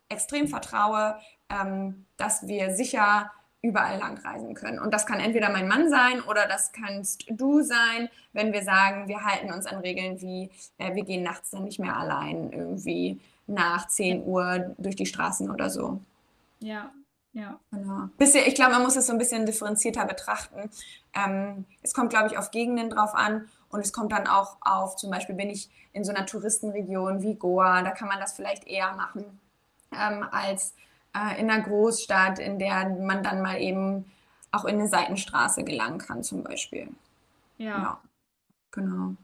extrem 0.08 0.48
vertraue, 0.48 1.18
ähm, 1.50 2.06
dass 2.16 2.46
wir 2.46 2.72
sicher 2.74 3.30
überall 3.62 3.98
lang 3.98 4.18
reisen 4.18 4.54
können. 4.54 4.78
Und 4.78 4.94
das 4.94 5.06
kann 5.06 5.18
entweder 5.18 5.50
mein 5.50 5.66
Mann 5.66 5.88
sein 5.88 6.20
oder 6.22 6.46
das 6.46 6.72
kannst 6.72 7.24
du 7.28 7.62
sein, 7.62 8.08
wenn 8.32 8.52
wir 8.52 8.62
sagen, 8.62 9.08
wir 9.08 9.24
halten 9.24 9.52
uns 9.52 9.66
an 9.66 9.80
Regeln 9.80 10.20
wie, 10.20 10.50
äh, 10.78 10.94
wir 10.94 11.04
gehen 11.04 11.22
nachts 11.22 11.50
dann 11.50 11.64
nicht 11.64 11.80
mehr 11.80 11.96
allein 11.96 12.52
irgendwie 12.52 13.20
nach 13.46 13.88
10 13.88 14.24
Uhr 14.24 14.74
durch 14.78 14.96
die 14.96 15.06
Straßen 15.06 15.50
oder 15.50 15.70
so. 15.70 16.00
Ja, 16.60 16.92
ja. 17.36 17.60
Genau. 17.70 18.08
Bisschen, 18.16 18.46
ich 18.46 18.54
glaube, 18.54 18.72
man 18.72 18.82
muss 18.82 18.96
es 18.96 19.06
so 19.06 19.12
ein 19.12 19.18
bisschen 19.18 19.44
differenzierter 19.44 20.06
betrachten. 20.06 20.70
Ähm, 21.12 21.66
es 21.82 21.92
kommt, 21.92 22.08
glaube 22.08 22.28
ich, 22.28 22.38
auf 22.38 22.50
Gegenden 22.50 22.88
drauf 22.88 23.14
an 23.14 23.46
und 23.68 23.80
es 23.80 23.92
kommt 23.92 24.12
dann 24.12 24.26
auch 24.26 24.56
auf, 24.62 24.96
zum 24.96 25.10
Beispiel 25.10 25.34
bin 25.34 25.50
ich 25.50 25.68
in 25.92 26.02
so 26.02 26.14
einer 26.14 26.24
Touristenregion 26.24 27.20
wie 27.20 27.34
Goa, 27.34 27.82
da 27.82 27.90
kann 27.90 28.08
man 28.08 28.20
das 28.20 28.32
vielleicht 28.32 28.66
eher 28.66 28.94
machen 28.94 29.38
ähm, 29.92 30.24
als 30.30 30.74
äh, 31.14 31.38
in 31.38 31.50
einer 31.50 31.62
Großstadt, 31.62 32.38
in 32.38 32.58
der 32.58 32.88
man 32.88 33.22
dann 33.22 33.42
mal 33.42 33.60
eben 33.60 34.10
auch 34.50 34.64
in 34.64 34.76
eine 34.76 34.88
Seitenstraße 34.88 35.62
gelangen 35.62 35.98
kann, 35.98 36.22
zum 36.22 36.42
Beispiel. 36.42 36.88
Ja. 37.58 37.66
ja 37.66 38.00
genau. 38.70 39.14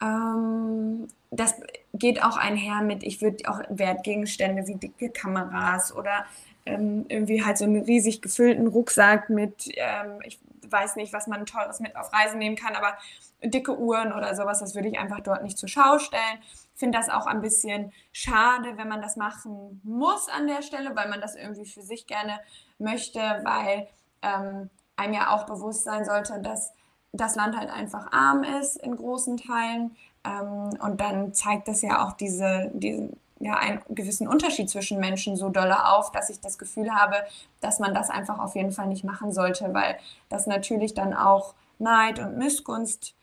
Ähm, 0.00 1.08
das 1.30 1.54
geht 1.92 2.22
auch 2.22 2.38
einher 2.38 2.80
mit, 2.80 3.02
ich 3.02 3.20
würde 3.20 3.46
auch 3.50 3.60
Wertgegenstände 3.68 4.66
wie 4.66 4.76
dicke 4.76 5.10
Kameras 5.10 5.94
oder 5.94 6.24
ähm, 6.68 7.06
irgendwie 7.08 7.44
halt 7.44 7.58
so 7.58 7.64
einen 7.64 7.82
riesig 7.82 8.22
gefüllten 8.22 8.66
Rucksack 8.66 9.30
mit, 9.30 9.68
ähm, 9.76 10.20
ich 10.24 10.38
weiß 10.68 10.96
nicht, 10.96 11.12
was 11.12 11.26
man 11.26 11.46
Teures 11.46 11.80
mit 11.80 11.96
auf 11.96 12.12
Reisen 12.12 12.38
nehmen 12.38 12.56
kann, 12.56 12.76
aber 12.76 12.94
dicke 13.42 13.78
Uhren 13.78 14.12
oder 14.12 14.34
sowas, 14.34 14.60
das 14.60 14.74
würde 14.74 14.88
ich 14.88 14.98
einfach 14.98 15.20
dort 15.20 15.42
nicht 15.42 15.58
zur 15.58 15.68
Schau 15.68 15.98
stellen. 15.98 16.38
Finde 16.74 16.98
das 16.98 17.08
auch 17.08 17.26
ein 17.26 17.40
bisschen 17.40 17.92
schade, 18.12 18.76
wenn 18.76 18.88
man 18.88 19.00
das 19.00 19.16
machen 19.16 19.80
muss 19.82 20.28
an 20.28 20.46
der 20.46 20.62
Stelle, 20.62 20.94
weil 20.94 21.08
man 21.08 21.20
das 21.20 21.34
irgendwie 21.34 21.66
für 21.66 21.82
sich 21.82 22.06
gerne 22.06 22.38
möchte, 22.78 23.18
weil 23.18 23.88
ähm, 24.22 24.70
einem 24.96 25.14
ja 25.14 25.34
auch 25.34 25.46
bewusst 25.46 25.84
sein 25.84 26.04
sollte, 26.04 26.40
dass 26.40 26.72
das 27.12 27.36
Land 27.36 27.56
halt 27.56 27.70
einfach 27.70 28.12
arm 28.12 28.44
ist 28.44 28.76
in 28.76 28.96
großen 28.96 29.38
Teilen. 29.38 29.96
Ähm, 30.24 30.78
und 30.80 31.00
dann 31.00 31.32
zeigt 31.32 31.68
das 31.68 31.82
ja 31.82 32.04
auch 32.06 32.12
diese, 32.12 32.70
diesen, 32.74 33.18
ja, 33.40 33.54
einen 33.54 33.80
gewissen 33.88 34.26
Unterschied 34.26 34.68
zwischen 34.68 34.98
Menschen 34.98 35.36
so 35.36 35.48
dolle 35.48 35.86
auf, 35.86 36.10
dass 36.10 36.30
ich 36.30 36.40
das 36.40 36.58
Gefühl 36.58 36.94
habe, 36.94 37.16
dass 37.60 37.78
man 37.78 37.94
das 37.94 38.10
einfach 38.10 38.38
auf 38.38 38.54
jeden 38.56 38.72
Fall 38.72 38.86
nicht 38.86 39.04
machen 39.04 39.32
sollte, 39.32 39.72
weil 39.74 39.98
das 40.28 40.46
natürlich 40.46 40.94
dann 40.94 41.14
auch 41.14 41.54
Neid 41.78 42.18
und 42.18 42.36
Missgunst 42.36 43.14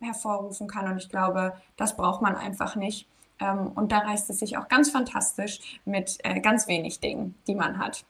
hervorrufen 0.00 0.68
kann. 0.68 0.90
Und 0.90 0.98
ich 0.98 1.08
glaube, 1.08 1.54
das 1.76 1.96
braucht 1.96 2.22
man 2.22 2.36
einfach 2.36 2.76
nicht. 2.76 3.08
Ähm, 3.40 3.72
und 3.74 3.90
da 3.90 3.98
reißt 3.98 4.30
es 4.30 4.38
sich 4.38 4.56
auch 4.56 4.68
ganz 4.68 4.90
fantastisch 4.90 5.80
mit 5.84 6.18
äh, 6.22 6.40
ganz 6.40 6.68
wenig 6.68 7.00
Dingen, 7.00 7.34
die 7.46 7.54
man 7.54 7.78
hat. 7.78 8.04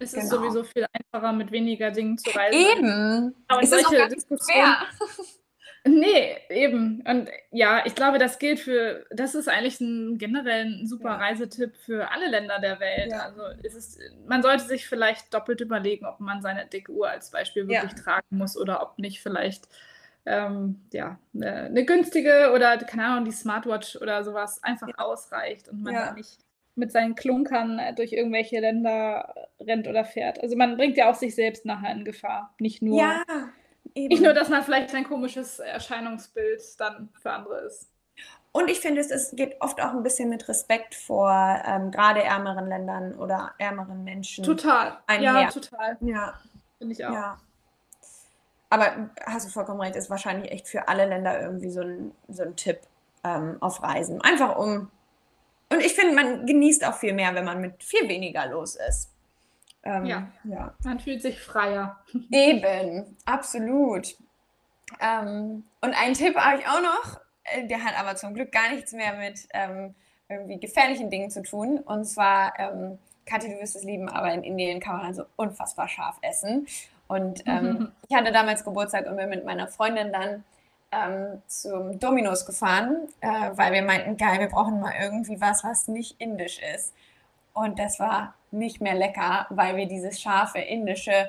Es 0.00 0.14
ist 0.14 0.30
genau. 0.30 0.42
sowieso 0.42 0.64
viel 0.64 0.86
einfacher, 0.92 1.32
mit 1.32 1.50
weniger 1.50 1.90
Dingen 1.90 2.18
zu 2.18 2.30
reisen. 2.30 2.58
Eben. 2.58 3.34
Aber 3.48 3.62
es 3.62 3.72
ist 3.72 3.86
auch 3.86 3.90
nicht 3.90 4.26
schwer. 4.44 4.76
Nee, 5.88 6.36
eben. 6.50 7.02
Und 7.06 7.28
ja, 7.50 7.82
ich 7.84 7.94
glaube, 7.94 8.18
das 8.18 8.38
gilt 8.38 8.60
für, 8.60 9.06
das 9.10 9.34
ist 9.34 9.48
eigentlich 9.48 9.80
ein 9.80 10.18
generell 10.18 10.66
ein 10.66 10.86
super 10.86 11.10
ja. 11.10 11.16
Reisetipp 11.16 11.76
für 11.76 12.10
alle 12.10 12.28
Länder 12.28 12.58
der 12.60 12.80
Welt. 12.80 13.10
Ja. 13.10 13.20
Also 13.20 13.42
ist 13.62 13.74
es, 13.74 13.98
man 14.26 14.42
sollte 14.42 14.64
sich 14.64 14.86
vielleicht 14.86 15.32
doppelt 15.32 15.60
überlegen, 15.60 16.06
ob 16.06 16.20
man 16.20 16.42
seine 16.42 16.66
dicke 16.66 16.92
Uhr 16.92 17.08
als 17.08 17.30
Beispiel 17.30 17.68
wirklich 17.68 17.92
ja. 17.92 18.02
tragen 18.02 18.36
muss 18.36 18.56
oder 18.56 18.82
ob 18.82 18.98
nicht 18.98 19.20
vielleicht 19.20 19.68
ähm, 20.26 20.80
ja, 20.92 21.18
eine, 21.34 21.52
eine, 21.64 21.84
günstige 21.84 22.52
oder, 22.54 22.76
keine 22.78 23.06
Ahnung, 23.06 23.24
die 23.24 23.32
Smartwatch 23.32 23.96
oder 23.96 24.22
sowas 24.24 24.62
einfach 24.62 24.88
ausreicht 24.98 25.68
und 25.68 25.82
man 25.82 26.14
nicht 26.14 26.38
mit 26.74 26.92
seinen 26.92 27.14
Klunkern 27.14 27.78
äh, 27.78 27.94
durch 27.94 28.12
irgendwelche 28.12 28.60
Länder 28.60 29.34
rennt 29.60 29.88
oder 29.88 30.04
fährt. 30.04 30.40
Also 30.40 30.56
man 30.56 30.76
bringt 30.76 30.96
ja 30.96 31.10
auch 31.10 31.14
sich 31.14 31.34
selbst 31.34 31.64
nachher 31.64 31.92
in 31.92 32.04
Gefahr. 32.04 32.54
Nicht 32.58 32.82
nur, 32.82 32.98
ja, 34.02 34.08
nicht 34.08 34.22
nur, 34.22 34.32
dass 34.32 34.48
man 34.48 34.62
vielleicht 34.62 34.94
ein 34.94 35.04
komisches 35.04 35.58
Erscheinungsbild 35.58 36.62
dann 36.78 37.08
für 37.20 37.32
andere 37.32 37.60
ist. 37.60 37.88
Und 38.52 38.70
ich 38.70 38.80
finde, 38.80 39.00
es, 39.00 39.10
es 39.10 39.30
geht 39.36 39.56
oft 39.60 39.80
auch 39.80 39.92
ein 39.92 40.02
bisschen 40.02 40.28
mit 40.28 40.48
Respekt 40.48 40.94
vor 40.94 41.30
ähm, 41.66 41.90
gerade 41.90 42.22
ärmeren 42.22 42.66
Ländern 42.66 43.14
oder 43.14 43.52
ärmeren 43.58 44.04
Menschen. 44.04 44.44
Total. 44.44 44.98
Einher. 45.06 45.32
Ja, 45.32 45.50
total. 45.50 45.96
Ja. 46.00 46.34
Finde 46.78 46.94
ich 46.94 47.04
auch. 47.04 47.12
Ja. 47.12 47.38
Aber 48.70 49.10
hast 49.26 49.46
du 49.46 49.50
vollkommen 49.50 49.80
recht, 49.80 49.96
ist 49.96 50.10
wahrscheinlich 50.10 50.50
echt 50.50 50.68
für 50.68 50.88
alle 50.88 51.06
Länder 51.06 51.40
irgendwie 51.40 51.70
so 51.70 51.82
ein, 51.82 52.12
so 52.28 52.42
ein 52.42 52.56
Tipp. 52.56 52.80
ähm, 53.24 53.56
auf 53.60 53.82
Reisen. 53.82 54.20
Einfach 54.22 54.56
um. 54.56 54.90
Und 55.70 55.80
ich 55.80 55.94
finde, 55.94 56.14
man 56.14 56.46
genießt 56.46 56.84
auch 56.86 56.94
viel 56.94 57.12
mehr, 57.12 57.34
wenn 57.34 57.44
man 57.44 57.60
mit 57.60 57.82
viel 57.82 58.08
weniger 58.08 58.46
los 58.46 58.76
ist. 58.76 59.10
Ähm, 59.84 60.04
ja. 60.06 60.28
ja, 60.44 60.74
man 60.84 61.00
fühlt 61.00 61.22
sich 61.22 61.40
freier. 61.40 61.98
Eben, 62.32 63.16
absolut. 63.24 64.16
Ähm, 65.00 65.64
und 65.80 65.94
einen 65.94 66.14
Tipp 66.14 66.36
habe 66.36 66.60
ich 66.60 66.66
auch 66.66 66.80
noch, 66.80 67.20
äh, 67.44 67.66
der 67.66 67.84
hat 67.84 67.98
aber 67.98 68.16
zum 68.16 68.34
Glück 68.34 68.52
gar 68.52 68.70
nichts 68.70 68.92
mehr 68.92 69.14
mit 69.14 69.46
ähm, 69.52 69.94
irgendwie 70.28 70.58
gefährlichen 70.58 71.10
Dingen 71.10 71.30
zu 71.30 71.42
tun. 71.42 71.78
Und 71.78 72.04
zwar, 72.04 72.58
ähm, 72.58 72.98
Kathi, 73.26 73.48
du 73.48 73.60
wirst 73.60 73.76
es 73.76 73.84
lieben, 73.84 74.08
aber 74.08 74.32
in 74.32 74.42
Indien 74.42 74.80
kann 74.80 74.96
man 74.96 75.06
also 75.06 75.24
unfassbar 75.36 75.88
scharf 75.88 76.16
essen. 76.22 76.66
Und 77.06 77.44
ähm, 77.46 77.92
ich 78.08 78.16
hatte 78.16 78.32
damals 78.32 78.64
Geburtstag 78.64 79.06
und 79.06 79.16
bin 79.16 79.28
mit 79.28 79.44
meiner 79.44 79.68
Freundin 79.68 80.12
dann 80.12 80.44
ähm, 80.90 81.42
zum 81.46 81.98
Dominos 81.98 82.46
gefahren, 82.46 83.08
äh, 83.20 83.50
weil 83.52 83.72
wir 83.72 83.82
meinten, 83.82 84.16
geil, 84.16 84.40
wir 84.40 84.48
brauchen 84.48 84.80
mal 84.80 84.94
irgendwie 85.00 85.40
was, 85.40 85.64
was 85.64 85.88
nicht 85.88 86.20
indisch 86.20 86.60
ist. 86.74 86.94
Und 87.52 87.78
das 87.78 87.98
war 87.98 88.34
nicht 88.50 88.80
mehr 88.80 88.94
lecker, 88.94 89.46
weil 89.50 89.76
wir 89.76 89.86
dieses 89.86 90.20
scharfe 90.20 90.58
indische, 90.58 91.28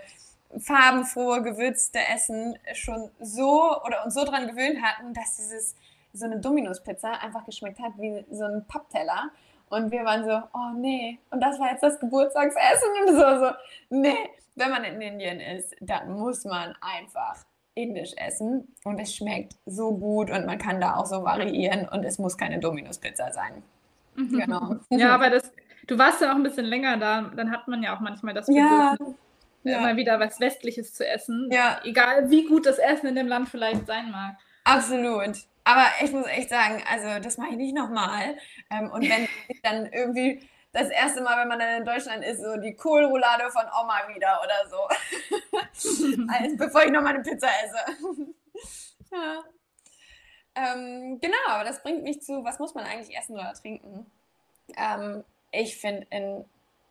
farbenfrohe, 0.57 1.41
gewürzte 1.43 1.99
Essen 2.13 2.57
schon 2.73 3.09
so 3.19 3.75
oder 3.85 4.05
uns 4.05 4.13
so 4.13 4.25
dran 4.25 4.47
gewöhnt 4.47 4.81
hatten, 4.81 5.13
dass 5.13 5.37
dieses 5.37 5.75
so 6.13 6.25
eine 6.25 6.39
Dominos-Pizza 6.39 7.21
einfach 7.21 7.45
geschmeckt 7.45 7.79
hat 7.79 7.93
wie 7.97 8.25
so 8.31 8.45
ein 8.45 8.65
Pappteller. 8.67 9.29
Und 9.69 9.91
wir 9.91 10.03
waren 10.03 10.23
so, 10.23 10.41
oh 10.53 10.73
nee, 10.75 11.19
und 11.29 11.41
das 11.41 11.59
war 11.59 11.71
jetzt 11.71 11.83
das 11.83 11.99
Geburtstagsessen 11.99 12.89
und 13.05 13.15
so, 13.15 13.45
so, 13.45 13.51
nee, 13.89 14.29
wenn 14.55 14.71
man 14.71 14.83
in 14.83 14.99
Indien 14.99 15.39
ist, 15.39 15.75
dann 15.79 16.13
muss 16.17 16.43
man 16.43 16.75
einfach 16.81 17.45
indisch 17.75 18.13
essen 18.17 18.67
und 18.83 18.99
es 18.99 19.15
schmeckt 19.15 19.55
so 19.65 19.95
gut 19.95 20.31
und 20.31 20.45
man 20.45 20.57
kann 20.57 20.81
da 20.81 20.95
auch 20.95 21.05
so 21.05 21.23
variieren 21.23 21.87
und 21.87 22.03
es 22.03 22.17
muss 22.17 22.37
keine 22.37 22.59
Dominos-Pizza 22.59 23.31
sein. 23.31 23.63
Mhm. 24.15 24.39
Genau. 24.39 24.75
Ja, 24.89 25.13
aber 25.13 25.29
das, 25.29 25.51
du 25.89 25.97
warst 25.97 26.21
ja 26.21 26.31
auch 26.31 26.35
ein 26.35 26.43
bisschen 26.43 26.65
länger 26.65 26.97
da, 26.97 27.21
dann 27.35 27.51
hat 27.51 27.67
man 27.67 27.81
ja 27.83 27.95
auch 27.95 27.99
manchmal 27.99 28.33
das 28.33 28.45
Bedürfnis, 28.45 29.15
ja, 29.63 29.71
ja. 29.71 29.77
immer 29.79 29.97
wieder 29.97 30.19
was 30.19 30.39
Westliches 30.39 30.93
zu 30.93 31.05
essen. 31.05 31.49
Ja. 31.51 31.81
Egal 31.83 32.29
wie 32.29 32.45
gut 32.45 32.65
das 32.65 32.77
Essen 32.77 33.07
in 33.07 33.15
dem 33.15 33.27
Land 33.27 33.49
vielleicht 33.49 33.87
sein 33.87 34.11
mag. 34.11 34.37
Absolut. 34.63 35.35
Aber 35.63 35.85
ich 36.03 36.11
muss 36.11 36.27
echt 36.27 36.49
sagen, 36.49 36.83
also 36.89 37.21
das 37.21 37.37
mache 37.37 37.51
ich 37.51 37.57
nicht 37.57 37.75
nochmal. 37.75 38.37
Ähm, 38.69 38.91
und 38.91 39.01
wenn 39.01 39.27
ich 39.47 39.61
dann 39.61 39.87
irgendwie 39.87 40.47
das 40.71 40.89
erste 40.89 41.21
Mal, 41.21 41.41
wenn 41.41 41.47
man 41.47 41.59
dann 41.59 41.79
in 41.79 41.85
Deutschland 41.85 42.23
ist, 42.23 42.41
so 42.41 42.55
die 42.57 42.75
Kohlroulade 42.75 43.49
von 43.49 43.65
Oma 43.81 44.07
wieder 44.13 44.39
oder 44.43 44.69
so. 44.69 46.23
Als 46.31 46.55
bevor 46.55 46.83
ich 46.83 46.91
nochmal 46.91 47.15
eine 47.15 47.23
Pizza 47.23 47.47
esse. 47.63 48.33
ja. 49.11 49.43
ähm, 50.53 51.19
genau, 51.19 51.47
aber 51.47 51.63
das 51.63 51.81
bringt 51.81 52.03
mich 52.03 52.21
zu, 52.21 52.43
was 52.43 52.59
muss 52.59 52.75
man 52.75 52.85
eigentlich 52.85 53.17
essen 53.17 53.33
oder 53.33 53.53
trinken? 53.53 54.05
Ähm, 54.77 55.23
ich 55.51 55.77
finde, 55.77 56.07
in 56.09 56.45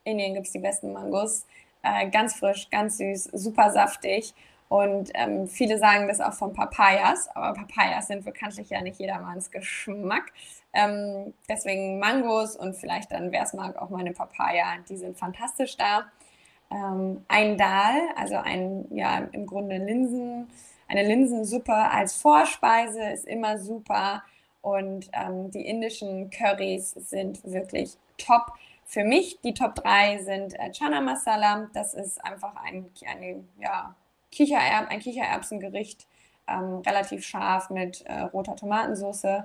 Indien 0.04 0.34
gibt 0.34 0.46
es 0.46 0.52
die 0.52 0.58
besten 0.58 0.92
Mangos. 0.92 1.46
Äh, 1.82 2.08
ganz 2.10 2.34
frisch, 2.34 2.68
ganz 2.70 2.98
süß, 2.98 3.24
super 3.32 3.70
saftig. 3.70 4.34
Und 4.68 5.10
ähm, 5.14 5.48
viele 5.48 5.78
sagen 5.78 6.08
das 6.08 6.20
auch 6.20 6.34
von 6.34 6.52
Papayas, 6.52 7.28
aber 7.34 7.54
Papayas 7.54 8.08
sind 8.08 8.24
bekanntlich 8.24 8.68
ja 8.68 8.82
nicht 8.82 8.98
jedermanns 9.00 9.50
Geschmack. 9.50 10.32
Ähm, 10.74 11.32
deswegen 11.48 11.98
Mangos 11.98 12.54
und 12.54 12.76
vielleicht 12.76 13.12
dann, 13.12 13.32
wer 13.32 13.42
es 13.42 13.54
mag, 13.54 13.80
auch 13.80 13.88
meine 13.88 14.12
Papaya, 14.12 14.76
die 14.88 14.96
sind 14.96 15.16
fantastisch 15.16 15.76
da. 15.78 16.04
Ähm, 16.70 17.24
ein 17.28 17.56
Dal, 17.56 17.96
also 18.16 18.36
ein, 18.36 18.86
ja, 18.90 19.26
im 19.32 19.46
Grunde 19.46 19.78
Linsen, 19.78 20.48
eine 20.86 21.02
Linsensuppe 21.02 21.74
als 21.74 22.16
Vorspeise 22.16 23.02
ist 23.10 23.26
immer 23.26 23.58
super. 23.58 24.22
Und 24.60 25.08
ähm, 25.12 25.50
die 25.50 25.66
indischen 25.66 26.28
Currys 26.30 26.90
sind 26.90 27.40
wirklich 27.50 27.96
top. 28.18 28.52
Für 28.84 29.04
mich 29.04 29.40
die 29.42 29.54
Top 29.54 29.74
3 29.76 30.18
sind 30.18 30.54
äh, 30.58 30.70
Chana 30.70 31.00
Masala. 31.00 31.68
Das 31.74 31.94
ist 31.94 32.24
einfach 32.24 32.54
ein, 32.64 32.90
eine, 33.06 33.44
ja, 33.60 33.94
Kichererb, 34.30 34.90
ein 34.90 35.00
Kichererbsengericht, 35.00 36.06
ähm, 36.46 36.82
relativ 36.86 37.24
scharf 37.24 37.70
mit 37.70 38.02
äh, 38.06 38.20
roter 38.20 38.56
Tomatensauce. 38.56 39.44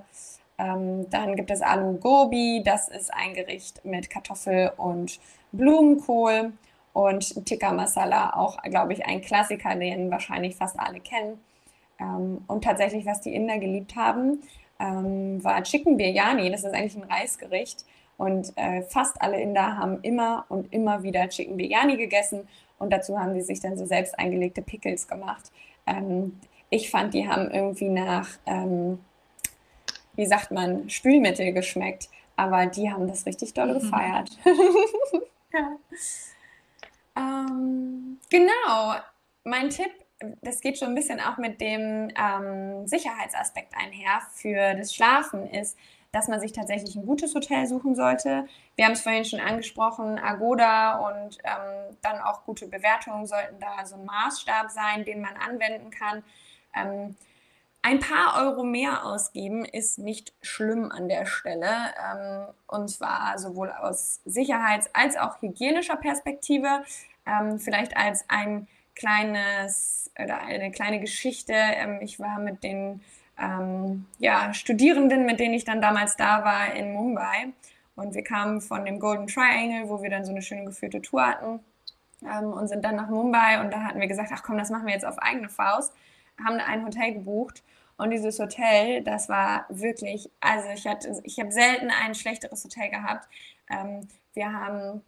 Ähm, 0.56 1.10
dann 1.10 1.36
gibt 1.36 1.50
es 1.50 1.62
Alu 1.62 1.98
Gobi, 1.98 2.62
das 2.64 2.88
ist 2.88 3.12
ein 3.12 3.34
Gericht 3.34 3.84
mit 3.84 4.08
Kartoffel 4.10 4.72
und 4.76 5.18
Blumenkohl. 5.52 6.52
Und 6.92 7.44
Tikka 7.44 7.72
Masala, 7.72 8.34
auch, 8.36 8.62
glaube 8.62 8.92
ich, 8.92 9.04
ein 9.04 9.20
Klassiker, 9.20 9.74
den 9.74 10.12
wahrscheinlich 10.12 10.54
fast 10.54 10.78
alle 10.78 11.00
kennen. 11.00 11.40
Ähm, 11.98 12.44
und 12.46 12.62
tatsächlich, 12.62 13.04
was 13.04 13.20
die 13.20 13.34
Inder 13.34 13.58
geliebt 13.58 13.96
haben, 13.96 14.42
ähm, 14.78 15.42
war 15.42 15.62
Chicken 15.64 15.96
Biryani. 15.96 16.50
Das 16.50 16.62
ist 16.62 16.72
eigentlich 16.72 16.96
ein 16.96 17.10
Reisgericht. 17.10 17.84
Und 18.16 18.52
äh, 18.56 18.82
fast 18.82 19.20
alle 19.20 19.40
Inder 19.40 19.76
haben 19.76 20.00
immer 20.02 20.46
und 20.48 20.72
immer 20.72 21.02
wieder 21.02 21.28
Chicken 21.28 21.56
Biryani 21.56 21.96
gegessen. 21.96 22.48
Und 22.78 22.92
dazu 22.92 23.18
haben 23.18 23.34
die 23.34 23.42
sich 23.42 23.60
dann 23.60 23.76
so 23.76 23.86
selbst 23.86 24.18
eingelegte 24.18 24.62
Pickles 24.62 25.08
gemacht. 25.08 25.50
Ähm, 25.86 26.38
ich 26.70 26.90
fand, 26.90 27.14
die 27.14 27.28
haben 27.28 27.50
irgendwie 27.50 27.88
nach 27.88 28.28
ähm, 28.46 28.98
wie 30.16 30.26
sagt 30.26 30.50
man, 30.50 30.88
Spülmittel 30.90 31.52
geschmeckt. 31.52 32.08
Aber 32.36 32.66
die 32.66 32.90
haben 32.90 33.06
das 33.06 33.26
richtig 33.26 33.54
doll 33.54 33.74
mhm. 33.74 33.80
gefeiert. 33.80 34.30
ja. 35.52 35.76
ähm, 37.16 38.18
genau, 38.30 38.94
mein 39.44 39.70
Tipp, 39.70 39.90
das 40.42 40.60
geht 40.60 40.78
schon 40.78 40.88
ein 40.88 40.94
bisschen 40.94 41.20
auch 41.20 41.38
mit 41.38 41.60
dem 41.60 42.10
ähm, 42.16 42.86
Sicherheitsaspekt 42.86 43.74
einher 43.76 44.20
für 44.32 44.74
das 44.74 44.94
Schlafen, 44.94 45.48
ist, 45.48 45.76
dass 46.14 46.28
man 46.28 46.40
sich 46.40 46.52
tatsächlich 46.52 46.94
ein 46.94 47.06
gutes 47.06 47.34
Hotel 47.34 47.66
suchen 47.66 47.96
sollte. 47.96 48.46
Wir 48.76 48.84
haben 48.84 48.92
es 48.92 49.02
vorhin 49.02 49.24
schon 49.24 49.40
angesprochen, 49.40 50.18
Agoda 50.18 50.98
und 50.98 51.38
ähm, 51.42 51.96
dann 52.02 52.20
auch 52.20 52.44
gute 52.44 52.68
Bewertungen 52.68 53.26
sollten 53.26 53.58
da 53.58 53.84
so 53.84 53.96
ein 53.96 54.04
Maßstab 54.04 54.70
sein, 54.70 55.04
den 55.04 55.20
man 55.20 55.36
anwenden 55.36 55.90
kann. 55.90 56.22
Ähm, 56.72 57.16
ein 57.82 57.98
paar 57.98 58.46
Euro 58.46 58.62
mehr 58.62 59.04
ausgeben 59.04 59.64
ist 59.64 59.98
nicht 59.98 60.32
schlimm 60.40 60.90
an 60.92 61.08
der 61.08 61.26
Stelle. 61.26 61.68
Ähm, 61.68 62.46
und 62.68 62.88
zwar 62.88 63.36
sowohl 63.38 63.72
aus 63.72 64.20
Sicherheits- 64.24 64.90
als 64.94 65.16
auch 65.16 65.42
hygienischer 65.42 65.96
Perspektive. 65.96 66.84
Ähm, 67.26 67.58
vielleicht 67.58 67.96
als 67.96 68.24
ein 68.28 68.68
kleines 68.94 70.12
oder 70.16 70.38
eine 70.42 70.70
kleine 70.70 71.00
Geschichte. 71.00 71.54
Ähm, 71.54 71.98
ich 72.00 72.20
war 72.20 72.38
mit 72.38 72.62
den 72.62 73.02
ja, 73.36 74.54
Studierenden, 74.54 75.26
mit 75.26 75.40
denen 75.40 75.54
ich 75.54 75.64
dann 75.64 75.82
damals 75.82 76.16
da 76.16 76.44
war, 76.44 76.74
in 76.74 76.92
Mumbai. 76.92 77.52
Und 77.96 78.14
wir 78.14 78.24
kamen 78.24 78.60
von 78.60 78.84
dem 78.84 78.98
Golden 78.98 79.26
Triangle, 79.26 79.88
wo 79.88 80.02
wir 80.02 80.10
dann 80.10 80.24
so 80.24 80.30
eine 80.30 80.42
schöne 80.42 80.64
geführte 80.64 81.02
Tour 81.02 81.26
hatten. 81.26 81.60
und 82.20 82.68
sind 82.68 82.84
dann 82.84 82.96
nach 82.96 83.08
Mumbai 83.08 83.60
und 83.60 83.72
da 83.72 83.82
hatten 83.82 84.00
wir 84.00 84.06
gesagt, 84.06 84.30
ach 84.32 84.42
komm, 84.42 84.56
das 84.56 84.70
machen 84.70 84.86
wir 84.86 84.94
jetzt 84.94 85.04
auf 85.04 85.18
eigene 85.18 85.48
Faust 85.48 85.92
haben 86.42 86.58
ein 86.58 86.84
Hotel 86.84 87.14
gebucht 87.14 87.62
und 87.96 88.10
dieses 88.10 88.38
Hotel, 88.38 89.02
das 89.04 89.28
war 89.28 89.66
wirklich, 89.68 90.30
also 90.40 90.68
ich 90.70 90.86
ich 91.24 91.38
habe 91.38 91.52
selten 91.52 91.90
ein 91.90 92.14
schlechteres 92.14 92.64
Hotel 92.64 92.90
gehabt. 92.90 93.28
Ähm, 93.70 94.08
wir 94.32 94.52
haben, 94.52 95.02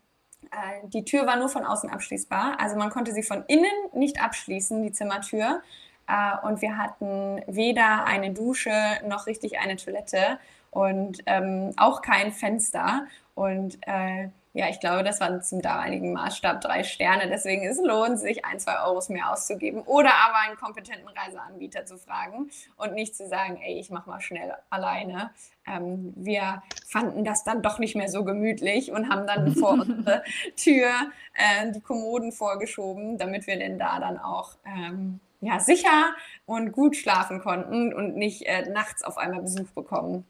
äh, 0.53 0.86
die 0.89 1.05
Tür 1.05 1.27
war 1.27 1.36
nur 1.36 1.48
von 1.48 1.65
außen 1.65 1.90
abschließbar, 1.90 2.61
also 2.61 2.77
man 2.77 2.90
konnte 2.90 3.12
sie 3.12 3.23
von 3.23 3.44
innen 3.48 3.73
nicht 3.93 4.23
abschließen, 4.23 4.82
die 4.82 4.93
Zimmertür. 4.93 5.62
Äh, 6.08 6.46
und 6.46 6.62
wir 6.62 6.78
hatten 6.78 7.42
weder 7.46 8.04
eine 8.04 8.32
Dusche 8.32 8.72
noch 9.06 9.26
richtig 9.26 9.58
eine 9.58 9.76
Toilette 9.76 10.38
und 10.70 11.22
ähm, 11.26 11.72
auch 11.76 12.02
kein 12.02 12.32
Fenster. 12.32 13.06
Und 13.34 13.78
äh, 13.86 14.28
ja, 14.56 14.70
ich 14.70 14.80
glaube, 14.80 15.04
das 15.04 15.20
waren 15.20 15.42
zum 15.42 15.60
damaligen 15.60 16.14
Maßstab 16.14 16.62
drei 16.62 16.82
Sterne. 16.82 17.28
Deswegen 17.28 17.66
es 17.66 17.78
lohnt 17.78 18.18
sich, 18.18 18.46
ein, 18.46 18.58
zwei 18.58 18.82
Euros 18.86 19.10
mehr 19.10 19.30
auszugeben 19.30 19.82
oder 19.82 20.14
aber 20.14 20.38
einen 20.46 20.56
kompetenten 20.56 21.08
Reiseanbieter 21.08 21.84
zu 21.84 21.98
fragen 21.98 22.50
und 22.78 22.94
nicht 22.94 23.14
zu 23.14 23.28
sagen, 23.28 23.60
ey, 23.62 23.78
ich 23.78 23.90
mache 23.90 24.08
mal 24.08 24.20
schnell 24.22 24.54
alleine. 24.70 25.30
Ähm, 25.66 26.14
wir 26.16 26.62
fanden 26.86 27.22
das 27.22 27.44
dann 27.44 27.60
doch 27.60 27.78
nicht 27.78 27.96
mehr 27.96 28.08
so 28.08 28.24
gemütlich 28.24 28.92
und 28.92 29.10
haben 29.10 29.26
dann 29.26 29.54
vor 29.54 29.72
unsere 29.72 30.22
Tür 30.56 30.88
äh, 31.34 31.70
die 31.72 31.82
Kommoden 31.82 32.32
vorgeschoben, 32.32 33.18
damit 33.18 33.46
wir 33.46 33.58
denn 33.58 33.78
da 33.78 34.00
dann 34.00 34.18
auch 34.18 34.54
ähm, 34.64 35.20
ja, 35.40 35.60
sicher 35.60 36.14
und 36.44 36.72
gut 36.72 36.96
schlafen 36.96 37.40
konnten 37.40 37.92
und 37.92 38.16
nicht 38.16 38.42
äh, 38.46 38.68
nachts 38.70 39.02
auf 39.02 39.18
einmal 39.18 39.42
Besuch 39.42 39.70
bekommen. 39.70 40.24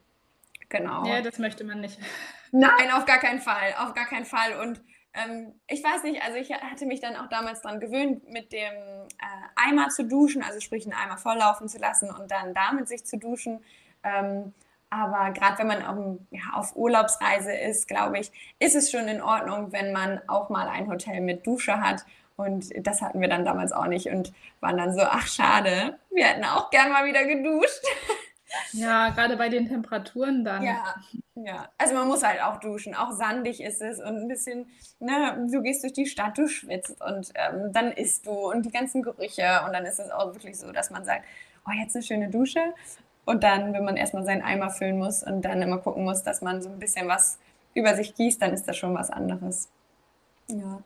Genau. 0.69 1.07
Ja, 1.07 1.23
das 1.23 1.39
möchte 1.39 1.65
man 1.65 1.81
nicht. 1.81 1.99
Nein, 2.53 2.91
auf 2.93 3.07
gar 3.07 3.19
keinen 3.19 3.41
Fall, 3.41 3.75
auf 3.79 3.95
gar 3.95 4.07
keinen 4.07 4.25
Fall. 4.25 4.59
Und 4.61 4.81
ähm, 5.15 5.55
ich 5.69 5.83
weiß 5.83 6.03
nicht, 6.03 6.23
also 6.23 6.37
ich 6.37 6.53
hatte 6.53 6.87
mich 6.87 7.01
dann 7.01 7.17
auch 7.17 7.29
damals 7.29 7.63
daran 7.63 7.81
gewöhnt, 7.81 8.29
mit 8.31 8.53
dem 8.53 8.61
äh, 8.63 9.69
Eimer 9.69 9.89
zu 9.89 10.05
duschen, 10.05 10.43
also 10.43 10.61
sprich 10.61 10.85
einen 10.85 10.95
Eimer 10.95 11.19
volllaufen 11.19 11.69
zu 11.69 11.79
lassen 11.79 12.11
und 12.11 12.31
dann 12.31 12.55
damit 12.55 12.89
sich 12.89 13.05
zu 13.05 13.17
duschen. 13.17 13.65
Ähm, 14.03 14.53
aber 14.91 15.33
gerade 15.33 15.59
wenn 15.59 15.67
man 15.67 15.85
auf, 15.85 16.19
ja, 16.31 16.41
auf 16.55 16.77
Urlaubsreise 16.77 17.53
ist, 17.53 17.89
glaube 17.89 18.19
ich, 18.19 18.31
ist 18.59 18.77
es 18.77 18.91
schon 18.91 19.09
in 19.09 19.21
Ordnung, 19.21 19.73
wenn 19.73 19.93
man 19.93 20.21
auch 20.29 20.49
mal 20.49 20.69
ein 20.69 20.89
Hotel 20.89 21.21
mit 21.21 21.47
Dusche 21.47 21.81
hat. 21.81 22.05
Und 22.37 22.71
das 22.87 23.01
hatten 23.01 23.21
wir 23.21 23.29
dann 23.29 23.45
damals 23.45 23.73
auch 23.73 23.87
nicht 23.87 24.09
und 24.09 24.33
waren 24.61 24.77
dann 24.77 24.95
so, 24.95 25.03
ach 25.03 25.27
schade, 25.27 25.99
wir 26.11 26.27
hätten 26.27 26.45
auch 26.45 26.71
gern 26.71 26.93
mal 26.93 27.07
wieder 27.07 27.25
geduscht. 27.25 27.83
Ja, 28.73 29.11
gerade 29.11 29.37
bei 29.37 29.49
den 29.49 29.67
Temperaturen 29.67 30.45
dann. 30.45 30.63
Ja, 30.63 30.95
ja. 31.35 31.69
Also 31.79 31.95
man 31.95 32.07
muss 32.09 32.23
halt 32.23 32.41
auch 32.43 32.59
duschen. 32.59 32.95
Auch 32.95 33.13
sandig 33.13 33.61
ist 33.61 33.83
es 33.83 33.99
und 33.99 34.17
ein 34.17 34.29
bisschen, 34.29 34.71
ne, 35.01 35.47
du 35.51 35.63
gehst 35.63 35.83
durch 35.83 35.93
die 35.93 36.07
Stadt, 36.07 36.39
du 36.39 36.49
schwitzt 36.49 37.01
und 37.03 37.33
ähm, 37.35 37.73
dann 37.73 37.93
isst 37.93 38.27
du 38.27 38.31
und 38.31 38.65
die 38.65 38.71
ganzen 38.71 39.03
Gerüche. 39.03 39.63
Und 39.67 39.73
dann 39.73 39.85
ist 39.85 39.99
es 39.99 40.11
auch 40.11 40.33
wirklich 40.33 40.59
so, 40.59 40.71
dass 40.73 40.91
man 40.91 41.05
sagt, 41.05 41.25
oh, 41.67 41.73
jetzt 41.73 41.97
eine 41.97 42.05
schöne 42.05 42.31
Dusche. 42.31 42.73
Und 43.25 43.43
dann, 43.43 43.73
wenn 43.73 43.85
man 43.85 43.97
erstmal 43.97 44.25
seinen 44.25 44.43
Eimer 44.43 44.71
füllen 44.71 44.99
muss 44.99 45.25
und 45.25 45.43
dann 45.43 45.61
immer 45.61 45.79
gucken 45.79 46.05
muss, 46.05 46.23
dass 46.23 46.41
man 46.41 46.63
so 46.63 46.69
ein 46.69 46.79
bisschen 46.79 47.09
was 47.09 47.39
über 47.75 47.95
sich 47.97 48.15
gießt, 48.15 48.41
dann 48.41 48.53
ist 48.53 48.69
das 48.69 48.77
schon 48.77 48.95
was 48.95 49.11
anderes. 49.11 49.69
Ja. 50.49 50.81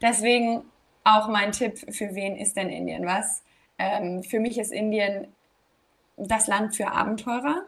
Deswegen 0.00 0.62
auch 1.04 1.28
mein 1.28 1.52
Tipp, 1.52 1.78
für 1.94 2.14
wen 2.14 2.36
ist 2.36 2.56
denn 2.56 2.68
Indien 2.68 3.06
was? 3.06 3.42
Ähm, 3.78 4.22
für 4.22 4.40
mich 4.40 4.58
ist 4.58 4.72
Indien 4.72 5.28
das 6.16 6.46
Land 6.46 6.76
für 6.76 6.90
Abenteurer. 6.90 7.62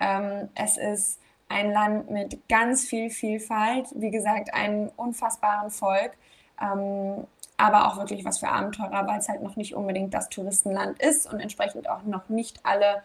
Ähm, 0.00 0.48
es 0.54 0.76
ist 0.76 1.20
ein 1.48 1.72
Land 1.72 2.10
mit 2.10 2.48
ganz 2.48 2.84
viel 2.86 3.10
Vielfalt, 3.10 3.88
wie 3.94 4.10
gesagt, 4.10 4.52
einem 4.54 4.90
unfassbaren 4.96 5.70
Volk, 5.70 6.16
ähm, 6.60 7.26
aber 7.56 7.88
auch 7.88 7.96
wirklich 7.96 8.24
was 8.24 8.38
für 8.38 8.48
Abenteurer, 8.48 9.06
weil 9.06 9.18
es 9.18 9.28
halt 9.28 9.42
noch 9.42 9.56
nicht 9.56 9.74
unbedingt 9.74 10.14
das 10.14 10.28
Touristenland 10.28 11.00
ist 11.02 11.32
und 11.32 11.40
entsprechend 11.40 11.88
auch 11.88 12.02
noch 12.04 12.28
nicht 12.28 12.60
alle 12.64 13.02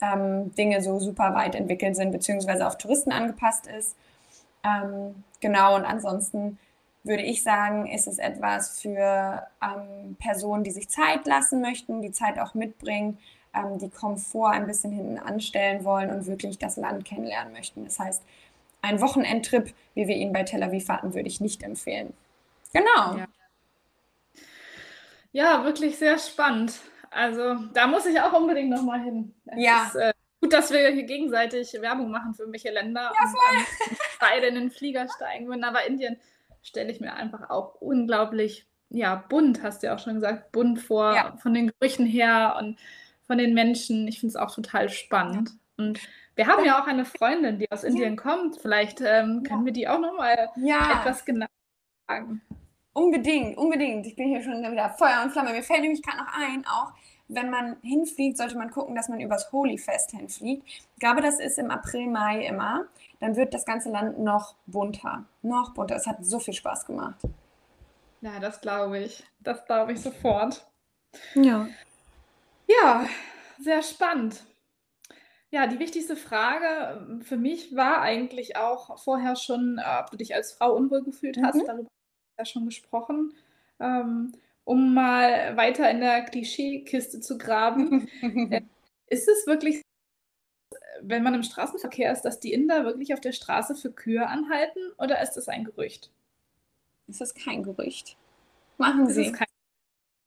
ähm, 0.00 0.54
Dinge 0.54 0.82
so 0.82 0.98
super 0.98 1.34
weit 1.34 1.54
entwickelt 1.54 1.96
sind, 1.96 2.12
beziehungsweise 2.12 2.66
auf 2.66 2.76
Touristen 2.76 3.12
angepasst 3.12 3.66
ist. 3.66 3.96
Ähm, 4.64 5.24
genau, 5.40 5.76
und 5.76 5.84
ansonsten 5.84 6.58
würde 7.06 7.22
ich 7.22 7.42
sagen, 7.42 7.86
ist 7.86 8.06
es 8.06 8.18
etwas 8.18 8.80
für 8.80 9.46
ähm, 9.62 10.16
Personen, 10.18 10.64
die 10.64 10.70
sich 10.70 10.88
Zeit 10.88 11.26
lassen 11.26 11.60
möchten, 11.60 12.02
die 12.02 12.12
Zeit 12.12 12.38
auch 12.38 12.54
mitbringen, 12.54 13.18
ähm, 13.54 13.78
die 13.78 13.90
Komfort 13.90 14.50
ein 14.50 14.66
bisschen 14.66 14.92
hinten 14.92 15.18
anstellen 15.18 15.84
wollen 15.84 16.10
und 16.10 16.26
wirklich 16.26 16.58
das 16.58 16.76
Land 16.76 17.04
kennenlernen 17.04 17.52
möchten. 17.52 17.84
Das 17.84 17.98
heißt, 17.98 18.22
ein 18.82 19.00
Wochenendtrip, 19.00 19.72
wie 19.94 20.06
wir 20.06 20.16
ihn 20.16 20.32
bei 20.32 20.42
Tel 20.42 20.62
Aviv 20.62 20.88
hatten, 20.88 21.14
würde 21.14 21.28
ich 21.28 21.40
nicht 21.40 21.62
empfehlen. 21.62 22.12
Genau. 22.72 23.16
Ja, 23.16 23.26
ja 25.32 25.64
wirklich 25.64 25.98
sehr 25.98 26.18
spannend. 26.18 26.74
Also 27.10 27.54
da 27.72 27.86
muss 27.86 28.06
ich 28.06 28.20
auch 28.20 28.32
unbedingt 28.32 28.70
nochmal 28.70 29.00
hin. 29.00 29.34
Es 29.46 29.62
ja. 29.62 29.86
Ist, 29.86 29.94
äh, 29.94 30.12
gut, 30.40 30.52
dass 30.52 30.70
wir 30.70 30.88
hier 30.90 31.04
gegenseitig 31.04 31.72
Werbung 31.80 32.10
machen 32.10 32.34
für 32.34 32.50
welche 32.52 32.70
Länder. 32.70 33.12
Ja, 33.18 33.26
voll. 33.26 33.88
Und 33.88 33.98
beide 34.20 34.46
in 34.46 34.54
den 34.56 34.70
Flieger 34.70 35.06
steigen 35.08 35.46
würden. 35.46 35.64
Aber 35.64 35.86
Indien 35.86 36.18
stelle 36.66 36.90
ich 36.90 37.00
mir 37.00 37.14
einfach 37.14 37.48
auch 37.50 37.76
unglaublich, 37.76 38.66
ja, 38.88 39.16
bunt, 39.28 39.62
hast 39.62 39.82
du 39.82 39.88
ja 39.88 39.94
auch 39.94 39.98
schon 39.98 40.14
gesagt, 40.14 40.52
bunt 40.52 40.80
vor, 40.80 41.14
ja. 41.14 41.36
von 41.38 41.54
den 41.54 41.72
Gerüchen 41.78 42.06
her 42.06 42.56
und 42.58 42.78
von 43.26 43.38
den 43.38 43.54
Menschen. 43.54 44.06
Ich 44.08 44.20
finde 44.20 44.30
es 44.30 44.36
auch 44.36 44.54
total 44.54 44.88
spannend. 44.88 45.50
Ja. 45.50 45.84
Und 45.84 46.00
wir 46.34 46.46
haben 46.46 46.64
ja 46.64 46.80
auch 46.80 46.86
eine 46.86 47.04
Freundin, 47.04 47.58
die 47.58 47.70
aus 47.70 47.84
Indien 47.84 48.16
kommt. 48.16 48.60
Vielleicht 48.60 49.00
ähm, 49.00 49.42
können 49.42 49.64
wir 49.64 49.72
die 49.72 49.88
auch 49.88 49.98
nochmal 49.98 50.50
etwas 50.56 51.24
genauer 51.24 51.48
sagen. 52.08 52.42
Unbedingt, 52.92 53.58
unbedingt. 53.58 54.06
Ich 54.06 54.16
bin 54.16 54.28
hier 54.28 54.42
schon 54.42 54.62
wieder 54.72 54.90
Feuer 54.90 55.22
und 55.22 55.30
Flamme. 55.30 55.52
Mir 55.52 55.62
fällt 55.62 55.82
nämlich 55.82 56.02
gerade 56.02 56.18
noch 56.18 56.32
ein, 56.32 56.64
auch 56.66 56.92
wenn 57.28 57.50
man 57.50 57.76
hinfliegt, 57.82 58.36
sollte 58.36 58.56
man 58.56 58.70
gucken, 58.70 58.94
dass 58.94 59.08
man 59.08 59.20
übers 59.20 59.50
Holy 59.52 59.78
Fest 59.78 60.12
hinfliegt. 60.12 60.66
Ich 60.66 61.00
glaube, 61.00 61.22
das 61.22 61.40
ist 61.40 61.58
im 61.58 61.70
April, 61.70 62.08
Mai 62.08 62.46
immer. 62.46 62.86
Dann 63.20 63.36
wird 63.36 63.54
das 63.54 63.64
ganze 63.64 63.90
Land 63.90 64.18
noch 64.18 64.54
bunter. 64.66 65.24
Noch 65.42 65.74
bunter. 65.74 65.96
Es 65.96 66.06
hat 66.06 66.24
so 66.24 66.38
viel 66.38 66.54
Spaß 66.54 66.86
gemacht. 66.86 67.20
Ja, 68.20 68.38
das 68.40 68.60
glaube 68.60 68.98
ich. 68.98 69.24
Das 69.40 69.64
glaube 69.66 69.92
ich 69.92 70.00
sofort. 70.00 70.66
Ja. 71.34 71.68
Ja, 72.68 73.06
sehr 73.58 73.82
spannend. 73.82 74.44
Ja, 75.50 75.66
die 75.66 75.78
wichtigste 75.78 76.16
Frage 76.16 77.06
ähm, 77.08 77.22
für 77.22 77.36
mich 77.36 77.74
war 77.74 78.02
eigentlich 78.02 78.56
auch 78.56 78.98
vorher 78.98 79.36
schon, 79.36 79.78
äh, 79.78 80.00
ob 80.00 80.10
du 80.10 80.16
dich 80.16 80.34
als 80.34 80.52
Frau 80.52 80.74
unwohl 80.74 81.02
gefühlt 81.02 81.38
hast. 81.42 81.56
Mhm. 81.56 81.66
Darüber 81.66 81.88
haben 81.88 82.36
wir 82.36 82.38
ja 82.38 82.44
schon 82.44 82.66
gesprochen. 82.66 83.32
Ähm, 83.78 84.32
um 84.66 84.94
mal 84.94 85.56
weiter 85.56 85.88
in 85.88 86.00
der 86.00 86.22
Klischeekiste 86.22 87.20
zu 87.20 87.38
graben. 87.38 88.08
Äh, 88.50 88.62
ist 89.08 89.28
es 89.28 89.46
wirklich, 89.46 89.82
wenn 91.00 91.22
man 91.22 91.34
im 91.34 91.44
Straßenverkehr 91.44 92.12
ist, 92.12 92.22
dass 92.22 92.40
die 92.40 92.52
Inder 92.52 92.84
wirklich 92.84 93.14
auf 93.14 93.20
der 93.20 93.30
Straße 93.30 93.76
für 93.76 93.92
Kühe 93.92 94.26
anhalten 94.26 94.80
oder 94.98 95.22
ist 95.22 95.34
das 95.34 95.48
ein 95.48 95.64
Gerücht? 95.64 96.10
Ist 97.06 97.20
das 97.20 97.34
kein 97.34 97.62
Gerücht? 97.62 98.16
Machen 98.78 99.08
Sie. 99.08 99.30
Kein 99.30 99.46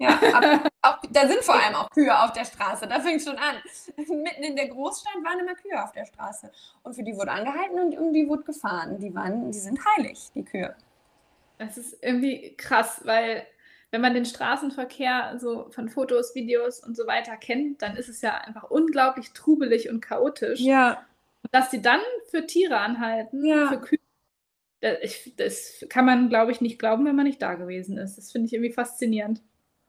ja, 0.02 0.18
aber 0.34 0.70
auch, 0.82 1.00
da 1.12 1.28
sind 1.28 1.44
vor 1.44 1.56
allem 1.56 1.76
auch 1.76 1.90
Kühe 1.90 2.18
auf 2.18 2.32
der 2.32 2.46
Straße. 2.46 2.88
Da 2.88 3.02
fängt 3.02 3.18
es 3.18 3.26
schon 3.26 3.38
an. 3.38 3.58
Mitten 3.98 4.44
in 4.44 4.56
der 4.56 4.70
Großstadt 4.70 5.22
waren 5.26 5.40
immer 5.42 5.56
Kühe 5.56 5.84
auf 5.84 5.92
der 5.92 6.06
Straße. 6.06 6.50
Und 6.84 6.94
für 6.94 7.04
die 7.04 7.18
wurde 7.18 7.32
angehalten 7.32 7.78
und 7.78 7.98
um 7.98 8.14
die 8.14 8.30
wurde 8.30 8.44
gefahren. 8.44 8.98
Die, 9.00 9.14
waren, 9.14 9.52
die 9.52 9.60
sind 9.60 9.78
heilig, 9.98 10.30
die 10.34 10.46
Kühe. 10.46 10.74
Das 11.58 11.78
ist 11.78 12.02
irgendwie 12.02 12.56
krass, 12.56 13.02
weil 13.04 13.46
wenn 13.92 14.02
man 14.02 14.14
den 14.14 14.26
Straßenverkehr 14.26 15.38
so 15.40 15.70
von 15.72 15.90
Fotos, 15.90 16.36
Videos 16.36 16.84
und 16.84 16.96
so 16.96 17.08
weiter 17.08 17.38
kennt, 17.38 17.82
dann 17.82 17.96
ist 17.96 18.10
es 18.10 18.22
ja 18.22 18.36
einfach 18.36 18.70
unglaublich 18.70 19.32
trubelig 19.34 19.90
und 19.90 20.02
chaotisch. 20.02 20.60
Ja. 20.60 21.06
Und 21.44 21.54
dass 21.54 21.72
sie 21.72 21.82
dann 21.82 22.02
für 22.30 22.46
Tiere 22.46 22.78
anhalten, 22.78 23.44
ja. 23.46 23.68
für 23.68 23.80
Kühe, 23.80 24.00
das 25.38 25.86
kann 25.90 26.06
man, 26.06 26.30
glaube 26.30 26.52
ich, 26.52 26.62
nicht 26.62 26.80
glauben, 26.80 27.06
wenn 27.06 27.16
man 27.16 27.26
nicht 27.26 27.42
da 27.42 27.56
gewesen 27.56 27.98
ist. 27.98 28.18
Das 28.18 28.32
finde 28.32 28.48
ich 28.48 28.54
irgendwie 28.54 28.74
faszinierend. 28.74 29.42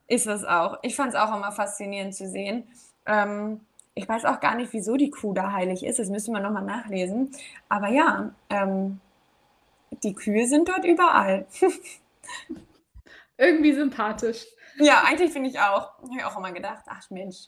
Ist 0.09 0.27
es 0.27 0.44
auch. 0.44 0.78
Ich 0.82 0.97
fand 0.97 1.10
es 1.10 1.14
auch 1.14 1.35
immer 1.36 1.52
faszinierend 1.52 2.14
zu 2.14 2.28
sehen. 2.28 2.64
Ähm, 3.06 3.60
ich 3.94 4.09
weiß 4.09 4.24
auch 4.24 4.40
gar 4.40 4.56
nicht, 4.56 4.72
wieso 4.72 4.97
die 4.97 5.10
Kuh 5.10 5.35
da 5.35 5.52
heilig 5.52 5.85
ist. 5.85 5.98
Das 5.98 6.09
müssen 6.09 6.32
wir 6.32 6.40
nochmal 6.40 6.64
nachlesen. 6.64 7.31
Aber 7.68 7.89
ja, 7.89 8.35
ähm, 8.48 9.01
die 10.02 10.14
Kühe 10.14 10.47
sind 10.47 10.68
dort 10.68 10.85
überall. 10.85 11.47
Irgendwie 13.40 13.72
sympathisch. 13.72 14.44
Ja, 14.78 15.02
eigentlich 15.06 15.32
finde 15.32 15.48
ich 15.48 15.58
auch. 15.58 15.98
Habe 15.98 16.10
ich 16.18 16.24
auch 16.24 16.36
immer 16.36 16.52
gedacht, 16.52 16.84
ach 16.86 17.08
Mensch. 17.08 17.46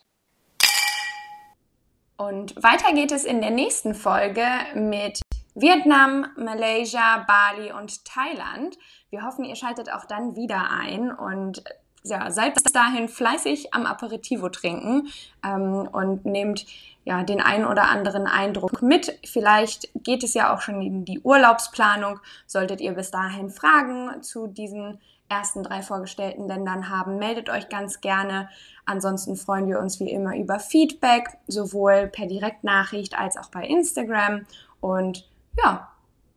Und 2.16 2.56
weiter 2.62 2.94
geht 2.94 3.12
es 3.12 3.24
in 3.24 3.42
der 3.42 3.50
nächsten 3.50 3.94
Folge 3.94 4.46
mit 4.74 5.20
Vietnam, 5.54 6.26
Malaysia, 6.36 7.26
Bali 7.28 7.72
und 7.72 8.06
Thailand. 8.06 8.78
Wir 9.10 9.22
hoffen, 9.22 9.44
ihr 9.44 9.54
schaltet 9.54 9.92
auch 9.92 10.06
dann 10.06 10.34
wieder 10.34 10.70
ein 10.70 11.12
und 11.12 11.62
ja, 12.04 12.30
seid 12.30 12.54
bis 12.54 12.72
dahin 12.72 13.08
fleißig 13.08 13.74
am 13.74 13.84
Aperitivo 13.84 14.48
trinken 14.48 15.08
ähm, 15.44 15.86
und 15.92 16.24
nehmt 16.24 16.64
ja 17.04 17.22
den 17.22 17.42
einen 17.42 17.66
oder 17.66 17.90
anderen 17.90 18.26
Eindruck 18.26 18.80
mit. 18.80 19.18
Vielleicht 19.26 19.90
geht 19.94 20.24
es 20.24 20.32
ja 20.32 20.54
auch 20.54 20.62
schon 20.62 20.80
in 20.80 21.04
die 21.04 21.20
Urlaubsplanung. 21.20 22.18
Solltet 22.46 22.80
ihr 22.80 22.92
bis 22.92 23.10
dahin 23.10 23.50
Fragen 23.50 24.22
zu 24.22 24.46
diesen 24.46 24.98
ersten 25.32 25.62
drei 25.62 25.82
vorgestellten 25.82 26.46
Ländern 26.46 26.88
haben, 26.90 27.18
meldet 27.18 27.48
euch 27.48 27.68
ganz 27.68 28.00
gerne. 28.00 28.48
Ansonsten 28.84 29.36
freuen 29.36 29.68
wir 29.68 29.78
uns 29.78 29.98
wie 30.00 30.10
immer 30.10 30.36
über 30.36 30.58
Feedback, 30.58 31.28
sowohl 31.46 32.08
per 32.08 32.26
Direktnachricht 32.26 33.18
als 33.18 33.36
auch 33.36 33.50
bei 33.50 33.64
Instagram. 33.64 34.46
Und 34.80 35.28
ja, 35.56 35.88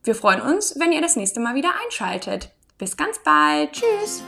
wir 0.03 0.15
freuen 0.15 0.41
uns, 0.41 0.79
wenn 0.79 0.91
ihr 0.91 1.01
das 1.01 1.15
nächste 1.15 1.39
Mal 1.39 1.55
wieder 1.55 1.71
einschaltet. 1.83 2.51
Bis 2.77 2.95
ganz 2.95 3.19
bald. 3.23 3.73
Tschüss. 3.73 4.23